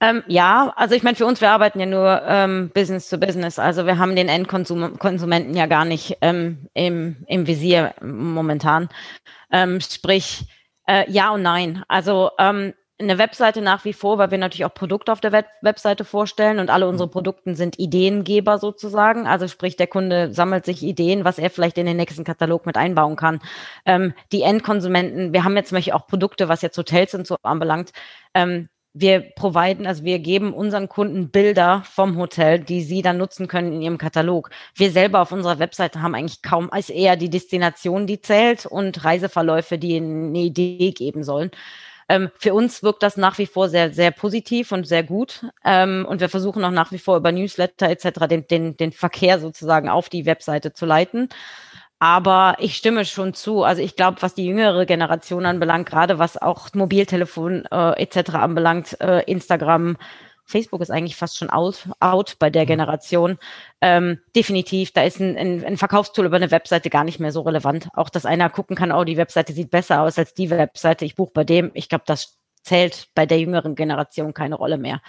Ähm, 0.00 0.24
ja, 0.26 0.72
also 0.74 0.96
ich 0.96 1.04
meine, 1.04 1.16
für 1.16 1.26
uns, 1.26 1.40
wir 1.40 1.50
arbeiten 1.50 1.78
ja 1.78 1.86
nur 1.86 2.22
ähm, 2.26 2.70
Business 2.74 3.08
to 3.08 3.18
Business. 3.18 3.60
Also 3.60 3.86
wir 3.86 3.98
haben 3.98 4.16
den 4.16 4.28
Endkonsumenten 4.28 5.54
ja 5.54 5.66
gar 5.66 5.84
nicht 5.84 6.18
ähm, 6.22 6.66
im, 6.74 7.18
im 7.28 7.46
Visier 7.46 7.94
momentan. 8.02 8.88
Ähm, 9.52 9.80
sprich, 9.80 10.44
äh, 10.88 11.08
ja 11.08 11.30
und 11.30 11.42
nein. 11.42 11.84
Also 11.86 12.30
ähm, 12.40 12.74
eine 13.02 13.18
Webseite 13.18 13.60
nach 13.60 13.84
wie 13.84 13.92
vor, 13.92 14.18
weil 14.18 14.30
wir 14.30 14.38
natürlich 14.38 14.64
auch 14.64 14.74
Produkte 14.74 15.12
auf 15.12 15.20
der 15.20 15.32
Web 15.32 15.46
Webseite 15.60 16.04
vorstellen 16.04 16.58
und 16.58 16.70
alle 16.70 16.88
unsere 16.88 17.08
mhm. 17.08 17.12
Produkte 17.12 17.54
sind 17.54 17.78
Ideengeber 17.78 18.58
sozusagen. 18.58 19.26
Also 19.26 19.48
sprich, 19.48 19.76
der 19.76 19.86
Kunde 19.86 20.32
sammelt 20.32 20.64
sich 20.64 20.82
Ideen, 20.82 21.24
was 21.24 21.38
er 21.38 21.50
vielleicht 21.50 21.78
in 21.78 21.86
den 21.86 21.96
nächsten 21.96 22.24
Katalog 22.24 22.66
mit 22.66 22.76
einbauen 22.76 23.16
kann. 23.16 23.40
Ähm, 23.84 24.14
die 24.32 24.42
Endkonsumenten, 24.42 25.32
wir 25.32 25.44
haben 25.44 25.56
jetzt 25.56 25.68
zum 25.68 25.76
Beispiel 25.76 25.92
auch 25.92 26.06
Produkte, 26.06 26.48
was 26.48 26.62
jetzt 26.62 26.78
Hotels 26.78 27.14
und 27.14 27.26
so 27.26 27.36
anbelangt. 27.42 27.92
Ähm, 28.34 28.68
wir 28.94 29.20
providen, 29.20 29.86
also 29.86 30.04
wir 30.04 30.18
geben 30.18 30.52
unseren 30.52 30.88
Kunden 30.88 31.30
Bilder 31.30 31.82
vom 31.86 32.18
Hotel, 32.18 32.58
die 32.58 32.82
sie 32.82 33.00
dann 33.00 33.16
nutzen 33.16 33.48
können 33.48 33.72
in 33.72 33.80
ihrem 33.82 33.98
Katalog. 33.98 34.50
Wir 34.74 34.90
selber 34.90 35.22
auf 35.22 35.32
unserer 35.32 35.58
Webseite 35.58 36.02
haben 36.02 36.14
eigentlich 36.14 36.42
kaum, 36.42 36.70
als 36.70 36.90
eher 36.90 37.16
die 37.16 37.30
Destination, 37.30 38.06
die 38.06 38.20
zählt 38.20 38.66
und 38.66 39.02
Reiseverläufe, 39.02 39.78
die 39.78 39.96
eine 39.96 40.38
Idee 40.38 40.92
geben 40.92 41.24
sollen. 41.24 41.50
Ähm, 42.12 42.30
für 42.38 42.52
uns 42.52 42.82
wirkt 42.82 43.02
das 43.02 43.16
nach 43.16 43.38
wie 43.38 43.46
vor 43.46 43.70
sehr, 43.70 43.90
sehr 43.94 44.10
positiv 44.10 44.70
und 44.70 44.86
sehr 44.86 45.02
gut. 45.02 45.46
Ähm, 45.64 46.04
und 46.06 46.20
wir 46.20 46.28
versuchen 46.28 46.62
auch 46.62 46.70
nach 46.70 46.92
wie 46.92 46.98
vor 46.98 47.16
über 47.16 47.32
Newsletter 47.32 47.88
etc. 47.88 48.26
Den, 48.28 48.46
den, 48.46 48.76
den 48.76 48.92
Verkehr 48.92 49.40
sozusagen 49.40 49.88
auf 49.88 50.10
die 50.10 50.26
Webseite 50.26 50.74
zu 50.74 50.84
leiten. 50.84 51.30
Aber 51.98 52.56
ich 52.58 52.76
stimme 52.76 53.06
schon 53.06 53.32
zu. 53.32 53.62
Also 53.62 53.80
ich 53.80 53.96
glaube, 53.96 54.20
was 54.20 54.34
die 54.34 54.44
jüngere 54.44 54.84
Generation 54.84 55.46
anbelangt, 55.46 55.88
gerade 55.88 56.18
was 56.18 56.36
auch 56.36 56.68
Mobiltelefon 56.74 57.64
äh, 57.70 57.92
etc. 58.02 58.34
anbelangt, 58.34 59.00
äh, 59.00 59.22
Instagram, 59.22 59.96
Facebook 60.52 60.80
ist 60.80 60.90
eigentlich 60.90 61.16
fast 61.16 61.36
schon 61.36 61.50
out, 61.50 61.88
out 61.98 62.36
bei 62.38 62.50
der 62.50 62.62
mhm. 62.62 62.68
Generation. 62.68 63.38
Ähm, 63.80 64.20
definitiv, 64.36 64.92
da 64.92 65.02
ist 65.02 65.18
ein, 65.18 65.36
ein, 65.36 65.64
ein, 65.64 65.76
Verkaufstool 65.76 66.26
über 66.26 66.36
eine 66.36 66.50
Webseite 66.50 66.90
gar 66.90 67.04
nicht 67.04 67.18
mehr 67.18 67.32
so 67.32 67.40
relevant. 67.40 67.88
Auch, 67.94 68.10
dass 68.10 68.26
einer 68.26 68.50
gucken 68.50 68.76
kann, 68.76 68.92
oh, 68.92 69.04
die 69.04 69.16
Webseite 69.16 69.52
sieht 69.52 69.70
besser 69.70 70.02
aus 70.02 70.18
als 70.18 70.34
die 70.34 70.50
Webseite, 70.50 71.04
ich 71.04 71.16
buche 71.16 71.32
bei 71.34 71.44
dem. 71.44 71.70
Ich 71.74 71.88
glaube, 71.88 72.04
das 72.06 72.38
zählt 72.62 73.08
bei 73.14 73.26
der 73.26 73.40
jüngeren 73.40 73.74
Generation 73.74 74.34
keine 74.34 74.54
Rolle 74.54 74.78
mehr. 74.78 75.00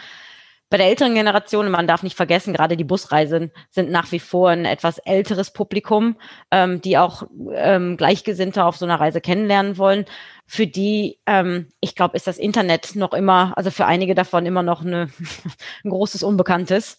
Bei 0.69 0.77
der 0.77 0.87
älteren 0.87 1.13
Generation, 1.13 1.69
man 1.69 1.85
darf 1.85 2.01
nicht 2.01 2.17
vergessen, 2.17 2.51
gerade 2.51 2.75
die 2.75 2.83
Busreisen 2.83 3.51
sind 3.69 3.91
nach 3.91 4.11
wie 4.11 4.19
vor 4.19 4.49
ein 4.49 4.65
etwas 4.65 4.97
älteres 4.97 5.53
Publikum, 5.53 6.15
ähm, 6.49 6.81
die 6.81 6.97
auch 6.97 7.23
ähm, 7.53 7.95
Gleichgesinnte 7.95 8.63
auf 8.65 8.77
so 8.77 8.85
einer 8.85 8.99
Reise 8.99 9.21
kennenlernen 9.21 9.77
wollen. 9.77 10.05
Für 10.47 10.65
die, 10.65 11.19
ähm, 11.27 11.71
ich 11.79 11.95
glaube, 11.95 12.17
ist 12.17 12.25
das 12.25 12.39
Internet 12.39 12.95
noch 12.95 13.13
immer, 13.13 13.53
also 13.55 13.69
für 13.69 13.85
einige 13.85 14.15
davon 14.15 14.47
immer 14.47 14.63
noch 14.63 14.81
eine, 14.81 15.09
ein 15.83 15.89
großes 15.89 16.23
Unbekanntes. 16.23 16.97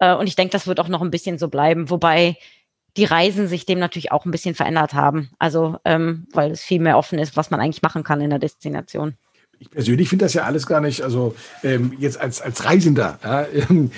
Äh, 0.00 0.14
und 0.14 0.26
ich 0.26 0.36
denke, 0.36 0.52
das 0.52 0.66
wird 0.66 0.80
auch 0.80 0.88
noch 0.88 1.00
ein 1.00 1.10
bisschen 1.10 1.38
so 1.38 1.48
bleiben, 1.48 1.88
wobei 1.88 2.36
die 2.96 3.04
Reisen 3.04 3.48
sich 3.48 3.66
dem 3.66 3.78
natürlich 3.78 4.12
auch 4.12 4.24
ein 4.24 4.30
bisschen 4.30 4.54
verändert 4.54 4.92
haben. 4.94 5.30
Also, 5.38 5.78
ähm, 5.84 6.26
weil 6.32 6.50
es 6.52 6.62
viel 6.62 6.80
mehr 6.80 6.98
offen 6.98 7.18
ist, 7.18 7.36
was 7.36 7.50
man 7.50 7.60
eigentlich 7.60 7.82
machen 7.82 8.04
kann 8.04 8.20
in 8.20 8.30
der 8.30 8.38
Destination 8.38 9.16
ich 9.58 9.70
persönlich 9.70 10.08
finde 10.08 10.24
das 10.24 10.34
ja 10.34 10.44
alles 10.44 10.66
gar 10.66 10.80
nicht, 10.80 11.02
also 11.02 11.34
ähm, 11.62 11.92
jetzt 11.98 12.20
als, 12.20 12.40
als 12.40 12.64
Reisender. 12.64 13.18
Ja, 13.22 13.46
ähm, 13.70 13.90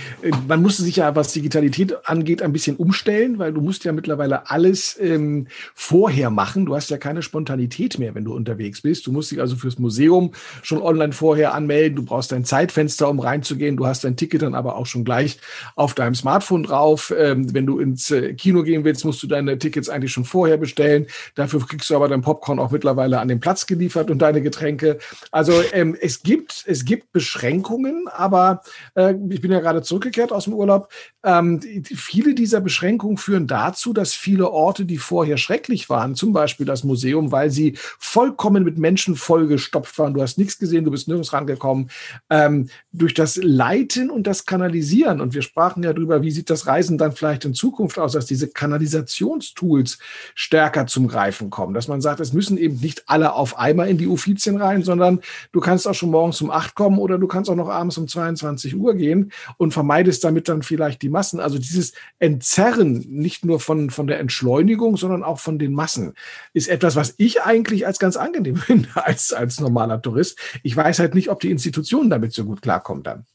man 0.46 0.62
musste 0.62 0.82
sich 0.82 0.96
ja, 0.96 1.14
was 1.14 1.32
Digitalität 1.32 1.94
angeht, 2.08 2.42
ein 2.42 2.52
bisschen 2.52 2.76
umstellen, 2.76 3.38
weil 3.38 3.52
du 3.52 3.60
musst 3.60 3.84
ja 3.84 3.92
mittlerweile 3.92 4.50
alles 4.50 4.96
ähm, 5.00 5.46
vorher 5.74 6.30
machen. 6.30 6.66
Du 6.66 6.74
hast 6.74 6.90
ja 6.90 6.98
keine 6.98 7.22
Spontanität 7.22 7.98
mehr, 7.98 8.14
wenn 8.14 8.24
du 8.24 8.34
unterwegs 8.34 8.82
bist. 8.82 9.06
Du 9.06 9.12
musst 9.12 9.30
dich 9.30 9.40
also 9.40 9.56
fürs 9.56 9.78
Museum 9.78 10.32
schon 10.62 10.80
online 10.80 11.12
vorher 11.12 11.54
anmelden. 11.54 11.96
Du 11.96 12.04
brauchst 12.04 12.32
ein 12.32 12.44
Zeitfenster, 12.44 13.08
um 13.08 13.20
reinzugehen. 13.20 13.76
Du 13.76 13.86
hast 13.86 14.04
dein 14.04 14.16
Ticket 14.16 14.42
dann 14.42 14.54
aber 14.54 14.76
auch 14.76 14.86
schon 14.86 15.04
gleich 15.04 15.38
auf 15.74 15.94
deinem 15.94 16.14
Smartphone 16.14 16.62
drauf. 16.62 17.12
Ähm, 17.16 17.52
wenn 17.54 17.66
du 17.66 17.78
ins 17.78 18.10
äh, 18.10 18.34
Kino 18.34 18.62
gehen 18.62 18.84
willst, 18.84 19.04
musst 19.04 19.22
du 19.22 19.26
deine 19.26 19.58
Tickets 19.58 19.88
eigentlich 19.88 20.12
schon 20.12 20.24
vorher 20.24 20.56
bestellen. 20.56 21.06
Dafür 21.34 21.60
kriegst 21.66 21.90
du 21.90 21.96
aber 21.96 22.08
dein 22.08 22.22
Popcorn 22.22 22.58
auch 22.58 22.70
mittlerweile 22.70 23.20
an 23.20 23.28
den 23.28 23.40
Platz 23.40 23.66
geliefert 23.66 24.10
und 24.10 24.20
deine 24.20 24.42
Getränke. 24.42 24.98
Also 25.30 25.55
also 25.56 25.74
ähm, 25.74 25.96
es 26.00 26.22
gibt 26.22 26.64
es 26.66 26.84
gibt 26.84 27.12
Beschränkungen, 27.12 28.08
aber 28.08 28.62
äh, 28.94 29.14
ich 29.30 29.40
bin 29.40 29.52
ja 29.52 29.60
gerade 29.60 29.82
zurückgekehrt 29.82 30.32
aus 30.32 30.44
dem 30.44 30.54
Urlaub. 30.54 30.90
Ähm, 31.24 31.60
viele 31.84 32.34
dieser 32.34 32.60
Beschränkungen 32.60 33.16
führen 33.16 33.46
dazu, 33.46 33.92
dass 33.92 34.14
viele 34.14 34.50
Orte, 34.50 34.84
die 34.84 34.98
vorher 34.98 35.36
schrecklich 35.36 35.88
waren, 35.88 36.14
zum 36.14 36.32
Beispiel 36.32 36.66
das 36.66 36.84
Museum, 36.84 37.32
weil 37.32 37.50
sie 37.50 37.76
vollkommen 37.98 38.64
mit 38.64 38.78
Menschen 38.78 39.16
vollgestopft 39.16 39.98
waren, 39.98 40.14
du 40.14 40.22
hast 40.22 40.38
nichts 40.38 40.58
gesehen, 40.58 40.84
du 40.84 40.90
bist 40.90 41.08
nirgends 41.08 41.32
rangekommen, 41.32 41.90
ähm, 42.30 42.68
durch 42.92 43.14
das 43.14 43.36
Leiten 43.36 44.10
und 44.10 44.26
das 44.26 44.46
Kanalisieren. 44.46 45.20
Und 45.20 45.34
wir 45.34 45.42
sprachen 45.42 45.82
ja 45.82 45.92
darüber, 45.92 46.22
wie 46.22 46.30
sieht 46.30 46.50
das 46.50 46.66
Reisen 46.66 46.98
dann 46.98 47.12
vielleicht 47.12 47.44
in 47.44 47.54
Zukunft 47.54 47.98
aus, 47.98 48.12
dass 48.12 48.26
diese 48.26 48.48
Kanalisationstools 48.48 49.98
stärker 50.34 50.86
zum 50.86 51.08
Greifen 51.08 51.50
kommen, 51.50 51.74
dass 51.74 51.88
man 51.88 52.00
sagt, 52.00 52.20
es 52.20 52.32
müssen 52.32 52.58
eben 52.58 52.80
nicht 52.80 53.04
alle 53.06 53.32
auf 53.32 53.58
einmal 53.58 53.88
in 53.88 53.98
die 53.98 54.06
Uffizien 54.06 54.56
rein, 54.56 54.82
sondern 54.82 55.20
Du 55.52 55.60
kannst 55.60 55.86
auch 55.86 55.94
schon 55.94 56.10
morgens 56.10 56.40
um 56.40 56.50
acht 56.50 56.74
kommen 56.74 56.98
oder 56.98 57.18
du 57.18 57.26
kannst 57.26 57.50
auch 57.50 57.56
noch 57.56 57.68
abends 57.68 57.98
um 57.98 58.08
22 58.08 58.76
Uhr 58.76 58.94
gehen 58.94 59.32
und 59.58 59.72
vermeidest 59.72 60.24
damit 60.24 60.48
dann 60.48 60.62
vielleicht 60.62 61.02
die 61.02 61.08
Massen. 61.08 61.40
Also 61.40 61.58
dieses 61.58 61.92
Entzerren 62.18 63.04
nicht 63.08 63.44
nur 63.44 63.60
von, 63.60 63.90
von 63.90 64.06
der 64.06 64.20
Entschleunigung, 64.20 64.96
sondern 64.96 65.22
auch 65.22 65.38
von 65.38 65.58
den 65.58 65.72
Massen 65.72 66.14
ist 66.52 66.68
etwas, 66.68 66.96
was 66.96 67.14
ich 67.18 67.42
eigentlich 67.42 67.86
als 67.86 67.98
ganz 67.98 68.16
angenehm 68.16 68.56
finde 68.66 68.88
als, 68.94 69.32
als 69.32 69.60
normaler 69.60 70.00
Tourist. 70.00 70.38
Ich 70.62 70.76
weiß 70.76 70.98
halt 70.98 71.14
nicht, 71.14 71.30
ob 71.30 71.40
die 71.40 71.50
Institutionen 71.50 72.10
damit 72.10 72.32
so 72.32 72.44
gut 72.44 72.62
klarkommen 72.62 73.02
dann. 73.02 73.26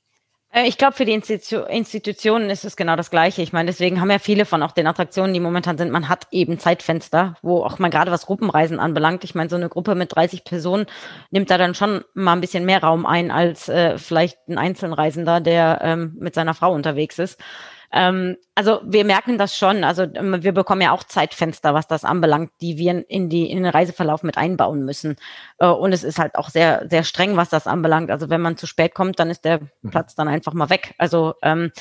Äh, 0.52 0.68
ich 0.68 0.78
glaube, 0.78 0.94
für 0.94 1.06
die 1.06 1.14
Institu 1.14 1.60
Institutionen 1.62 2.50
ist 2.50 2.66
es 2.66 2.76
genau 2.76 2.96
das 2.96 3.10
Gleiche. 3.10 3.42
Ich 3.42 3.54
meine, 3.54 3.68
deswegen 3.68 4.02
haben 4.02 4.12
ja 4.12 4.20
viele 4.20 4.46
von 4.46 4.64
auch 4.64 4.72
den 4.72 4.88
Attraktionen, 4.88 5.34
die 5.34 5.40
momentan 5.40 5.78
sind, 5.78 5.92
man 5.92 6.10
hat 6.10 6.28
eben 6.32 6.60
Zeitfenster, 6.60 7.36
wo 7.42 7.64
auch 7.64 7.80
mal 7.80 7.90
gerade 7.90 8.12
was 8.12 8.26
Gruppenreisen 8.26 8.80
anbelangt. 8.80 9.24
Ich 9.24 9.36
meine, 9.36 9.50
so 9.50 9.56
eine 9.56 9.70
Gruppe 9.70 9.96
mit 9.96 10.16
30 10.16 10.44
Personen 10.44 10.86
nimmt 11.32 11.50
da 11.50 11.58
dann 11.58 11.76
schon 11.76 12.04
mal 12.14 12.34
ein 12.34 12.42
bisschen 12.42 12.66
mehr 12.66 12.84
Raum 12.84 13.06
ein 13.06 13.32
als 13.32 13.70
äh, 13.70 13.98
vielleicht 13.98 14.38
ein 14.48 14.58
Einzelreisender, 14.58 15.40
der 15.42 15.80
ähm, 15.84 16.16
mit 16.20 16.36
seiner 16.36 16.54
Frau 16.54 16.74
unterwegs 16.74 17.20
ist. 17.20 17.40
Ähm, 17.94 18.38
also 18.56 18.82
wir 18.84 19.06
merken 19.06 19.38
das 19.38 19.58
schon. 19.58 19.84
Also 19.84 20.04
ähm, 20.04 20.44
wir 20.44 20.54
bekommen 20.54 20.82
ja 20.82 20.92
auch 20.92 21.04
Zeitfenster, 21.04 21.74
was 21.74 21.88
das 21.88 22.06
anbelangt, 22.06 22.52
die 22.62 22.78
wir 22.78 23.10
in, 23.10 23.30
die, 23.30 23.50
in 23.50 23.64
den 23.64 23.72
Reiseverlauf 23.72 24.24
mit 24.24 24.38
einbauen 24.38 24.86
müssen. 24.86 25.16
Äh, 25.60 25.68
und 25.68 25.92
es 25.92 26.04
ist 26.04 26.20
halt 26.20 26.36
auch 26.36 26.50
sehr, 26.50 26.88
sehr 26.90 27.04
streng, 27.04 27.38
was 27.38 27.50
das 27.50 27.68
anbelangt. 27.68 28.12
Also 28.12 28.30
wenn 28.30 28.42
man 28.42 28.58
zu 28.58 28.68
spät 28.68 28.94
kommt, 28.94 29.20
dann 29.20 29.30
ist 29.30 29.46
der 29.46 29.62
mhm. 29.82 29.90
Platz 29.92 30.16
dann 30.16 30.28
einfach 30.28 30.54
mal 30.54 30.70
weg. 30.70 30.96
Also 30.98 31.36
ähm, 31.42 31.72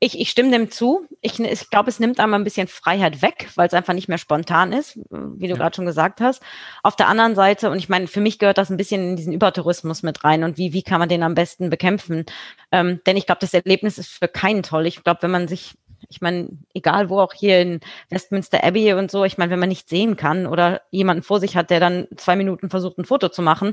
ich, 0.00 0.18
ich 0.18 0.30
stimme 0.30 0.50
dem 0.50 0.70
zu. 0.70 1.06
Ich, 1.20 1.40
ich 1.40 1.70
glaube, 1.70 1.88
es 1.88 1.98
nimmt 1.98 2.20
einmal 2.20 2.38
ein 2.38 2.44
bisschen 2.44 2.68
Freiheit 2.68 3.20
weg, 3.20 3.48
weil 3.56 3.66
es 3.66 3.74
einfach 3.74 3.94
nicht 3.94 4.08
mehr 4.08 4.18
spontan 4.18 4.72
ist, 4.72 4.96
wie 5.10 5.48
du 5.48 5.54
ja. 5.54 5.56
gerade 5.56 5.74
schon 5.74 5.86
gesagt 5.86 6.20
hast. 6.20 6.42
Auf 6.82 6.94
der 6.94 7.08
anderen 7.08 7.34
Seite, 7.34 7.70
und 7.70 7.78
ich 7.78 7.88
meine, 7.88 8.06
für 8.06 8.20
mich 8.20 8.38
gehört 8.38 8.58
das 8.58 8.70
ein 8.70 8.76
bisschen 8.76 9.10
in 9.10 9.16
diesen 9.16 9.32
Übertourismus 9.32 10.02
mit 10.02 10.22
rein 10.22 10.44
und 10.44 10.56
wie, 10.56 10.72
wie 10.72 10.82
kann 10.82 11.00
man 11.00 11.08
den 11.08 11.22
am 11.22 11.34
besten 11.34 11.68
bekämpfen? 11.68 12.26
Ähm, 12.70 13.00
denn 13.06 13.16
ich 13.16 13.26
glaube, 13.26 13.40
das 13.40 13.54
Erlebnis 13.54 13.98
ist 13.98 14.10
für 14.10 14.28
keinen 14.28 14.62
toll. 14.62 14.86
Ich 14.86 15.02
glaube, 15.02 15.22
wenn 15.22 15.32
man 15.32 15.48
sich 15.48 15.74
ich 16.08 16.20
meine, 16.20 16.48
egal 16.74 17.10
wo 17.10 17.18
auch 17.18 17.32
hier 17.32 17.60
in 17.60 17.80
Westminster 18.08 18.62
Abbey 18.62 18.92
und 18.94 19.10
so, 19.10 19.24
ich 19.24 19.36
meine, 19.36 19.50
wenn 19.50 19.58
man 19.58 19.68
nicht 19.68 19.88
sehen 19.88 20.16
kann 20.16 20.46
oder 20.46 20.82
jemanden 20.90 21.22
vor 21.22 21.40
sich 21.40 21.56
hat, 21.56 21.70
der 21.70 21.80
dann 21.80 22.06
zwei 22.16 22.36
Minuten 22.36 22.70
versucht, 22.70 22.98
ein 22.98 23.04
Foto 23.04 23.28
zu 23.28 23.42
machen, 23.42 23.72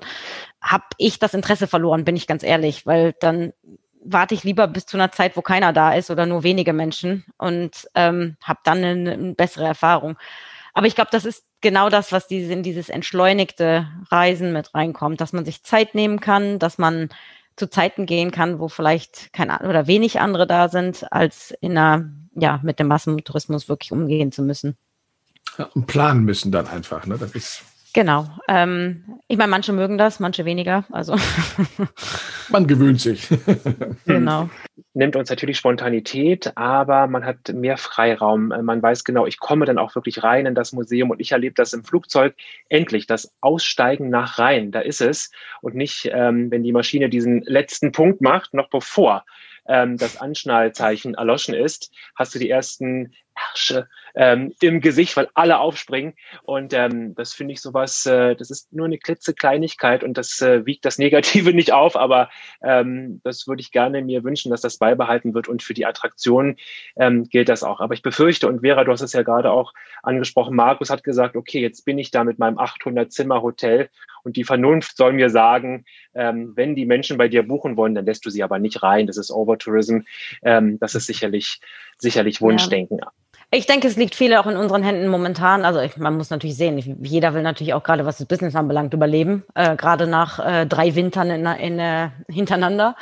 habe 0.59 0.85
ich 0.97 1.19
das 1.19 1.33
Interesse 1.33 1.67
verloren, 1.67 2.03
bin 2.03 2.15
ich 2.15 2.27
ganz 2.27 2.43
ehrlich, 2.43 2.85
weil 2.85 3.13
dann 3.19 3.53
warte 4.05 4.35
ich 4.35 4.43
lieber 4.43 4.67
bis 4.67 4.85
zu 4.85 4.97
einer 4.97 5.11
Zeit, 5.11 5.35
wo 5.35 5.41
keiner 5.41 5.73
da 5.73 5.93
ist 5.93 6.09
oder 6.09 6.25
nur 6.25 6.43
wenige 6.43 6.73
Menschen 6.73 7.25
und 7.37 7.87
ähm, 7.95 8.37
habe 8.43 8.59
dann 8.63 8.83
eine, 8.83 9.13
eine 9.13 9.33
bessere 9.33 9.65
Erfahrung. 9.65 10.17
Aber 10.73 10.87
ich 10.87 10.95
glaube, 10.95 11.09
das 11.11 11.25
ist 11.25 11.45
genau 11.61 11.89
das, 11.89 12.11
was 12.11 12.27
diese, 12.27 12.53
in 12.53 12.63
dieses 12.63 12.89
entschleunigte 12.89 13.87
Reisen 14.09 14.53
mit 14.53 14.73
reinkommt, 14.75 15.21
dass 15.21 15.33
man 15.33 15.45
sich 15.45 15.63
Zeit 15.63 15.95
nehmen 15.95 16.19
kann, 16.19 16.59
dass 16.59 16.77
man 16.77 17.09
zu 17.55 17.69
Zeiten 17.69 18.05
gehen 18.05 18.31
kann, 18.31 18.59
wo 18.59 18.67
vielleicht 18.67 19.31
kein 19.33 19.49
oder 19.49 19.87
wenig 19.87 20.19
andere 20.19 20.45
da 20.45 20.67
sind, 20.67 21.11
als 21.11 21.51
in 21.61 21.77
einer, 21.77 22.09
ja, 22.35 22.59
mit 22.63 22.79
dem 22.79 22.87
Massentourismus 22.87 23.69
wirklich 23.69 23.91
umgehen 23.91 24.31
zu 24.31 24.43
müssen. 24.43 24.77
Ja, 25.57 25.69
und 25.73 25.87
planen 25.87 26.25
müssen 26.25 26.51
dann 26.51 26.67
einfach, 26.67 27.05
ne? 27.05 27.17
Das 27.17 27.31
ist 27.31 27.63
Genau. 27.95 28.27
Ähm, 28.49 29.05
ich 29.29 29.37
meine, 29.37 29.49
manche 29.49 29.71
mögen 29.71 29.97
das, 29.97 30.19
manche 30.19 30.43
weniger. 30.43 30.83
Also 30.91 31.15
man 32.49 32.67
gewöhnt 32.67 32.99
sich. 32.99 33.29
genau. 34.05 34.49
Nimmt 34.93 35.15
uns 35.15 35.29
natürlich 35.29 35.57
Spontanität, 35.57 36.51
aber 36.57 37.07
man 37.07 37.23
hat 37.23 37.53
mehr 37.53 37.77
Freiraum. 37.77 38.49
Man 38.49 38.81
weiß 38.81 39.05
genau, 39.05 39.25
ich 39.25 39.39
komme 39.39 39.65
dann 39.65 39.77
auch 39.77 39.95
wirklich 39.95 40.23
rein 40.23 40.45
in 40.45 40.55
das 40.55 40.73
Museum 40.73 41.09
und 41.09 41.21
ich 41.21 41.31
erlebe 41.31 41.55
das 41.55 41.71
im 41.71 41.85
Flugzeug 41.85 42.35
endlich, 42.67 43.07
das 43.07 43.33
Aussteigen 43.39 44.09
nach 44.09 44.39
rein. 44.39 44.73
Da 44.73 44.81
ist 44.81 44.99
es 44.99 45.31
und 45.61 45.75
nicht, 45.75 46.09
ähm, 46.11 46.51
wenn 46.51 46.63
die 46.63 46.73
Maschine 46.73 47.07
diesen 47.07 47.43
letzten 47.43 47.93
Punkt 47.93 48.19
macht, 48.19 48.53
noch 48.53 48.69
bevor 48.69 49.23
ähm, 49.69 49.95
das 49.95 50.19
Anschnallzeichen 50.19 51.13
erloschen 51.13 51.53
ist, 51.53 51.93
hast 52.13 52.35
du 52.35 52.39
die 52.39 52.49
ersten 52.49 53.13
Ärsche 53.51 53.87
ähm, 54.15 54.53
im 54.61 54.81
Gesicht, 54.81 55.15
weil 55.17 55.29
alle 55.33 55.59
aufspringen. 55.59 56.13
Und 56.43 56.73
ähm, 56.73 57.15
das 57.15 57.33
finde 57.33 57.53
ich 57.53 57.61
sowas, 57.61 58.05
äh, 58.05 58.35
das 58.35 58.49
ist 58.49 58.71
nur 58.73 58.85
eine 58.85 58.97
klitzekleinigkeit 58.97 60.03
und 60.03 60.17
das 60.17 60.41
äh, 60.41 60.65
wiegt 60.65 60.85
das 60.85 60.97
Negative 60.97 61.53
nicht 61.53 61.73
auf, 61.73 61.95
aber 61.95 62.29
ähm, 62.63 63.21
das 63.23 63.47
würde 63.47 63.61
ich 63.61 63.71
gerne 63.71 64.01
mir 64.01 64.23
wünschen, 64.23 64.51
dass 64.51 64.61
das 64.61 64.77
beibehalten 64.77 65.33
wird 65.33 65.47
und 65.47 65.63
für 65.63 65.73
die 65.73 65.85
Attraktion 65.85 66.57
ähm, 66.95 67.25
gilt 67.29 67.49
das 67.49 67.63
auch. 67.63 67.79
Aber 67.79 67.93
ich 67.93 68.01
befürchte, 68.01 68.47
und 68.47 68.61
Vera, 68.61 68.83
du 68.83 68.91
hast 68.91 69.01
es 69.01 69.13
ja 69.13 69.23
gerade 69.23 69.51
auch 69.51 69.73
angesprochen, 70.03 70.55
Markus 70.55 70.89
hat 70.89 71.03
gesagt, 71.03 71.35
okay, 71.35 71.61
jetzt 71.61 71.85
bin 71.85 71.97
ich 71.97 72.11
da 72.11 72.23
mit 72.23 72.39
meinem 72.39 72.57
800-Zimmer-Hotel 72.57 73.89
und 74.23 74.37
die 74.37 74.43
Vernunft 74.43 74.97
soll 74.97 75.13
mir 75.13 75.29
sagen, 75.29 75.85
ähm, 76.15 76.53
wenn 76.55 76.75
die 76.75 76.85
Menschen 76.85 77.17
bei 77.17 77.27
dir 77.27 77.43
buchen 77.43 77.77
wollen, 77.77 77.93
dann 77.93 78.05
lässt 78.05 78.25
du 78.25 78.29
sie 78.29 78.43
aber 78.43 78.57
nicht 78.57 78.81
rein. 78.81 79.05
Das 79.05 79.17
ist 79.17 79.31
Overtourism. 79.31 79.99
Ähm, 80.41 80.79
das 80.79 80.95
ist 80.95 81.05
sicherlich, 81.05 81.61
sicherlich 81.99 82.41
Wunschdenken. 82.41 82.97
Ja. 82.97 83.11
Ich 83.55 83.67
denke, 83.67 83.87
es 83.87 83.95
liegt 83.95 84.15
viel 84.15 84.35
auch 84.35 84.47
in 84.47 84.57
unseren 84.57 84.83
Händen 84.83 85.07
momentan. 85.07 85.63
Also 85.63 85.79
ich, 85.79 85.95
man 85.95 86.17
muss 86.17 86.29
natürlich 86.29 86.57
sehen, 86.57 86.77
jeder 87.01 87.33
will 87.33 87.41
natürlich 87.41 87.73
auch 87.73 87.83
gerade, 87.83 88.05
was 88.05 88.17
das 88.17 88.27
Business 88.27 88.53
anbelangt, 88.53 88.93
überleben. 88.93 89.45
Äh, 89.55 89.77
gerade 89.77 90.07
nach 90.07 90.39
äh, 90.45 90.65
drei 90.65 90.93
Wintern 90.93 91.29
in, 91.29 91.45
in, 91.45 91.79
äh, 91.79 92.09
hintereinander. 92.27 92.97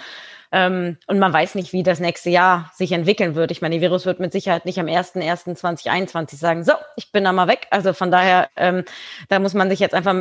Ähm, 0.51 0.97
und 1.07 1.17
man 1.17 1.33
weiß 1.33 1.55
nicht, 1.55 1.73
wie 1.73 1.81
das 1.81 1.99
nächste 1.99 2.29
Jahr 2.29 2.69
sich 2.75 2.91
entwickeln 2.91 3.33
wird. 3.33 3.49
Ich 3.49 3.63
meine, 3.63 3.73
die 3.73 3.81
Virus 3.81 4.05
wird 4.05 4.19
mit 4.19 4.31
Sicherheit 4.31 4.65
nicht 4.65 4.79
am 4.79 4.85
1.1.2021 4.85 6.35
sagen, 6.35 6.63
so, 6.63 6.73
ich 6.97 7.11
bin 7.11 7.23
da 7.23 7.31
mal 7.31 7.47
weg. 7.47 7.65
Also 7.71 7.93
von 7.93 8.11
daher, 8.11 8.47
ähm, 8.55 8.83
da 9.29 9.39
muss 9.39 9.55
man 9.55 9.71
sich 9.71 9.79
jetzt 9.79 9.95
einfach, 9.95 10.13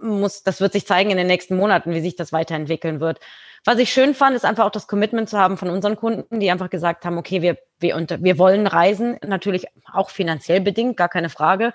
muss, 0.00 0.44
das 0.44 0.62
wird 0.62 0.72
sich 0.72 0.86
zeigen 0.86 1.10
in 1.10 1.18
den 1.18 1.26
nächsten 1.26 1.56
Monaten, 1.56 1.92
wie 1.92 2.00
sich 2.00 2.16
das 2.16 2.32
weiterentwickeln 2.32 3.00
wird. 3.00 3.20
Was 3.64 3.78
ich 3.78 3.92
schön 3.92 4.14
fand, 4.14 4.36
ist 4.36 4.44
einfach 4.44 4.64
auch 4.64 4.70
das 4.70 4.86
Commitment 4.86 5.28
zu 5.28 5.38
haben 5.38 5.56
von 5.56 5.70
unseren 5.70 5.96
Kunden, 5.96 6.40
die 6.40 6.50
einfach 6.50 6.70
gesagt 6.70 7.04
haben, 7.04 7.18
okay, 7.18 7.42
wir, 7.42 7.58
wir, 7.80 7.96
unter, 7.96 8.22
wir 8.22 8.38
wollen 8.38 8.66
reisen, 8.66 9.18
natürlich 9.26 9.66
auch 9.92 10.10
finanziell 10.10 10.60
bedingt, 10.60 10.96
gar 10.96 11.08
keine 11.08 11.28
Frage 11.28 11.72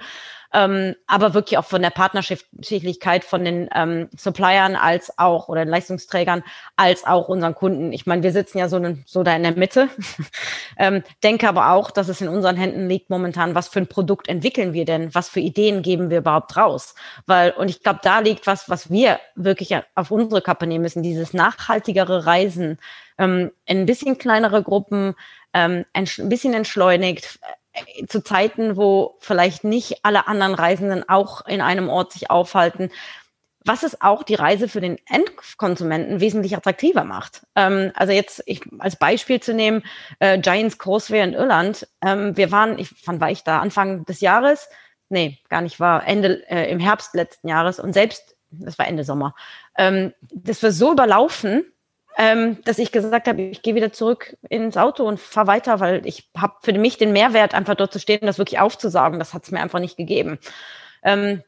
ähm, 0.54 0.96
aber 1.08 1.34
wirklich 1.34 1.58
auch 1.58 1.66
von 1.66 1.82
der 1.82 1.90
Partnerschaftlichkeit 1.90 3.26
von 3.26 3.44
den 3.44 3.70
ähm, 3.74 4.10
Suppliern 4.16 4.76
als 4.76 5.18
auch 5.18 5.50
oder 5.50 5.66
den 5.66 5.70
Leistungsträgern 5.70 6.44
als 6.78 7.06
auch 7.06 7.28
unseren 7.28 7.56
Kunden. 7.56 7.92
Ich 7.92 8.06
meine, 8.06 8.22
wir 8.24 8.32
sitzen 8.32 8.60
ja 8.60 8.70
so, 8.70 8.78
ne, 8.78 9.00
so 9.06 9.24
da 9.24 9.36
in 9.36 9.44
der 9.44 9.54
Mitte. 9.54 9.90
ähm, 10.78 11.04
denke 11.24 11.50
aber 11.50 11.72
auch, 11.72 11.90
dass 11.90 12.08
es 12.08 12.22
in 12.22 12.28
unseren 12.28 12.56
Händen 12.56 12.88
liegt 12.88 13.10
momentan, 13.10 13.56
was 13.56 13.68
für 13.68 13.80
ein 13.80 13.88
Produkt 13.88 14.28
entwickeln 14.28 14.74
wir 14.74 14.86
denn? 14.86 15.14
Was 15.16 15.28
für 15.30 15.40
Ideen 15.40 15.82
geben 15.82 16.12
wir 16.12 16.20
überhaupt 16.20 16.56
raus? 16.56 16.94
Weil, 17.26 17.52
und 17.52 17.70
ich 17.70 17.82
glaube, 17.82 18.00
da 18.04 18.20
liegt 18.20 18.46
was, 18.46 18.70
was 18.70 18.92
wir 18.92 19.20
wirklich 19.36 19.76
auf 19.96 20.12
unsere 20.12 20.42
Kappe 20.42 20.68
nehmen 20.68 20.84
müssen, 20.84 21.04
dieses 21.04 21.34
nachhaltigere 21.34 22.26
Reisen, 22.28 22.78
ähm, 23.18 23.52
in 23.66 23.80
ein 23.80 23.86
bisschen 23.86 24.18
kleinere 24.18 24.62
Gruppen, 24.62 25.16
ähm, 25.54 25.86
ein 25.94 26.06
bisschen 26.30 26.54
entschleunigt, 26.54 27.40
zu 28.08 28.24
Zeiten, 28.24 28.78
wo 28.78 29.16
vielleicht 29.20 29.64
nicht 29.64 30.04
alle 30.04 30.28
anderen 30.28 30.54
Reisenden 30.54 31.08
auch 31.08 31.46
in 31.46 31.62
einem 31.62 31.90
Ort 31.90 32.14
sich 32.14 32.30
aufhalten, 32.30 32.90
was 33.66 33.84
es 33.84 34.02
auch 34.02 34.24
die 34.24 34.36
Reise 34.36 34.68
für 34.68 34.82
den 34.82 34.98
Endkonsumenten 35.08 36.20
wesentlich 36.20 36.56
attraktiver 36.56 37.04
macht. 37.04 37.46
Ähm, 37.56 37.92
also 37.96 38.12
jetzt 38.12 38.44
ich, 38.46 38.62
als 38.80 38.98
Beispiel 38.98 39.40
zu 39.40 39.54
nehmen, 39.54 39.84
äh, 40.20 40.38
Giants 40.40 40.78
Courseway 40.78 41.24
in 41.24 41.34
Irland. 41.34 41.88
Ähm, 42.02 42.36
wir 42.36 42.52
waren, 42.52 42.78
ich, 42.78 42.90
wann 43.06 43.22
war 43.22 43.32
ich 43.32 43.44
da? 43.44 43.60
Anfang 43.60 44.06
des 44.06 44.22
Jahres? 44.22 44.70
Nee, 45.10 45.40
gar 45.50 45.62
nicht 45.62 45.80
war 45.80 46.06
Ende 46.06 46.44
äh, 46.50 46.70
im 46.70 46.80
Herbst 46.80 47.14
letzten 47.14 47.48
Jahres 47.48 47.80
und 47.80 47.94
selbst, 47.94 48.36
das 48.52 48.78
war 48.78 48.88
Ende 48.88 49.04
Sommer, 49.04 49.36
ähm, 49.78 50.14
das 50.34 50.62
war 50.64 50.72
so 50.72 50.92
überlaufen, 50.92 51.66
ähm, 52.18 52.64
dass 52.64 52.80
ich 52.80 52.92
gesagt 52.92 53.28
habe, 53.28 53.42
ich 53.42 53.62
gehe 53.62 53.76
wieder 53.76 53.92
zurück 53.92 54.38
ins 54.50 54.78
Auto 54.78 55.04
und 55.04 55.20
fahre 55.20 55.48
weiter, 55.48 55.80
weil 55.80 56.06
ich 56.06 56.30
habe 56.38 56.56
für 56.62 56.74
mich 56.74 56.98
den 56.98 57.12
Mehrwert, 57.12 57.54
einfach 57.56 57.76
dort 57.76 57.92
zu 57.92 58.00
stehen 58.00 58.26
das 58.26 58.38
wirklich 58.38 58.60
aufzusagen, 58.60 59.20
das 59.20 59.34
hat 59.34 59.44
es 59.44 59.52
mir 59.52 59.62
einfach 59.62 59.80
nicht 59.80 59.98
gegeben. 59.98 60.38
Ähm, 61.04 61.44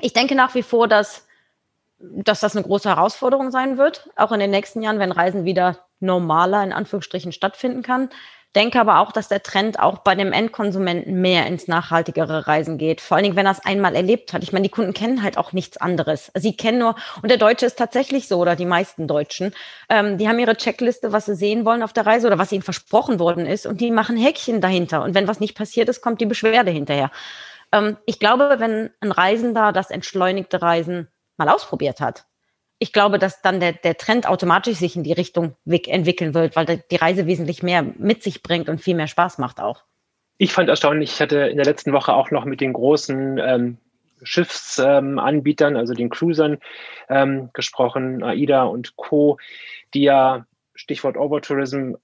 ich 0.00 0.12
denke 0.12 0.34
nach 0.34 0.54
wie 0.54 0.62
vor, 0.62 0.88
dass, 0.88 1.26
dass 1.98 2.40
das 2.40 2.56
eine 2.56 2.64
große 2.64 2.88
Herausforderung 2.88 3.50
sein 3.50 3.76
wird, 3.76 4.08
auch 4.16 4.32
in 4.32 4.40
den 4.40 4.50
nächsten 4.50 4.82
Jahren, 4.82 4.98
wenn 4.98 5.12
Reisen 5.12 5.44
wieder 5.44 5.84
normaler 6.00 6.64
in 6.64 6.72
Anführungsstrichen 6.72 7.32
stattfinden 7.32 7.82
kann. 7.82 8.08
Denke 8.56 8.80
aber 8.80 8.98
auch, 8.98 9.12
dass 9.12 9.28
der 9.28 9.44
Trend 9.44 9.78
auch 9.78 9.98
bei 9.98 10.16
dem 10.16 10.32
Endkonsumenten 10.32 11.20
mehr 11.20 11.46
ins 11.46 11.68
nachhaltigere 11.68 12.48
Reisen 12.48 12.78
geht. 12.78 13.00
Vor 13.00 13.16
allen 13.16 13.24
Dingen, 13.24 13.36
wenn 13.36 13.46
er 13.46 13.52
es 13.52 13.64
einmal 13.64 13.94
erlebt 13.94 14.32
hat. 14.32 14.42
Ich 14.42 14.52
meine, 14.52 14.64
die 14.64 14.70
Kunden 14.70 14.92
kennen 14.92 15.22
halt 15.22 15.38
auch 15.38 15.52
nichts 15.52 15.76
anderes. 15.76 16.32
Sie 16.34 16.56
kennen 16.56 16.80
nur, 16.80 16.96
und 17.22 17.30
der 17.30 17.38
Deutsche 17.38 17.66
ist 17.66 17.78
tatsächlich 17.78 18.26
so, 18.26 18.38
oder 18.38 18.56
die 18.56 18.66
meisten 18.66 19.06
Deutschen, 19.06 19.54
ähm, 19.88 20.18
die 20.18 20.28
haben 20.28 20.40
ihre 20.40 20.56
Checkliste, 20.56 21.12
was 21.12 21.26
sie 21.26 21.36
sehen 21.36 21.64
wollen 21.64 21.84
auf 21.84 21.92
der 21.92 22.06
Reise 22.06 22.26
oder 22.26 22.38
was 22.38 22.50
ihnen 22.50 22.62
versprochen 22.62 23.20
worden 23.20 23.46
ist, 23.46 23.66
und 23.66 23.80
die 23.80 23.92
machen 23.92 24.16
Häkchen 24.16 24.60
dahinter. 24.60 25.04
Und 25.04 25.14
wenn 25.14 25.28
was 25.28 25.38
nicht 25.38 25.56
passiert 25.56 25.88
ist, 25.88 26.00
kommt 26.00 26.20
die 26.20 26.26
Beschwerde 26.26 26.72
hinterher. 26.72 27.12
Ähm, 27.72 27.98
ich 28.04 28.18
glaube, 28.18 28.56
wenn 28.58 28.90
ein 29.00 29.12
Reisender 29.12 29.72
das 29.72 29.90
entschleunigte 29.90 30.60
Reisen 30.60 31.08
mal 31.36 31.48
ausprobiert 31.48 32.00
hat, 32.00 32.26
ich 32.80 32.94
glaube, 32.94 33.18
dass 33.18 33.42
dann 33.42 33.60
der, 33.60 33.74
der 33.74 33.96
Trend 33.98 34.26
automatisch 34.26 34.78
sich 34.78 34.96
in 34.96 35.04
die 35.04 35.12
Richtung 35.12 35.54
entwickeln 35.66 36.34
wird, 36.34 36.56
weil 36.56 36.82
die 36.90 36.96
Reise 36.96 37.26
wesentlich 37.26 37.62
mehr 37.62 37.82
mit 37.82 38.22
sich 38.22 38.42
bringt 38.42 38.70
und 38.70 38.80
viel 38.80 38.96
mehr 38.96 39.06
Spaß 39.06 39.36
macht 39.38 39.60
auch. 39.60 39.84
Ich 40.38 40.54
fand 40.54 40.70
erstaunlich, 40.70 41.12
ich 41.12 41.20
hatte 41.20 41.40
in 41.40 41.58
der 41.58 41.66
letzten 41.66 41.92
Woche 41.92 42.14
auch 42.14 42.30
noch 42.30 42.46
mit 42.46 42.62
den 42.62 42.72
großen 42.72 43.38
ähm, 43.38 43.76
Schiffsanbietern, 44.22 45.74
ähm, 45.74 45.78
also 45.78 45.92
den 45.92 46.08
Cruisern, 46.08 46.56
ähm, 47.10 47.50
gesprochen, 47.52 48.22
AIDA 48.22 48.64
und 48.64 48.96
Co., 48.96 49.38
die 49.92 50.02
ja, 50.02 50.46
Stichwort 50.74 51.18
Overtourism, 51.18 51.96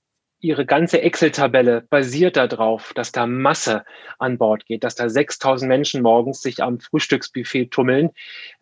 ihre 0.47 0.65
ganze 0.65 1.03
Excel-Tabelle 1.03 1.83
basiert 1.91 2.37
darauf, 2.37 2.93
dass 2.95 3.13
da 3.13 3.27
Masse 3.27 3.85
an 4.19 4.39
Bord 4.39 4.65
geht, 4.67 4.85
dass 4.85 4.95
da 4.95 5.09
6000 5.09 5.69
Menschen 5.69 6.03
morgens 6.03 6.41
sich 6.41 6.63
am 6.63 6.79
Frühstücksbuffet 6.79 7.71
tummeln. 7.71 8.11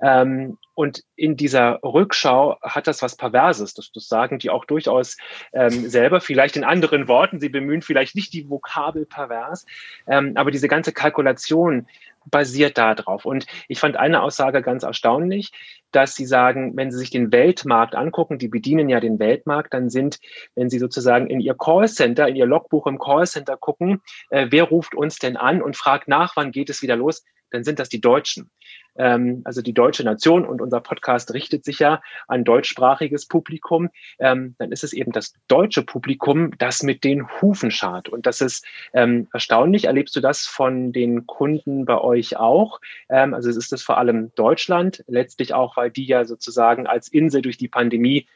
Ähm, 0.00 0.56
und 0.74 1.04
in 1.14 1.36
dieser 1.36 1.78
Rückschau 1.84 2.58
hat 2.62 2.86
das 2.86 3.02
was 3.02 3.16
Perverses. 3.16 3.74
Das, 3.74 3.92
das 3.92 4.08
sagen 4.08 4.38
die 4.38 4.50
auch 4.50 4.64
durchaus 4.64 5.16
ähm, 5.52 5.88
selber, 5.88 6.20
vielleicht 6.20 6.56
in 6.56 6.64
anderen 6.64 7.06
Worten. 7.06 7.38
Sie 7.38 7.48
bemühen 7.50 7.82
vielleicht 7.82 8.16
nicht 8.16 8.32
die 8.32 8.48
Vokabel 8.48 9.06
pervers, 9.06 9.66
ähm, 10.08 10.32
aber 10.36 10.50
diese 10.50 10.68
ganze 10.68 10.92
Kalkulation, 10.92 11.86
basiert 12.30 12.78
darauf. 12.78 13.24
Und 13.24 13.46
ich 13.68 13.80
fand 13.80 13.96
eine 13.96 14.22
Aussage 14.22 14.62
ganz 14.62 14.82
erstaunlich, 14.82 15.52
dass 15.90 16.14
Sie 16.14 16.26
sagen, 16.26 16.76
wenn 16.76 16.90
Sie 16.90 16.98
sich 16.98 17.10
den 17.10 17.32
Weltmarkt 17.32 17.94
angucken, 17.94 18.38
die 18.38 18.48
bedienen 18.48 18.88
ja 18.88 19.00
den 19.00 19.18
Weltmarkt, 19.18 19.72
dann 19.74 19.90
sind, 19.90 20.18
wenn 20.54 20.68
Sie 20.68 20.78
sozusagen 20.78 21.28
in 21.28 21.40
Ihr 21.40 21.54
Callcenter, 21.54 22.28
in 22.28 22.36
Ihr 22.36 22.46
Logbuch 22.46 22.86
im 22.86 22.98
Callcenter 22.98 23.56
gucken, 23.56 24.02
äh, 24.30 24.48
wer 24.50 24.64
ruft 24.64 24.94
uns 24.94 25.18
denn 25.18 25.36
an 25.36 25.62
und 25.62 25.76
fragt 25.76 26.08
nach, 26.08 26.36
wann 26.36 26.50
geht 26.50 26.70
es 26.70 26.82
wieder 26.82 26.96
los, 26.96 27.22
dann 27.54 27.64
sind 27.64 27.78
das 27.78 27.88
die 27.88 28.00
Deutschen. 28.00 28.50
Ähm, 28.96 29.42
also 29.44 29.62
die 29.62 29.72
deutsche 29.72 30.04
Nation 30.04 30.44
und 30.44 30.60
unser 30.60 30.80
Podcast 30.80 31.32
richtet 31.34 31.64
sich 31.64 31.78
ja 31.78 32.02
an 32.26 32.44
deutschsprachiges 32.44 33.26
Publikum. 33.26 33.90
Ähm, 34.18 34.54
dann 34.58 34.72
ist 34.72 34.84
es 34.84 34.92
eben 34.92 35.12
das 35.12 35.34
deutsche 35.48 35.82
Publikum, 35.82 36.56
das 36.58 36.82
mit 36.82 37.04
den 37.04 37.28
Hufen 37.40 37.70
schart. 37.70 38.08
Und 38.08 38.26
das 38.26 38.40
ist 38.40 38.66
ähm, 38.92 39.28
erstaunlich. 39.32 39.84
Erlebst 39.84 40.14
du 40.16 40.20
das 40.20 40.46
von 40.46 40.92
den 40.92 41.26
Kunden 41.26 41.84
bei 41.84 41.98
euch 41.98 42.36
auch? 42.36 42.80
Ähm, 43.08 43.34
also 43.34 43.48
ist 43.48 43.72
es 43.72 43.82
vor 43.82 43.98
allem 43.98 44.32
Deutschland, 44.34 45.04
letztlich 45.06 45.54
auch, 45.54 45.76
weil 45.76 45.90
die 45.90 46.06
ja 46.06 46.24
sozusagen 46.24 46.86
als 46.86 47.08
Insel 47.08 47.42
durch 47.42 47.56
die 47.56 47.68
Pandemie 47.68 48.26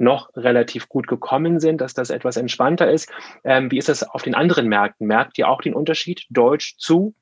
noch 0.00 0.34
relativ 0.34 0.88
gut 0.88 1.06
gekommen 1.06 1.60
sind, 1.60 1.80
dass 1.80 1.92
das 1.92 2.08
etwas 2.10 2.36
entspannter 2.38 2.90
ist. 2.90 3.10
Ähm, 3.44 3.70
wie 3.70 3.78
ist 3.78 3.90
das 3.90 4.02
auf 4.02 4.22
den 4.22 4.34
anderen 4.34 4.66
Märkten? 4.66 5.06
Merkt 5.06 5.36
ihr 5.36 5.48
auch 5.48 5.60
den 5.60 5.74
Unterschied 5.74 6.24
Deutsch 6.30 6.76
zu 6.78 7.14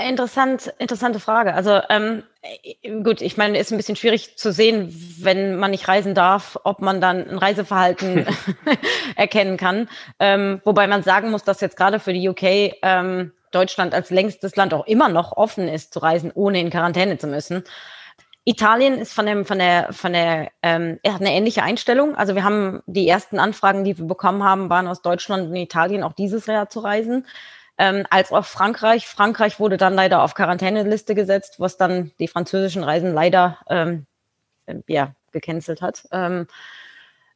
interessant, 0.00 0.72
interessante 0.78 1.20
Frage. 1.20 1.54
Also 1.54 1.80
ähm, 1.90 2.22
äh, 2.40 3.02
gut, 3.02 3.20
ich 3.20 3.36
meine, 3.36 3.58
ist 3.58 3.72
ein 3.72 3.76
bisschen 3.76 3.96
schwierig 3.96 4.38
zu 4.38 4.52
sehen, 4.52 4.88
wenn 5.20 5.56
man 5.56 5.70
nicht 5.70 5.86
reisen 5.86 6.14
darf, 6.14 6.58
ob 6.64 6.80
man 6.80 7.00
dann 7.00 7.28
ein 7.28 7.38
Reiseverhalten 7.38 8.26
erkennen 9.16 9.56
kann. 9.56 9.88
Ähm, 10.18 10.60
wobei 10.64 10.86
man 10.86 11.02
sagen 11.02 11.30
muss, 11.30 11.44
dass 11.44 11.60
jetzt 11.60 11.76
gerade 11.76 12.00
für 12.00 12.12
die 12.12 12.28
UK 12.28 12.78
ähm, 12.82 13.32
Deutschland 13.50 13.94
als 13.94 14.10
längstes 14.10 14.56
Land 14.56 14.72
auch 14.72 14.86
immer 14.86 15.08
noch 15.08 15.36
offen 15.36 15.68
ist 15.68 15.92
zu 15.92 15.98
reisen, 15.98 16.32
ohne 16.34 16.60
in 16.60 16.70
Quarantäne 16.70 17.18
zu 17.18 17.26
müssen. 17.26 17.62
Italien 18.44 18.98
ist 18.98 19.12
von 19.12 19.26
dem, 19.26 19.44
von 19.44 19.58
der, 19.58 19.92
von 19.92 20.12
der, 20.12 20.50
ähm, 20.62 20.98
er 21.02 21.14
hat 21.14 21.20
eine 21.20 21.32
ähnliche 21.32 21.62
Einstellung. 21.62 22.16
Also 22.16 22.34
wir 22.34 22.42
haben 22.42 22.82
die 22.86 23.06
ersten 23.06 23.38
Anfragen, 23.38 23.84
die 23.84 23.96
wir 23.98 24.06
bekommen 24.06 24.42
haben, 24.42 24.68
waren 24.68 24.88
aus 24.88 25.02
Deutschland 25.02 25.48
und 25.48 25.54
Italien 25.54 26.02
auch 26.02 26.12
dieses 26.12 26.46
Jahr 26.46 26.68
zu 26.68 26.80
reisen 26.80 27.26
ähm, 27.78 28.06
als 28.10 28.32
auch 28.32 28.44
Frankreich. 28.44 29.06
Frankreich 29.06 29.58
wurde 29.58 29.76
dann 29.76 29.94
leider 29.94 30.22
auf 30.22 30.34
Quarantäneliste 30.34 31.14
gesetzt, 31.14 31.56
was 31.58 31.76
dann 31.76 32.12
die 32.18 32.28
französischen 32.28 32.84
Reisen 32.84 33.12
leider 33.12 33.58
ähm, 33.68 34.06
äh, 34.66 34.76
ja, 34.86 35.14
gecancelt 35.32 35.82
hat. 35.82 36.06
Ähm, 36.12 36.46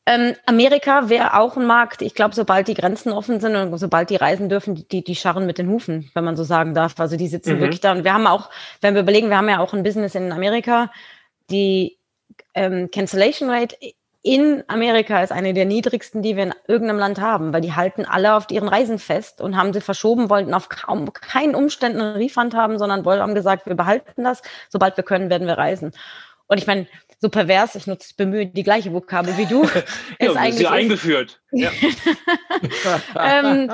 ähm, 0.09 0.37
Amerika 0.47 1.09
wäre 1.09 1.35
auch 1.37 1.57
ein 1.57 1.67
Markt. 1.67 2.01
Ich 2.01 2.15
glaube, 2.15 2.35
sobald 2.35 2.69
die 2.69 2.75
Grenzen 2.75 3.11
offen 3.11 3.41
sind 3.41 3.57
und 3.57 3.77
sobald 3.77 4.09
die 4.09 4.17
reisen 4.17 4.49
dürfen, 4.49 4.87
die, 4.89 5.03
die 5.03 5.17
scharren 5.17 5.47
mit 5.47 5.59
den 5.59 5.69
Hufen, 5.69 6.11
wenn 6.15 6.23
man 6.23 6.37
so 6.37 6.45
sagen 6.45 6.75
darf. 6.75 6.99
Also 7.01 7.17
die 7.17 7.27
sitzen 7.27 7.57
mhm. 7.57 7.61
wirklich 7.61 7.81
da. 7.81 7.91
Und 7.91 8.05
wir 8.05 8.15
haben 8.15 8.29
auch, 8.29 8.51
wenn 8.81 8.95
wir 8.95 9.03
überlegen, 9.03 9.31
wir 9.31 9.37
haben 9.37 9.49
ja 9.49 9.59
auch 9.59 9.75
ein 9.75 9.83
Business 9.83 10.15
in 10.15 10.31
Amerika, 10.31 10.93
die 11.51 11.99
ähm, 12.55 12.89
Cancellation 12.93 13.51
Rate 13.51 13.77
in 14.27 14.65
Amerika 14.67 15.23
ist 15.23 15.31
eine 15.31 15.55
der 15.55 15.67
niedrigsten, 15.67 16.21
die 16.21 16.35
wir 16.35 16.43
in 16.43 16.55
irgendeinem 16.67 16.99
Land 16.99 17.21
haben, 17.21 17.53
weil 17.53 17.61
die 17.61 17.75
halten 17.75 18.05
alle 18.05 18.35
auf 18.35 18.51
ihren 18.51 18.67
Reisen 18.67 18.99
fest 18.99 19.41
und 19.41 19.57
haben 19.57 19.73
sie 19.73 19.81
verschoben, 19.81 20.29
wollten 20.29 20.53
auf 20.53 20.69
kaum 20.69 21.13
keinen 21.13 21.55
Umständen 21.55 22.01
einen 22.01 22.17
Refund 22.17 22.53
haben, 22.53 22.77
sondern 22.77 23.07
haben 23.07 23.37
gesagt, 23.37 23.67
wir 23.67 23.77
behalten 23.77 24.25
das, 24.25 24.43
sobald 24.69 24.97
wir 24.97 25.05
können, 25.05 25.31
werden 25.31 25.47
wir 25.47 25.57
reisen. 25.57 25.93
Und 26.49 26.59
ich 26.59 26.67
meine, 26.67 26.89
so 27.21 27.29
pervers, 27.29 27.77
ich 27.77 27.87
nutze, 27.87 28.15
bemühe 28.17 28.47
die 28.47 28.65
gleiche 28.65 28.93
Vokabel 28.93 29.37
wie 29.37 29.47
du. 29.47 29.63
ja, 30.21 30.31
ist 30.31 30.37
eigentlich 30.37 30.69
eingeführt. 30.69 31.41
Ja. 31.53 31.71
ähm, 33.23 33.71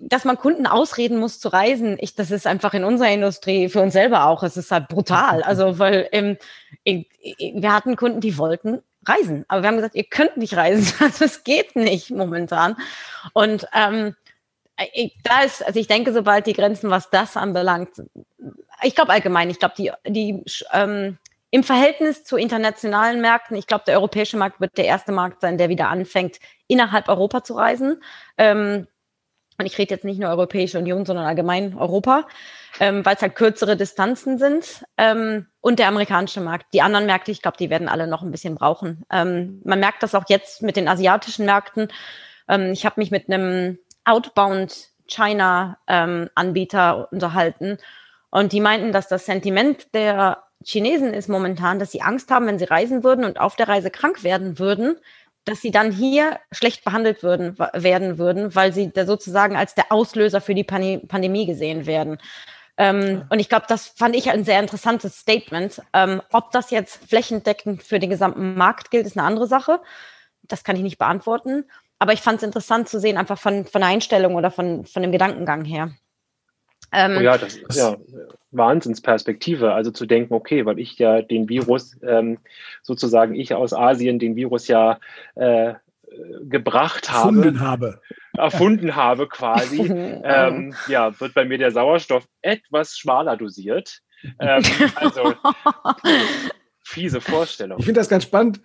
dass 0.00 0.24
man 0.24 0.38
Kunden 0.38 0.66
ausreden 0.66 1.18
muss 1.18 1.38
zu 1.38 1.48
reisen, 1.50 1.98
ich, 2.00 2.14
das 2.14 2.30
ist 2.30 2.46
einfach 2.46 2.72
in 2.72 2.82
unserer 2.82 3.12
Industrie 3.12 3.68
für 3.68 3.82
uns 3.82 3.92
selber 3.92 4.24
auch, 4.24 4.42
es 4.42 4.56
ist 4.56 4.70
halt 4.70 4.88
brutal. 4.88 5.42
Also, 5.42 5.78
weil 5.78 6.08
ähm, 6.12 6.38
wir 6.84 7.74
hatten 7.74 7.96
Kunden, 7.96 8.20
die 8.20 8.38
wollten 8.38 8.80
reisen. 9.06 9.44
Aber 9.48 9.62
wir 9.62 9.68
haben 9.68 9.76
gesagt, 9.76 9.94
ihr 9.94 10.04
könnt 10.04 10.36
nicht 10.36 10.56
reisen. 10.56 10.92
Also 11.00 11.24
es 11.24 11.44
geht 11.44 11.76
nicht 11.76 12.10
momentan. 12.10 12.76
Und 13.32 13.66
ähm, 13.74 14.14
ich, 14.92 15.16
da 15.22 15.42
ist, 15.42 15.64
also 15.64 15.78
ich 15.78 15.88
denke, 15.88 16.12
sobald 16.12 16.46
die 16.46 16.52
Grenzen, 16.52 16.90
was 16.90 17.10
das 17.10 17.36
anbelangt, 17.36 17.90
ich 18.82 18.94
glaube 18.94 19.12
allgemein, 19.12 19.50
ich 19.50 19.58
glaube, 19.58 19.74
die, 19.76 19.92
die 20.06 20.42
ähm, 20.72 21.18
im 21.50 21.64
Verhältnis 21.64 22.24
zu 22.24 22.36
internationalen 22.36 23.20
Märkten, 23.20 23.56
ich 23.56 23.66
glaube, 23.66 23.84
der 23.86 23.96
europäische 23.96 24.36
Markt 24.36 24.60
wird 24.60 24.78
der 24.78 24.84
erste 24.84 25.12
Markt 25.12 25.40
sein, 25.40 25.58
der 25.58 25.68
wieder 25.68 25.88
anfängt, 25.88 26.38
innerhalb 26.68 27.08
Europa 27.08 27.42
zu 27.42 27.54
reisen. 27.54 28.02
Ähm, 28.38 28.86
und 29.60 29.66
ich 29.66 29.78
rede 29.78 29.94
jetzt 29.94 30.04
nicht 30.04 30.20
nur 30.20 30.30
Europäische 30.30 30.78
Union, 30.78 31.06
sondern 31.06 31.26
allgemein 31.26 31.76
Europa 31.76 32.26
ähm, 32.78 33.04
weil 33.04 33.16
es 33.16 33.22
halt 33.22 33.34
kürzere 33.34 33.76
Distanzen 33.76 34.38
sind 34.38 34.84
ähm, 34.96 35.46
und 35.60 35.78
der 35.78 35.88
amerikanische 35.88 36.40
Markt. 36.40 36.72
Die 36.72 36.82
anderen 36.82 37.06
Märkte, 37.06 37.32
ich 37.32 37.42
glaube, 37.42 37.56
die 37.56 37.70
werden 37.70 37.88
alle 37.88 38.06
noch 38.06 38.22
ein 38.22 38.30
bisschen 38.30 38.54
brauchen. 38.54 39.04
Ähm, 39.10 39.60
man 39.64 39.80
merkt 39.80 40.02
das 40.02 40.14
auch 40.14 40.24
jetzt 40.28 40.62
mit 40.62 40.76
den 40.76 40.88
asiatischen 40.88 41.46
Märkten. 41.46 41.88
Ähm, 42.48 42.72
ich 42.72 42.84
habe 42.84 43.00
mich 43.00 43.10
mit 43.10 43.28
einem 43.28 43.78
Outbound 44.04 44.90
China 45.06 45.78
ähm, 45.88 46.30
unterhalten 46.36 47.78
und 48.30 48.52
die 48.52 48.60
meinten, 48.60 48.92
dass 48.92 49.08
das 49.08 49.26
Sentiment 49.26 49.92
der 49.92 50.44
Chinesen 50.62 51.14
ist 51.14 51.28
momentan, 51.28 51.78
dass 51.78 51.90
sie 51.90 52.02
Angst 52.02 52.30
haben, 52.30 52.46
wenn 52.46 52.58
sie 52.58 52.66
reisen 52.66 53.02
würden 53.02 53.24
und 53.24 53.40
auf 53.40 53.56
der 53.56 53.66
Reise 53.66 53.90
krank 53.90 54.22
werden 54.22 54.58
würden, 54.58 54.96
dass 55.50 55.60
sie 55.60 55.70
dann 55.70 55.92
hier 55.92 56.40
schlecht 56.52 56.84
behandelt 56.84 57.22
würden, 57.22 57.58
werden 57.58 58.18
würden, 58.18 58.54
weil 58.54 58.72
sie 58.72 58.90
da 58.90 59.04
sozusagen 59.04 59.56
als 59.56 59.74
der 59.74 59.92
Auslöser 59.92 60.40
für 60.40 60.54
die 60.54 60.64
Pandemie 60.64 61.46
gesehen 61.46 61.86
werden. 61.86 62.18
Ähm, 62.76 63.24
und 63.28 63.38
ich 63.38 63.48
glaube, 63.48 63.66
das 63.68 63.88
fand 63.88 64.16
ich 64.16 64.30
ein 64.30 64.44
sehr 64.44 64.58
interessantes 64.60 65.18
Statement. 65.18 65.82
Ähm, 65.92 66.22
ob 66.32 66.50
das 66.52 66.70
jetzt 66.70 67.04
flächendeckend 67.08 67.82
für 67.82 67.98
den 67.98 68.08
gesamten 68.08 68.54
Markt 68.54 68.90
gilt, 68.90 69.06
ist 69.06 69.18
eine 69.18 69.26
andere 69.26 69.46
Sache. 69.46 69.80
Das 70.42 70.64
kann 70.64 70.76
ich 70.76 70.82
nicht 70.82 70.98
beantworten. 70.98 71.64
Aber 71.98 72.14
ich 72.14 72.22
fand 72.22 72.38
es 72.38 72.42
interessant 72.42 72.88
zu 72.88 72.98
sehen, 72.98 73.18
einfach 73.18 73.38
von, 73.38 73.66
von 73.66 73.82
der 73.82 73.90
Einstellung 73.90 74.34
oder 74.34 74.50
von, 74.50 74.86
von 74.86 75.02
dem 75.02 75.12
Gedankengang 75.12 75.66
her. 75.66 75.90
Ähm, 76.92 77.16
oh 77.18 77.20
ja, 77.20 77.36
das 77.36 77.56
ist 77.56 77.76
ja 77.76 77.96
Wahnsinnsperspektive. 78.52 79.72
Also 79.72 79.90
zu 79.90 80.06
denken, 80.06 80.34
okay, 80.34 80.66
weil 80.66 80.78
ich 80.78 80.98
ja 80.98 81.22
den 81.22 81.48
Virus 81.48 81.96
ähm, 82.02 82.38
sozusagen, 82.82 83.34
ich 83.34 83.54
aus 83.54 83.72
Asien 83.72 84.18
den 84.18 84.36
Virus 84.36 84.68
ja 84.68 84.98
äh, 85.34 85.74
gebracht 86.42 87.10
habe. 87.10 87.36
Erfunden 87.36 87.60
habe 87.60 88.00
erfunden 88.36 88.96
habe 88.96 89.28
quasi, 89.28 89.82
ähm, 90.24 90.74
ja, 90.88 91.18
wird 91.20 91.34
bei 91.34 91.44
mir 91.44 91.58
der 91.58 91.72
Sauerstoff 91.72 92.26
etwas 92.42 92.96
schmaler 92.96 93.36
dosiert. 93.36 94.00
Ähm, 94.38 94.62
also 94.96 95.34
fiese 96.84 97.20
Vorstellung. 97.20 97.78
Ich 97.78 97.84
finde 97.84 98.00
das 98.00 98.08
ganz 98.08 98.24
spannend, 98.24 98.60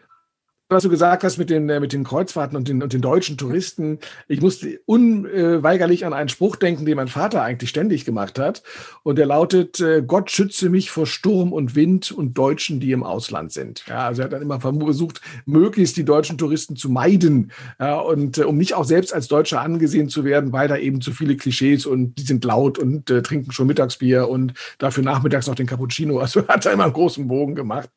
was 0.68 0.82
du 0.82 0.90
gesagt 0.90 1.24
hast 1.24 1.38
mit 1.38 1.52
den, 1.52 1.70
äh, 1.70 1.80
mit 1.80 1.94
den 1.94 2.04
Kreuzfahrten 2.04 2.58
und 2.58 2.68
den, 2.68 2.82
und 2.82 2.92
den 2.92 3.02
deutschen 3.02 3.38
Touristen. 3.38 4.00
Ich 4.28 4.42
musste 4.42 4.80
unweigerlich 4.86 6.06
an 6.06 6.14
einen 6.14 6.30
Spruch 6.30 6.56
denken, 6.56 6.86
den 6.86 6.96
mein 6.96 7.08
Vater 7.08 7.44
eigentlich 7.44 7.70
ständig 7.70 8.04
gemacht 8.04 8.40
hat. 8.40 8.64
Und 9.04 9.18
der 9.18 9.28
lautet, 9.28 9.80
äh, 9.80 10.02
Gott 10.02 10.32
schütze 10.32 10.70
mich 10.70 10.90
vor 10.90 11.06
Sturm 11.06 11.54
und 11.54 11.76
Wind 11.76 12.12
und 12.12 12.36
Deutschen, 12.36 12.80
die 12.80 12.92
im 12.94 13.04
Ausland 13.04 13.52
sind. 13.52 13.84
Ja, 13.88 14.08
also 14.08 14.22
er 14.22 14.26
hat 14.26 14.34
dann 14.34 14.42
immer 14.42 14.60
versucht, 14.60 15.22
möglichst 15.46 15.98
die 15.98 16.06
deutschen 16.06 16.40
Touristen 16.40 16.76
zu 16.76 16.90
meiden. 16.90 17.52
Ja, 17.80 18.00
und 18.00 18.40
äh, 18.40 18.44
um 18.44 18.58
nicht 18.58 18.74
auch 18.74 18.86
selbst 18.86 19.14
als 19.14 19.28
Deutscher 19.28 19.62
angesehen 19.62 20.10
zu 20.10 20.24
werden, 20.26 20.52
weil 20.52 20.68
da 20.68 20.78
eben 20.78 21.00
zu 21.00 21.12
viele 21.12 21.38
Klischees 21.38 21.86
und 21.86 22.16
die 22.16 22.24
sind 22.24 22.44
laut 22.44 22.80
und 22.80 23.12
äh, 23.12 23.22
trinken 23.22 23.52
schon 23.52 23.68
Mittagsbier 23.68 24.28
und 24.28 24.54
dafür 24.80 25.04
nachmittags 25.04 25.46
noch 25.46 25.56
den 25.56 25.68
Cappuccino. 25.68 26.20
Also 26.26 26.48
hat 26.48 26.66
er 26.66 26.74
immer 26.74 26.86
einen 26.86 26.94
großen 26.94 27.28
Bogen 27.28 27.54
gemacht. 27.54 27.88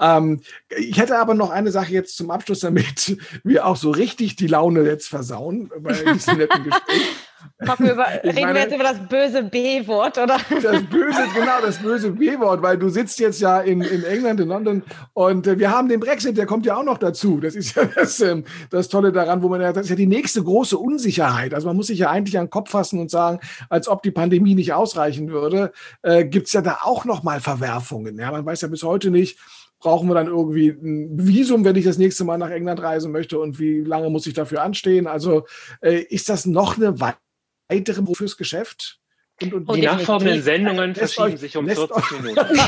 Ähm, 0.00 0.40
ich 0.68 0.98
hätte 0.98 1.16
aber 1.16 1.34
noch 1.34 1.50
eine 1.50 1.70
Sache 1.70 1.92
jetzt 1.92 2.07
zum 2.16 2.30
Abschluss, 2.30 2.60
damit 2.60 3.16
wir 3.44 3.66
auch 3.66 3.76
so 3.76 3.90
richtig 3.90 4.36
die 4.36 4.46
Laune 4.46 4.82
jetzt 4.82 5.08
versauen 5.08 5.70
bei 5.80 5.92
diesem 5.92 6.38
netten 6.38 6.64
Gespräch. 6.64 7.02
Wir 7.78 7.92
über, 7.92 8.06
reden 8.06 8.40
meine, 8.40 8.54
wir 8.54 8.60
jetzt 8.62 8.74
über 8.74 8.84
das 8.84 8.98
böse 9.08 9.42
B-Wort, 9.42 10.18
oder? 10.18 10.38
Das 10.62 10.82
böse, 10.84 11.22
genau, 11.34 11.60
das 11.60 11.78
böse 11.78 12.10
B-Wort, 12.10 12.62
weil 12.62 12.78
du 12.78 12.88
sitzt 12.88 13.18
jetzt 13.18 13.40
ja 13.40 13.60
in, 13.60 13.80
in 13.80 14.04
England, 14.04 14.40
in 14.40 14.48
London 14.48 14.82
und 15.12 15.46
äh, 15.46 15.58
wir 15.58 15.70
haben 15.70 15.88
den 15.88 16.00
Brexit, 16.00 16.36
der 16.36 16.46
kommt 16.46 16.66
ja 16.66 16.76
auch 16.76 16.84
noch 16.84 16.98
dazu. 16.98 17.40
Das 17.40 17.54
ist 17.54 17.74
ja 17.74 17.84
das, 17.84 18.20
ähm, 18.20 18.44
das 18.70 18.88
Tolle 18.88 19.12
daran, 19.12 19.42
wo 19.42 19.48
man 19.48 19.60
ja, 19.60 19.72
das 19.72 19.84
ist 19.84 19.90
ja 19.90 19.96
die 19.96 20.06
nächste 20.06 20.42
große 20.42 20.78
Unsicherheit. 20.78 21.52
Also 21.52 21.66
man 21.66 21.76
muss 21.76 21.88
sich 21.88 21.98
ja 21.98 22.10
eigentlich 22.10 22.38
an 22.38 22.46
den 22.46 22.50
Kopf 22.50 22.70
fassen 22.70 23.00
und 23.00 23.10
sagen, 23.10 23.40
als 23.68 23.88
ob 23.88 24.02
die 24.02 24.12
Pandemie 24.12 24.54
nicht 24.54 24.72
ausreichen 24.72 25.28
würde, 25.28 25.72
äh, 26.02 26.24
gibt 26.24 26.46
es 26.46 26.52
ja 26.52 26.60
da 26.62 26.78
auch 26.82 27.04
noch 27.04 27.22
mal 27.22 27.40
Verwerfungen. 27.40 28.18
Ja, 28.18 28.30
man 28.30 28.46
weiß 28.46 28.60
ja 28.62 28.68
bis 28.68 28.82
heute 28.82 29.10
nicht, 29.10 29.38
brauchen 29.78 30.08
wir 30.08 30.14
dann 30.14 30.26
irgendwie 30.26 30.68
ein 30.68 31.26
Visum, 31.26 31.64
wenn 31.64 31.76
ich 31.76 31.84
das 31.84 31.98
nächste 31.98 32.24
Mal 32.24 32.38
nach 32.38 32.50
England 32.50 32.82
reisen 32.82 33.12
möchte 33.12 33.38
und 33.38 33.58
wie 33.58 33.80
lange 33.80 34.10
muss 34.10 34.26
ich 34.26 34.34
dafür 34.34 34.62
anstehen? 34.62 35.06
Also 35.06 35.46
äh, 35.80 36.00
ist 36.00 36.28
das 36.28 36.46
noch 36.46 36.76
eine 36.76 37.00
weitere 37.00 38.14
fürs 38.14 38.36
Geschäft? 38.36 38.98
Und, 39.40 39.52
und 39.54 39.76
die 39.76 39.82
nachfolgenden 39.82 40.42
Sendungen 40.42 40.94
verschieben 40.96 41.34
euch, 41.34 41.38
sich 41.38 41.56
um 41.56 41.66
40 41.66 41.90
euch, 41.92 42.10
Minuten. 42.22 42.40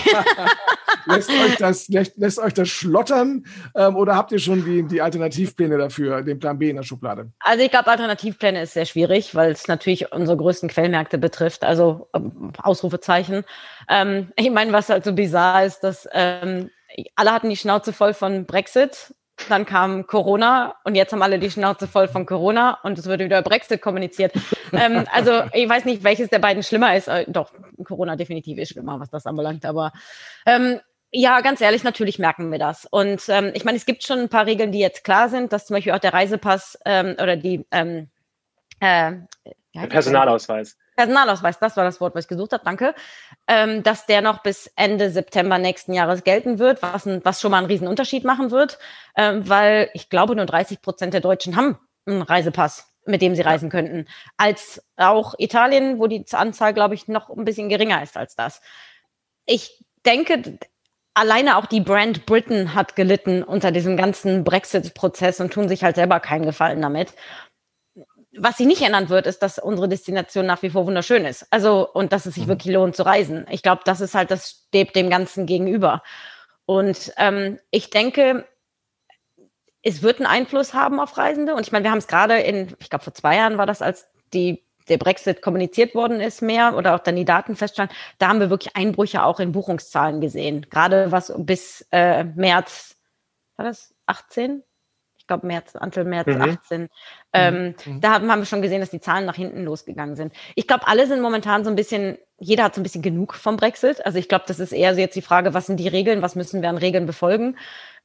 lässt, 1.07 1.31
euch 1.31 1.57
das, 1.57 1.89
lässt, 1.89 2.17
lässt 2.17 2.39
euch 2.39 2.55
das 2.55 2.69
schlottern 2.69 3.45
ähm, 3.75 3.97
oder 3.97 4.15
habt 4.15 4.31
ihr 4.31 4.39
schon 4.39 4.65
die, 4.65 4.85
die 4.85 5.03
Alternativpläne 5.03 5.79
dafür, 5.79 6.23
den 6.23 6.39
Plan 6.39 6.59
B 6.59 6.71
in 6.71 6.77
der 6.77 6.85
Schublade? 6.85 7.33
Also 7.41 7.65
ich 7.65 7.71
glaube, 7.71 7.89
Alternativpläne 7.89 8.63
ist 8.63 8.75
sehr 8.75 8.87
schwierig, 8.87 9.35
weil 9.35 9.51
es 9.51 9.67
natürlich 9.67 10.13
unsere 10.13 10.37
größten 10.37 10.69
Quellmärkte 10.69 11.19
betrifft, 11.19 11.65
also 11.65 12.09
ähm, 12.15 12.53
Ausrufezeichen. 12.63 13.45
Ähm, 13.89 14.33
ich 14.37 14.51
meine, 14.51 14.73
was 14.73 14.89
halt 14.89 15.05
so 15.05 15.13
bizarr 15.13 15.65
ist, 15.65 15.81
dass 15.81 16.09
ähm, 16.13 16.71
alle 17.15 17.33
hatten 17.33 17.51
die 17.51 17.57
Schnauze 17.57 17.93
voll 17.93 18.15
von 18.15 18.47
Brexit 18.47 19.15
dann 19.49 19.65
kam 19.65 20.07
Corona 20.07 20.75
und 20.85 20.95
jetzt 20.95 21.13
haben 21.13 21.23
alle 21.23 21.39
die 21.39 21.51
Schnauze 21.51 21.87
voll 21.87 22.09
von 22.09 22.27
Corona 22.27 22.79
und 22.83 22.99
es 22.99 23.07
wurde 23.07 23.25
wieder 23.25 23.43
Brexit 23.43 23.81
kommuniziert. 23.81 24.33
ähm, 24.73 25.05
also 25.13 25.43
ich 25.53 25.69
weiß 25.69 25.85
nicht, 25.85 26.05
welches 26.05 26.29
der 26.29 26.39
beiden 26.39 26.63
schlimmer 26.63 26.95
ist. 26.97 27.09
Äh, 27.09 27.25
doch, 27.29 27.53
Corona 27.85 28.17
definitiv 28.17 28.59
ist 28.59 28.73
schlimmer, 28.73 29.01
was 29.01 29.11
das 29.11 29.27
anbelangt. 29.27 29.65
Aber 29.65 29.93
ähm, 30.47 30.81
ja, 31.13 31.41
ganz 31.41 31.61
ehrlich, 31.61 31.83
natürlich 31.83 32.19
merken 32.19 32.51
wir 32.51 32.59
das. 32.59 32.87
Und 32.87 33.23
ähm, 33.29 33.53
ich 33.55 33.65
meine, 33.65 33.79
es 33.79 33.87
gibt 33.87 34.05
schon 34.05 34.21
ein 34.21 34.29
paar 34.29 34.47
Regeln, 34.47 34.73
die 34.73 34.79
jetzt 34.79 35.05
klar 35.05 35.29
sind, 35.29 35.53
dass 35.53 35.67
zum 35.67 35.75
Beispiel 35.75 35.93
auch 35.93 35.99
der 35.99 36.13
Reisepass 36.13 36.79
ähm, 36.85 37.17
oder 37.21 37.37
die 37.37 37.65
ähm, 37.71 38.09
äh, 38.81 39.13
ja, 39.73 39.87
Personalausweis. 39.89 40.77
Personalausweis, 41.01 41.59
das 41.59 41.79
war 41.79 41.85
das 41.85 41.99
Wort, 42.03 42.15
was 42.15 42.25
ich 42.25 42.29
gesucht 42.29 42.53
habe, 42.53 42.63
danke, 42.63 42.95
ähm, 43.49 43.83
dass 43.83 44.05
der 44.05 44.21
noch 44.21 44.43
bis 44.43 44.71
Ende 44.77 45.11
September 45.11 45.57
nächsten 45.57 45.95
Jahres 45.95 46.25
gelten 46.25 46.59
wird, 46.59 46.83
was, 46.83 47.07
ein, 47.07 47.25
was 47.25 47.41
schon 47.41 47.53
mal 47.53 47.57
einen 47.57 47.69
riesen 47.69 47.89
Unterschied 47.89 48.23
machen 48.23 48.51
wird, 48.51 48.79
ähm, 49.17 49.49
weil 49.49 49.89
ich 49.95 50.11
glaube, 50.11 50.37
nur 50.37 50.45
30 50.45 50.83
Prozent 50.83 51.15
der 51.15 51.23
Deutschen 51.23 51.57
haben 51.57 51.79
einen 52.05 52.21
Reisepass, 52.21 52.93
mit 53.07 53.23
dem 53.23 53.35
sie 53.35 53.41
reisen 53.41 53.71
könnten, 53.71 54.09
als 54.37 54.83
auch 54.99 55.35
Italien, 55.39 55.99
wo 55.99 56.07
die 56.07 56.23
Anzahl, 56.33 56.75
glaube 56.75 56.95
ich, 56.95 57.09
noch 57.09 57.31
ein 57.31 57.47
bisschen 57.47 57.71
geringer 57.71 58.03
ist 58.03 58.19
als 58.19 58.37
das. 58.37 58.61
Ich 59.47 59.83
denke, 60.05 60.59
alleine 61.15 61.57
auch 61.57 61.65
die 61.65 61.81
Brand 61.81 62.27
Britain 62.27 62.75
hat 62.75 62.95
gelitten 62.95 63.43
unter 63.43 63.73
diesem 63.73 63.97
ganzen 63.97 64.45
Brexit-Prozess 64.45 65.41
und 65.41 65.51
tun 65.51 65.67
sich 65.67 65.83
halt 65.83 65.97
selber 65.97 66.21
keinen 66.21 66.45
Gefallen 66.45 66.83
damit 66.83 67.15
was 68.37 68.59
sich 68.59 68.67
nicht 68.67 68.83
ändern 68.83 69.09
wird, 69.09 69.27
ist, 69.27 69.43
dass 69.43 69.59
unsere 69.59 69.89
Destination 69.89 70.47
nach 70.47 70.63
wie 70.63 70.71
vor 70.71 70.87
wunderschön 70.87 71.25
ist. 71.25 71.47
Also, 71.51 71.91
und 71.93 72.13
dass 72.13 72.27
es 72.27 72.35
sich 72.35 72.45
mhm. 72.45 72.51
wirklich 72.51 72.73
lohnt 72.73 72.95
zu 72.95 73.05
reisen. 73.05 73.47
Ich 73.51 73.63
glaube, 73.63 73.83
das 73.85 74.01
ist 74.01 74.15
halt, 74.15 74.31
das 74.31 74.65
steht 74.69 74.95
dem 74.95 75.11
Ganzen 75.11 75.47
gegenüber. 75.47 76.03
Und 76.65 77.13
ähm, 77.17 77.59
ich 77.71 77.91
denke, 77.91 78.45
es 79.83 80.03
wird 80.03 80.19
einen 80.19 80.27
Einfluss 80.27 80.75
haben 80.75 81.01
auf 81.01 81.17
Reisende. 81.19 81.55
Und 81.55 81.63
ich 81.63 81.73
meine, 81.73 81.85
wir 81.85 81.91
haben 81.91 81.99
es 81.99 82.07
gerade 82.07 82.39
in, 82.39 82.77
ich 82.79 82.91
glaube, 82.91 83.05
vor 83.05 83.15
zwei 83.15 83.37
Jahren 83.37 83.59
war 83.59 83.67
das, 83.67 83.83
als 83.83 84.07
die, 84.33 84.65
der 84.89 84.99
Brexit 84.99 85.43
kommuniziert 85.43 85.95
worden 85.97 86.21
ist, 86.21 86.43
mehr 86.43 86.77
oder 86.77 86.95
auch 86.95 87.01
dann 87.01 87.17
die 87.17 87.25
Daten 87.25 87.57
feststanden. 87.57 87.97
Da 88.19 88.29
haben 88.29 88.41
wir 88.41 88.51
wirklich 88.51 88.77
Einbrüche 88.77 89.25
auch 89.25 89.41
in 89.41 89.53
Buchungszahlen 89.53 90.21
gesehen. 90.21 90.67
Gerade 90.71 91.11
was 91.11 91.33
bis 91.37 91.87
äh, 91.91 92.25
März, 92.25 92.97
war 93.57 93.65
das 93.65 93.95
18? 94.07 94.63
Glaube 95.31 95.47
März, 95.47 95.77
Anfang 95.77 96.09
März 96.09 96.27
mhm. 96.27 96.43
18. 96.43 96.89
Ähm, 97.33 97.75
mhm. 97.87 98.01
Da 98.01 98.15
haben, 98.15 98.27
wir 98.27 98.45
schon 98.45 98.63
gesehen, 98.63 98.81
dass 98.81 98.91
die 98.91 99.01
Zahlen 99.01 99.27
nach 99.27 99.37
hinten 99.37 99.65
losgegangen 99.65 100.17
sind. 100.17 100.33
Ich 100.57 100.67
glaube, 100.67 100.89
alle 100.89 101.07
sind 101.07 101.21
momentan 101.21 101.63
so 101.63 101.71
ein 101.71 101.77
bisschen, 101.77 102.19
jeder 102.39 102.65
hat 102.65 102.75
so 102.75 102.81
ein 102.81 102.83
bisschen 102.83 103.03
genug 103.03 103.35
vom 103.35 103.57
Brexit. 103.57 104.05
Also 104.05 104.19
ich 104.19 104.29
glaube, 104.29 104.45
das 104.49 104.59
ist 104.59 104.73
eher 104.73 104.95
so 104.95 105.01
jetzt 105.01 105.15
die 105.15 105.23
Frage, 105.23 105.55
was 105.55 105.67
sind 105.67 105.79
die 105.79 105.89
Regeln, 105.89 106.21
was 106.21 106.35
müssen 106.35 106.63
wir 106.63 106.69
an 106.69 106.79
Regeln 106.79 107.07
befolgen? 107.07 107.57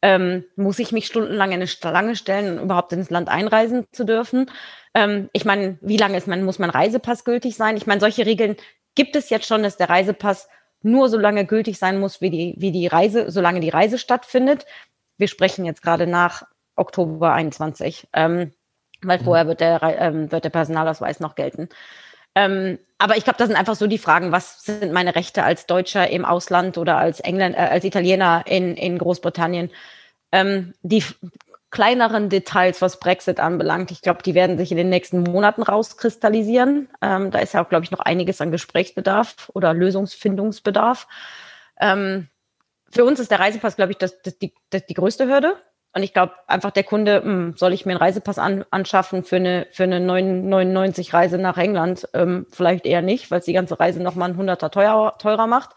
Ähm, 0.03 0.45
muss 0.55 0.77
ich 0.77 0.91
mich 0.91 1.07
stundenlang 1.07 1.49
in 1.49 1.55
eine 1.55 1.67
Schlange 1.67 2.15
stellen, 2.15 2.59
um 2.59 2.65
überhaupt 2.65 2.93
ins 2.93 3.09
Land 3.09 3.27
einreisen 3.27 3.85
zu 3.91 4.03
dürfen? 4.05 4.51
Ähm, 4.93 5.29
ich 5.33 5.45
meine, 5.45 5.79
wie 5.81 5.97
lange 5.97 6.17
ist 6.17 6.27
man, 6.27 6.43
muss 6.43 6.59
mein 6.59 6.69
Reisepass 6.69 7.23
gültig 7.23 7.55
sein? 7.55 7.75
Ich 7.75 7.87
meine, 7.87 8.01
solche 8.01 8.25
Regeln 8.27 8.55
gibt 8.93 9.15
es 9.15 9.31
jetzt 9.31 9.47
schon, 9.47 9.63
dass 9.63 9.77
der 9.77 9.89
Reisepass 9.89 10.47
nur 10.83 11.09
so 11.09 11.17
lange 11.17 11.45
gültig 11.45 11.79
sein 11.79 11.99
muss, 11.99 12.21
wie 12.21 12.29
die, 12.29 12.53
wie 12.57 12.71
die 12.71 12.85
Reise, 12.85 13.31
solange 13.31 13.61
die 13.61 13.69
Reise 13.69 13.97
stattfindet. 13.97 14.67
Wir 15.17 15.27
sprechen 15.27 15.65
jetzt 15.65 15.81
gerade 15.81 16.05
nach 16.05 16.43
Oktober 16.75 17.33
21, 17.33 18.07
ähm, 18.13 18.51
weil 19.01 19.19
mhm. 19.19 19.23
vorher 19.23 19.47
wird 19.47 19.59
der, 19.59 19.81
ähm, 19.83 20.31
wird 20.31 20.43
der 20.43 20.49
Personalausweis 20.49 21.19
noch 21.19 21.35
gelten. 21.35 21.69
Ähm, 22.35 22.79
aber 22.97 23.17
ich 23.17 23.23
glaube, 23.23 23.37
das 23.37 23.47
sind 23.47 23.57
einfach 23.57 23.75
so 23.75 23.87
die 23.87 23.97
Fragen, 23.97 24.31
was 24.31 24.63
sind 24.63 24.91
meine 24.91 25.15
Rechte 25.15 25.43
als 25.43 25.65
Deutscher 25.67 26.09
im 26.09 26.25
Ausland 26.25 26.77
oder 26.77 26.97
als 26.97 27.21
Engländer, 27.21 27.57
äh, 27.57 27.69
als 27.69 27.85
Italiener 27.85 28.43
in, 28.45 28.75
in 28.75 28.97
Großbritannien? 28.97 29.71
Ähm, 30.31 30.73
die 30.81 31.03
kleineren 31.71 32.29
Details, 32.29 32.81
was 32.81 32.99
Brexit 32.99 33.39
anbelangt, 33.39 33.91
ich 33.91 34.01
glaube, 34.01 34.23
die 34.23 34.33
werden 34.33 34.57
sich 34.57 34.71
in 34.71 34.77
den 34.77 34.89
nächsten 34.89 35.23
Monaten 35.23 35.61
rauskristallisieren. 35.61 36.89
Ähm, 37.01 37.31
da 37.31 37.39
ist 37.39 37.53
ja 37.53 37.63
auch, 37.63 37.69
glaube 37.69 37.85
ich, 37.85 37.91
noch 37.91 37.99
einiges 37.99 38.41
an 38.41 38.51
Gesprächsbedarf 38.51 39.51
oder 39.53 39.73
Lösungsfindungsbedarf. 39.73 41.07
Ähm, 41.79 42.29
für 42.91 43.03
uns 43.03 43.19
ist 43.19 43.31
der 43.31 43.39
Reisepass, 43.39 43.75
glaube 43.75 43.91
ich, 43.91 43.97
das, 43.97 44.21
das, 44.21 44.37
die, 44.37 44.53
das 44.69 44.85
die 44.85 44.93
größte 44.93 45.27
Hürde. 45.27 45.57
Und 45.95 46.03
ich 46.03 46.13
glaube 46.13 46.33
einfach 46.47 46.71
der 46.71 46.83
Kunde, 46.83 47.21
mh, 47.21 47.23
hm, 47.23 47.53
soll 47.55 47.71
ich 47.71 47.85
mir 47.85 47.93
einen 47.93 48.01
Reisepass 48.01 48.37
an, 48.37 48.65
anschaffen 48.69 49.23
für 49.23 49.37
eine, 49.37 49.65
für 49.71 49.83
eine 49.83 50.01
99 50.01 51.13
Reise 51.13 51.37
nach 51.37 51.57
England? 51.57 52.09
Ähm, 52.13 52.47
vielleicht 52.51 52.85
eher 52.85 53.01
nicht, 53.01 53.31
weil 53.31 53.39
es 53.39 53.45
die 53.45 53.53
ganze 53.53 53.79
Reise 53.79 54.03
nochmal 54.03 54.29
ein 54.29 54.37
Hunderter 54.37 54.69
teurer, 54.69 55.17
teurer 55.19 55.47
macht. 55.47 55.69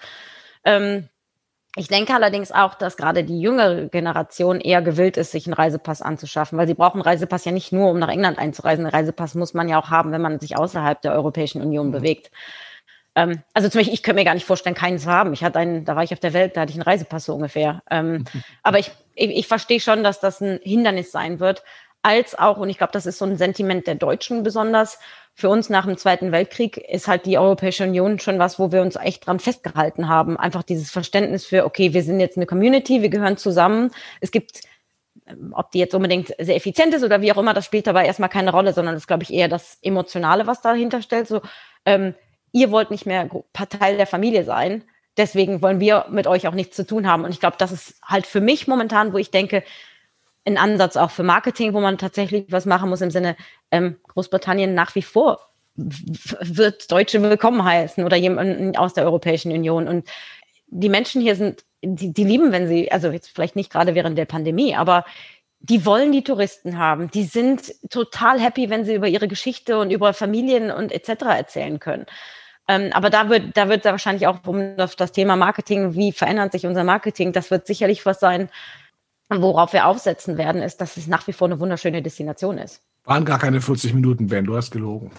Ähm, 0.65 1.09
ich 1.77 1.87
denke 1.87 2.15
allerdings 2.15 2.51
auch, 2.51 2.75
dass 2.75 2.97
gerade 2.97 3.23
die 3.23 3.41
jüngere 3.41 3.87
Generation 3.87 4.61
eher 4.61 4.83
gewillt 4.83 5.17
ist, 5.17 5.31
sich 5.31 5.47
einen 5.47 5.55
Reisepass 5.55 6.03
anzuschaffen, 6.03 6.59
weil 6.59 6.67
sie 6.67 6.75
brauchen 6.75 6.97
einen 6.97 7.09
Reisepass 7.09 7.45
ja 7.45 7.53
nicht 7.53 7.73
nur, 7.73 7.89
um 7.89 8.01
nach 8.01 8.09
England 8.09 8.41
einzureisen. 8.41 8.85
Einen 8.85 8.95
Reisepass 8.95 9.37
muss 9.37 9.55
man 9.55 9.69
ja 9.69 9.79
auch 9.79 9.91
haben, 9.91 10.11
wenn 10.11 10.21
man 10.21 10.41
sich 10.41 10.57
außerhalb 10.57 11.01
der 11.01 11.13
Europäischen 11.13 11.63
Union 11.63 11.89
mhm. 11.89 11.93
Ähm, 13.19 13.43
also 13.53 13.69
zum 13.69 13.81
Beispiel, 13.81 13.95
ich 13.95 14.05
könnte 14.05 14.21
mir 14.21 14.25
gar 14.25 14.35
nicht 14.35 14.47
vorstellen, 14.47 14.77
keinen 14.77 15.01
zu 15.01 15.11
haben. 15.11 15.33
Ich 15.33 15.43
hatte 15.43 15.59
einen, 15.59 15.85
da 15.85 15.97
war 15.97 16.05
ich 16.05 16.13
auf 16.13 16.21
der 16.21 16.33
Welt, 16.35 16.57
da 16.57 16.61
hatte 16.61 16.71
ich 16.71 16.77
einen 16.77 16.85
Reisepass 16.85 17.25
so 17.25 17.35
ungefähr. 17.35 17.83
Ähm, 17.91 18.25
aber 18.63 18.79
ich, 18.79 18.93
ich, 19.17 19.31
ich 19.31 19.47
verstehe 19.49 19.81
schon, 19.81 20.05
dass 20.05 20.21
das 20.21 20.41
ein 20.41 20.61
Hindernis 20.63 21.11
sein 21.11 21.41
wird, 21.41 21.65
als 22.03 22.39
auch, 22.39 22.59
und 22.59 22.71
ich 22.71 22.79
glaube, 22.79 22.93
das 22.93 23.07
ist 23.07 23.19
so 23.19 23.25
ein 23.25 23.37
Sentiment 23.37 23.89
der 23.89 23.97
Deutschen 23.97 24.45
besonders, 24.45 25.01
für 25.35 25.49
uns 25.49 25.69
nach 25.69 25.85
dem 25.85 25.97
Zweiten 25.97 26.31
Weltkrieg 26.31 26.77
ist 26.77 27.09
halt 27.09 27.27
die 27.27 27.39
Europäische 27.39 27.85
Union 27.85 28.21
schon 28.21 28.39
was, 28.39 28.61
wo 28.61 28.71
wir 28.71 28.83
uns 28.83 28.95
echt 28.95 29.27
dran 29.27 29.41
festgehalten 29.41 30.09
haben. 30.09 30.37
Einfach 30.37 30.63
dieses 30.63 30.91
Verständnis 30.91 31.45
für, 31.45 31.65
okay, 31.65 31.93
wir 31.93 32.05
sind 32.05 32.21
jetzt 32.21 32.37
eine 32.37 32.47
Community, 32.47 33.03
wir 33.03 33.09
gehören 33.09 33.37
zusammen. 33.37 33.91
Es 34.21 34.31
gibt, 34.31 34.61
ähm, 35.27 35.53
ob 35.57 35.73
die 35.73 35.81
jetzt 35.81 35.95
unbedingt 35.95 36.35
sehr 36.39 36.57
effizient 36.57 36.95
ist 36.95 37.03
oder 37.03 37.21
wie 37.21 37.33
auch 37.33 37.39
immer, 37.39 37.55
das 37.55 37.65
spielt 37.65 37.89
dabei 37.89 38.07
erstmal 38.07 38.29
keine 38.29 38.53
Rolle, 38.53 38.73
sondern 38.73 38.95
das 38.95 39.03
ist, 39.03 39.09
glaube 39.09 39.25
ich, 39.25 39.33
eher 39.33 39.49
das 39.49 39.79
Emotionale, 39.83 40.47
was 40.47 40.61
dahinter 40.61 41.03
stellt. 41.03 41.27
So, 41.27 41.41
ähm, 41.85 42.15
ihr 42.53 42.71
wollt 42.71 42.91
nicht 42.91 43.07
mehr 43.07 43.29
Teil 43.53 43.97
der 43.97 44.07
Familie 44.07 44.45
sein. 44.45 44.85
Deswegen 45.17 45.63
wollen 45.63 45.81
wir 45.81 46.07
mit 46.11 46.27
euch 46.27 46.47
auch 46.47 46.55
nichts 46.55 46.77
zu 46.77 46.87
tun 46.87 47.07
haben. 47.07 47.25
Und 47.25 47.31
ich 47.31 47.41
glaube, 47.41 47.57
das 47.59 47.73
ist 47.73 48.01
halt 48.03 48.27
für 48.27 48.41
mich 48.41 48.69
momentan, 48.69 49.13
wo 49.13 49.19
ich 49.19 49.31
denke, 49.31 49.65
ein 50.45 50.57
Ansatz 50.57 50.97
auch 50.97 51.11
für 51.11 51.25
Marketing, 51.25 51.75
wo 51.75 51.81
man 51.81 51.99
tatsächlich 51.99 52.51
was 52.51 52.67
machen 52.67 52.89
muss 52.89 53.01
im 53.01 53.11
Sinne, 53.11 53.37
ähm, 53.71 53.97
Großbritannien 54.07 54.75
nach 54.75 54.95
wie 54.95 55.03
vor 55.03 55.49
wird 55.79 56.91
Deutsche 56.91 57.23
willkommen 57.23 57.63
heißen 57.63 58.05
oder 58.05 58.17
jemanden 58.17 58.77
aus 58.77 58.95
der 58.95 59.05
Europäischen 59.05 59.53
Union. 59.53 59.87
Und 59.87 60.09
die 60.67 60.89
Menschen 60.89 61.23
hier 61.23 61.37
sind, 61.37 61.65
die, 61.83 62.13
die 62.13 62.25
lieben, 62.25 62.51
wenn 62.51 62.67
sie, 62.67 62.91
also 62.91 63.11
jetzt 63.11 63.29
vielleicht 63.29 63.55
nicht 63.55 63.71
gerade 63.71 63.95
während 63.95 64.19
der 64.19 64.25
Pandemie, 64.25 64.75
aber 64.75 65.05
die 65.61 65.87
wollen 65.87 66.13
die 66.13 66.25
Touristen 66.25 66.79
haben. 66.79 67.11
Die 67.13 67.25
sind 67.25 67.75
total 67.91 68.41
happy, 68.41 68.71
wenn 68.71 68.85
sie 68.85 68.95
über 68.95 69.09
ihre 69.09 69.29
Geschichte 69.29 69.79
und 69.79 69.91
über 69.91 70.13
Familien 70.15 70.71
und 70.71 70.93
etc. 70.93 71.23
erzählen 71.27 71.79
können. 71.79 72.07
Ähm, 72.69 72.91
aber 72.93 73.11
da 73.11 73.31
wird, 73.31 73.57
da 73.57 73.69
wird 73.69 73.85
da 73.85 73.93
wahrscheinlich 73.93 74.27
auch 74.27 74.47
um 74.47 74.77
das, 74.77 74.95
das 74.97 75.13
Thema 75.13 75.37
Marketing, 75.37 75.95
wie 75.95 76.13
verändert 76.13 76.53
sich 76.53 76.67
unser 76.67 76.85
Marketing, 76.85 77.33
das 77.33 77.51
wird 77.51 77.67
sicherlich 77.67 78.05
was 78.07 78.21
sein, 78.21 78.51
worauf 79.31 79.73
wir 79.73 79.87
aufsetzen 79.87 80.39
werden, 80.39 80.63
ist, 80.63 80.81
dass 80.81 80.97
es 80.97 81.07
nach 81.07 81.27
wie 81.27 81.33
vor 81.33 81.49
eine 81.49 81.61
wunderschöne 81.61 82.03
Destination 82.03 82.59
ist. 82.59 82.83
Waren 83.09 83.25
gar 83.25 83.39
keine 83.39 83.63
40 83.63 83.95
Minuten, 83.95 84.27
Ben, 84.27 84.45
du 84.45 84.55
hast 84.55 84.71
gelogen. 84.71 85.11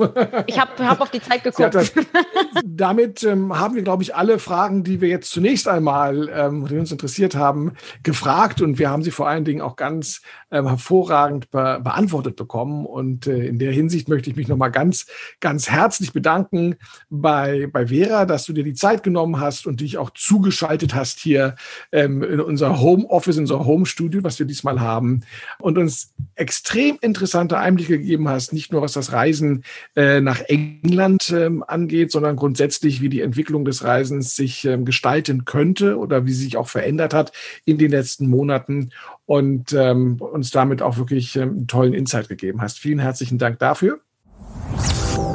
Ich 0.46 0.60
habe 0.60 0.88
hab 0.88 1.02
auf 1.02 1.10
die 1.10 1.24
Zeit 1.24 1.44
geguckt. 1.44 1.74
Das, 1.74 1.92
damit 2.64 3.24
ähm, 3.24 3.58
haben 3.58 3.74
wir, 3.74 3.82
glaube 3.82 4.04
ich, 4.04 4.14
alle 4.14 4.38
Fragen, 4.38 4.84
die 4.84 5.02
wir 5.02 5.10
jetzt 5.10 5.32
zunächst 5.32 5.68
einmal, 5.68 6.30
ähm, 6.32 6.68
die 6.68 6.78
uns 6.78 6.92
interessiert 6.92 7.34
haben, 7.34 7.74
gefragt 8.04 8.62
und 8.62 8.78
wir 8.78 8.92
haben 8.92 9.02
sie 9.02 9.10
vor 9.10 9.28
allen 9.28 9.44
Dingen 9.44 9.62
auch 9.62 9.76
ganz 9.76 10.22
ähm, 10.52 10.68
hervorragend 10.68 11.50
be 11.50 11.80
beantwortet 11.84 12.36
bekommen. 12.36 12.86
Und 12.86 13.26
äh, 13.26 13.48
in 13.48 13.58
der 13.58 13.72
Hinsicht 13.72 14.08
möchte 14.08 14.30
ich 14.30 14.36
mich 14.36 14.48
nochmal 14.48 14.70
ganz, 14.70 15.08
ganz 15.40 15.68
herzlich 15.68 16.14
bedanken 16.14 16.76
bei, 17.10 17.68
bei 17.74 17.88
Vera, 17.88 18.28
dass 18.28 18.46
du 18.46 18.54
dir 18.54 18.64
die 18.64 18.76
Zeit 18.76 19.02
genommen 19.02 19.40
hast 19.40 19.66
und 19.66 19.82
dich 19.82 19.98
auch 19.98 20.12
zugeschaltet 20.12 20.94
hast 20.94 21.22
hier 21.22 21.56
ähm, 21.92 22.22
in 22.22 22.40
unser 22.40 22.80
Homeoffice, 22.80 23.38
in 23.38 23.44
unser 23.44 23.66
Home-Studio, 23.66 24.24
was 24.24 24.38
wir 24.38 24.46
diesmal 24.46 24.80
haben 24.80 25.22
und 25.58 25.80
uns 25.80 26.14
extrem 26.36 27.00
interessante 27.02 27.58
Einblicke 27.58 27.79
gegeben 27.88 28.28
hast, 28.30 28.54
nicht 28.54 28.72
nur 28.72 28.82
was 28.82 28.94
das 28.94 29.12
Reisen 29.12 29.64
äh, 29.96 30.22
nach 30.22 30.42
England 30.42 31.32
ähm, 31.36 31.64
angeht, 31.66 32.12
sondern 32.12 32.36
grundsätzlich, 32.36 33.02
wie 33.02 33.10
die 33.10 33.22
Entwicklung 33.22 33.66
des 33.66 33.84
Reisens 33.84 34.36
sich 34.36 34.66
ähm, 34.66 34.86
gestalten 34.86 35.46
könnte 35.46 35.98
oder 35.98 36.26
wie 36.26 36.34
sie 36.34 36.44
sich 36.44 36.58
auch 36.58 36.68
verändert 36.68 37.14
hat 37.14 37.32
in 37.66 37.78
den 37.78 37.92
letzten 37.92 38.28
Monaten 38.28 38.92
und 39.26 39.74
ähm, 39.74 40.18
uns 40.18 40.52
damit 40.52 40.82
auch 40.82 40.98
wirklich 40.98 41.36
ähm, 41.36 41.50
einen 41.50 41.68
tollen 41.68 41.94
Insight 41.94 42.30
gegeben 42.30 42.62
hast. 42.62 42.80
Vielen 42.80 43.00
herzlichen 43.00 43.38
Dank 43.38 43.60
dafür. 43.60 44.00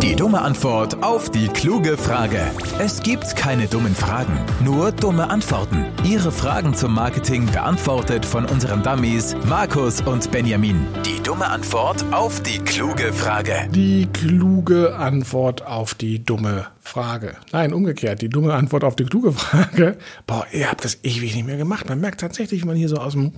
Die 0.05 0.15
dumme 0.15 0.43
Antwort 0.43 1.03
auf 1.03 1.31
die 1.31 1.49
kluge 1.49 1.97
Frage. 1.97 2.39
Es 2.79 3.01
gibt 3.01 3.37
keine 3.37 3.67
dummen 3.69 3.95
Fragen, 3.95 4.39
nur 4.63 4.93
dumme 4.93 5.31
Antworten. 5.31 5.87
Ihre 6.05 6.31
Fragen 6.31 6.75
zum 6.75 6.93
Marketing 6.93 7.47
beantwortet 7.47 8.27
von 8.27 8.45
unseren 8.45 8.83
Dummies 8.83 9.35
Markus 9.49 10.03
und 10.03 10.31
Benjamin. 10.31 10.87
Die 11.07 11.23
dumme 11.23 11.47
Antwort 11.47 12.05
auf 12.13 12.43
die 12.43 12.59
kluge 12.59 13.15
Frage. 13.15 13.67
Die 13.71 14.07
kluge 14.13 14.95
Antwort 14.95 15.67
auf 15.67 15.95
die 15.95 16.23
dumme 16.23 16.67
Frage. 16.83 17.37
Nein, 17.53 17.73
umgekehrt, 17.73 18.21
die 18.21 18.29
dumme 18.29 18.53
Antwort 18.53 18.85
auf 18.85 18.97
die 18.97 19.07
kluge 19.07 19.33
Frage. 19.33 19.97
Boah, 20.27 20.47
ihr 20.53 20.71
habt 20.71 20.85
das 20.85 20.99
ewig 21.03 21.35
nicht 21.35 21.47
mehr 21.47 21.57
gemacht. 21.57 21.89
Man 21.89 22.01
merkt 22.01 22.21
tatsächlich, 22.21 22.61
wie 22.61 22.67
man 22.67 22.77
hier 22.77 22.91
so 22.91 22.99
aus 22.99 23.15
dem 23.15 23.33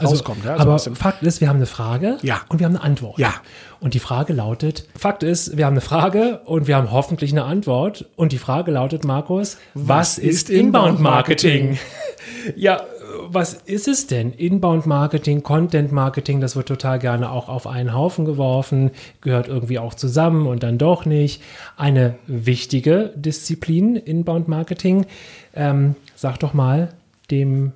also, 0.00 0.12
rauskommt. 0.12 0.44
Ja, 0.44 0.56
so 0.56 0.62
aber 0.62 0.78
Fakt 0.78 1.22
ist, 1.22 1.40
wir 1.40 1.48
haben 1.48 1.56
eine 1.56 1.66
Frage 1.66 2.18
Ja. 2.22 2.40
und 2.48 2.58
wir 2.60 2.66
haben 2.66 2.76
eine 2.76 2.84
Antwort. 2.84 3.18
Ja. 3.18 3.34
Und 3.80 3.94
die 3.94 3.98
Frage 3.98 4.32
lautet, 4.32 4.86
Fakt 4.96 5.22
ist, 5.22 5.56
wir 5.56 5.66
haben 5.66 5.74
eine 5.74 5.80
Frage 5.80 6.40
und 6.44 6.66
wir 6.66 6.76
haben 6.76 6.90
hoffentlich 6.90 7.32
eine 7.32 7.44
Antwort. 7.44 8.06
Und 8.16 8.32
die 8.32 8.38
Frage 8.38 8.70
lautet, 8.70 9.04
Markus, 9.04 9.58
was, 9.74 10.18
ist 10.18 10.48
ist 10.48 10.50
Inbound 10.50 10.98
Inbound-Marketing? 10.98 11.78
ja, 12.56 12.80
was 13.28 13.54
ist 13.54 13.88
es 13.88 14.06
denn? 14.06 14.32
Inbound-Marketing, 14.32 15.42
Content-Marketing, 15.42 16.40
das 16.40 16.56
wird 16.56 16.68
total 16.68 16.98
gerne 16.98 17.30
auch 17.30 17.48
auf 17.48 17.66
einen 17.66 17.94
Haufen 17.94 18.24
geworfen, 18.24 18.90
gehört 19.20 19.48
irgendwie 19.48 19.78
auch 19.78 19.94
zusammen 19.94 20.46
und 20.46 20.62
dann 20.62 20.78
doch 20.78 21.04
nicht. 21.04 21.42
Eine 21.76 22.16
wichtige 22.26 23.12
Disziplin, 23.16 23.96
Inbound-Marketing. 23.96 25.06
Ähm, 25.54 25.96
sag 26.14 26.38
doch 26.38 26.54
mal 26.54 26.90
dem 27.30 27.72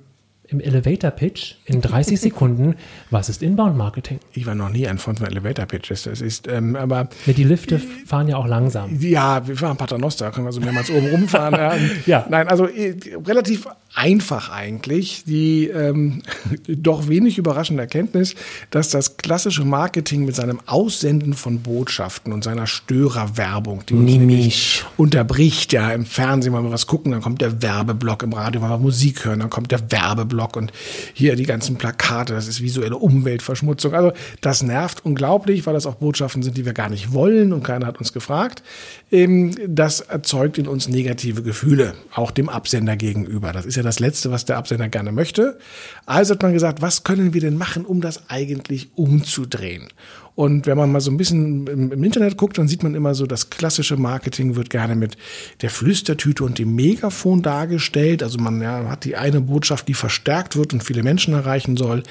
im 0.51 0.59
Elevator-Pitch 0.59 1.55
in 1.65 1.81
30 1.81 2.19
Sekunden, 2.21 2.75
was 3.09 3.29
ist 3.29 3.41
Inbound-Marketing? 3.41 4.19
ich 4.33 4.45
war 4.45 4.55
noch 4.55 4.69
nie 4.69 4.87
ein 4.87 4.97
Freund 4.97 5.19
von 5.19 5.27
Elevator 5.27 5.65
Pitches. 5.65 6.03
Das 6.03 6.21
ist, 6.21 6.47
ähm, 6.47 6.75
aber 6.75 7.07
Ja, 7.25 7.33
die 7.33 7.43
Lifte 7.43 7.79
fahren 8.05 8.27
ja 8.27 8.37
auch 8.37 8.47
langsam. 8.47 8.99
Ja, 8.99 9.47
wir 9.47 9.55
fahren 9.55 9.77
Paternoster, 9.77 10.31
können 10.31 10.45
wir 10.47 10.51
so 10.51 10.61
mehrmals 10.61 10.89
oben 10.89 11.07
rumfahren. 11.07 11.53
ja. 12.05 12.21
Ja. 12.21 12.25
Nein, 12.29 12.47
also 12.47 12.67
äh, 12.67 12.95
relativ 13.25 13.67
einfach 13.93 14.49
eigentlich. 14.49 15.23
Die 15.25 15.67
ähm, 15.67 16.21
doch 16.67 17.07
wenig 17.07 17.37
überraschende 17.37 17.83
Erkenntnis, 17.83 18.35
dass 18.69 18.89
das 18.89 19.17
klassische 19.17 19.65
Marketing 19.65 20.25
mit 20.25 20.35
seinem 20.35 20.59
Aussenden 20.65 21.33
von 21.33 21.61
Botschaften 21.61 22.33
und 22.33 22.43
seiner 22.43 22.67
Störerwerbung, 22.67 23.85
die 23.87 23.93
uns 23.93 24.11
nämlich 24.11 24.83
unterbricht, 24.97 25.73
ja, 25.73 25.91
im 25.91 26.05
Fernsehen 26.05 26.53
mal 26.53 26.71
was 26.71 26.87
gucken, 26.87 27.11
dann 27.11 27.21
kommt 27.21 27.41
der 27.41 27.61
Werbeblock, 27.61 28.23
im 28.23 28.33
Radio 28.33 28.61
mal 28.61 28.77
Musik 28.77 29.25
hören, 29.25 29.39
dann 29.39 29.49
kommt 29.49 29.71
der 29.71 29.91
Werbeblock 29.91 30.55
und 30.55 30.71
hier 31.13 31.35
die 31.35 31.45
ganzen 31.45 31.77
Plakate, 31.77 32.33
das 32.33 32.47
ist 32.47 32.61
visuelle 32.61 32.97
Umweltverschmutzung. 32.97 33.93
Also 33.93 34.13
das 34.41 34.63
nervt 34.63 35.05
unglaublich, 35.05 35.65
weil 35.65 35.73
das 35.73 35.85
auch 35.85 35.95
Botschaften 35.95 36.43
sind, 36.43 36.57
die 36.57 36.65
wir 36.65 36.73
gar 36.73 36.89
nicht 36.89 37.13
wollen 37.13 37.53
und 37.53 37.63
keiner 37.63 37.87
hat 37.87 37.99
uns 37.99 38.13
gefragt. 38.13 38.63
Ähm, 39.11 39.55
Das 39.67 39.99
erzeugt 40.01 40.57
in 40.57 40.67
uns 40.67 40.87
negative 40.87 41.43
Gefühle, 41.43 41.93
auch 42.13 42.31
dem 42.31 42.49
Absender 42.49 42.95
gegenüber. 42.95 43.51
Das 43.51 43.65
ist 43.65 43.75
ja 43.75 43.80
das 43.83 43.99
Letzte, 43.99 44.31
was 44.31 44.45
der 44.45 44.57
Absender 44.57 44.89
gerne 44.89 45.11
möchte. 45.11 45.57
Also 46.05 46.33
hat 46.33 46.43
man 46.43 46.53
gesagt, 46.53 46.81
was 46.81 47.03
können 47.03 47.33
wir 47.33 47.41
denn 47.41 47.57
machen, 47.57 47.85
um 47.85 48.01
das 48.01 48.29
eigentlich 48.29 48.89
umzudrehen? 48.95 49.89
Und 50.33 50.65
wenn 50.65 50.77
man 50.77 50.91
mal 50.91 51.01
so 51.01 51.11
ein 51.11 51.17
bisschen 51.17 51.67
im, 51.67 51.91
im 51.91 52.03
Internet 52.03 52.37
guckt, 52.37 52.57
dann 52.57 52.67
sieht 52.67 52.83
man 52.83 52.95
immer 52.95 53.13
so, 53.15 53.25
das 53.25 53.49
klassische 53.49 53.97
Marketing 53.97 54.55
wird 54.55 54.69
gerne 54.69 54.95
mit 54.95 55.17
der 55.61 55.69
Flüstertüte 55.69 56.45
und 56.45 56.57
dem 56.57 56.73
Megafon 56.73 57.41
dargestellt. 57.41 58.23
Also 58.23 58.39
man 58.39 58.61
ja, 58.61 58.89
hat 58.89 59.03
die 59.03 59.17
eine 59.17 59.41
Botschaft, 59.41 59.87
die 59.89 59.93
verstärkt 59.93 60.55
wird 60.55 60.73
und 60.73 60.83
viele 60.83 61.03
Menschen 61.03 61.33
erreichen 61.33 61.75
soll. 61.75 62.03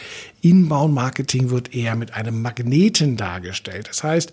Inbound-Marketing 0.43 1.51
wird 1.51 1.75
eher 1.75 1.97
mit 1.97 2.15
einem 2.15 2.43
Magneten 2.43 3.17
dargestellt. 3.17 3.89
Das 3.89 4.05
heißt, 4.05 4.33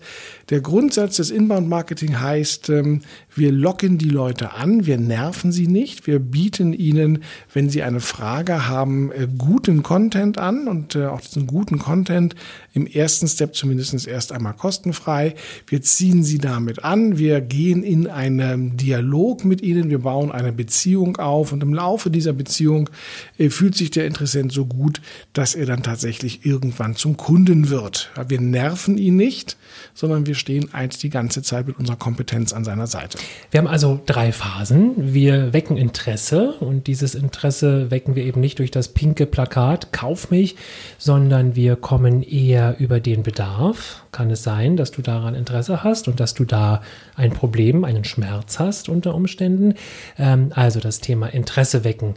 der 0.50 0.60
Grundsatz 0.60 1.16
des 1.16 1.30
Inbound-Marketing 1.30 2.20
heißt, 2.20 2.68
ähm, 2.68 3.00
wir 3.38 3.52
locken 3.52 3.98
die 3.98 4.08
Leute 4.08 4.52
an, 4.52 4.86
wir 4.86 4.98
nerven 4.98 5.52
sie 5.52 5.66
nicht, 5.66 6.06
wir 6.06 6.18
bieten 6.18 6.72
ihnen, 6.72 7.22
wenn 7.52 7.70
sie 7.70 7.82
eine 7.82 8.00
Frage 8.00 8.68
haben, 8.68 9.12
äh, 9.12 9.28
guten 9.38 9.82
Content 9.82 10.38
an 10.38 10.68
und 10.68 10.94
äh, 10.94 11.06
auch 11.06 11.20
diesen 11.20 11.46
guten 11.46 11.78
Content 11.78 12.34
im 12.74 12.86
ersten 12.86 13.28
Step 13.28 13.54
zumindest 13.54 14.06
erst 14.06 14.32
einmal 14.32 14.54
kostenfrei. 14.54 15.34
Wir 15.66 15.82
ziehen 15.82 16.24
sie 16.24 16.38
damit 16.38 16.84
an, 16.84 17.18
wir 17.18 17.40
gehen 17.40 17.82
in 17.82 18.06
einen 18.06 18.76
Dialog 18.76 19.44
mit 19.44 19.62
ihnen, 19.62 19.90
wir 19.90 20.00
bauen 20.00 20.30
eine 20.30 20.52
Beziehung 20.52 21.16
auf 21.16 21.52
und 21.52 21.62
im 21.62 21.74
Laufe 21.74 22.10
dieser 22.10 22.32
Beziehung 22.32 22.90
äh, 23.38 23.50
fühlt 23.50 23.74
sich 23.74 23.90
der 23.90 24.06
Interessent 24.06 24.52
so 24.52 24.66
gut, 24.66 25.00
dass 25.32 25.54
er 25.54 25.66
dann 25.66 25.82
tatsächlich 25.82 26.44
irgendwann 26.44 26.96
zum 26.96 27.16
Kunden 27.16 27.70
wird. 27.70 28.10
Wir 28.28 28.40
nerven 28.40 28.98
ihn 28.98 29.16
nicht, 29.16 29.56
sondern 29.94 30.26
wir 30.26 30.34
stehen 30.34 30.72
eigentlich 30.72 31.00
die 31.00 31.10
ganze 31.10 31.42
Zeit 31.42 31.66
mit 31.66 31.78
unserer 31.78 31.96
Kompetenz 31.96 32.52
an 32.52 32.64
seiner 32.64 32.86
Seite. 32.86 33.18
Wir 33.50 33.58
haben 33.58 33.66
also 33.66 33.98
drei 34.04 34.30
Phasen. 34.30 35.14
Wir 35.14 35.52
wecken 35.52 35.76
Interesse 35.76 36.52
und 36.60 36.86
dieses 36.86 37.14
Interesse 37.14 37.90
wecken 37.90 38.14
wir 38.14 38.24
eben 38.24 38.40
nicht 38.40 38.58
durch 38.58 38.70
das 38.70 38.88
pinke 38.88 39.24
Plakat, 39.24 39.92
kauf 39.92 40.30
mich, 40.30 40.56
sondern 40.98 41.56
wir 41.56 41.76
kommen 41.76 42.22
eher 42.22 42.76
über 42.78 43.00
den 43.00 43.22
Bedarf. 43.22 44.04
Kann 44.12 44.30
es 44.30 44.42
sein, 44.42 44.76
dass 44.76 44.90
du 44.90 45.00
daran 45.00 45.34
Interesse 45.34 45.82
hast 45.82 46.08
und 46.08 46.20
dass 46.20 46.34
du 46.34 46.44
da 46.44 46.82
ein 47.16 47.32
Problem, 47.32 47.84
einen 47.84 48.04
Schmerz 48.04 48.58
hast 48.58 48.88
unter 48.88 49.14
Umständen? 49.14 49.74
Ähm, 50.18 50.52
also 50.54 50.80
das 50.80 51.00
Thema 51.00 51.28
Interesse 51.28 51.84
wecken. 51.84 52.14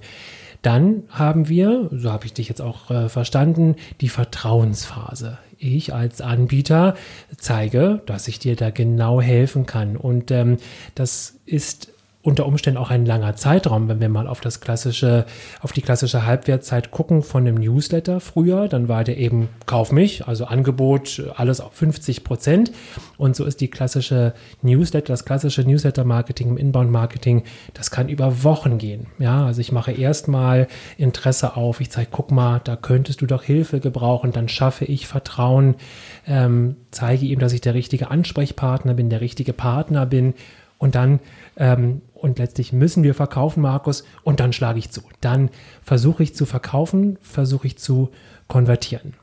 Dann 0.62 1.04
haben 1.10 1.50
wir, 1.50 1.90
so 1.92 2.12
habe 2.12 2.26
ich 2.26 2.34
dich 2.34 2.48
jetzt 2.50 2.62
auch 2.62 2.92
äh, 2.92 3.10
verstanden, 3.10 3.76
die 4.00 4.10
Vertrauensphase. 4.10 5.40
Ich 5.64 5.94
als 5.94 6.22
Anbieter 6.22 6.96
zeige, 7.38 8.02
dass 8.08 8.28
ich 8.28 8.40
dir 8.40 8.56
da 8.56 8.72
genau 8.72 9.22
helfen 9.22 9.68
kann. 9.68 9.96
Und 9.96 10.32
ähm, 10.32 10.58
das 10.96 11.40
ist 11.46 11.92
unter 12.24 12.46
Umständen 12.46 12.78
auch 12.78 12.92
ein 12.92 13.06
langer 13.06 13.36
Zeitraum, 13.36 13.90
wenn 13.90 14.00
wir 14.00 14.10
mal 14.10 14.28
auf 14.28 14.42
das 14.42 14.60
klassische, 14.62 15.26
auf 15.62 15.72
die 15.72 15.82
klassische 15.82 16.26
Halbwertzeit 16.26 16.92
gucken 16.92 17.24
von 17.24 17.48
einem 17.48 17.56
Newsletter 17.56 18.20
früher, 18.20 18.68
dann 18.68 18.88
war 18.88 19.04
der 19.04 19.18
eben 19.18 19.50
Kauf 19.66 19.92
mich, 19.92 20.28
also 20.28 20.46
Angebot, 20.46 21.24
alles 21.36 21.62
auf 21.62 21.74
50 21.74 22.24
Prozent. 22.24 22.72
Und 23.18 23.36
so 23.36 23.46
ist 23.46 23.60
die 23.62 23.70
klassische 23.70 24.34
Newsletter, 24.62 25.14
das 25.14 25.26
klassische 25.26 25.64
Newsletter-Marketing 25.64 26.50
im 26.50 26.58
Inbound-Marketing, 26.58 27.44
das 27.74 27.90
kann 27.90 28.08
über 28.08 28.44
Wochen 28.44 28.78
gehen. 28.78 29.08
Ja, 29.18 29.46
also 29.46 29.62
ich 29.62 29.72
mache 29.72 29.92
erstmal 29.92 30.68
Interesse 30.98 31.56
auf, 31.56 31.82
ich 31.82 31.90
zeige, 31.90 32.10
guck 32.12 32.32
mal, 32.32 32.62
da 32.64 32.76
könntest 32.76 33.22
du 33.22 33.26
doch 33.26 33.44
Hilfe 33.44 33.80
gebrauchen, 33.80 34.32
dann 34.32 34.48
schaffe 34.48 34.86
ich 34.86 35.08
Vertrauen, 35.08 35.76
ähm, 36.28 36.76
zeige 36.92 37.26
ihm, 37.26 37.40
dass 37.40 37.54
ich 37.54 37.62
der 37.62 37.74
richtige 37.74 38.12
Ansprechpartner 38.12 38.94
bin, 38.94 39.10
der 39.10 39.22
richtige 39.22 39.54
Partner 39.54 40.06
bin 40.06 40.36
und 40.82 40.96
dann 40.96 41.20
ähm, 41.58 42.02
und 42.22 42.38
letztlich 42.38 42.72
müssen 42.72 43.04
wir 43.04 43.16
verkaufen, 43.16 43.62
Markus, 43.62 44.04
und 44.24 44.40
dann 44.40 44.54
schlage 44.54 44.80
ich 44.80 44.92
zu. 44.92 45.02
Dann 45.22 45.50
versuche 45.84 46.24
ich 46.24 46.36
zu 46.36 46.46
verkaufen, 46.46 47.18
versuche 47.22 47.68
ich 47.68 47.78
zu 47.78 48.12
konvertieren. 48.48 49.14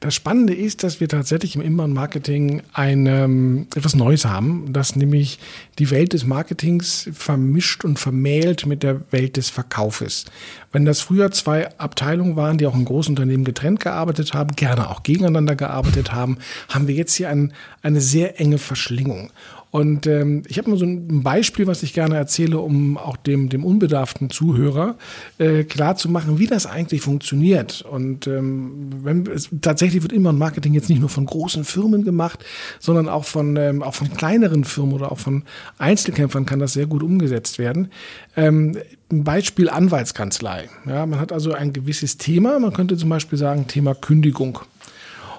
Das 0.00 0.14
Spannende 0.14 0.54
ist, 0.54 0.82
dass 0.82 1.00
wir 1.00 1.08
tatsächlich 1.08 1.54
im 1.54 1.62
Inbound-Marketing 1.62 2.62
ein, 2.72 3.06
ähm, 3.06 3.66
etwas 3.74 3.94
Neues 3.94 4.24
haben, 4.24 4.72
das 4.72 4.96
nämlich 4.96 5.38
die 5.78 5.90
Welt 5.90 6.12
des 6.12 6.24
Marketings 6.24 7.08
vermischt 7.12 7.84
und 7.84 7.98
vermählt 7.98 8.66
mit 8.66 8.82
der 8.82 9.12
Welt 9.12 9.36
des 9.36 9.50
Verkaufes. 9.50 10.24
Wenn 10.72 10.84
das 10.84 11.00
früher 11.00 11.30
zwei 11.30 11.78
Abteilungen 11.78 12.36
waren, 12.36 12.58
die 12.58 12.66
auch 12.66 12.74
in 12.74 12.84
großen 12.84 13.12
Unternehmen 13.12 13.44
getrennt 13.44 13.80
gearbeitet 13.80 14.34
haben, 14.34 14.56
gerne 14.56 14.90
auch 14.90 15.02
gegeneinander 15.02 15.54
gearbeitet 15.54 16.12
haben, 16.12 16.38
haben 16.68 16.88
wir 16.88 16.94
jetzt 16.94 17.14
hier 17.14 17.28
ein, 17.28 17.52
eine 17.82 18.00
sehr 18.00 18.40
enge 18.40 18.58
Verschlingung. 18.58 19.30
Und 19.70 20.08
ähm, 20.08 20.42
ich 20.48 20.58
habe 20.58 20.68
mal 20.68 20.76
so 20.76 20.84
ein 20.84 21.22
Beispiel, 21.22 21.68
was 21.68 21.84
ich 21.84 21.94
gerne 21.94 22.16
erzähle, 22.16 22.58
um 22.58 22.98
auch 22.98 23.16
dem, 23.16 23.48
dem 23.48 23.64
unbedarften 23.64 24.28
Zuhörer 24.28 24.96
äh, 25.38 25.62
klar 25.62 25.94
zu 25.94 26.08
machen, 26.08 26.40
wie 26.40 26.48
das 26.48 26.66
eigentlich 26.66 27.02
funktioniert. 27.02 27.82
Und 27.82 28.26
ähm, 28.26 28.90
wenn 29.02 29.26
es, 29.28 29.48
tatsächlich 29.60 30.02
wird 30.02 30.12
immer 30.12 30.32
Marketing 30.32 30.74
jetzt 30.74 30.88
nicht 30.88 30.98
nur 30.98 31.08
von 31.08 31.24
großen 31.24 31.62
Firmen 31.64 32.04
gemacht, 32.04 32.44
sondern 32.80 33.08
auch 33.08 33.24
von, 33.24 33.56
ähm, 33.56 33.82
auch 33.84 33.94
von 33.94 34.12
kleineren 34.12 34.64
Firmen 34.64 34.94
oder 34.94 35.12
auch 35.12 35.20
von 35.20 35.44
Einzelkämpfern 35.78 36.46
kann 36.46 36.58
das 36.58 36.72
sehr 36.72 36.86
gut 36.86 37.04
umgesetzt 37.04 37.60
werden. 37.60 37.90
Ähm, 38.36 38.76
ein 39.12 39.22
Beispiel 39.22 39.68
Anwaltskanzlei. 39.68 40.68
Ja, 40.86 41.06
man 41.06 41.20
hat 41.20 41.32
also 41.32 41.52
ein 41.52 41.72
gewisses 41.72 42.16
Thema. 42.16 42.58
Man 42.58 42.72
könnte 42.72 42.96
zum 42.96 43.08
Beispiel 43.08 43.38
sagen 43.38 43.68
Thema 43.68 43.94
Kündigung. 43.94 44.58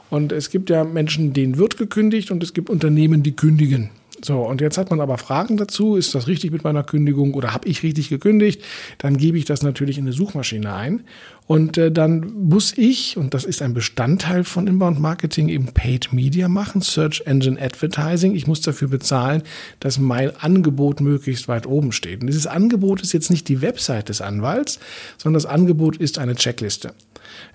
Und 0.09 0.31
es 0.31 0.49
gibt 0.49 0.69
ja 0.69 0.83
Menschen, 0.83 1.33
denen 1.33 1.57
wird 1.57 1.77
gekündigt 1.77 2.31
und 2.31 2.43
es 2.43 2.53
gibt 2.53 2.69
Unternehmen, 2.69 3.23
die 3.23 3.33
kündigen. 3.33 3.89
So, 4.23 4.41
und 4.41 4.61
jetzt 4.61 4.77
hat 4.77 4.91
man 4.91 5.01
aber 5.01 5.17
Fragen 5.17 5.57
dazu, 5.57 5.95
ist 5.95 6.13
das 6.13 6.27
richtig 6.27 6.51
mit 6.51 6.63
meiner 6.63 6.83
Kündigung 6.83 7.33
oder 7.33 7.53
habe 7.53 7.67
ich 7.67 7.81
richtig 7.81 8.09
gekündigt? 8.09 8.61
Dann 8.99 9.17
gebe 9.17 9.37
ich 9.37 9.45
das 9.45 9.63
natürlich 9.63 9.97
in 9.97 10.05
eine 10.05 10.13
Suchmaschine 10.13 10.73
ein 10.73 11.03
und 11.51 11.77
äh, 11.77 11.91
dann 11.91 12.31
muss 12.47 12.77
ich, 12.77 13.17
und 13.17 13.33
das 13.33 13.43
ist 13.43 13.61
ein 13.61 13.73
Bestandteil 13.73 14.43
von 14.43 14.67
Inbound 14.67 15.01
Marketing, 15.01 15.49
eben 15.49 15.65
Paid 15.65 16.13
Media 16.13 16.47
machen, 16.47 16.81
Search 16.81 17.23
Engine 17.25 17.61
Advertising. 17.61 18.35
Ich 18.35 18.47
muss 18.47 18.61
dafür 18.61 18.87
bezahlen, 18.87 19.43
dass 19.81 19.99
mein 19.99 20.33
Angebot 20.37 21.01
möglichst 21.01 21.47
weit 21.49 21.67
oben 21.67 21.91
steht. 21.91 22.21
Und 22.21 22.27
dieses 22.27 22.47
Angebot 22.47 23.01
ist 23.01 23.11
jetzt 23.11 23.31
nicht 23.31 23.49
die 23.49 23.61
Website 23.61 24.07
des 24.07 24.21
Anwalts, 24.21 24.79
sondern 25.17 25.41
das 25.41 25.45
Angebot 25.45 25.97
ist 25.97 26.19
eine 26.19 26.35
Checkliste. 26.35 26.93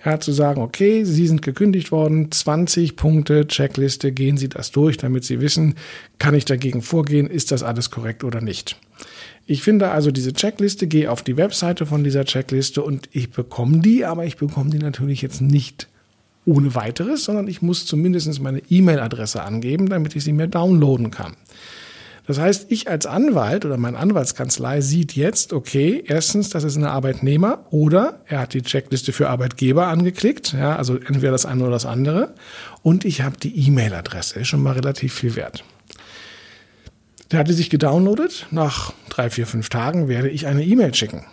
Ja, 0.05 0.19
zu 0.19 0.31
sagen, 0.31 0.61
okay, 0.61 1.03
Sie 1.03 1.27
sind 1.27 1.41
gekündigt 1.41 1.91
worden, 1.91 2.31
20 2.31 2.95
Punkte, 2.95 3.47
Checkliste, 3.47 4.11
gehen 4.11 4.37
Sie 4.37 4.49
das 4.49 4.71
durch, 4.71 4.97
damit 4.97 5.23
Sie 5.23 5.41
wissen, 5.41 5.75
kann 6.19 6.35
ich 6.35 6.45
dagegen 6.45 6.81
vorgehen, 6.81 7.27
ist 7.27 7.51
das 7.51 7.63
alles 7.63 7.91
korrekt 7.91 8.23
oder 8.23 8.41
nicht. 8.41 8.77
Ich 9.45 9.61
finde 9.63 9.89
also 9.91 10.11
diese 10.11 10.33
Checkliste, 10.33 10.87
gehe 10.87 11.09
auf 11.09 11.21
die 11.21 11.37
Webseite 11.37 11.85
von 11.85 12.03
dieser 12.03 12.25
Checkliste 12.25 12.83
und 12.83 13.09
ich 13.11 13.31
bekomme 13.31 13.79
die, 13.79 14.03
aber 14.03 14.25
ich 14.25 14.37
bekomme 14.37 14.69
die 14.69 14.79
natürlich 14.79 15.21
jetzt 15.21 15.41
nicht 15.41 15.87
ohne 16.45 16.75
weiteres, 16.75 17.25
sondern 17.25 17.47
ich 17.47 17.61
muss 17.61 17.85
zumindest 17.85 18.41
meine 18.41 18.61
E-Mail-Adresse 18.69 19.43
angeben, 19.43 19.89
damit 19.89 20.15
ich 20.15 20.23
sie 20.23 20.33
mir 20.33 20.47
downloaden 20.47 21.11
kann. 21.11 21.35
Das 22.27 22.39
heißt, 22.39 22.65
ich 22.69 22.89
als 22.89 23.05
Anwalt 23.05 23.63
oder 23.63 23.77
meine 23.77 23.97
Anwaltskanzlei 23.97 24.81
sieht 24.81 25.15
jetzt, 25.15 25.53
okay, 25.53 26.03
erstens, 26.05 26.49
das 26.49 26.65
ist 26.65 26.75
ein 26.75 26.83
Arbeitnehmer 26.83 27.65
oder 27.71 28.19
er 28.25 28.41
hat 28.41 28.53
die 28.53 28.61
Checkliste 28.61 29.13
für 29.13 29.29
Arbeitgeber 29.29 29.87
angeklickt, 29.87 30.51
ja, 30.51 30.75
also 30.75 30.97
entweder 30.97 31.31
das 31.31 31.45
eine 31.45 31.63
oder 31.63 31.71
das 31.71 31.85
andere. 31.85 32.35
Und 32.83 33.05
ich 33.05 33.21
habe 33.21 33.37
die 33.37 33.67
E-Mail-Adresse, 33.67 34.41
ist 34.41 34.49
schon 34.49 34.61
mal 34.61 34.73
relativ 34.73 35.13
viel 35.13 35.37
wert. 35.37 35.63
Der 37.31 37.39
hatte 37.39 37.53
sich 37.53 37.69
gedownloadet. 37.69 38.47
Nach 38.51 38.93
drei, 39.09 39.29
vier, 39.29 39.47
fünf 39.47 39.69
Tagen 39.69 40.09
werde 40.09 40.29
ich 40.29 40.47
eine 40.47 40.63
E-Mail 40.63 40.93
schicken 40.93 41.25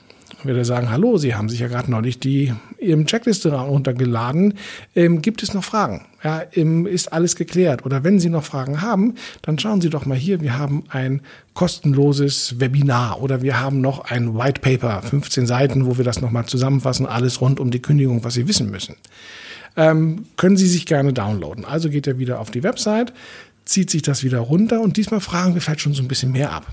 werde 0.44 0.64
sagen, 0.64 0.90
hallo, 0.90 1.16
Sie 1.18 1.34
haben 1.34 1.48
sich 1.48 1.60
ja 1.60 1.68
gerade 1.68 1.90
neulich 1.90 2.18
die 2.18 2.52
Ihrem 2.78 3.06
Checkliste 3.06 3.52
runtergeladen. 3.52 4.54
Ähm, 4.94 5.22
gibt 5.22 5.42
es 5.42 5.54
noch 5.54 5.64
Fragen? 5.64 6.06
Ja, 6.22 6.42
ähm, 6.54 6.86
ist 6.86 7.12
alles 7.12 7.36
geklärt? 7.36 7.84
Oder 7.84 8.04
wenn 8.04 8.18
Sie 8.18 8.30
noch 8.30 8.44
Fragen 8.44 8.80
haben, 8.80 9.14
dann 9.42 9.58
schauen 9.58 9.80
Sie 9.80 9.90
doch 9.90 10.06
mal 10.06 10.16
hier. 10.16 10.40
Wir 10.40 10.58
haben 10.58 10.84
ein 10.88 11.20
kostenloses 11.54 12.60
Webinar 12.60 13.22
oder 13.22 13.42
wir 13.42 13.60
haben 13.60 13.80
noch 13.80 14.10
ein 14.10 14.36
White 14.36 14.60
Paper, 14.60 15.02
15 15.02 15.46
Seiten, 15.46 15.86
wo 15.86 15.98
wir 15.98 16.04
das 16.04 16.20
nochmal 16.20 16.46
zusammenfassen, 16.46 17.06
alles 17.06 17.40
rund 17.40 17.60
um 17.60 17.70
die 17.70 17.82
Kündigung, 17.82 18.24
was 18.24 18.34
Sie 18.34 18.48
wissen 18.48 18.70
müssen. 18.70 18.96
Ähm, 19.76 20.26
können 20.36 20.56
Sie 20.56 20.68
sich 20.68 20.86
gerne 20.86 21.12
downloaden. 21.12 21.64
Also 21.64 21.90
geht 21.90 22.06
er 22.06 22.18
wieder 22.18 22.38
auf 22.38 22.50
die 22.50 22.62
Website, 22.62 23.12
zieht 23.64 23.90
sich 23.90 24.02
das 24.02 24.22
wieder 24.22 24.40
runter 24.40 24.80
und 24.80 24.96
diesmal 24.96 25.20
fragen 25.20 25.54
wir 25.54 25.60
vielleicht 25.60 25.80
schon 25.80 25.94
so 25.94 26.02
ein 26.02 26.08
bisschen 26.08 26.32
mehr 26.32 26.52
ab 26.52 26.66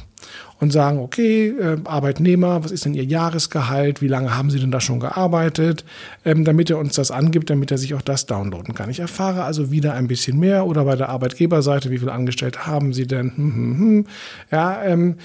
und 0.60 0.72
sagen, 0.72 1.00
okay, 1.00 1.48
äh, 1.48 1.78
Arbeitnehmer, 1.86 2.64
was 2.64 2.72
ist 2.72 2.86
denn 2.86 2.94
Ihr 2.94 3.04
Jahresgehalt, 3.04 4.02
wie 4.02 4.08
lange 4.08 4.36
haben 4.36 4.52
Sie 4.52 4.60
denn 4.60 4.72
da 4.72 4.80
schon 4.80 5.00
gearbeitet, 5.00 5.86
ähm, 6.26 6.46
damit 6.46 6.70
er 6.70 6.78
uns 6.78 6.94
das 6.96 7.10
angibt, 7.10 7.50
damit 7.50 7.72
er 7.72 7.78
sich 7.78 7.94
auch 7.94 8.02
das 8.02 8.26
downloaden 8.26 8.76
kann. 8.76 8.90
Ich 8.90 9.00
erfahre 9.00 9.44
also 9.44 9.72
wieder 9.72 9.94
ein 9.94 10.08
bisschen 10.08 10.40
mehr 10.40 10.68
oder 10.68 10.86
bei 10.86 10.96
der 10.96 11.10
Arbeitgeberseite, 11.10 11.90
wie 11.90 11.98
viele 11.98 12.12
Angestellte 12.12 12.68
haben 12.68 12.94
Sie 12.94 13.08
denn? 13.08 13.36
Hm, 13.36 13.56
hm, 13.56 13.80
hm. 13.80 14.06
Ja, 14.52 14.84
ähm, 14.84 15.16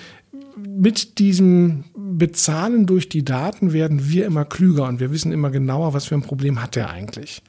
mit 0.57 1.19
diesem 1.19 1.85
Bezahlen 1.95 2.87
durch 2.87 3.09
die 3.09 3.25
Daten 3.25 3.73
werden 3.73 4.09
wir 4.09 4.25
immer 4.25 4.45
klüger 4.45 4.85
und 4.85 5.01
wir 5.01 5.11
wissen 5.11 5.33
immer 5.33 5.51
genauer, 5.51 5.93
was 5.93 6.07
für 6.07 6.15
ein 6.15 6.23
Problem 6.23 6.63
hat 6.63 6.77
er 6.77 6.91
eigentlich. 6.91 7.43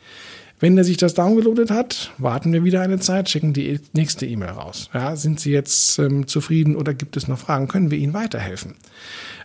Wenn 0.60 0.78
er 0.78 0.84
sich 0.84 0.98
das 0.98 1.14
downgeloadet 1.14 1.70
hat, 1.70 2.12
warten 2.18 2.52
wir 2.52 2.64
wieder 2.64 2.82
eine 2.82 3.00
Zeit, 3.00 3.30
schicken 3.30 3.54
die 3.54 3.80
nächste 3.94 4.26
E-Mail 4.26 4.50
raus. 4.50 4.90
Ja, 4.92 5.16
sind 5.16 5.40
Sie 5.40 5.52
jetzt 5.52 6.00
ähm, 6.00 6.26
zufrieden 6.26 6.76
oder 6.76 6.96
gibt 6.96 7.16
es 7.16 7.28
noch 7.28 7.38
Fragen? 7.38 7.68
Können 7.68 7.92
wir 7.92 8.00
Ihnen 8.00 8.14
weiterhelfen? 8.14 8.74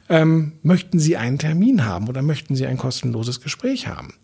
Ähm, 0.09 0.53
möchten 0.63 0.99
Sie 0.99 1.17
einen 1.17 1.39
Termin 1.39 1.85
haben 1.85 2.09
oder 2.09 2.23
möchten 2.23 2.55
Sie 2.55 2.67
ein 2.67 2.77
kostenloses 2.77 3.41
Gespräch 3.41 3.87
haben? 3.87 4.15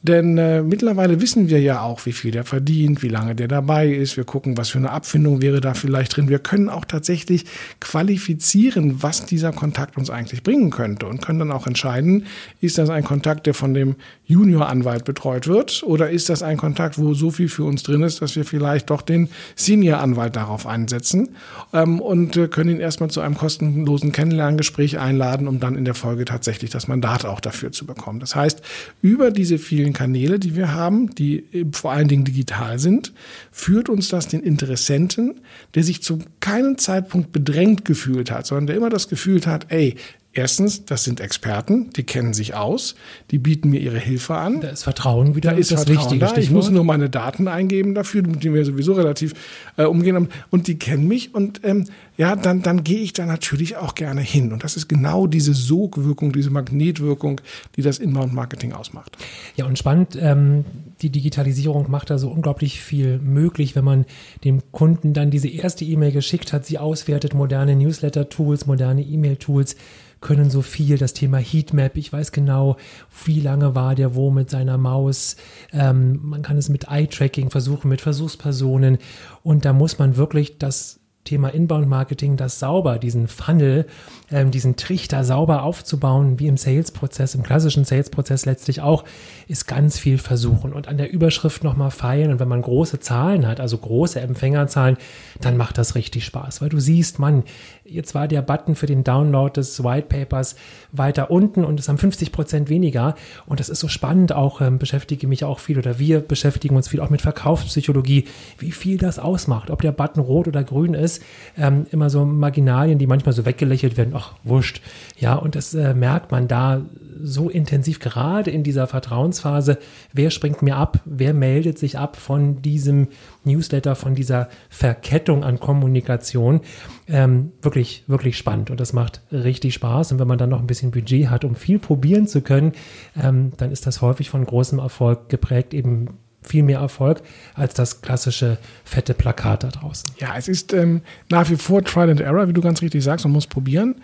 Denn 0.00 0.38
äh, 0.38 0.62
mittlerweile 0.62 1.20
wissen 1.20 1.48
wir 1.48 1.60
ja 1.60 1.82
auch, 1.82 2.06
wie 2.06 2.12
viel 2.12 2.30
der 2.30 2.44
verdient, 2.44 3.02
wie 3.02 3.08
lange 3.08 3.34
der 3.34 3.48
dabei 3.48 3.88
ist. 3.88 4.16
Wir 4.16 4.24
gucken, 4.24 4.56
was 4.56 4.70
für 4.70 4.78
eine 4.78 4.90
Abfindung 4.90 5.42
wäre 5.42 5.60
da 5.60 5.74
vielleicht 5.74 6.16
drin. 6.16 6.28
Wir 6.28 6.38
können 6.38 6.68
auch 6.68 6.84
tatsächlich 6.84 7.44
qualifizieren, 7.80 9.02
was 9.02 9.26
dieser 9.26 9.52
Kontakt 9.52 9.96
uns 9.96 10.08
eigentlich 10.08 10.44
bringen 10.44 10.70
könnte 10.70 11.06
und 11.06 11.20
können 11.20 11.40
dann 11.40 11.50
auch 11.50 11.66
entscheiden, 11.66 12.26
ist 12.60 12.78
das 12.78 12.90
ein 12.90 13.02
Kontakt, 13.02 13.46
der 13.46 13.54
von 13.54 13.74
dem 13.74 13.96
Junior-Anwalt 14.26 15.04
betreut 15.04 15.48
wird 15.48 15.82
oder 15.82 16.10
ist 16.10 16.28
das 16.28 16.42
ein 16.42 16.58
Kontakt, 16.58 16.98
wo 16.98 17.14
so 17.14 17.30
viel 17.30 17.48
für 17.48 17.64
uns 17.64 17.82
drin 17.82 18.02
ist, 18.02 18.22
dass 18.22 18.36
wir 18.36 18.44
vielleicht 18.44 18.90
doch 18.90 19.02
den 19.02 19.28
Senior-Anwalt 19.56 20.36
darauf 20.36 20.66
einsetzen 20.66 21.30
ähm, 21.72 22.00
und 22.00 22.36
äh, 22.36 22.46
können 22.46 22.70
ihn 22.70 22.80
erstmal 22.80 23.10
zu 23.10 23.20
einem 23.20 23.36
kostenlosen 23.36 24.12
Kennenlerngespräch 24.12 24.98
einladen, 24.98 25.17
um 25.46 25.60
dann 25.60 25.76
in 25.76 25.84
der 25.84 25.94
Folge 25.94 26.24
tatsächlich 26.24 26.70
das 26.70 26.88
Mandat 26.88 27.24
auch 27.24 27.40
dafür 27.40 27.72
zu 27.72 27.86
bekommen. 27.86 28.20
Das 28.20 28.34
heißt, 28.34 28.62
über 29.02 29.30
diese 29.30 29.58
vielen 29.58 29.92
Kanäle, 29.92 30.38
die 30.38 30.56
wir 30.56 30.72
haben, 30.72 31.14
die 31.14 31.44
vor 31.72 31.92
allen 31.92 32.08
Dingen 32.08 32.24
digital 32.24 32.78
sind, 32.78 33.12
führt 33.50 33.88
uns 33.88 34.08
das 34.08 34.28
den 34.28 34.42
Interessenten, 34.42 35.40
der 35.74 35.84
sich 35.84 36.02
zu 36.02 36.20
keinem 36.40 36.78
Zeitpunkt 36.78 37.32
bedrängt 37.32 37.84
gefühlt 37.84 38.30
hat, 38.30 38.46
sondern 38.46 38.68
der 38.68 38.76
immer 38.76 38.90
das 38.90 39.08
Gefühl 39.08 39.44
hat, 39.46 39.66
ey, 39.68 39.96
Erstens, 40.38 40.84
das 40.84 41.02
sind 41.02 41.18
Experten, 41.18 41.90
die 41.96 42.04
kennen 42.04 42.32
sich 42.32 42.54
aus, 42.54 42.94
die 43.32 43.40
bieten 43.40 43.70
mir 43.70 43.80
ihre 43.80 43.98
Hilfe 43.98 44.36
an. 44.36 44.60
Da 44.60 44.68
ist 44.68 44.84
Vertrauen 44.84 45.34
wieder 45.34 45.50
da 45.50 45.56
ist 45.56 45.72
das 45.72 45.82
Vertrauen 45.82 46.12
wichtige 46.12 46.26
da. 46.26 46.36
Ich 46.36 46.52
muss 46.52 46.70
nur 46.70 46.84
meine 46.84 47.10
Daten 47.10 47.48
eingeben 47.48 47.92
dafür, 47.92 48.22
mit 48.22 48.44
denen 48.44 48.54
wir 48.54 48.64
sowieso 48.64 48.92
relativ 48.92 49.34
äh, 49.76 49.82
umgehen. 49.82 50.28
Und 50.50 50.68
die 50.68 50.78
kennen 50.78 51.08
mich 51.08 51.34
und 51.34 51.62
ähm, 51.64 51.86
ja, 52.16 52.36
dann, 52.36 52.62
dann 52.62 52.84
gehe 52.84 53.00
ich 53.00 53.12
da 53.12 53.26
natürlich 53.26 53.78
auch 53.78 53.96
gerne 53.96 54.20
hin. 54.20 54.52
Und 54.52 54.62
das 54.62 54.76
ist 54.76 54.86
genau 54.86 55.26
diese 55.26 55.54
Sogwirkung, 55.54 56.30
diese 56.30 56.50
Magnetwirkung, 56.50 57.40
die 57.74 57.82
das 57.82 57.98
Inbound-Marketing 57.98 58.72
ausmacht. 58.72 59.16
Ja, 59.56 59.66
und 59.66 59.76
spannend, 59.76 60.16
ähm, 60.20 60.64
die 61.02 61.10
Digitalisierung 61.10 61.90
macht 61.90 62.10
da 62.10 62.18
so 62.18 62.30
unglaublich 62.30 62.80
viel 62.80 63.18
möglich, 63.18 63.74
wenn 63.74 63.84
man 63.84 64.06
dem 64.44 64.62
Kunden 64.70 65.14
dann 65.14 65.32
diese 65.32 65.48
erste 65.48 65.84
E-Mail 65.84 66.12
geschickt 66.12 66.52
hat, 66.52 66.64
sie 66.64 66.78
auswertet, 66.78 67.34
moderne 67.34 67.74
Newsletter-Tools, 67.74 68.66
moderne 68.66 69.02
E-Mail-Tools 69.02 69.74
können 70.20 70.50
so 70.50 70.62
viel. 70.62 70.98
Das 70.98 71.12
Thema 71.12 71.38
Heatmap, 71.38 71.96
ich 71.96 72.12
weiß 72.12 72.32
genau, 72.32 72.76
wie 73.24 73.40
lange 73.40 73.74
war 73.74 73.94
der 73.94 74.14
wo 74.14 74.30
mit 74.30 74.50
seiner 74.50 74.78
Maus. 74.78 75.36
Ähm, 75.72 76.20
man 76.22 76.42
kann 76.42 76.56
es 76.56 76.68
mit 76.68 76.88
Eye-Tracking 76.88 77.50
versuchen, 77.50 77.88
mit 77.88 78.00
Versuchspersonen. 78.00 78.98
Und 79.42 79.64
da 79.64 79.72
muss 79.72 79.98
man 79.98 80.16
wirklich 80.16 80.58
das 80.58 81.00
Thema 81.24 81.48
Inbound-Marketing, 81.48 82.36
das 82.36 82.58
sauber, 82.58 82.98
diesen 82.98 83.28
Funnel, 83.28 83.86
ähm, 84.30 84.50
diesen 84.50 84.76
Trichter 84.76 85.24
sauber 85.24 85.62
aufzubauen, 85.62 86.38
wie 86.38 86.46
im 86.46 86.56
Sales-Prozess, 86.56 87.34
im 87.34 87.42
klassischen 87.42 87.84
Sales-Prozess 87.84 88.46
letztlich 88.46 88.80
auch, 88.80 89.04
ist 89.46 89.66
ganz 89.66 89.98
viel 89.98 90.18
versuchen 90.18 90.72
und 90.72 90.88
an 90.88 90.98
der 90.98 91.10
Überschrift 91.10 91.64
nochmal 91.64 91.90
feilen. 91.90 92.30
Und 92.30 92.40
wenn 92.40 92.48
man 92.48 92.62
große 92.62 93.00
Zahlen 93.00 93.46
hat, 93.46 93.60
also 93.60 93.78
große 93.78 94.20
Empfängerzahlen, 94.20 94.96
dann 95.40 95.56
macht 95.56 95.78
das 95.78 95.94
richtig 95.94 96.24
Spaß, 96.24 96.60
weil 96.60 96.68
du 96.68 96.78
siehst, 96.78 97.18
Mann, 97.18 97.44
jetzt 97.84 98.14
war 98.14 98.28
der 98.28 98.42
Button 98.42 98.74
für 98.74 98.86
den 98.86 99.04
Download 99.04 99.52
des 99.52 99.82
White 99.82 100.08
Papers 100.08 100.56
weiter 100.92 101.30
unten 101.30 101.64
und 101.64 101.80
es 101.80 101.88
haben 101.88 101.98
50 101.98 102.32
Prozent 102.32 102.68
weniger. 102.68 103.14
Und 103.46 103.60
das 103.60 103.68
ist 103.68 103.80
so 103.80 103.88
spannend, 103.88 104.32
auch 104.32 104.60
ähm, 104.60 104.78
beschäftige 104.78 105.26
mich 105.26 105.44
auch 105.44 105.58
viel 105.58 105.78
oder 105.78 105.98
wir 105.98 106.20
beschäftigen 106.20 106.76
uns 106.76 106.88
viel 106.88 107.00
auch 107.00 107.10
mit 107.10 107.22
Verkaufspsychologie, 107.22 108.26
wie 108.58 108.72
viel 108.72 108.98
das 108.98 109.18
ausmacht, 109.18 109.70
ob 109.70 109.82
der 109.82 109.92
Button 109.92 110.20
rot 110.20 110.48
oder 110.48 110.62
grün 110.64 110.94
ist. 110.94 111.22
Ähm, 111.56 111.86
immer 111.90 112.10
so 112.10 112.24
Marginalien, 112.24 112.98
die 112.98 113.06
manchmal 113.06 113.32
so 113.32 113.46
weggelächelt 113.46 113.96
werden, 113.96 114.14
ach, 114.18 114.34
wurscht. 114.44 114.82
Ja, 115.18 115.34
und 115.34 115.54
das 115.54 115.74
äh, 115.74 115.94
merkt 115.94 116.30
man 116.30 116.48
da 116.48 116.82
so 117.22 117.48
intensiv, 117.48 117.98
gerade 118.00 118.50
in 118.50 118.62
dieser 118.62 118.86
Vertrauensphase, 118.86 119.78
wer 120.12 120.30
springt 120.30 120.62
mir 120.62 120.76
ab, 120.76 121.00
wer 121.04 121.34
meldet 121.34 121.78
sich 121.78 121.98
ab 121.98 122.16
von 122.16 122.62
diesem 122.62 123.08
Newsletter, 123.44 123.94
von 123.94 124.14
dieser 124.14 124.48
Verkettung 124.68 125.44
an 125.44 125.58
Kommunikation. 125.58 126.60
Ähm, 127.08 127.52
wirklich, 127.62 128.04
wirklich 128.06 128.36
spannend 128.36 128.70
und 128.70 128.80
das 128.80 128.92
macht 128.92 129.22
richtig 129.32 129.74
Spaß. 129.74 130.12
Und 130.12 130.18
wenn 130.18 130.28
man 130.28 130.38
dann 130.38 130.50
noch 130.50 130.60
ein 130.60 130.66
bisschen 130.66 130.90
Budget 130.90 131.30
hat, 131.30 131.44
um 131.44 131.54
viel 131.54 131.78
probieren 131.78 132.26
zu 132.26 132.42
können, 132.42 132.72
ähm, 133.20 133.52
dann 133.56 133.72
ist 133.72 133.86
das 133.86 134.02
häufig 134.02 134.30
von 134.30 134.44
großem 134.44 134.78
Erfolg 134.78 135.28
geprägt, 135.28 135.74
eben 135.74 136.18
viel 136.48 136.62
mehr 136.62 136.80
Erfolg 136.80 137.20
als 137.54 137.74
das 137.74 138.00
klassische 138.02 138.58
fette 138.84 139.14
Plakat 139.14 139.64
da 139.64 139.68
draußen. 139.68 140.10
Ja, 140.18 140.36
es 140.36 140.48
ist 140.48 140.72
ähm, 140.72 141.02
nach 141.28 141.48
wie 141.50 141.56
vor 141.56 141.84
Trial 141.84 142.10
and 142.10 142.20
Error, 142.20 142.48
wie 142.48 142.52
du 142.52 142.60
ganz 142.60 142.82
richtig 142.82 143.04
sagst, 143.04 143.24
man 143.24 143.32
muss 143.32 143.46
probieren. 143.46 143.96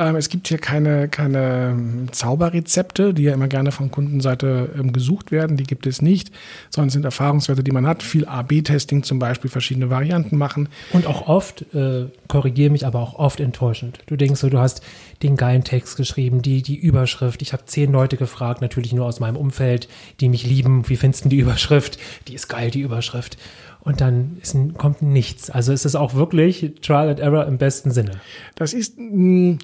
Ähm, 0.00 0.16
es 0.16 0.30
gibt 0.30 0.48
hier 0.48 0.56
keine, 0.56 1.08
keine 1.08 1.72
ähm, 1.72 2.08
Zauberrezepte, 2.10 3.12
die 3.12 3.24
ja 3.24 3.34
immer 3.34 3.48
gerne 3.48 3.70
von 3.70 3.90
Kundenseite 3.90 4.70
ähm, 4.78 4.94
gesucht 4.94 5.30
werden. 5.30 5.58
Die 5.58 5.64
gibt 5.64 5.86
es 5.86 6.00
nicht, 6.00 6.32
sondern 6.70 6.88
es 6.88 6.94
sind 6.94 7.04
Erfahrungswerte, 7.04 7.62
die 7.62 7.70
man 7.70 7.86
hat. 7.86 8.02
Viel 8.02 8.24
A-B-Testing 8.24 9.02
zum 9.02 9.18
Beispiel, 9.18 9.50
verschiedene 9.50 9.90
Varianten 9.90 10.38
machen. 10.38 10.70
Und 10.94 11.06
auch 11.06 11.28
oft, 11.28 11.66
äh, 11.74 12.06
korrigiere 12.28 12.70
mich, 12.70 12.86
aber 12.86 13.00
auch 13.00 13.18
oft 13.18 13.40
enttäuschend. 13.40 13.98
Du 14.06 14.16
denkst 14.16 14.40
so, 14.40 14.48
du 14.48 14.58
hast 14.58 14.82
den 15.22 15.36
geilen 15.36 15.64
Text 15.64 15.98
geschrieben, 15.98 16.40
die, 16.40 16.62
die 16.62 16.76
Überschrift. 16.76 17.42
Ich 17.42 17.52
habe 17.52 17.66
zehn 17.66 17.92
Leute 17.92 18.16
gefragt, 18.16 18.62
natürlich 18.62 18.94
nur 18.94 19.04
aus 19.04 19.20
meinem 19.20 19.36
Umfeld, 19.36 19.86
die 20.20 20.30
mich 20.30 20.46
lieben. 20.46 20.88
Wie 20.88 20.96
findest 20.96 21.26
du 21.26 21.28
die 21.28 21.40
Überschrift? 21.40 21.98
Die 22.26 22.34
ist 22.34 22.48
geil, 22.48 22.70
die 22.70 22.80
Überschrift. 22.80 23.36
und 23.82 24.00
dann 24.00 24.38
ist, 24.40 24.56
kommt 24.78 25.02
nichts. 25.02 25.50
Also 25.50 25.72
es 25.72 25.84
ist 25.84 25.96
auch 25.96 26.14
wirklich 26.14 26.72
Trial 26.82 27.08
and 27.08 27.20
Error 27.20 27.46
im 27.46 27.58
besten 27.58 27.90
Sinne. 27.90 28.20
Das 28.54 28.72
ist 28.72 28.98
mh, 28.98 29.58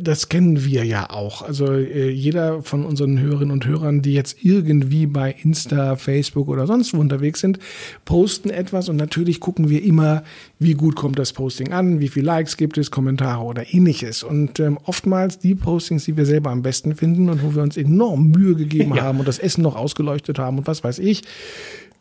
das 0.00 0.28
kennen 0.28 0.64
wir 0.64 0.84
ja 0.84 1.08
auch. 1.08 1.40
Also 1.40 1.72
äh, 1.72 2.10
jeder 2.10 2.62
von 2.62 2.84
unseren 2.84 3.18
Hörerinnen 3.18 3.52
und 3.52 3.66
Hörern, 3.66 4.02
die 4.02 4.12
jetzt 4.12 4.36
irgendwie 4.42 5.06
bei 5.06 5.34
Insta, 5.42 5.96
Facebook 5.96 6.48
oder 6.48 6.66
sonst 6.66 6.92
wo 6.92 6.98
unterwegs 6.98 7.40
sind, 7.40 7.58
posten 8.04 8.50
etwas 8.50 8.90
und 8.90 8.96
natürlich 8.96 9.40
gucken 9.40 9.70
wir 9.70 9.82
immer, 9.82 10.22
wie 10.58 10.74
gut 10.74 10.96
kommt 10.96 11.18
das 11.18 11.32
Posting 11.32 11.72
an, 11.72 11.98
wie 11.98 12.08
viele 12.08 12.26
Likes 12.26 12.58
gibt 12.58 12.76
es, 12.76 12.90
Kommentare 12.90 13.42
oder 13.42 13.72
ähnliches. 13.72 14.22
Und 14.22 14.60
ähm, 14.60 14.78
oftmals 14.84 15.38
die 15.38 15.54
Postings, 15.54 16.04
die 16.04 16.16
wir 16.16 16.26
selber 16.26 16.50
am 16.50 16.60
besten 16.60 16.94
finden 16.94 17.30
und 17.30 17.42
wo 17.42 17.54
wir 17.54 17.62
uns 17.62 17.78
enorm 17.78 18.30
Mühe 18.30 18.56
gegeben 18.56 18.94
ja. 18.96 19.02
haben 19.02 19.18
und 19.18 19.28
das 19.28 19.38
Essen 19.38 19.62
noch 19.62 19.76
ausgeleuchtet 19.76 20.38
haben 20.38 20.58
und 20.58 20.66
was 20.66 20.84
weiß 20.84 20.98
ich, 20.98 21.22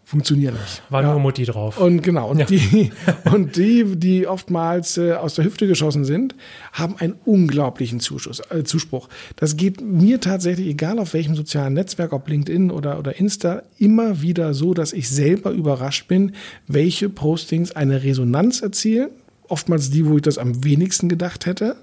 funktionieren 0.09 0.55
nicht. 0.55 0.81
War 0.89 1.03
ja. 1.03 1.11
nur 1.11 1.19
Mutti 1.19 1.45
drauf. 1.45 1.79
Und 1.79 2.01
genau, 2.01 2.31
und, 2.31 2.39
ja. 2.39 2.45
die, 2.47 2.91
und 3.31 3.55
die, 3.57 3.85
die 3.95 4.25
oftmals 4.25 4.97
äh, 4.97 5.13
aus 5.13 5.35
der 5.35 5.45
Hüfte 5.45 5.67
geschossen 5.67 6.03
sind, 6.03 6.33
haben 6.73 6.95
einen 6.97 7.13
unglaublichen 7.25 7.99
Zuschuss, 7.99 8.41
äh, 8.49 8.63
Zuspruch. 8.63 9.07
Das 9.35 9.55
geht 9.55 9.81
mir 9.81 10.19
tatsächlich, 10.19 10.67
egal 10.67 10.97
auf 10.97 11.13
welchem 11.13 11.35
sozialen 11.35 11.75
Netzwerk, 11.75 12.11
ob 12.11 12.27
LinkedIn 12.27 12.71
oder, 12.71 12.97
oder 12.97 13.19
Insta, 13.19 13.61
immer 13.77 14.23
wieder 14.23 14.55
so, 14.55 14.73
dass 14.73 14.93
ich 14.93 15.07
selber 15.09 15.51
überrascht 15.51 16.07
bin, 16.07 16.31
welche 16.65 17.07
Postings 17.09 17.71
eine 17.75 18.01
Resonanz 18.01 18.63
erzielen 18.63 19.11
oftmals 19.49 19.89
die, 19.89 20.05
wo 20.05 20.17
ich 20.17 20.21
das 20.21 20.37
am 20.37 20.63
wenigsten 20.63 21.09
gedacht 21.09 21.45
hätte. 21.45 21.75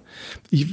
Ich, 0.51 0.67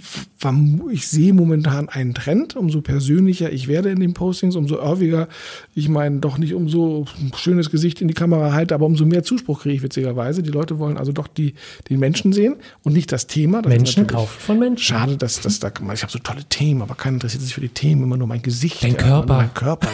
ich 0.92 1.08
sehe 1.08 1.34
momentan 1.34 1.90
einen 1.90 2.14
Trend, 2.14 2.56
umso 2.56 2.82
persönlicher 2.82 3.52
ich 3.52 3.68
werde 3.68 3.90
in 3.90 4.00
den 4.00 4.14
Postings, 4.14 4.56
umso 4.56 4.78
irviger 4.78 5.28
ich 5.76 5.90
meine 5.90 6.20
doch 6.20 6.38
nicht 6.38 6.54
umso 6.54 7.06
schönes 7.36 7.70
Gesicht 7.70 8.02
in 8.02 8.08
die 8.08 8.14
Kamera 8.14 8.54
halte, 8.54 8.76
aber 8.76 8.86
umso 8.86 9.06
mehr 9.06 9.24
Zuspruch 9.24 9.62
kriege 9.62 9.76
ich 9.76 9.84
witzigerweise. 9.84 10.44
Die 10.44 10.52
Leute 10.52 10.80
wollen 10.80 10.98
also 10.98 11.12
doch 11.12 11.28
die, 11.28 11.56
den 11.90 12.00
Menschen 12.00 12.32
sehen 12.32 12.56
und 12.84 12.94
nicht 12.94 13.12
das 13.12 13.28
Thema. 13.28 13.62
Das 13.62 13.70
Menschen 13.70 14.08
kaufen 14.08 14.40
von 14.40 14.60
Menschen. 14.60 14.84
Schade, 14.84 15.18
dass, 15.18 15.42
dass 15.42 15.60
da, 15.60 15.70
ich 15.94 16.04
habe 16.04 16.12
so 16.12 16.20
tolle 16.20 16.44
Themen, 16.46 16.82
aber 16.82 16.96
keiner 16.96 17.16
interessiert 17.16 17.44
sich 17.44 17.54
für 17.54 17.62
die 17.62 17.70
Themen, 17.70 18.04
immer 18.04 18.18
nur 18.18 18.28
mein 18.28 18.42
Gesicht. 18.42 18.84
Dein 18.84 18.98
Körper. 18.98 19.38
Mein 19.38 19.54
Körper. 19.54 19.90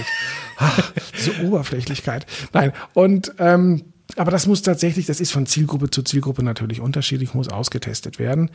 ach, 0.57 0.91
diese 1.17 1.43
Oberflächlichkeit. 1.43 2.25
Nein, 2.53 2.73
und 2.93 3.33
ähm, 3.39 3.83
aber 4.15 4.31
das 4.31 4.47
muss 4.47 4.61
tatsächlich, 4.61 5.05
das 5.05 5.19
ist 5.19 5.31
von 5.31 5.45
Zielgruppe 5.45 5.89
zu 5.89 6.01
Zielgruppe 6.01 6.43
natürlich 6.43 6.81
unterschiedlich, 6.81 7.33
muss 7.33 7.47
ausgetestet 7.47 8.17
werden. 8.17 8.49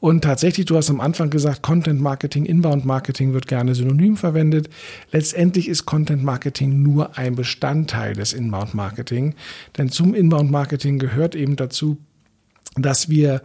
Und 0.00 0.22
tatsächlich, 0.22 0.66
du 0.66 0.76
hast 0.76 0.90
am 0.90 1.00
Anfang 1.00 1.30
gesagt, 1.30 1.62
Content 1.62 2.00
Marketing, 2.00 2.44
Inbound 2.44 2.84
Marketing 2.84 3.32
wird 3.32 3.48
gerne 3.48 3.74
synonym 3.74 4.16
verwendet. 4.16 4.68
Letztendlich 5.10 5.68
ist 5.68 5.86
Content 5.86 6.22
Marketing 6.22 6.82
nur 6.82 7.16
ein 7.16 7.36
Bestandteil 7.36 8.14
des 8.14 8.32
Inbound 8.32 8.74
Marketing. 8.74 9.34
Denn 9.78 9.88
zum 9.88 10.14
Inbound 10.14 10.50
Marketing 10.50 10.98
gehört 10.98 11.34
eben 11.34 11.56
dazu, 11.56 11.96
dass 12.76 13.08
wir 13.08 13.42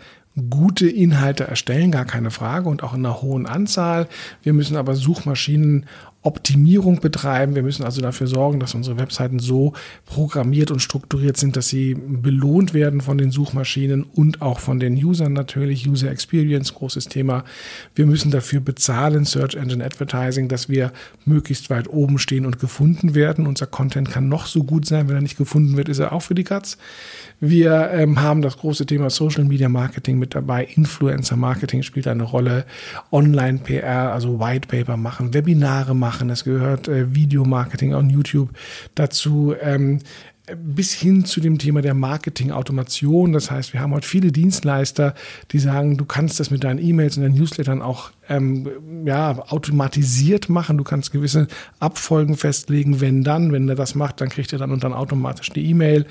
gute 0.50 0.90
Inhalte 0.90 1.44
erstellen, 1.46 1.92
gar 1.92 2.06
keine 2.06 2.32
Frage 2.32 2.68
und 2.68 2.84
auch 2.84 2.94
in 2.94 3.06
einer 3.06 3.22
hohen 3.22 3.46
Anzahl. 3.46 4.08
Wir 4.42 4.54
müssen 4.54 4.78
aber 4.78 4.96
Suchmaschinen 4.96 5.86
Optimierung 6.24 7.02
betreiben. 7.02 7.54
Wir 7.54 7.64
müssen 7.64 7.84
also 7.84 8.02
dafür 8.02 8.28
sorgen, 8.28 8.60
dass 8.60 8.74
unsere 8.74 8.98
Webseiten 8.98 9.40
so 9.40 9.74
programmiert 10.06 10.72
und 10.72 10.80
strukturiert 10.80 11.38
sind, 11.38 11.58
dass 11.58 11.68
sie 11.68 11.96
belohnt 11.96 12.74
werden 12.74 13.02
von 13.02 13.18
den 13.18 13.30
Suchmaschinen 13.30 14.04
und 14.04 14.42
auch 14.42 14.60
von 14.60 14.80
den 14.80 14.96
Usern 14.96 15.34
natürlich. 15.34 15.88
User 15.88 16.10
Experience, 16.10 16.74
großes 16.74 17.10
Thema. 17.10 17.44
Wir 17.94 18.06
müssen 18.06 18.32
dafür 18.32 18.62
bezahlen, 18.62 19.26
Search 19.26 19.56
Engine 19.56 19.84
Advertising, 19.84 20.48
dass 20.48 20.70
wir 20.70 20.94
möglichst 21.26 21.70
weit 21.70 21.90
oben 21.90 22.18
stehen 22.20 22.46
und 22.46 22.60
gefunden 22.60 23.16
werden. 23.16 23.46
Unser 23.46 23.68
Content 23.68 24.10
kann 24.10 24.30
noch 24.30 24.46
so 24.46 24.64
gut 24.64 24.86
sein, 24.86 25.10
wenn 25.10 25.16
er 25.16 25.22
nicht 25.22 25.38
gefunden 25.38 25.76
wird, 25.76 25.90
ist 25.90 26.00
er 26.00 26.14
auch 26.14 26.22
für 26.22 26.36
die 26.36 26.46
Katz. 26.46 26.78
Wir 27.40 27.90
ähm, 27.92 28.22
haben 28.22 28.42
das 28.42 28.58
große 28.58 28.86
Thema 28.86 29.10
Social 29.10 29.44
Media 29.44 29.68
Marketing 29.68 30.18
mit 30.18 30.34
dabei. 30.34 30.64
Influencer 30.64 31.36
Marketing 31.36 31.84
spielt 31.84 32.08
eine 32.08 32.24
Rolle. 32.24 32.66
Online 33.12 33.60
PR, 33.60 34.14
also 34.14 34.40
White 34.40 34.70
Paper 34.70 34.96
machen, 34.96 35.34
Webinare 35.34 35.94
machen. 35.94 36.13
Es 36.30 36.44
gehört 36.44 36.88
äh, 36.88 37.14
Videomarketing 37.16 37.94
on 37.94 38.10
YouTube 38.10 38.50
dazu. 38.96 39.56
Ähm, 39.62 40.00
bis 40.58 40.92
hin 40.92 41.24
zu 41.24 41.40
dem 41.40 41.58
Thema 41.58 41.82
der 41.82 41.94
Marketing-Automation. 41.94 43.32
Das 43.32 43.50
heißt, 43.50 43.72
wir 43.72 43.80
haben 43.80 43.94
heute 43.94 44.08
viele 44.08 44.32
Dienstleister, 44.32 45.16
die 45.52 45.60
sagen, 45.60 45.96
du 45.96 46.04
kannst 46.04 46.40
das 46.40 46.52
mit 46.52 46.66
deinen 46.66 46.84
E-Mails 46.84 47.16
und 47.16 47.24
deinen 47.24 47.36
Newslettern 47.36 47.82
auch 47.82 48.12
ähm, 48.30 48.70
ja, 49.06 49.38
automatisiert 49.50 50.50
machen. 50.50 50.78
Du 50.78 50.84
kannst 50.84 51.12
gewisse 51.12 51.48
Abfolgen 51.80 52.38
festlegen, 52.38 53.02
wenn 53.02 53.24
dann, 53.24 53.52
wenn 53.52 53.68
er 53.68 53.76
das 53.76 53.96
macht, 53.96 54.22
dann 54.22 54.30
kriegt 54.30 54.54
er 54.54 54.60
dann 54.60 54.72
und 54.72 54.84
dann 54.84 54.94
automatisch 54.94 55.50
die 55.50 55.66
E-Mail. 55.70 56.06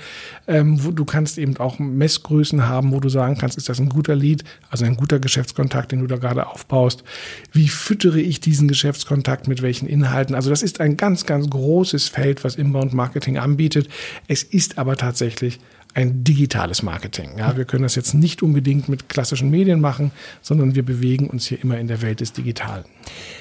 Ähm, 0.47 0.79
du 0.95 1.05
kannst 1.05 1.37
eben 1.37 1.57
auch 1.57 1.79
Messgrößen 1.79 2.67
haben, 2.67 2.91
wo 2.91 2.99
du 2.99 3.09
sagen 3.09 3.37
kannst, 3.37 3.57
ist 3.57 3.69
das 3.69 3.79
ein 3.79 3.89
guter 3.89 4.15
Lead, 4.15 4.43
also 4.69 4.85
ein 4.85 4.95
guter 4.95 5.19
Geschäftskontakt, 5.19 5.91
den 5.91 6.01
du 6.01 6.07
da 6.07 6.17
gerade 6.17 6.47
aufbaust. 6.47 7.03
Wie 7.51 7.67
füttere 7.67 8.19
ich 8.19 8.39
diesen 8.39 8.67
Geschäftskontakt 8.67 9.47
mit 9.47 9.61
welchen 9.61 9.87
Inhalten? 9.87 10.35
Also 10.35 10.49
das 10.49 10.63
ist 10.63 10.81
ein 10.81 10.97
ganz, 10.97 11.25
ganz 11.25 11.49
großes 11.49 12.09
Feld, 12.09 12.43
was 12.43 12.55
Inbound 12.55 12.93
Marketing 12.93 13.37
anbietet. 13.37 13.89
Es 14.27 14.43
ist 14.43 14.77
aber 14.77 14.95
tatsächlich 14.95 15.59
ein 15.95 16.23
digitales 16.23 16.81
Marketing. 16.81 17.37
Ja, 17.37 17.55
wir 17.55 17.65
können 17.65 17.83
das 17.83 17.95
jetzt 17.95 18.13
nicht 18.13 18.41
unbedingt 18.41 18.89
mit 18.89 19.09
klassischen 19.09 19.49
Medien 19.49 19.79
machen, 19.79 20.11
sondern 20.41 20.73
wir 20.73 20.83
bewegen 20.83 21.27
uns 21.29 21.45
hier 21.45 21.61
immer 21.61 21.77
in 21.77 21.87
der 21.87 22.01
Welt 22.01 22.19
des 22.19 22.33
Digitalen. 22.33 22.83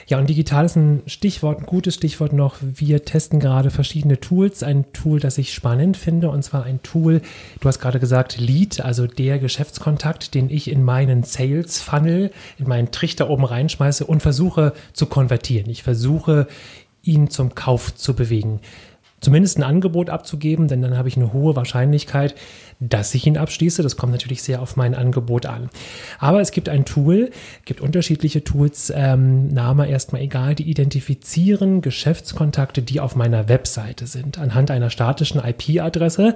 Ja, 0.06 0.18
und 0.18 0.28
digital 0.28 0.66
ist 0.66 0.76
ein 0.76 1.02
Stichwort, 1.06 1.60
ein 1.60 1.66
gutes 1.66 1.94
Stichwort 1.94 2.34
noch. 2.34 2.56
Wir 2.60 3.04
testen 3.04 3.40
gerade 3.40 3.70
verschiedene 3.70 4.20
Tools. 4.20 4.62
Ein 4.62 4.92
Tool, 4.92 5.18
das 5.18 5.38
ich 5.38 5.54
spannend 5.54 5.96
finde, 5.96 6.28
und 6.28 6.42
zwar 6.42 6.64
ein 6.64 6.82
Tool, 6.82 7.22
du 7.60 7.68
hast 7.68 7.78
gerade 7.78 8.00
gesagt, 8.00 8.38
Lead, 8.38 8.80
also 8.80 9.06
der 9.06 9.38
Geschäftskontakt, 9.38 10.34
den 10.34 10.50
ich 10.50 10.70
in 10.70 10.82
meinen 10.82 11.22
Sales 11.22 11.80
Funnel, 11.80 12.32
in 12.58 12.68
meinen 12.68 12.90
Trichter 12.90 13.30
oben 13.30 13.44
reinschmeiße 13.44 14.04
und 14.04 14.20
versuche 14.20 14.74
zu 14.92 15.06
konvertieren. 15.06 15.70
Ich 15.70 15.82
versuche, 15.82 16.48
ihn 17.02 17.30
zum 17.30 17.54
Kauf 17.54 17.94
zu 17.94 18.14
bewegen 18.14 18.60
zumindest 19.22 19.56
ein 19.58 19.62
Angebot 19.62 20.10
abzugeben, 20.10 20.68
denn 20.68 20.82
dann 20.82 20.98
habe 20.98 21.08
ich 21.08 21.16
eine 21.16 21.32
hohe 21.32 21.56
Wahrscheinlichkeit, 21.56 22.34
dass 22.80 23.14
ich 23.14 23.26
ihn 23.26 23.38
abschließe. 23.38 23.82
Das 23.82 23.96
kommt 23.96 24.12
natürlich 24.12 24.42
sehr 24.42 24.60
auf 24.60 24.76
mein 24.76 24.94
Angebot 24.94 25.46
an. 25.46 25.70
Aber 26.18 26.40
es 26.40 26.50
gibt 26.50 26.68
ein 26.68 26.84
Tool, 26.84 27.30
gibt 27.64 27.80
unterschiedliche 27.80 28.42
Tools, 28.42 28.92
ähm, 28.94 29.48
Name 29.48 29.88
erstmal 29.88 30.22
egal, 30.22 30.56
die 30.56 30.68
identifizieren 30.68 31.80
Geschäftskontakte, 31.80 32.82
die 32.82 33.00
auf 33.00 33.14
meiner 33.14 33.48
Webseite 33.48 34.06
sind. 34.06 34.38
Anhand 34.38 34.70
einer 34.70 34.90
statischen 34.90 35.40
IP-Adresse 35.40 36.34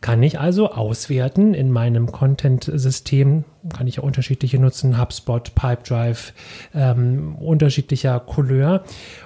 kann 0.00 0.22
ich 0.22 0.38
also 0.38 0.70
auswerten 0.70 1.52
in 1.52 1.70
meinem 1.70 2.10
Content-System, 2.12 3.44
kann 3.76 3.86
ich 3.86 3.96
ja 3.96 4.02
unterschiedliche 4.02 4.58
nutzen, 4.58 4.98
HubSpot, 4.98 5.54
Pipedrive, 5.54 6.32
ähm, 6.74 7.34
unterschiedlicher 7.34 8.20
Couleur. 8.20 8.84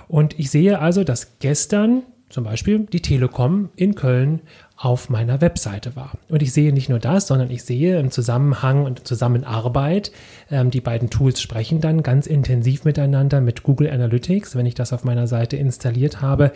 Und 0.09 0.39
ich 0.39 0.51
sehe 0.51 0.81
also, 0.81 1.05
dass 1.05 1.39
gestern 1.39 2.03
zum 2.31 2.45
Beispiel 2.45 2.81
die 2.93 3.01
Telekom 3.01 3.69
in 3.77 3.95
Köln 3.95 4.41
auf 4.77 5.09
meiner 5.09 5.41
Webseite 5.41 5.95
war. 5.95 6.13
Und 6.29 6.43
ich 6.43 6.53
sehe 6.53 6.73
nicht 6.73 6.89
nur 6.89 6.99
das, 6.99 7.29
sondern 7.29 7.49
ich 7.49 7.63
sehe 7.63 8.01
im 8.01 8.11
Zusammenhang 8.11 8.85
und 8.85 9.07
Zusammenarbeit, 9.07 10.11
ähm, 10.51 10.73
die 10.73 10.81
beiden 10.81 11.11
Tools 11.11 11.41
sprechen 11.41 11.81
dann 11.81 12.03
ganz 12.03 12.27
intensiv 12.27 12.85
miteinander 12.85 13.41
mit 13.41 13.63
Google 13.63 13.89
Analytics, 13.89 14.57
wenn 14.57 14.67
ich 14.67 14.75
das 14.75 14.93
auf 14.93 15.05
meiner 15.05 15.29
Seite 15.29 15.57
installiert 15.57 16.23
habe. 16.23 16.51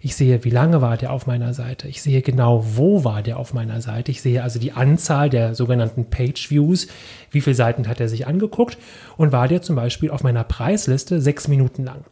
Ich 0.00 0.14
sehe, 0.14 0.44
wie 0.44 0.50
lange 0.50 0.82
war 0.82 0.96
der 0.96 1.12
auf 1.12 1.26
meiner 1.26 1.52
Seite. 1.52 1.88
Ich 1.88 2.00
sehe 2.00 2.22
genau, 2.22 2.64
wo 2.76 3.02
war 3.02 3.22
der 3.22 3.38
auf 3.38 3.54
meiner 3.54 3.80
Seite. 3.80 4.12
Ich 4.12 4.22
sehe 4.22 4.42
also 4.42 4.60
die 4.60 4.72
Anzahl 4.72 5.28
der 5.28 5.56
sogenannten 5.56 6.04
Page 6.04 6.50
Views. 6.50 6.86
Wie 7.32 7.40
viele 7.40 7.56
Seiten 7.56 7.88
hat 7.88 7.98
er 7.98 8.08
sich 8.08 8.28
angeguckt? 8.28 8.78
Und 9.16 9.32
war 9.32 9.48
der 9.48 9.62
zum 9.62 9.74
Beispiel 9.74 10.10
auf 10.10 10.22
meiner 10.22 10.44
Preisliste 10.44 11.20
sechs 11.20 11.48
Minuten 11.48 11.82
lang 11.82 12.04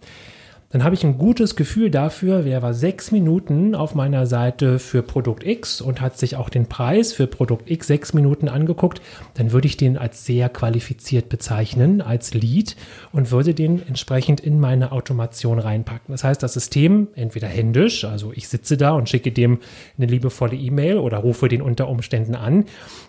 dann 0.72 0.84
habe 0.84 0.94
ich 0.94 1.04
ein 1.04 1.18
gutes 1.18 1.54
Gefühl 1.54 1.90
dafür, 1.90 2.46
wer 2.46 2.62
war 2.62 2.72
sechs 2.72 3.10
Minuten 3.12 3.74
auf 3.74 3.94
meiner 3.94 4.26
Seite 4.26 4.78
für 4.78 5.02
Produkt 5.02 5.44
X 5.44 5.82
und 5.82 6.00
hat 6.00 6.18
sich 6.18 6.36
auch 6.36 6.48
den 6.48 6.66
Preis 6.66 7.12
für 7.12 7.26
Produkt 7.26 7.70
X 7.70 7.86
sechs 7.86 8.14
Minuten 8.14 8.48
angeguckt, 8.48 9.02
dann 9.34 9.52
würde 9.52 9.66
ich 9.66 9.76
den 9.76 9.98
als 9.98 10.24
sehr 10.24 10.48
qualifiziert 10.48 11.28
bezeichnen, 11.28 12.00
als 12.00 12.32
Lead 12.32 12.76
und 13.12 13.30
würde 13.30 13.52
den 13.52 13.86
entsprechend 13.86 14.40
in 14.40 14.58
meine 14.60 14.92
Automation 14.92 15.58
reinpacken. 15.58 16.12
Das 16.12 16.24
heißt, 16.24 16.42
das 16.42 16.54
System 16.54 17.08
entweder 17.14 17.48
händisch, 17.48 18.06
also 18.06 18.32
ich 18.34 18.48
sitze 18.48 18.78
da 18.78 18.92
und 18.92 19.10
schicke 19.10 19.30
dem 19.30 19.58
eine 19.98 20.06
liebevolle 20.06 20.56
E-Mail 20.56 20.96
oder 20.96 21.18
rufe 21.18 21.48
den 21.48 21.60
unter 21.60 21.88
Umständen 21.88 22.34
an. 22.34 22.64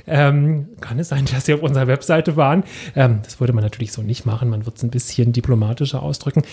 Ähm, 0.05 0.67
kann 0.81 0.99
es 0.99 1.07
sein, 1.07 1.25
dass 1.33 1.45
sie 1.45 1.53
auf 1.53 1.63
unserer 1.63 1.87
Webseite 1.87 2.35
waren? 2.35 2.63
Ähm, 2.93 3.19
das 3.23 3.39
würde 3.39 3.53
man 3.53 3.63
natürlich 3.63 3.93
so 3.93 4.01
nicht 4.01 4.25
machen. 4.25 4.49
Man 4.49 4.65
wird 4.65 4.75
es 4.75 4.83
ein 4.83 4.89
bisschen 4.89 5.31
diplomatischer 5.31 6.03
ausdrücken. 6.03 6.43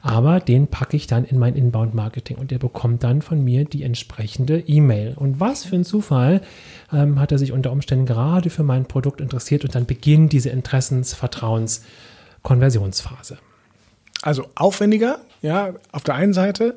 Aber 0.00 0.38
den 0.38 0.59
den 0.60 0.68
packe 0.68 0.96
ich 0.96 1.06
dann 1.06 1.24
in 1.24 1.38
mein 1.38 1.54
Inbound-Marketing 1.54 2.36
und 2.36 2.50
der 2.50 2.58
bekommt 2.58 3.02
dann 3.02 3.22
von 3.22 3.42
mir 3.42 3.64
die 3.64 3.82
entsprechende 3.82 4.60
E-Mail. 4.60 5.14
Und 5.16 5.40
was 5.40 5.64
für 5.64 5.76
ein 5.76 5.84
Zufall 5.84 6.42
ähm, 6.92 7.18
hat 7.18 7.32
er 7.32 7.38
sich 7.38 7.52
unter 7.52 7.72
Umständen 7.72 8.04
gerade 8.06 8.50
für 8.50 8.62
mein 8.62 8.84
Produkt 8.84 9.22
interessiert 9.22 9.64
und 9.64 9.74
dann 9.74 9.86
beginnt 9.86 10.32
diese 10.32 10.50
Interessens-Vertrauens-Konversionsphase. 10.50 13.38
Also 14.22 14.44
aufwendiger, 14.54 15.20
ja, 15.40 15.72
auf 15.92 16.04
der 16.04 16.14
einen 16.14 16.34
Seite. 16.34 16.76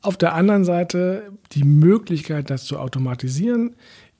Auf 0.00 0.16
der 0.16 0.32
anderen 0.34 0.64
Seite 0.64 1.32
die 1.50 1.64
Möglichkeit, 1.64 2.50
das 2.50 2.64
zu 2.64 2.78
automatisieren, 2.78 3.74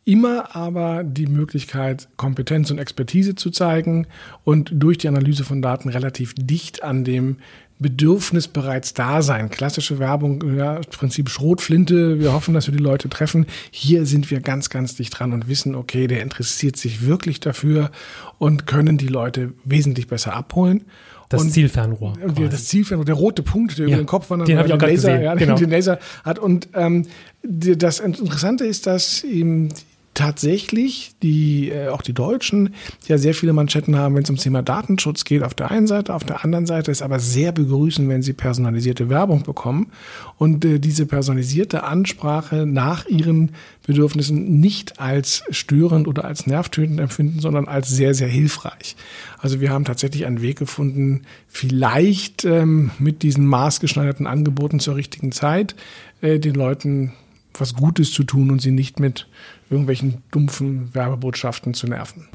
immer 0.04 0.56
aber 0.56 1.04
die 1.04 1.28
Möglichkeit, 1.28 2.08
Kompetenz 2.16 2.72
und 2.72 2.78
Expertise 2.78 3.36
zu 3.36 3.50
zeigen 3.50 4.08
und 4.42 4.72
durch 4.74 4.98
die 4.98 5.06
Analyse 5.06 5.44
von 5.44 5.62
Daten 5.62 5.88
relativ 5.88 6.34
dicht 6.34 6.82
an 6.82 7.04
dem 7.04 7.36
Bedürfnis 7.80 8.48
bereits 8.48 8.92
da 8.92 9.22
sein. 9.22 9.50
Klassische 9.50 9.98
Werbung, 9.98 10.56
ja, 10.56 10.80
Prinzip 10.90 11.30
Schrotflinte. 11.30 12.18
Wir 12.18 12.32
hoffen, 12.32 12.54
dass 12.54 12.66
wir 12.66 12.76
die 12.76 12.82
Leute 12.82 13.08
treffen. 13.08 13.46
Hier 13.70 14.04
sind 14.04 14.30
wir 14.30 14.40
ganz, 14.40 14.68
ganz 14.68 14.96
dicht 14.96 15.18
dran 15.18 15.32
und 15.32 15.48
wissen, 15.48 15.74
okay, 15.74 16.08
der 16.08 16.22
interessiert 16.22 16.76
sich 16.76 17.06
wirklich 17.06 17.38
dafür 17.38 17.90
und 18.38 18.66
können 18.66 18.98
die 18.98 19.06
Leute 19.06 19.52
wesentlich 19.64 20.08
besser 20.08 20.34
abholen. 20.34 20.84
Das 21.28 21.42
und 21.42 21.50
Zielfernrohr. 21.50 22.14
Und 22.22 22.40
das 22.52 22.64
Zielfernrohr, 22.64 23.04
der 23.04 23.14
rote 23.14 23.42
Punkt, 23.42 23.78
der 23.78 23.86
Ja, 23.86 23.94
über 23.94 24.02
den 24.02 24.06
Kopf 24.06 24.30
wandert, 24.30 24.48
den 24.48 24.58
ich 24.58 24.72
auch 24.72 24.80
Laser, 24.80 24.88
gesehen, 24.88 25.22
ja, 25.22 25.34
genau. 25.36 25.56
den 25.56 25.70
Laser 25.70 25.98
hat. 26.24 26.38
Und 26.38 26.68
ähm, 26.74 27.06
das 27.42 28.00
Interessante 28.00 28.64
ist, 28.64 28.86
dass 28.86 29.22
ihm 29.24 29.68
tatsächlich 30.14 31.12
die 31.22 31.70
äh, 31.70 31.88
auch 31.88 32.02
die 32.02 32.12
Deutschen 32.12 32.74
ja 33.06 33.18
sehr 33.18 33.34
viele 33.34 33.52
Manschetten 33.52 33.96
haben, 33.96 34.14
wenn 34.14 34.24
es 34.24 34.28
ums 34.28 34.42
Thema 34.42 34.62
Datenschutz 34.62 35.24
geht. 35.24 35.42
Auf 35.42 35.54
der 35.54 35.70
einen 35.70 35.86
Seite, 35.86 36.14
auf 36.14 36.24
der 36.24 36.44
anderen 36.44 36.66
Seite 36.66 36.90
ist 36.90 37.02
aber 37.02 37.20
sehr 37.20 37.52
begrüßen, 37.52 38.08
wenn 38.08 38.22
sie 38.22 38.32
personalisierte 38.32 39.08
Werbung 39.08 39.44
bekommen 39.44 39.92
und 40.36 40.64
äh, 40.64 40.80
diese 40.80 41.06
personalisierte 41.06 41.84
Ansprache 41.84 42.66
nach 42.66 43.06
ihren 43.06 43.52
Bedürfnissen 43.86 44.60
nicht 44.60 45.00
als 45.00 45.44
störend 45.50 46.08
oder 46.08 46.24
als 46.24 46.46
nervtötend 46.46 46.98
empfinden, 46.98 47.40
sondern 47.40 47.68
als 47.68 47.88
sehr 47.88 48.14
sehr 48.14 48.28
hilfreich. 48.28 48.96
Also 49.38 49.60
wir 49.60 49.70
haben 49.70 49.84
tatsächlich 49.84 50.26
einen 50.26 50.42
Weg 50.42 50.58
gefunden, 50.58 51.22
vielleicht 51.46 52.44
ähm, 52.44 52.90
mit 52.98 53.22
diesen 53.22 53.46
maßgeschneiderten 53.46 54.26
Angeboten 54.26 54.80
zur 54.80 54.96
richtigen 54.96 55.30
Zeit 55.32 55.76
äh, 56.22 56.38
den 56.40 56.54
Leuten 56.54 57.12
was 57.60 57.74
Gutes 57.74 58.12
zu 58.12 58.24
tun 58.24 58.50
und 58.50 58.60
sie 58.60 58.70
nicht 58.70 59.00
mit 59.00 59.26
irgendwelchen 59.70 60.22
dumpfen 60.30 60.94
Werbebotschaften 60.94 61.74
zu 61.74 61.86
nerven. 61.86 62.28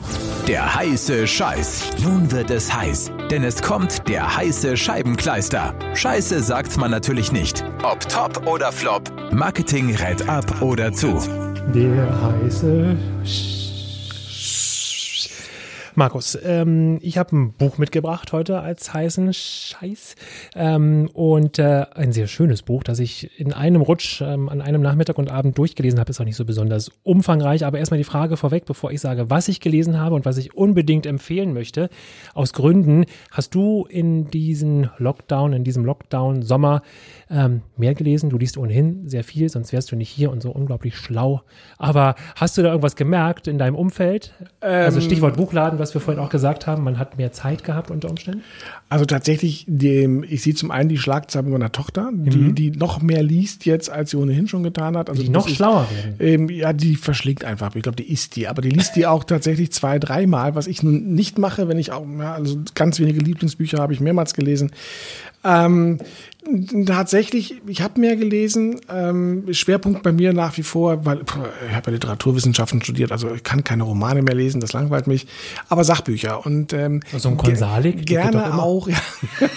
Der 0.47 0.75
heiße 0.75 1.25
Scheiß. 1.25 1.91
Nun 2.03 2.31
wird 2.31 2.51
es 2.51 2.73
heiß, 2.73 3.11
denn 3.31 3.43
es 3.43 3.61
kommt 3.61 4.07
der 4.09 4.35
heiße 4.35 4.75
Scheibenkleister. 4.75 5.73
Scheiße 5.95 6.41
sagt 6.41 6.77
man 6.77 6.91
natürlich 6.91 7.31
nicht. 7.31 7.63
Ob 7.81 8.01
top 8.09 8.45
oder 8.45 8.71
flop, 8.71 9.11
Marketing 9.31 9.95
rät 9.95 10.27
ab 10.27 10.61
oder 10.61 10.91
zu. 10.91 11.17
Der 11.73 12.21
heiße 12.21 12.97
Markus, 15.95 16.37
ähm, 16.43 16.97
ich 17.01 17.19
habe 17.19 17.35
ein 17.35 17.53
Buch 17.53 17.77
mitgebracht 17.77 18.33
heute 18.33 18.61
als 18.61 18.93
heißen 18.93 19.31
Scheiß 19.31 20.15
ähm, 20.55 21.07
und 21.13 21.59
äh, 21.59 21.85
ein 21.93 22.11
sehr 22.11 22.25
schönes 22.25 22.63
Buch, 22.63 22.83
das 22.83 22.97
ich 22.97 23.39
in 23.39 23.53
einem 23.53 23.81
Rutsch 23.81 24.21
ähm, 24.21 24.49
an 24.49 24.61
einem 24.61 24.81
Nachmittag 24.81 25.19
und 25.19 25.29
Abend 25.29 25.55
durchgelesen 25.57 25.99
habe. 25.99 26.09
Ist 26.09 26.19
auch 26.19 26.25
nicht 26.25 26.35
so 26.35 26.45
besonders 26.45 26.91
umfangreich, 27.03 27.63
aber 27.63 27.77
erstmal 27.77 27.99
die 27.99 28.05
Frage 28.05 28.37
vorweg, 28.37 28.65
bevor 28.65 28.91
ich 28.91 29.01
sage, 29.01 29.29
was 29.29 29.47
ich 29.47 29.59
gelesen 29.59 29.99
habe 29.99 30.15
und 30.15 30.25
was 30.25 30.37
ich 30.37 30.55
unbedingt 30.55 31.05
empfehlen 31.05 31.53
möchte. 31.53 31.89
Aus 32.33 32.53
Gründen 32.53 33.05
hast 33.29 33.53
du 33.53 33.85
in 33.87 34.31
diesen 34.31 34.89
Lockdown, 34.97 35.53
in 35.53 35.63
diesem 35.63 35.85
Lockdown-Sommer 35.85 36.81
ähm, 37.33 37.61
mehr 37.77 37.95
gelesen. 37.95 38.29
Du 38.29 38.37
liest 38.37 38.57
ohnehin 38.57 39.09
sehr 39.09 39.23
viel, 39.23 39.49
sonst 39.49 39.73
wärst 39.73 39.91
du 39.91 39.95
nicht 39.95 40.09
hier 40.09 40.29
und 40.31 40.41
so 40.43 40.51
unglaublich 40.51 40.95
schlau. 40.95 41.41
Aber 41.79 42.13
hast 42.35 42.57
du 42.57 42.61
da 42.61 42.69
irgendwas 42.69 42.95
gemerkt 42.95 43.47
in 43.47 43.57
deinem 43.57 43.75
Umfeld? 43.75 44.33
also 44.61 45.01
Stichwort 45.01 45.35
Buchladen, 45.35 45.79
was 45.79 45.93
wir 45.93 46.01
vorhin 46.01 46.23
auch 46.23 46.29
gesagt 46.29 46.67
haben, 46.67 46.83
man 46.83 46.99
hat 46.99 47.17
mehr 47.17 47.31
Zeit 47.31 47.63
gehabt 47.63 47.89
unter 47.91 48.09
Umständen. 48.09 48.43
Also 48.89 49.05
tatsächlich, 49.05 49.65
dem, 49.67 50.23
ich 50.23 50.43
sehe 50.43 50.53
zum 50.53 50.69
einen 50.71 50.89
die 50.89 50.97
Schlagzeilen 50.97 51.49
meiner 51.49 51.71
Tochter, 51.71 52.11
die, 52.13 52.53
die 52.53 52.71
noch 52.71 53.01
mehr 53.01 53.23
liest 53.23 53.65
jetzt, 53.65 53.89
als 53.89 54.11
sie 54.11 54.17
ohnehin 54.17 54.47
schon 54.47 54.61
getan 54.63 54.95
hat. 54.95 55.09
Also 55.09 55.23
Die 55.23 55.29
noch 55.29 55.47
ist- 55.47 55.55
schlauer 55.55 55.87
werden. 55.89 56.15
Ähm, 56.19 56.49
ja, 56.49 56.71
die 56.71 56.95
verschlingt 56.95 57.43
einfach. 57.43 57.75
Ich 57.75 57.81
glaube, 57.81 57.95
die 57.95 58.11
isst 58.11 58.35
die. 58.35 58.47
Aber 58.47 58.61
die 58.61 58.69
liest 58.69 58.95
die 58.95 59.07
auch 59.07 59.23
tatsächlich 59.23 59.71
zwei, 59.71 59.97
dreimal, 59.97 60.53
was 60.55 60.67
ich 60.67 60.83
nun 60.83 61.13
nicht 61.15 61.39
mache, 61.39 61.67
wenn 61.67 61.79
ich 61.79 61.91
auch, 61.91 62.05
ja, 62.19 62.33
also 62.35 62.59
ganz 62.75 62.99
wenige 62.99 63.19
Lieblingsbücher 63.19 63.79
habe 63.79 63.93
ich 63.93 63.99
mehrmals 63.99 64.33
gelesen. 64.35 64.71
Ähm, 65.43 65.99
tatsächlich, 66.85 67.55
ich 67.67 67.81
habe 67.81 67.99
mehr 67.99 68.15
gelesen. 68.15 68.79
Ähm, 68.89 69.45
Schwerpunkt 69.51 70.03
bei 70.03 70.11
mir 70.11 70.33
nach 70.33 70.57
wie 70.57 70.63
vor, 70.63 71.05
weil 71.05 71.17
puh, 71.17 71.39
ich 71.69 71.75
habe 71.75 71.91
ja 71.91 71.93
Literaturwissenschaften 71.95 72.81
studiert, 72.81 73.11
also 73.11 73.33
ich 73.33 73.43
kann 73.43 73.63
keine 73.63 73.83
Romane 73.83 74.21
mehr 74.21 74.35
lesen, 74.35 74.59
das 74.61 74.73
langweilt 74.73 75.07
mich. 75.07 75.27
Aber 75.69 75.83
Sachbücher 75.83 76.45
und 76.45 76.73
ähm, 76.73 77.01
So 77.17 77.29
ein 77.29 77.37
ge- 77.37 77.45
Konsalik, 77.45 77.97
doch 77.99 78.05
Gerne 78.05 78.53
auch. 78.61 78.87
Ja. 78.87 78.95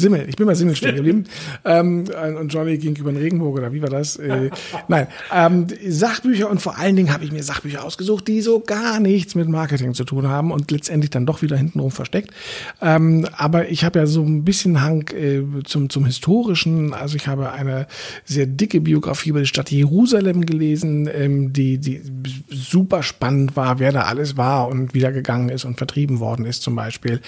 Simmel, 0.00 0.26
ich 0.28 0.36
bin 0.36 0.46
bei 0.46 0.54
Simmel 0.54 0.76
stehen 0.80 0.96
geblieben. 0.96 1.24
ähm, 1.64 2.04
und 2.38 2.52
Johnny 2.52 2.78
ging 2.78 2.96
über 2.96 3.12
den 3.12 3.20
Regenbogen, 3.20 3.60
oder 3.62 3.72
wie 3.72 3.82
war 3.82 3.90
das? 3.90 4.16
Äh, 4.16 4.50
nein, 4.88 5.06
ähm, 5.32 5.66
Sachbücher 5.86 6.50
und 6.50 6.60
vor 6.60 6.78
allen 6.78 6.96
Dingen 6.96 7.12
habe 7.12 7.24
ich 7.24 7.32
mir 7.32 7.42
Sachbücher 7.42 7.84
ausgesucht, 7.84 8.28
die 8.28 8.40
so 8.40 8.60
gar 8.60 9.00
nichts 9.00 9.34
mit 9.34 9.48
Marketing 9.48 9.94
zu 9.94 10.04
tun 10.04 10.28
haben 10.28 10.50
und 10.50 10.70
letztendlich 10.70 11.10
dann 11.10 11.26
doch 11.26 11.42
wieder 11.42 11.56
hintenrum 11.56 11.90
versteckt. 11.90 12.30
Ähm, 12.80 13.26
aber 13.36 13.68
ich 13.68 13.84
habe 13.84 13.98
ja 13.98 14.06
so 14.06 14.22
ein 14.22 14.44
bisschen 14.44 14.82
Hang 14.82 15.08
äh, 15.08 15.42
zum, 15.64 15.90
zum 15.90 16.04
Historischen. 16.04 16.94
Also 16.94 17.16
ich 17.16 17.26
habe 17.26 17.52
eine 17.52 17.86
sehr 18.24 18.46
dicke 18.46 18.80
Biografie 18.80 19.30
über 19.30 19.40
die 19.40 19.46
Stadt 19.46 19.70
Jerusalem 19.70 20.46
gelesen, 20.46 21.08
ähm, 21.12 21.52
die, 21.52 21.78
die 21.78 22.00
super 22.48 23.02
spannend 23.02 23.56
war, 23.56 23.78
wer 23.78 23.92
da 23.92 24.02
alles 24.02 24.36
war 24.36 24.68
und 24.68 24.94
wieder 24.94 25.12
gegangen 25.12 25.48
ist 25.48 25.64
und 25.64 25.78
vertrieben 25.78 26.20
worden 26.20 26.44
ist 26.44 26.62
zum 26.62 26.76
Beispiel. 26.76 27.20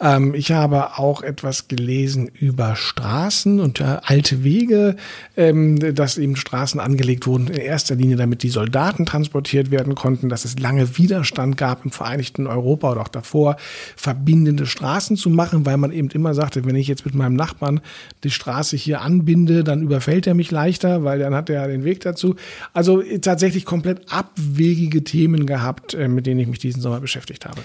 Ähm, 0.00 0.34
ich 0.34 0.52
habe 0.52 0.98
auch 0.98 1.22
etwas 1.22 1.68
gelesen 1.68 2.11
über 2.16 2.76
Straßen 2.76 3.60
und 3.60 3.80
äh, 3.80 3.98
alte 4.02 4.44
Wege, 4.44 4.96
ähm, 5.36 5.94
dass 5.94 6.18
eben 6.18 6.36
Straßen 6.36 6.80
angelegt 6.80 7.26
wurden, 7.26 7.48
in 7.48 7.60
erster 7.60 7.94
Linie, 7.94 8.16
damit 8.16 8.42
die 8.42 8.48
Soldaten 8.48 9.06
transportiert 9.06 9.70
werden 9.70 9.94
konnten, 9.94 10.28
dass 10.28 10.44
es 10.44 10.58
lange 10.58 10.98
Widerstand 10.98 11.56
gab 11.56 11.84
im 11.84 11.90
Vereinigten 11.90 12.46
Europa 12.46 12.92
oder 12.92 13.02
auch 13.02 13.08
davor, 13.08 13.56
verbindende 13.96 14.66
Straßen 14.66 15.16
zu 15.16 15.30
machen, 15.30 15.66
weil 15.66 15.76
man 15.76 15.92
eben 15.92 16.08
immer 16.10 16.34
sagte, 16.34 16.64
wenn 16.64 16.76
ich 16.76 16.88
jetzt 16.88 17.04
mit 17.04 17.14
meinem 17.14 17.34
Nachbarn 17.34 17.80
die 18.24 18.30
Straße 18.30 18.76
hier 18.76 19.00
anbinde, 19.00 19.64
dann 19.64 19.82
überfällt 19.82 20.26
er 20.26 20.34
mich 20.34 20.50
leichter, 20.50 21.04
weil 21.04 21.18
dann 21.18 21.34
hat 21.34 21.50
er 21.50 21.62
ja 21.62 21.66
den 21.66 21.84
Weg 21.84 22.00
dazu. 22.00 22.36
Also 22.72 23.02
äh, 23.02 23.18
tatsächlich 23.18 23.64
komplett 23.64 24.12
abwegige 24.12 25.04
Themen 25.04 25.46
gehabt, 25.46 25.94
äh, 25.94 26.08
mit 26.08 26.26
denen 26.26 26.40
ich 26.40 26.48
mich 26.48 26.58
diesen 26.58 26.82
Sommer 26.82 27.00
beschäftigt 27.00 27.46
habe. 27.46 27.60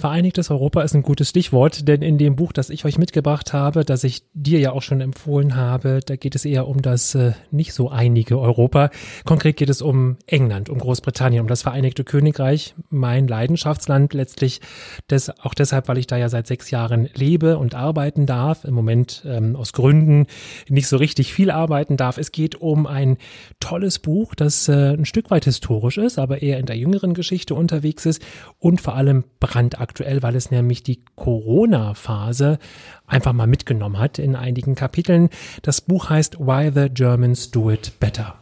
Vereinigtes 0.00 0.50
Europa 0.50 0.80
ist 0.80 0.94
ein 0.94 1.02
gutes 1.02 1.28
Stichwort, 1.28 1.86
denn 1.86 2.00
in 2.00 2.16
dem 2.16 2.34
Buch, 2.34 2.52
das 2.52 2.70
ich 2.70 2.86
euch 2.86 2.96
mitgebracht 2.96 3.52
habe, 3.52 3.84
das 3.84 4.02
ich 4.02 4.22
dir 4.32 4.58
ja 4.58 4.72
auch 4.72 4.80
schon 4.80 5.02
empfohlen 5.02 5.56
habe, 5.56 6.00
da 6.04 6.16
geht 6.16 6.34
es 6.34 6.46
eher 6.46 6.66
um 6.68 6.80
das 6.80 7.14
äh, 7.14 7.32
nicht 7.50 7.74
so 7.74 7.90
einige 7.90 8.40
Europa. 8.40 8.88
Konkret 9.26 9.58
geht 9.58 9.68
es 9.68 9.82
um 9.82 10.16
England, 10.26 10.70
um 10.70 10.78
Großbritannien, 10.78 11.42
um 11.42 11.48
das 11.48 11.60
Vereinigte 11.62 12.02
Königreich, 12.02 12.74
mein 12.88 13.28
Leidenschaftsland 13.28 14.14
letztlich. 14.14 14.62
Des, 15.10 15.28
auch 15.38 15.52
deshalb, 15.52 15.86
weil 15.88 15.98
ich 15.98 16.06
da 16.06 16.16
ja 16.16 16.30
seit 16.30 16.46
sechs 16.46 16.70
Jahren 16.70 17.10
lebe 17.14 17.58
und 17.58 17.74
arbeiten 17.74 18.24
darf. 18.24 18.64
Im 18.64 18.72
Moment 18.72 19.22
ähm, 19.26 19.54
aus 19.54 19.74
Gründen 19.74 20.26
nicht 20.70 20.88
so 20.88 20.96
richtig 20.96 21.34
viel 21.34 21.50
arbeiten 21.50 21.98
darf. 21.98 22.16
Es 22.16 22.32
geht 22.32 22.54
um 22.54 22.86
ein 22.86 23.18
tolles 23.60 23.98
Buch, 23.98 24.34
das 24.34 24.66
äh, 24.66 24.94
ein 24.94 25.04
Stück 25.04 25.30
weit 25.30 25.44
historisch 25.44 25.98
ist, 25.98 26.18
aber 26.18 26.40
eher 26.40 26.58
in 26.58 26.64
der 26.64 26.78
jüngeren 26.78 27.12
Geschichte 27.12 27.54
unterwegs 27.54 28.06
ist 28.06 28.22
und 28.58 28.80
vor 28.80 28.94
allem 28.94 29.24
brandaktuell, 29.40 29.89
weil 29.98 30.36
es 30.36 30.50
nämlich 30.50 30.82
die 30.82 31.00
Corona-Phase 31.16 32.58
einfach 33.06 33.32
mal 33.32 33.46
mitgenommen 33.46 33.98
hat 33.98 34.18
in 34.18 34.36
einigen 34.36 34.74
Kapiteln. 34.74 35.30
Das 35.62 35.80
Buch 35.80 36.10
heißt 36.10 36.38
Why 36.38 36.70
the 36.72 36.88
Germans 36.92 37.50
Do 37.50 37.70
It 37.70 37.98
Better. 38.00 38.36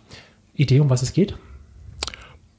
Idee, 0.54 0.80
um 0.80 0.90
was 0.90 1.02
es 1.02 1.12
geht? 1.12 1.36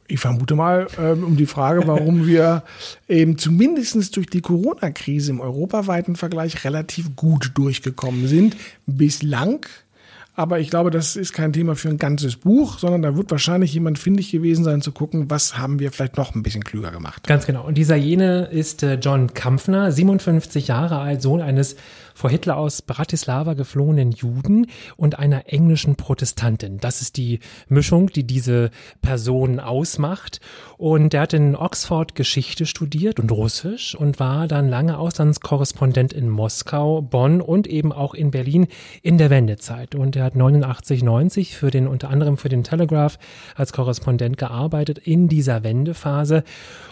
Ich 0.08 0.20
vermute 0.20 0.56
mal 0.56 0.88
ähm, 0.98 1.24
um 1.24 1.38
die 1.38 1.46
Frage, 1.46 1.86
warum 1.86 2.26
wir 2.28 2.64
eben 3.08 3.38
zumindest 3.38 4.16
durch 4.16 4.28
die 4.28 4.42
Corona-Krise 4.42 5.32
im 5.32 5.40
europaweiten 5.40 6.16
Vergleich 6.16 6.64
relativ 6.64 7.16
gut 7.16 7.52
durchgekommen 7.54 8.28
sind. 8.28 8.58
Bislang. 8.88 9.68
Aber 10.40 10.62
ich 10.62 10.70
glaube, 10.70 10.90
das 10.90 11.18
ist 11.18 11.34
kein 11.34 11.52
Thema 11.52 11.76
für 11.76 11.90
ein 11.90 11.98
ganzes 11.98 12.38
Buch, 12.38 12.80
sondern 12.80 13.02
da 13.02 13.18
wird 13.18 13.30
wahrscheinlich 13.30 13.74
jemand 13.74 14.00
findig 14.00 14.32
gewesen 14.32 14.64
sein 14.64 14.82
zu 14.82 14.94
gucken, 14.94 15.30
was 15.30 15.58
haben 15.58 15.80
wir 15.80 15.92
vielleicht 15.92 16.16
noch 16.16 16.34
ein 16.34 16.44
bisschen 16.44 16.64
klüger 16.64 16.92
gemacht. 16.92 17.28
Ganz 17.28 17.46
genau. 17.46 17.66
Und 17.68 17.78
dieser 17.78 17.98
jene 17.98 18.46
ist 18.46 18.82
äh, 18.82 18.94
John 18.94 19.34
Kampfner, 19.34 19.92
57 19.92 20.70
Jahre 20.70 21.00
alt, 21.00 21.22
Sohn 21.22 21.42
eines 21.42 21.76
vor 22.20 22.30
Hitler 22.30 22.58
aus 22.58 22.82
Bratislava 22.82 23.54
geflohenen 23.54 24.12
Juden 24.12 24.68
und 24.98 25.18
einer 25.18 25.54
englischen 25.54 25.96
Protestantin. 25.96 26.78
Das 26.78 27.02
ist 27.02 27.16
die 27.16 27.40
Mischung, 27.70 28.08
die 28.08 28.28
diese 28.28 28.72
Person 29.02 29.62
ausmacht. 29.62 30.42
Und 30.78 31.14
er 31.14 31.22
hat 31.22 31.34
in 31.34 31.56
Oxford 31.56 32.16
Geschichte 32.16 32.66
studiert 32.66 33.22
und 33.22 33.32
Russisch 33.32 33.96
und 33.96 34.20
war 34.20 34.50
dann 34.50 34.68
lange 34.68 34.98
Auslandskorrespondent 34.98 36.12
in 36.12 36.28
Moskau, 36.30 37.02
Bonn 37.02 37.40
und 37.40 37.68
eben 37.68 37.94
auch 37.94 38.14
in 38.14 38.32
Berlin 38.32 38.68
in 39.02 39.18
der 39.18 39.30
Wendezeit. 39.30 39.96
Und 39.96 40.18
er 40.18 40.26
hat 40.26 40.36
89, 40.36 41.04
90 41.04 41.56
für 41.56 41.72
den, 41.72 41.88
unter 41.88 42.10
anderem 42.10 42.36
für 42.36 42.50
den 42.50 42.66
Telegraph 42.66 43.18
als 43.56 43.72
Korrespondent 43.72 44.38
gearbeitet 44.38 44.98
in 44.98 45.30
dieser 45.30 45.64
Wendephase 45.64 46.44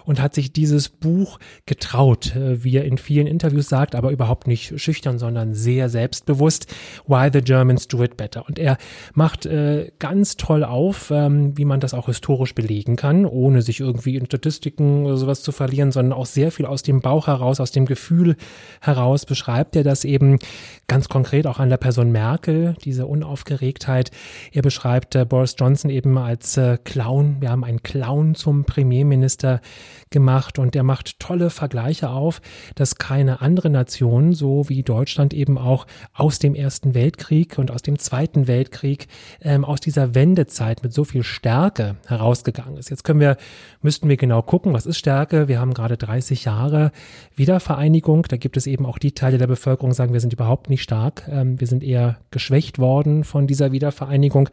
und 0.05 0.21
hat 0.21 0.33
sich 0.33 0.53
dieses 0.53 0.87
Buch 0.87 1.37
getraut, 1.65 2.33
äh, 2.33 2.63
wie 2.63 2.77
er 2.77 2.85
in 2.85 2.97
vielen 2.97 3.27
Interviews 3.27 3.67
sagt, 3.67 3.93
aber 3.93 4.11
überhaupt 4.11 4.47
nicht 4.47 4.79
schüchtern, 4.79 5.16
machen, 5.17 5.19
sondern 5.19 5.53
sehr 5.53 5.89
selbstbewusst. 5.89 6.67
Why 7.05 7.29
the 7.31 7.41
Germans 7.41 7.87
do 7.87 8.03
it 8.03 8.17
better. 8.17 8.45
Und 8.47 8.59
er 8.59 8.77
macht 9.13 9.45
äh, 9.45 9.91
ganz 9.99 10.37
toll 10.37 10.63
auf, 10.63 11.11
ähm, 11.11 11.57
wie 11.57 11.65
man 11.65 11.79
das 11.79 11.93
auch 11.93 12.07
historisch 12.07 12.55
belegen 12.55 12.95
kann, 12.95 13.25
ohne 13.25 13.61
sich 13.61 13.79
irgendwie 13.79 14.15
in 14.15 14.25
Statistiken 14.25 15.05
oder 15.05 15.17
sowas 15.17 15.43
zu 15.43 15.51
verlieren, 15.51 15.91
sondern 15.91 16.17
auch 16.17 16.25
sehr 16.25 16.51
viel 16.51 16.65
aus 16.65 16.83
dem 16.83 17.01
Bauch 17.01 17.27
heraus, 17.27 17.59
aus 17.59 17.71
dem 17.71 17.85
Gefühl 17.85 18.35
heraus 18.81 19.25
beschreibt 19.25 19.75
er 19.75 19.83
das 19.83 20.05
eben 20.05 20.39
ganz 20.87 21.09
konkret 21.09 21.47
auch 21.47 21.59
an 21.59 21.69
der 21.69 21.77
Person 21.77 22.11
Merkel, 22.11 22.75
diese 22.83 23.05
Unaufgeregtheit. 23.05 24.11
Er 24.51 24.61
beschreibt 24.61 25.15
äh, 25.15 25.25
Boris 25.25 25.55
Johnson 25.57 25.91
eben 25.91 26.17
als 26.17 26.57
äh, 26.57 26.77
Clown. 26.83 27.37
Wir 27.39 27.51
haben 27.51 27.63
einen 27.63 27.83
Clown 27.83 28.35
zum 28.35 28.63
Premierminister 28.63 29.61
gemacht 30.09 30.59
und 30.59 30.75
er 30.75 30.83
macht 30.83 31.19
tolle 31.19 31.49
Vergleiche 31.49 32.09
auf, 32.09 32.41
dass 32.75 32.95
keine 32.95 33.41
andere 33.41 33.69
Nation, 33.69 34.33
so 34.33 34.69
wie 34.69 34.83
Deutschland 34.83 35.06
eben 35.33 35.57
auch 35.57 35.87
aus 36.13 36.39
dem 36.39 36.55
Ersten 36.55 36.93
Weltkrieg 36.93 37.57
und 37.57 37.71
aus 37.71 37.81
dem 37.81 37.99
Zweiten 37.99 38.47
Weltkrieg, 38.47 39.07
ähm, 39.41 39.65
aus 39.65 39.79
dieser 39.79 40.15
Wendezeit 40.15 40.83
mit 40.83 40.93
so 40.93 41.03
viel 41.03 41.23
Stärke 41.23 41.95
herausgegangen 42.05 42.77
ist. 42.77 42.89
Jetzt 42.89 43.03
können 43.03 43.19
wir, 43.19 43.37
müssten 43.81 44.09
wir 44.09 44.17
genau 44.17 44.41
gucken, 44.41 44.73
was 44.73 44.85
ist 44.85 44.97
Stärke? 44.97 45.47
Wir 45.47 45.59
haben 45.59 45.73
gerade 45.73 45.97
30 45.97 46.45
Jahre 46.45 46.91
Wiedervereinigung. 47.35 48.23
Da 48.29 48.37
gibt 48.37 48.57
es 48.57 48.67
eben 48.67 48.85
auch 48.85 48.97
die 48.97 49.13
Teile 49.13 49.37
der 49.37 49.47
Bevölkerung, 49.47 49.93
sagen, 49.93 50.13
wir 50.13 50.19
sind 50.19 50.33
überhaupt 50.33 50.69
nicht 50.69 50.83
stark. 50.83 51.27
Ähm, 51.29 51.59
wir 51.59 51.67
sind 51.67 51.83
eher 51.83 52.17
geschwächt 52.31 52.79
worden 52.79 53.23
von 53.23 53.47
dieser 53.47 53.71
Wiedervereinigung. 53.71 54.49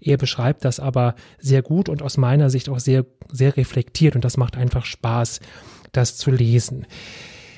Er 0.00 0.16
beschreibt 0.16 0.64
das 0.64 0.80
aber 0.80 1.14
sehr 1.38 1.62
gut 1.62 1.88
und 1.88 2.02
aus 2.02 2.16
meiner 2.16 2.50
Sicht 2.50 2.68
auch 2.68 2.78
sehr, 2.78 3.04
sehr 3.30 3.56
reflektiert 3.56 4.14
und 4.14 4.24
das 4.24 4.36
macht 4.36 4.56
einfach 4.56 4.84
Spaß, 4.84 5.40
das 5.92 6.16
zu 6.16 6.30
lesen. 6.30 6.86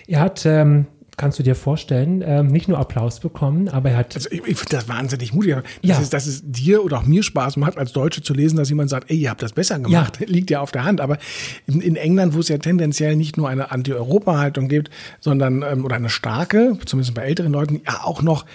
Er 0.07 0.21
hat 0.21 0.45
ähm, 0.47 0.87
kannst 1.21 1.39
du 1.39 1.43
dir 1.43 1.55
vorstellen, 1.55 2.25
ähm, 2.27 2.47
nicht 2.47 2.67
nur 2.67 2.79
Applaus 2.79 3.21
bekommen, 3.21 3.69
aber 3.69 3.91
er 3.91 3.99
hat. 3.99 4.17
Also 4.17 4.31
ich, 4.31 4.39
ich 4.47 4.57
finde 4.57 4.77
das 4.77 4.89
wahnsinnig 4.89 5.35
mutig. 5.35 5.55
Dass, 5.55 5.65
ja. 5.83 6.01
es, 6.01 6.09
dass 6.09 6.27
es 6.27 6.41
dir 6.43 6.83
oder 6.83 6.99
auch 6.99 7.03
mir 7.03 7.23
Spaß 7.23 7.59
macht, 7.59 7.77
als 7.77 7.93
Deutsche 7.93 8.23
zu 8.23 8.33
lesen, 8.33 8.57
dass 8.57 8.71
jemand 8.71 8.89
sagt, 8.89 9.11
ey, 9.11 9.19
ihr 9.19 9.29
habt 9.29 9.43
das 9.43 9.53
besser 9.53 9.79
gemacht, 9.79 10.19
ja. 10.19 10.27
liegt 10.29 10.51
ja 10.51 10.61
auf 10.61 10.73
der 10.73 10.85
Hand. 10.85 11.03
Aber 11.03 11.19
in, 11.67 11.83
in, 11.83 11.97
England, 11.97 12.35
wo 12.35 12.41
es 12.41 12.49
ja 12.49 12.57
tendenziell 12.57 13.17
nicht 13.17 13.37
nur 13.37 13.51
eine 13.51 13.71
Anti-Europa-Haltung 13.71 14.69
gibt, 14.69 14.89
sondern 15.21 15.63
ähm, 15.63 15.85
oder 15.85 15.97
eine 15.97 16.09
starke, 16.09 16.79
zumindest 16.87 17.15
bei 17.15 17.23
älteren 17.23 17.53
Leuten, 17.53 17.83
ja 17.87 18.01
auch 18.03 18.23
noch 18.23 18.47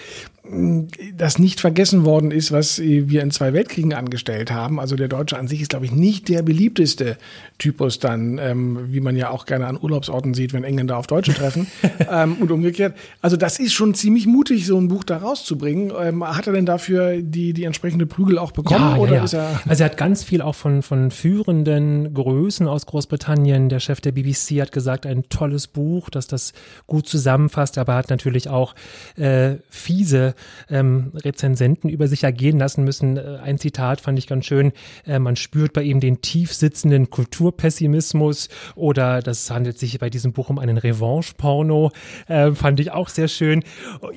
das 1.16 1.40
nicht 1.40 1.60
vergessen 1.60 2.06
worden 2.06 2.32
ist, 2.32 2.52
was 2.52 2.80
wir 2.80 3.22
in 3.22 3.32
zwei 3.32 3.54
Weltkriegen 3.54 3.94
angestellt 3.94 4.52
haben. 4.52 4.80
Also 4.80 4.96
der 4.96 5.08
Deutsche 5.08 5.38
an 5.38 5.48
sich 5.48 5.62
ist, 5.62 5.70
glaube 5.70 5.86
ich, 5.86 5.92
nicht 5.92 6.30
der 6.30 6.44
beliebteste 6.44 7.18
Typus 7.58 8.00
dann, 8.00 8.38
ähm, 8.38 8.80
wie 8.92 9.00
man 9.00 9.16
ja 9.16 9.30
auch 9.30 9.46
gerne 9.46 9.68
an 9.68 9.80
Urlaubsorten 9.82 10.34
sieht, 10.34 10.54
wenn 10.54 10.64
Engländer 10.64 10.98
auf 10.98 11.08
Deutsche 11.08 11.34
treffen 11.34 11.68
ähm, 12.12 12.36
und 12.40 12.52
umgekehrt. 12.52 12.96
Also 13.22 13.38
das 13.38 13.60
ist 13.60 13.74
schon 13.74 13.94
ziemlich 13.96 14.28
mutig, 14.28 14.66
so 14.66 14.78
ein 14.78 14.88
Buch 14.88 15.04
da 15.04 15.18
rauszubringen. 15.18 15.92
Ähm, 16.00 16.24
hat 16.24 16.48
er 16.48 16.54
denn 16.54 16.66
dafür 16.66 17.22
die, 17.22 17.54
die 17.54 17.64
entsprechende 17.64 18.06
Prügel 18.06 18.38
auch 18.38 18.52
bekommen? 18.52 18.96
Ja, 18.96 18.98
oder 18.98 19.12
ja, 19.14 19.18
ja. 19.18 19.24
Ist 19.24 19.34
er 19.34 19.62
also 19.68 19.84
er 19.84 19.90
hat 19.90 19.98
ganz 19.98 20.24
viel 20.24 20.42
auch 20.42 20.56
von, 20.56 20.82
von 20.82 21.12
führenden 21.12 22.14
Größen 22.14 22.68
aus 22.68 22.86
Großbritannien. 22.86 23.70
Der 23.70 23.80
Chef 23.80 24.02
der 24.02 24.12
BBC 24.12 24.62
hat 24.62 24.72
gesagt, 24.72 25.06
ein 25.06 25.28
tolles 25.30 25.68
Buch, 25.68 26.10
dass 26.10 26.28
das 26.28 26.54
gut 26.88 27.08
zusammenfasst, 27.08 27.78
aber 27.78 27.94
er 27.94 27.98
hat 27.98 28.10
natürlich 28.10 28.50
auch 28.50 28.76
äh, 29.18 29.56
fiese 29.70 30.35
ähm, 30.70 31.12
Rezensenten 31.16 31.90
über 31.90 32.08
sich 32.08 32.24
ergehen 32.24 32.60
lassen 32.60 32.84
müssen. 32.84 33.18
Äh, 33.18 33.40
ein 33.44 33.58
Zitat 33.58 34.02
fand 34.02 34.20
ich 34.20 34.28
ganz 34.28 34.46
schön. 34.46 34.72
Äh, 35.06 35.20
man 35.20 35.36
spürt 35.36 35.74
bei 35.74 35.84
ihm 35.84 36.00
den 36.00 36.22
tief 36.22 36.54
sitzenden 36.54 37.10
Kulturpessimismus 37.10 38.50
oder 38.76 39.22
das 39.22 39.50
handelt 39.50 39.78
sich 39.80 40.00
bei 40.00 40.10
diesem 40.10 40.34
Buch 40.34 40.50
um 40.50 40.60
einen 40.60 40.78
Revanche-Porno. 40.78 41.92
Äh, 42.28 42.52
fand 42.52 42.80
ich 42.80 42.92
auch 42.92 43.10
sehr 43.10 43.28
schön. 43.28 43.64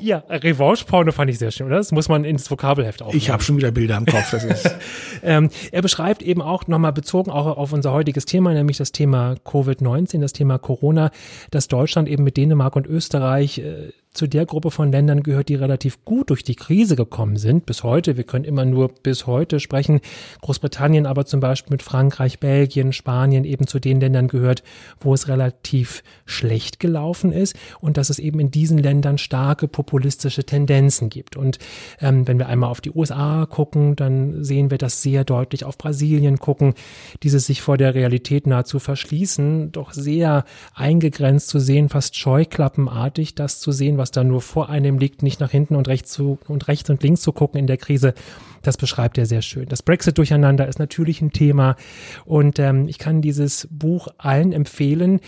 Ja, 0.01 0.25
Revanche-Porno 0.29 1.13
fand 1.13 1.31
ich 1.31 1.39
sehr 1.39 1.51
schön, 1.51 1.67
oder? 1.67 1.77
Das 1.77 1.93
muss 1.93 2.09
man 2.09 2.25
ins 2.25 2.51
Vokabelheft 2.51 3.03
aufnehmen. 3.03 3.19
Ich 3.19 3.31
habe 3.31 3.43
schon 3.43 3.57
wieder 3.57 3.71
Bilder 3.71 3.97
im 3.97 4.07
Kopf. 4.07 4.31
Das 4.31 4.45
ist 4.45 4.75
ähm, 5.23 5.51
er 5.73 5.83
beschreibt 5.83 6.23
eben 6.23 6.43
auch 6.43 6.67
nochmal 6.67 6.93
bezogen 6.93 7.31
auch 7.31 7.47
auf 7.57 7.73
unser 7.73 7.93
heutiges 7.93 8.25
Thema, 8.25 8.53
nämlich 8.53 8.77
das 8.77 8.93
Thema 8.93 9.35
Covid-19, 9.45 10.21
das 10.21 10.33
Thema 10.33 10.59
Corona, 10.59 11.11
dass 11.51 11.69
Deutschland 11.69 12.09
eben 12.09 12.25
mit 12.25 12.37
Dänemark 12.37 12.77
und 12.77 12.87
Österreich 12.87 13.59
äh, 13.59 13.93
zu 14.19 14.27
der 14.27 14.47
Gruppe 14.47 14.71
von 14.71 14.91
Ländern 14.91 15.23
gehört, 15.23 15.49
die 15.49 15.55
relativ 15.55 16.05
gut 16.05 16.31
durch 16.31 16.43
die 16.43 16.57
Krise 16.57 16.97
gekommen 16.97 17.37
sind. 17.37 17.67
Bis 17.67 17.85
heute, 17.85 18.17
wir 18.17 18.25
können 18.25 18.45
immer 18.45 18.65
nur 18.65 18.89
bis 18.89 19.27
heute 19.27 19.61
sprechen. 19.61 20.01
Großbritannien 20.43 21.07
aber 21.07 21.25
zum 21.25 21.39
Beispiel 21.39 21.73
mit 21.73 21.83
Frankreich, 21.83 22.41
Belgien, 22.41 22.93
Spanien 22.93 23.45
eben 23.45 23.69
zu 23.69 23.79
den 23.79 24.01
Ländern 24.01 24.27
gehört, 24.27 24.65
wo 25.01 25.15
es 25.15 25.29
relativ 25.29 26.03
schlecht 26.27 26.81
gelaufen 26.81 27.33
ist 27.33 27.57
und 27.81 27.97
dass 27.97 28.11
es 28.11 28.19
eben 28.19 28.41
in 28.41 28.51
diesen 28.51 28.79
Ländern 28.79 29.19
starke 29.19 29.69
populistische 29.69 30.45
Tendenzen 30.45 31.11
gibt. 31.11 31.37
Und 31.37 31.59
ähm, 32.01 32.27
wenn 32.27 32.39
wir 32.39 32.49
einmal 32.49 32.71
auf 32.71 32.81
die 32.81 32.91
USA 32.91 33.47
gucken, 33.47 33.95
dann 33.95 34.43
sehen 34.43 34.73
wir 34.73 34.79
das 34.79 35.01
sehr 35.01 35.25
deutlich 35.25 35.65
auf 35.65 35.79
Brasilien 35.79 36.39
gucken, 36.39 36.75
dieses 37.23 37.47
sich 37.47 37.63
vor 37.63 37.77
der 37.77 37.95
Realität 37.95 38.49
nahezu 38.49 38.81
verschließen, 38.81 39.71
doch 39.71 39.93
sehr 39.93 40.45
eingegrenzt 40.75 41.49
zu 41.49 41.61
sehen, 41.61 41.89
fast 41.89 42.17
scheuklappenartig 42.17 43.37
das 43.37 43.61
zu 43.61 43.71
sehen, 43.71 43.97
was 43.97 44.08
da 44.11 44.25
nur 44.25 44.41
vor 44.41 44.69
einem 44.69 44.99
liegt, 44.99 45.23
nicht 45.23 45.41
nach 45.41 45.51
hinten 45.51 45.77
und 45.77 45.89
rechts 45.89 46.13
zu 46.13 46.39
und 46.49 46.69
rechts 46.69 46.91
und 46.91 47.03
links 47.03 47.23
zu 47.23 47.33
gucken 47.33 47.59
in 47.59 47.67
der 47.67 47.77
Krise. 47.77 48.15
Das 48.63 48.77
beschreibt 48.77 49.19
er 49.19 49.27
sehr 49.27 49.43
schön. 49.43 49.67
Das 49.69 49.83
Brexit-Durcheinander 49.83 50.67
ist 50.67 50.79
natürlich 50.79 51.23
ein 51.23 51.31
Thema 51.31 51.77
und 52.25 52.59
ähm, 52.59 52.89
ich 52.89 52.99
kann 52.99 53.23
dieses 53.23 53.69
Buch 53.71 54.09
allen 54.19 54.53
empfehlen, 54.53 55.21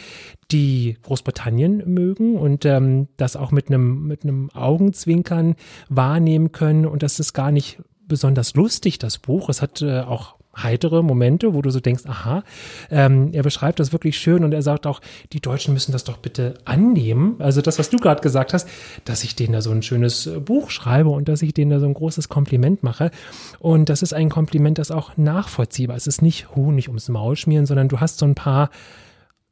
die 0.51 0.97
Großbritannien 1.03 1.83
mögen 1.87 2.37
und 2.37 2.65
ähm, 2.65 3.09
das 3.17 3.37
auch 3.37 3.53
mit 3.53 3.69
einem 3.69 4.07
mit 4.07 4.21
Augenzwinkern 4.55 5.55
wahrnehmen 5.89 6.53
können 6.53 6.87
und 6.87 7.03
das 7.03 7.21
ist 7.21 7.33
gar 7.33 7.53
nicht 7.53 7.81
besonders 8.11 8.55
lustig, 8.55 8.99
das 8.99 9.19
Buch. 9.19 9.49
Es 9.49 9.63
hat 9.63 9.81
äh, 9.83 10.01
auch 10.01 10.40
heitere 10.57 11.03
Momente, 11.03 11.55
wo 11.55 11.63
du 11.63 11.71
so 11.71 11.81
denkst, 11.81 12.05
aha, 12.07 12.43
ähm, 12.91 13.31
er 13.33 13.43
beschreibt 13.43 13.79
das 13.81 13.93
wirklich 13.93 14.19
schön 14.19 14.45
und 14.45 14.53
er 14.53 14.63
sagt 14.63 14.87
auch, 14.87 15.01
die 15.33 15.41
Deutschen 15.41 15.75
müssen 15.75 15.93
das 15.93 16.05
doch 16.05 16.19
bitte 16.19 16.55
annehmen. 16.65 17.37
Also 17.39 17.63
das, 17.63 17.79
was 17.79 17.91
du 17.91 17.99
gerade 17.99 18.21
gesagt 18.21 18.53
hast, 18.53 18.69
dass 19.05 19.25
ich 19.25 19.37
denen 19.37 19.53
da 19.53 19.63
so 19.63 19.71
ein 19.71 19.83
schönes 19.83 20.29
Buch 20.45 20.71
schreibe 20.71 21.11
und 21.11 21.29
dass 21.29 21.43
ich 21.43 21.55
denen 21.55 21.71
da 21.71 21.81
so 21.81 21.87
ein 21.87 21.95
großes 21.95 22.29
Kompliment 22.29 22.83
mache. 22.83 23.11
Und 23.59 23.89
das 23.89 24.03
ist 24.03 24.13
ein 24.13 24.29
Kompliment, 24.29 24.79
das 24.79 24.91
auch 24.91 25.17
nachvollziehbar 25.17 25.97
ist. 25.97 26.07
Es 26.07 26.17
ist 26.17 26.23
nicht 26.23 26.55
Honig 26.57 26.89
ums 26.89 27.09
Maul 27.09 27.37
schmieren, 27.37 27.67
sondern 27.67 27.89
du 27.89 28.01
hast 28.01 28.19
so 28.19 28.27
ein 28.27 28.35
paar 28.35 28.71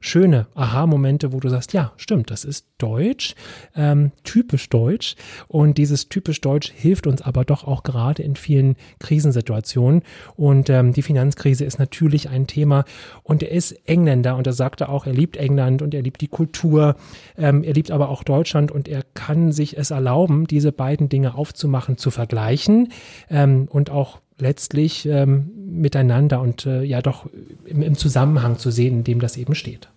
schöne 0.00 0.46
Aha-Momente, 0.54 1.32
wo 1.32 1.40
du 1.40 1.48
sagst, 1.48 1.72
ja, 1.72 1.92
stimmt, 1.96 2.30
das 2.30 2.44
ist 2.44 2.66
Deutsch, 2.78 3.34
ähm, 3.74 4.12
typisch 4.22 4.68
Deutsch. 4.68 5.16
Und 5.48 5.78
dieses 5.78 6.08
typisch 6.08 6.40
Deutsch 6.40 6.72
hilft 6.72 7.06
uns 7.06 7.22
aber 7.22 7.44
doch 7.44 7.64
auch 7.64 7.82
gerade 7.82 8.22
in 8.22 8.36
vielen 8.36 8.76
Krisensituationen. 9.00 10.02
Und 10.36 10.70
ähm, 10.70 10.92
die 10.92 11.02
Finanzkrise 11.02 11.64
ist 11.64 11.78
natürlich 11.78 12.28
ein 12.28 12.46
Thema. 12.46 12.84
Und 13.24 13.42
er 13.42 13.50
ist 13.50 13.72
Engländer 13.88 14.36
und 14.36 14.46
er 14.46 14.52
sagte 14.52 14.88
auch, 14.88 15.06
er 15.06 15.14
liebt 15.14 15.36
England 15.36 15.82
und 15.82 15.94
er 15.94 16.02
liebt 16.02 16.20
die 16.20 16.28
Kultur. 16.28 16.94
Ähm, 17.36 17.64
er 17.64 17.74
liebt 17.74 17.90
aber 17.90 18.08
auch 18.08 18.22
Deutschland 18.22 18.70
und 18.70 18.88
er 18.88 19.02
kann 19.14 19.50
sich 19.50 19.76
es 19.76 19.90
erlauben, 19.90 20.46
diese 20.46 20.70
beiden 20.70 21.08
Dinge 21.08 21.34
aufzumachen, 21.34 21.96
zu 21.96 22.10
vergleichen 22.10 22.92
ähm, 23.30 23.66
und 23.70 23.90
auch 23.90 24.20
letztlich 24.38 25.06
ähm, 25.06 25.50
miteinander 25.70 26.40
und 26.40 26.66
äh, 26.66 26.82
ja 26.82 27.02
doch 27.02 27.26
im, 27.64 27.82
im, 27.82 27.96
Zusammenhang 27.96 28.58
zu 28.58 28.70
sehen, 28.70 28.98
in 28.98 29.04
dem 29.04 29.20
das 29.20 29.36
eben 29.36 29.54
steht. 29.54 29.88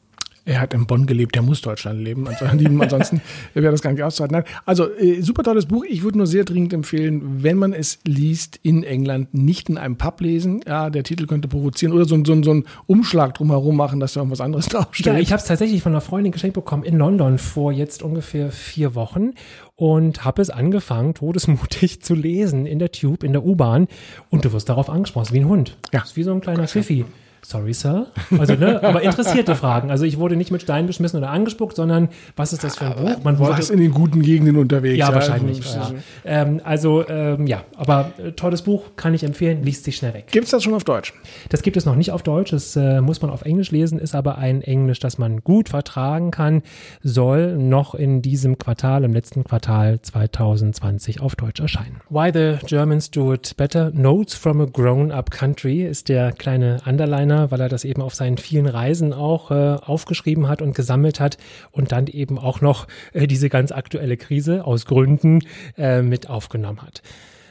Er 0.43 0.59
hat 0.59 0.73
in 0.73 0.87
Bonn 0.87 1.05
gelebt, 1.05 1.35
der 1.35 1.43
muss 1.43 1.61
Deutschland 1.61 2.01
leben. 2.01 2.27
Ansonsten 2.27 3.21
wäre 3.53 3.71
das 3.71 3.81
gar 3.81 3.91
nicht 3.91 4.01
auszuhalten. 4.01 4.43
Also 4.65 4.91
äh, 4.95 5.21
super 5.21 5.43
tolles 5.43 5.67
Buch. 5.67 5.83
Ich 5.87 6.01
würde 6.01 6.17
nur 6.17 6.25
sehr 6.25 6.45
dringend 6.45 6.73
empfehlen, 6.73 7.43
wenn 7.43 7.57
man 7.57 7.73
es 7.73 7.99
liest 8.05 8.59
in 8.63 8.83
England, 8.83 9.33
nicht 9.35 9.69
in 9.69 9.77
einem 9.77 9.97
Pub 9.97 10.19
lesen. 10.19 10.61
Ja, 10.65 10.89
der 10.89 11.03
Titel 11.03 11.27
könnte 11.27 11.47
provozieren 11.47 11.93
oder 11.93 12.05
so, 12.05 12.15
so, 12.25 12.41
so 12.41 12.51
einen 12.51 12.65
Umschlag 12.87 13.35
drumherum 13.35 13.75
machen, 13.75 13.99
dass 13.99 14.13
da 14.13 14.21
irgendwas 14.21 14.41
anderes 14.41 14.65
draufsteht. 14.69 15.05
Ja, 15.05 15.19
ich 15.19 15.31
habe 15.31 15.41
es 15.41 15.47
tatsächlich 15.47 15.83
von 15.83 15.91
einer 15.91 16.01
Freundin 16.01 16.31
geschenkt 16.31 16.55
bekommen 16.55 16.83
in 16.83 16.97
London 16.97 17.37
vor 17.37 17.71
jetzt 17.71 18.01
ungefähr 18.01 18.51
vier 18.51 18.95
Wochen 18.95 19.33
und 19.75 20.25
habe 20.25 20.41
es 20.41 20.49
angefangen, 20.49 21.13
todesmutig 21.13 22.01
zu 22.01 22.15
lesen 22.15 22.65
in 22.65 22.79
der 22.79 22.91
Tube, 22.91 23.23
in 23.23 23.33
der 23.33 23.45
U-Bahn. 23.45 23.87
Und 24.29 24.43
du 24.43 24.53
wirst 24.53 24.69
darauf 24.69 24.89
angesprochen, 24.89 25.33
wie 25.33 25.39
ein 25.39 25.47
Hund. 25.47 25.77
Ja. 25.93 25.99
Das 25.99 26.11
ist 26.11 26.17
wie 26.17 26.23
so 26.23 26.33
ein 26.33 26.41
kleiner 26.41 26.67
Pfiffi. 26.67 27.05
Sorry, 27.43 27.73
Sir. 27.73 28.07
Also, 28.37 28.53
ne, 28.53 28.81
aber 28.83 29.01
interessierte 29.01 29.55
Fragen. 29.55 29.89
Also 29.89 30.05
ich 30.05 30.19
wurde 30.19 30.35
nicht 30.35 30.51
mit 30.51 30.61
Steinen 30.61 30.85
beschmissen 30.85 31.17
oder 31.17 31.31
angespuckt, 31.31 31.75
sondern 31.75 32.09
was 32.35 32.53
ist 32.53 32.63
das 32.63 32.77
für 32.77 32.85
ein 32.85 32.95
Buch? 32.95 33.23
Man 33.23 33.39
wollte, 33.39 33.53
du 33.53 33.57
warst 33.57 33.71
in 33.71 33.79
den 33.79 33.91
guten 33.91 34.21
Gegenden 34.21 34.57
unterwegs. 34.57 34.97
Ja, 34.97 35.09
ja 35.09 35.15
wahrscheinlich. 35.15 35.59
Ja. 35.73 35.91
Ähm, 36.23 36.61
also 36.63 37.07
ähm, 37.07 37.47
ja, 37.47 37.63
aber 37.75 38.11
äh, 38.23 38.31
tolles 38.33 38.61
Buch, 38.61 38.91
kann 38.95 39.15
ich 39.15 39.23
empfehlen, 39.23 39.63
liest 39.63 39.85
sich 39.85 39.97
schnell 39.97 40.13
weg. 40.13 40.27
Gibt 40.31 40.45
es 40.45 40.51
das 40.51 40.63
schon 40.63 40.73
auf 40.75 40.83
Deutsch? 40.83 41.13
Das 41.49 41.63
gibt 41.63 41.77
es 41.77 41.85
noch 41.85 41.95
nicht 41.95 42.11
auf 42.11 42.21
Deutsch, 42.21 42.51
das 42.51 42.75
äh, 42.75 43.01
muss 43.01 43.21
man 43.21 43.31
auf 43.31 43.41
Englisch 43.41 43.71
lesen, 43.71 43.97
ist 43.97 44.13
aber 44.13 44.37
ein 44.37 44.61
Englisch, 44.61 44.99
das 44.99 45.17
man 45.17 45.43
gut 45.43 45.69
vertragen 45.69 46.29
kann, 46.29 46.61
soll 47.01 47.57
noch 47.57 47.95
in 47.95 48.21
diesem 48.21 48.59
Quartal, 48.59 49.03
im 49.03 49.13
letzten 49.13 49.43
Quartal 49.43 49.99
2020 50.01 51.21
auf 51.21 51.35
Deutsch 51.35 51.59
erscheinen. 51.59 52.01
Why 52.09 52.29
the 52.31 52.65
Germans 52.67 53.09
do 53.09 53.33
it 53.33 53.55
better, 53.57 53.91
Notes 53.91 54.35
from 54.35 54.61
a 54.61 54.65
Grown-Up 54.65 55.31
Country 55.31 55.83
ist 55.83 56.07
der 56.07 56.31
kleine 56.31 56.77
Underliner 56.85 57.30
gerne, 57.31 57.51
weil 57.51 57.61
er 57.61 57.69
das 57.69 57.83
eben 57.83 58.01
auf 58.01 58.15
seinen 58.15 58.37
vielen 58.37 58.67
Reisen 58.67 59.13
auch 59.13 59.51
äh, 59.51 59.77
aufgeschrieben 59.81 60.47
hat 60.47 60.61
und 60.61 60.75
gesammelt 60.75 61.19
hat 61.19 61.37
und 61.71 61.91
dann 61.91 62.07
eben 62.07 62.37
auch 62.37 62.61
noch 62.61 62.87
äh, 63.13 63.27
diese 63.27 63.49
ganz 63.49 63.71
aktuelle 63.71 64.17
Krise 64.17 64.65
aus 64.65 64.85
Gründen 64.85 65.39
äh, 65.77 66.01
mit 66.01 66.29
aufgenommen 66.29 66.81
hat. 66.81 67.01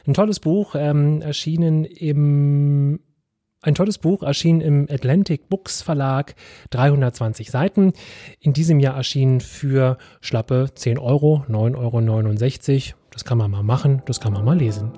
Ein 0.05 0.13
tolles 0.13 0.39
Buch, 0.39 0.75
ähm, 0.75 1.21
erschienen 1.21 1.85
im 1.85 2.99
ein 3.63 3.75
tolles 3.75 3.99
Buch 3.99 4.23
erschien 4.23 4.59
im 4.59 4.87
Atlantic 4.89 5.47
Books 5.47 5.83
Verlag, 5.83 6.33
320 6.71 7.51
Seiten. 7.51 7.93
In 8.39 8.53
diesem 8.53 8.79
Jahr 8.79 8.97
erschien 8.97 9.39
für 9.39 9.99
schlappe 10.19 10.69
10 10.73 10.97
Euro, 10.97 11.45
9,69 11.47 12.87
Euro. 12.87 12.97
Das 13.11 13.23
kann 13.23 13.37
man 13.37 13.51
mal 13.51 13.61
machen, 13.61 14.01
das 14.07 14.19
kann 14.19 14.33
man 14.33 14.43
mal 14.45 14.57
lesen. 14.57 14.91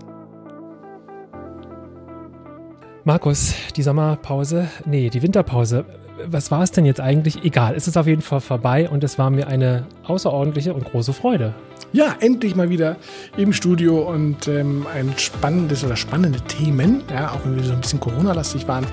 Markus, 3.06 3.54
die 3.76 3.84
Sommerpause, 3.84 4.70
nee, 4.86 5.10
die 5.10 5.22
Winterpause, 5.22 5.84
was 6.26 6.52
war 6.52 6.64
es 6.64 6.72
denn 6.72 6.86
jetzt 6.86 7.02
eigentlich? 7.02 7.44
Egal, 7.44 7.76
es 7.76 7.86
ist 7.86 7.98
auf 7.98 8.08
jeden 8.08 8.22
Fall 8.22 8.40
vorbei 8.40 8.90
und 8.90 9.04
es 9.04 9.20
war 9.20 9.30
mir 9.30 9.48
eine 9.48 9.88
außerordentliche 10.06 10.74
und 10.74 10.86
große 10.86 11.12
Freude. 11.12 11.54
Ja, 11.92 12.16
endlich 12.22 12.56
mal 12.56 12.70
wieder 12.70 12.96
im 13.36 13.52
Studio 13.52 14.10
und 14.10 14.48
ähm, 14.48 14.88
ein 14.96 15.12
spannendes 15.18 15.84
oder 15.84 15.98
spannende 15.98 16.40
Themen, 16.42 17.04
ja, 17.12 17.32
auch 17.32 17.44
wenn 17.44 17.58
wir 17.58 17.64
so 17.64 17.74
ein 17.74 17.82
bisschen 17.82 18.00
Corona-lastig 18.00 18.70
waren, 18.70 18.88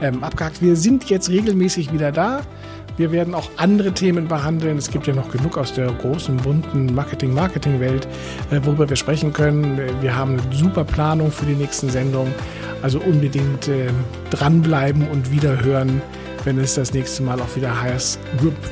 ähm, 0.00 0.22
abgehakt. 0.22 0.62
Wir 0.62 0.76
sind 0.76 1.10
jetzt 1.10 1.28
regelmäßig 1.28 1.92
wieder 1.92 2.12
da. 2.12 2.42
Wir 2.98 3.12
werden 3.12 3.32
auch 3.32 3.48
andere 3.56 3.92
Themen 3.92 4.26
behandeln. 4.26 4.76
Es 4.76 4.90
gibt 4.90 5.06
ja 5.06 5.14
noch 5.14 5.30
genug 5.30 5.56
aus 5.56 5.72
der 5.72 5.86
großen, 5.86 6.36
bunten 6.38 6.92
Marketing-Marketing-Welt, 6.96 8.08
äh, 8.50 8.60
worüber 8.64 8.88
wir 8.88 8.96
sprechen 8.96 9.32
können. 9.32 9.80
Wir 10.00 10.16
haben 10.16 10.32
eine 10.32 10.42
super 10.52 10.82
Planung 10.82 11.30
für 11.30 11.46
die 11.46 11.54
nächsten 11.54 11.88
Sendungen. 11.90 12.34
Also 12.82 12.98
unbedingt 12.98 13.68
äh, 13.68 13.86
dranbleiben 14.30 15.06
und 15.06 15.30
wiederhören, 15.30 16.02
wenn 16.42 16.58
es 16.58 16.74
das 16.74 16.92
nächste 16.92 17.22
Mal 17.22 17.40
auch 17.40 17.54
wieder 17.54 17.80
heißt, 17.80 18.18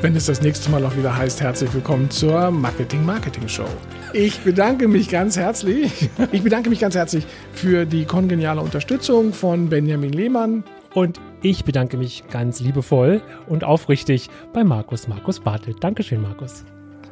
wenn 0.03 0.17
es 0.17 0.27
das 0.27 0.43
nächste 0.43 0.71
Mal 0.71 0.85
auch 0.85 0.97
wieder 0.97 1.17
heißt, 1.17 1.41
herzlich 1.41 1.73
willkommen 1.73 2.11
zur 2.11 2.51
Marketing-Marketing-Show. 2.51 3.69
Ich 4.13 4.41
bedanke 4.41 4.89
mich 4.89 5.09
ganz 5.09 5.37
herzlich. 5.37 6.11
Ich 6.33 6.43
bedanke 6.43 6.69
mich 6.71 6.81
ganz 6.81 6.97
herzlich 6.97 7.27
für 7.53 7.87
die 7.87 8.05
kongeniale 8.05 8.61
Unterstützung 8.61 9.33
von 9.33 9.69
Benjamin 9.69 10.13
Lehmann. 10.13 10.65
Und 10.95 11.21
ich 11.51 11.65
bedanke 11.65 11.97
mich 11.97 12.25
ganz 12.31 12.61
liebevoll 12.61 13.23
und 13.47 13.65
aufrichtig 13.65 14.29
bei 14.53 14.65
Markus 14.65 15.09
Markus 15.09 15.41
Bartelt. 15.41 15.83
Dankeschön, 15.83 16.21
Markus. 16.21 16.65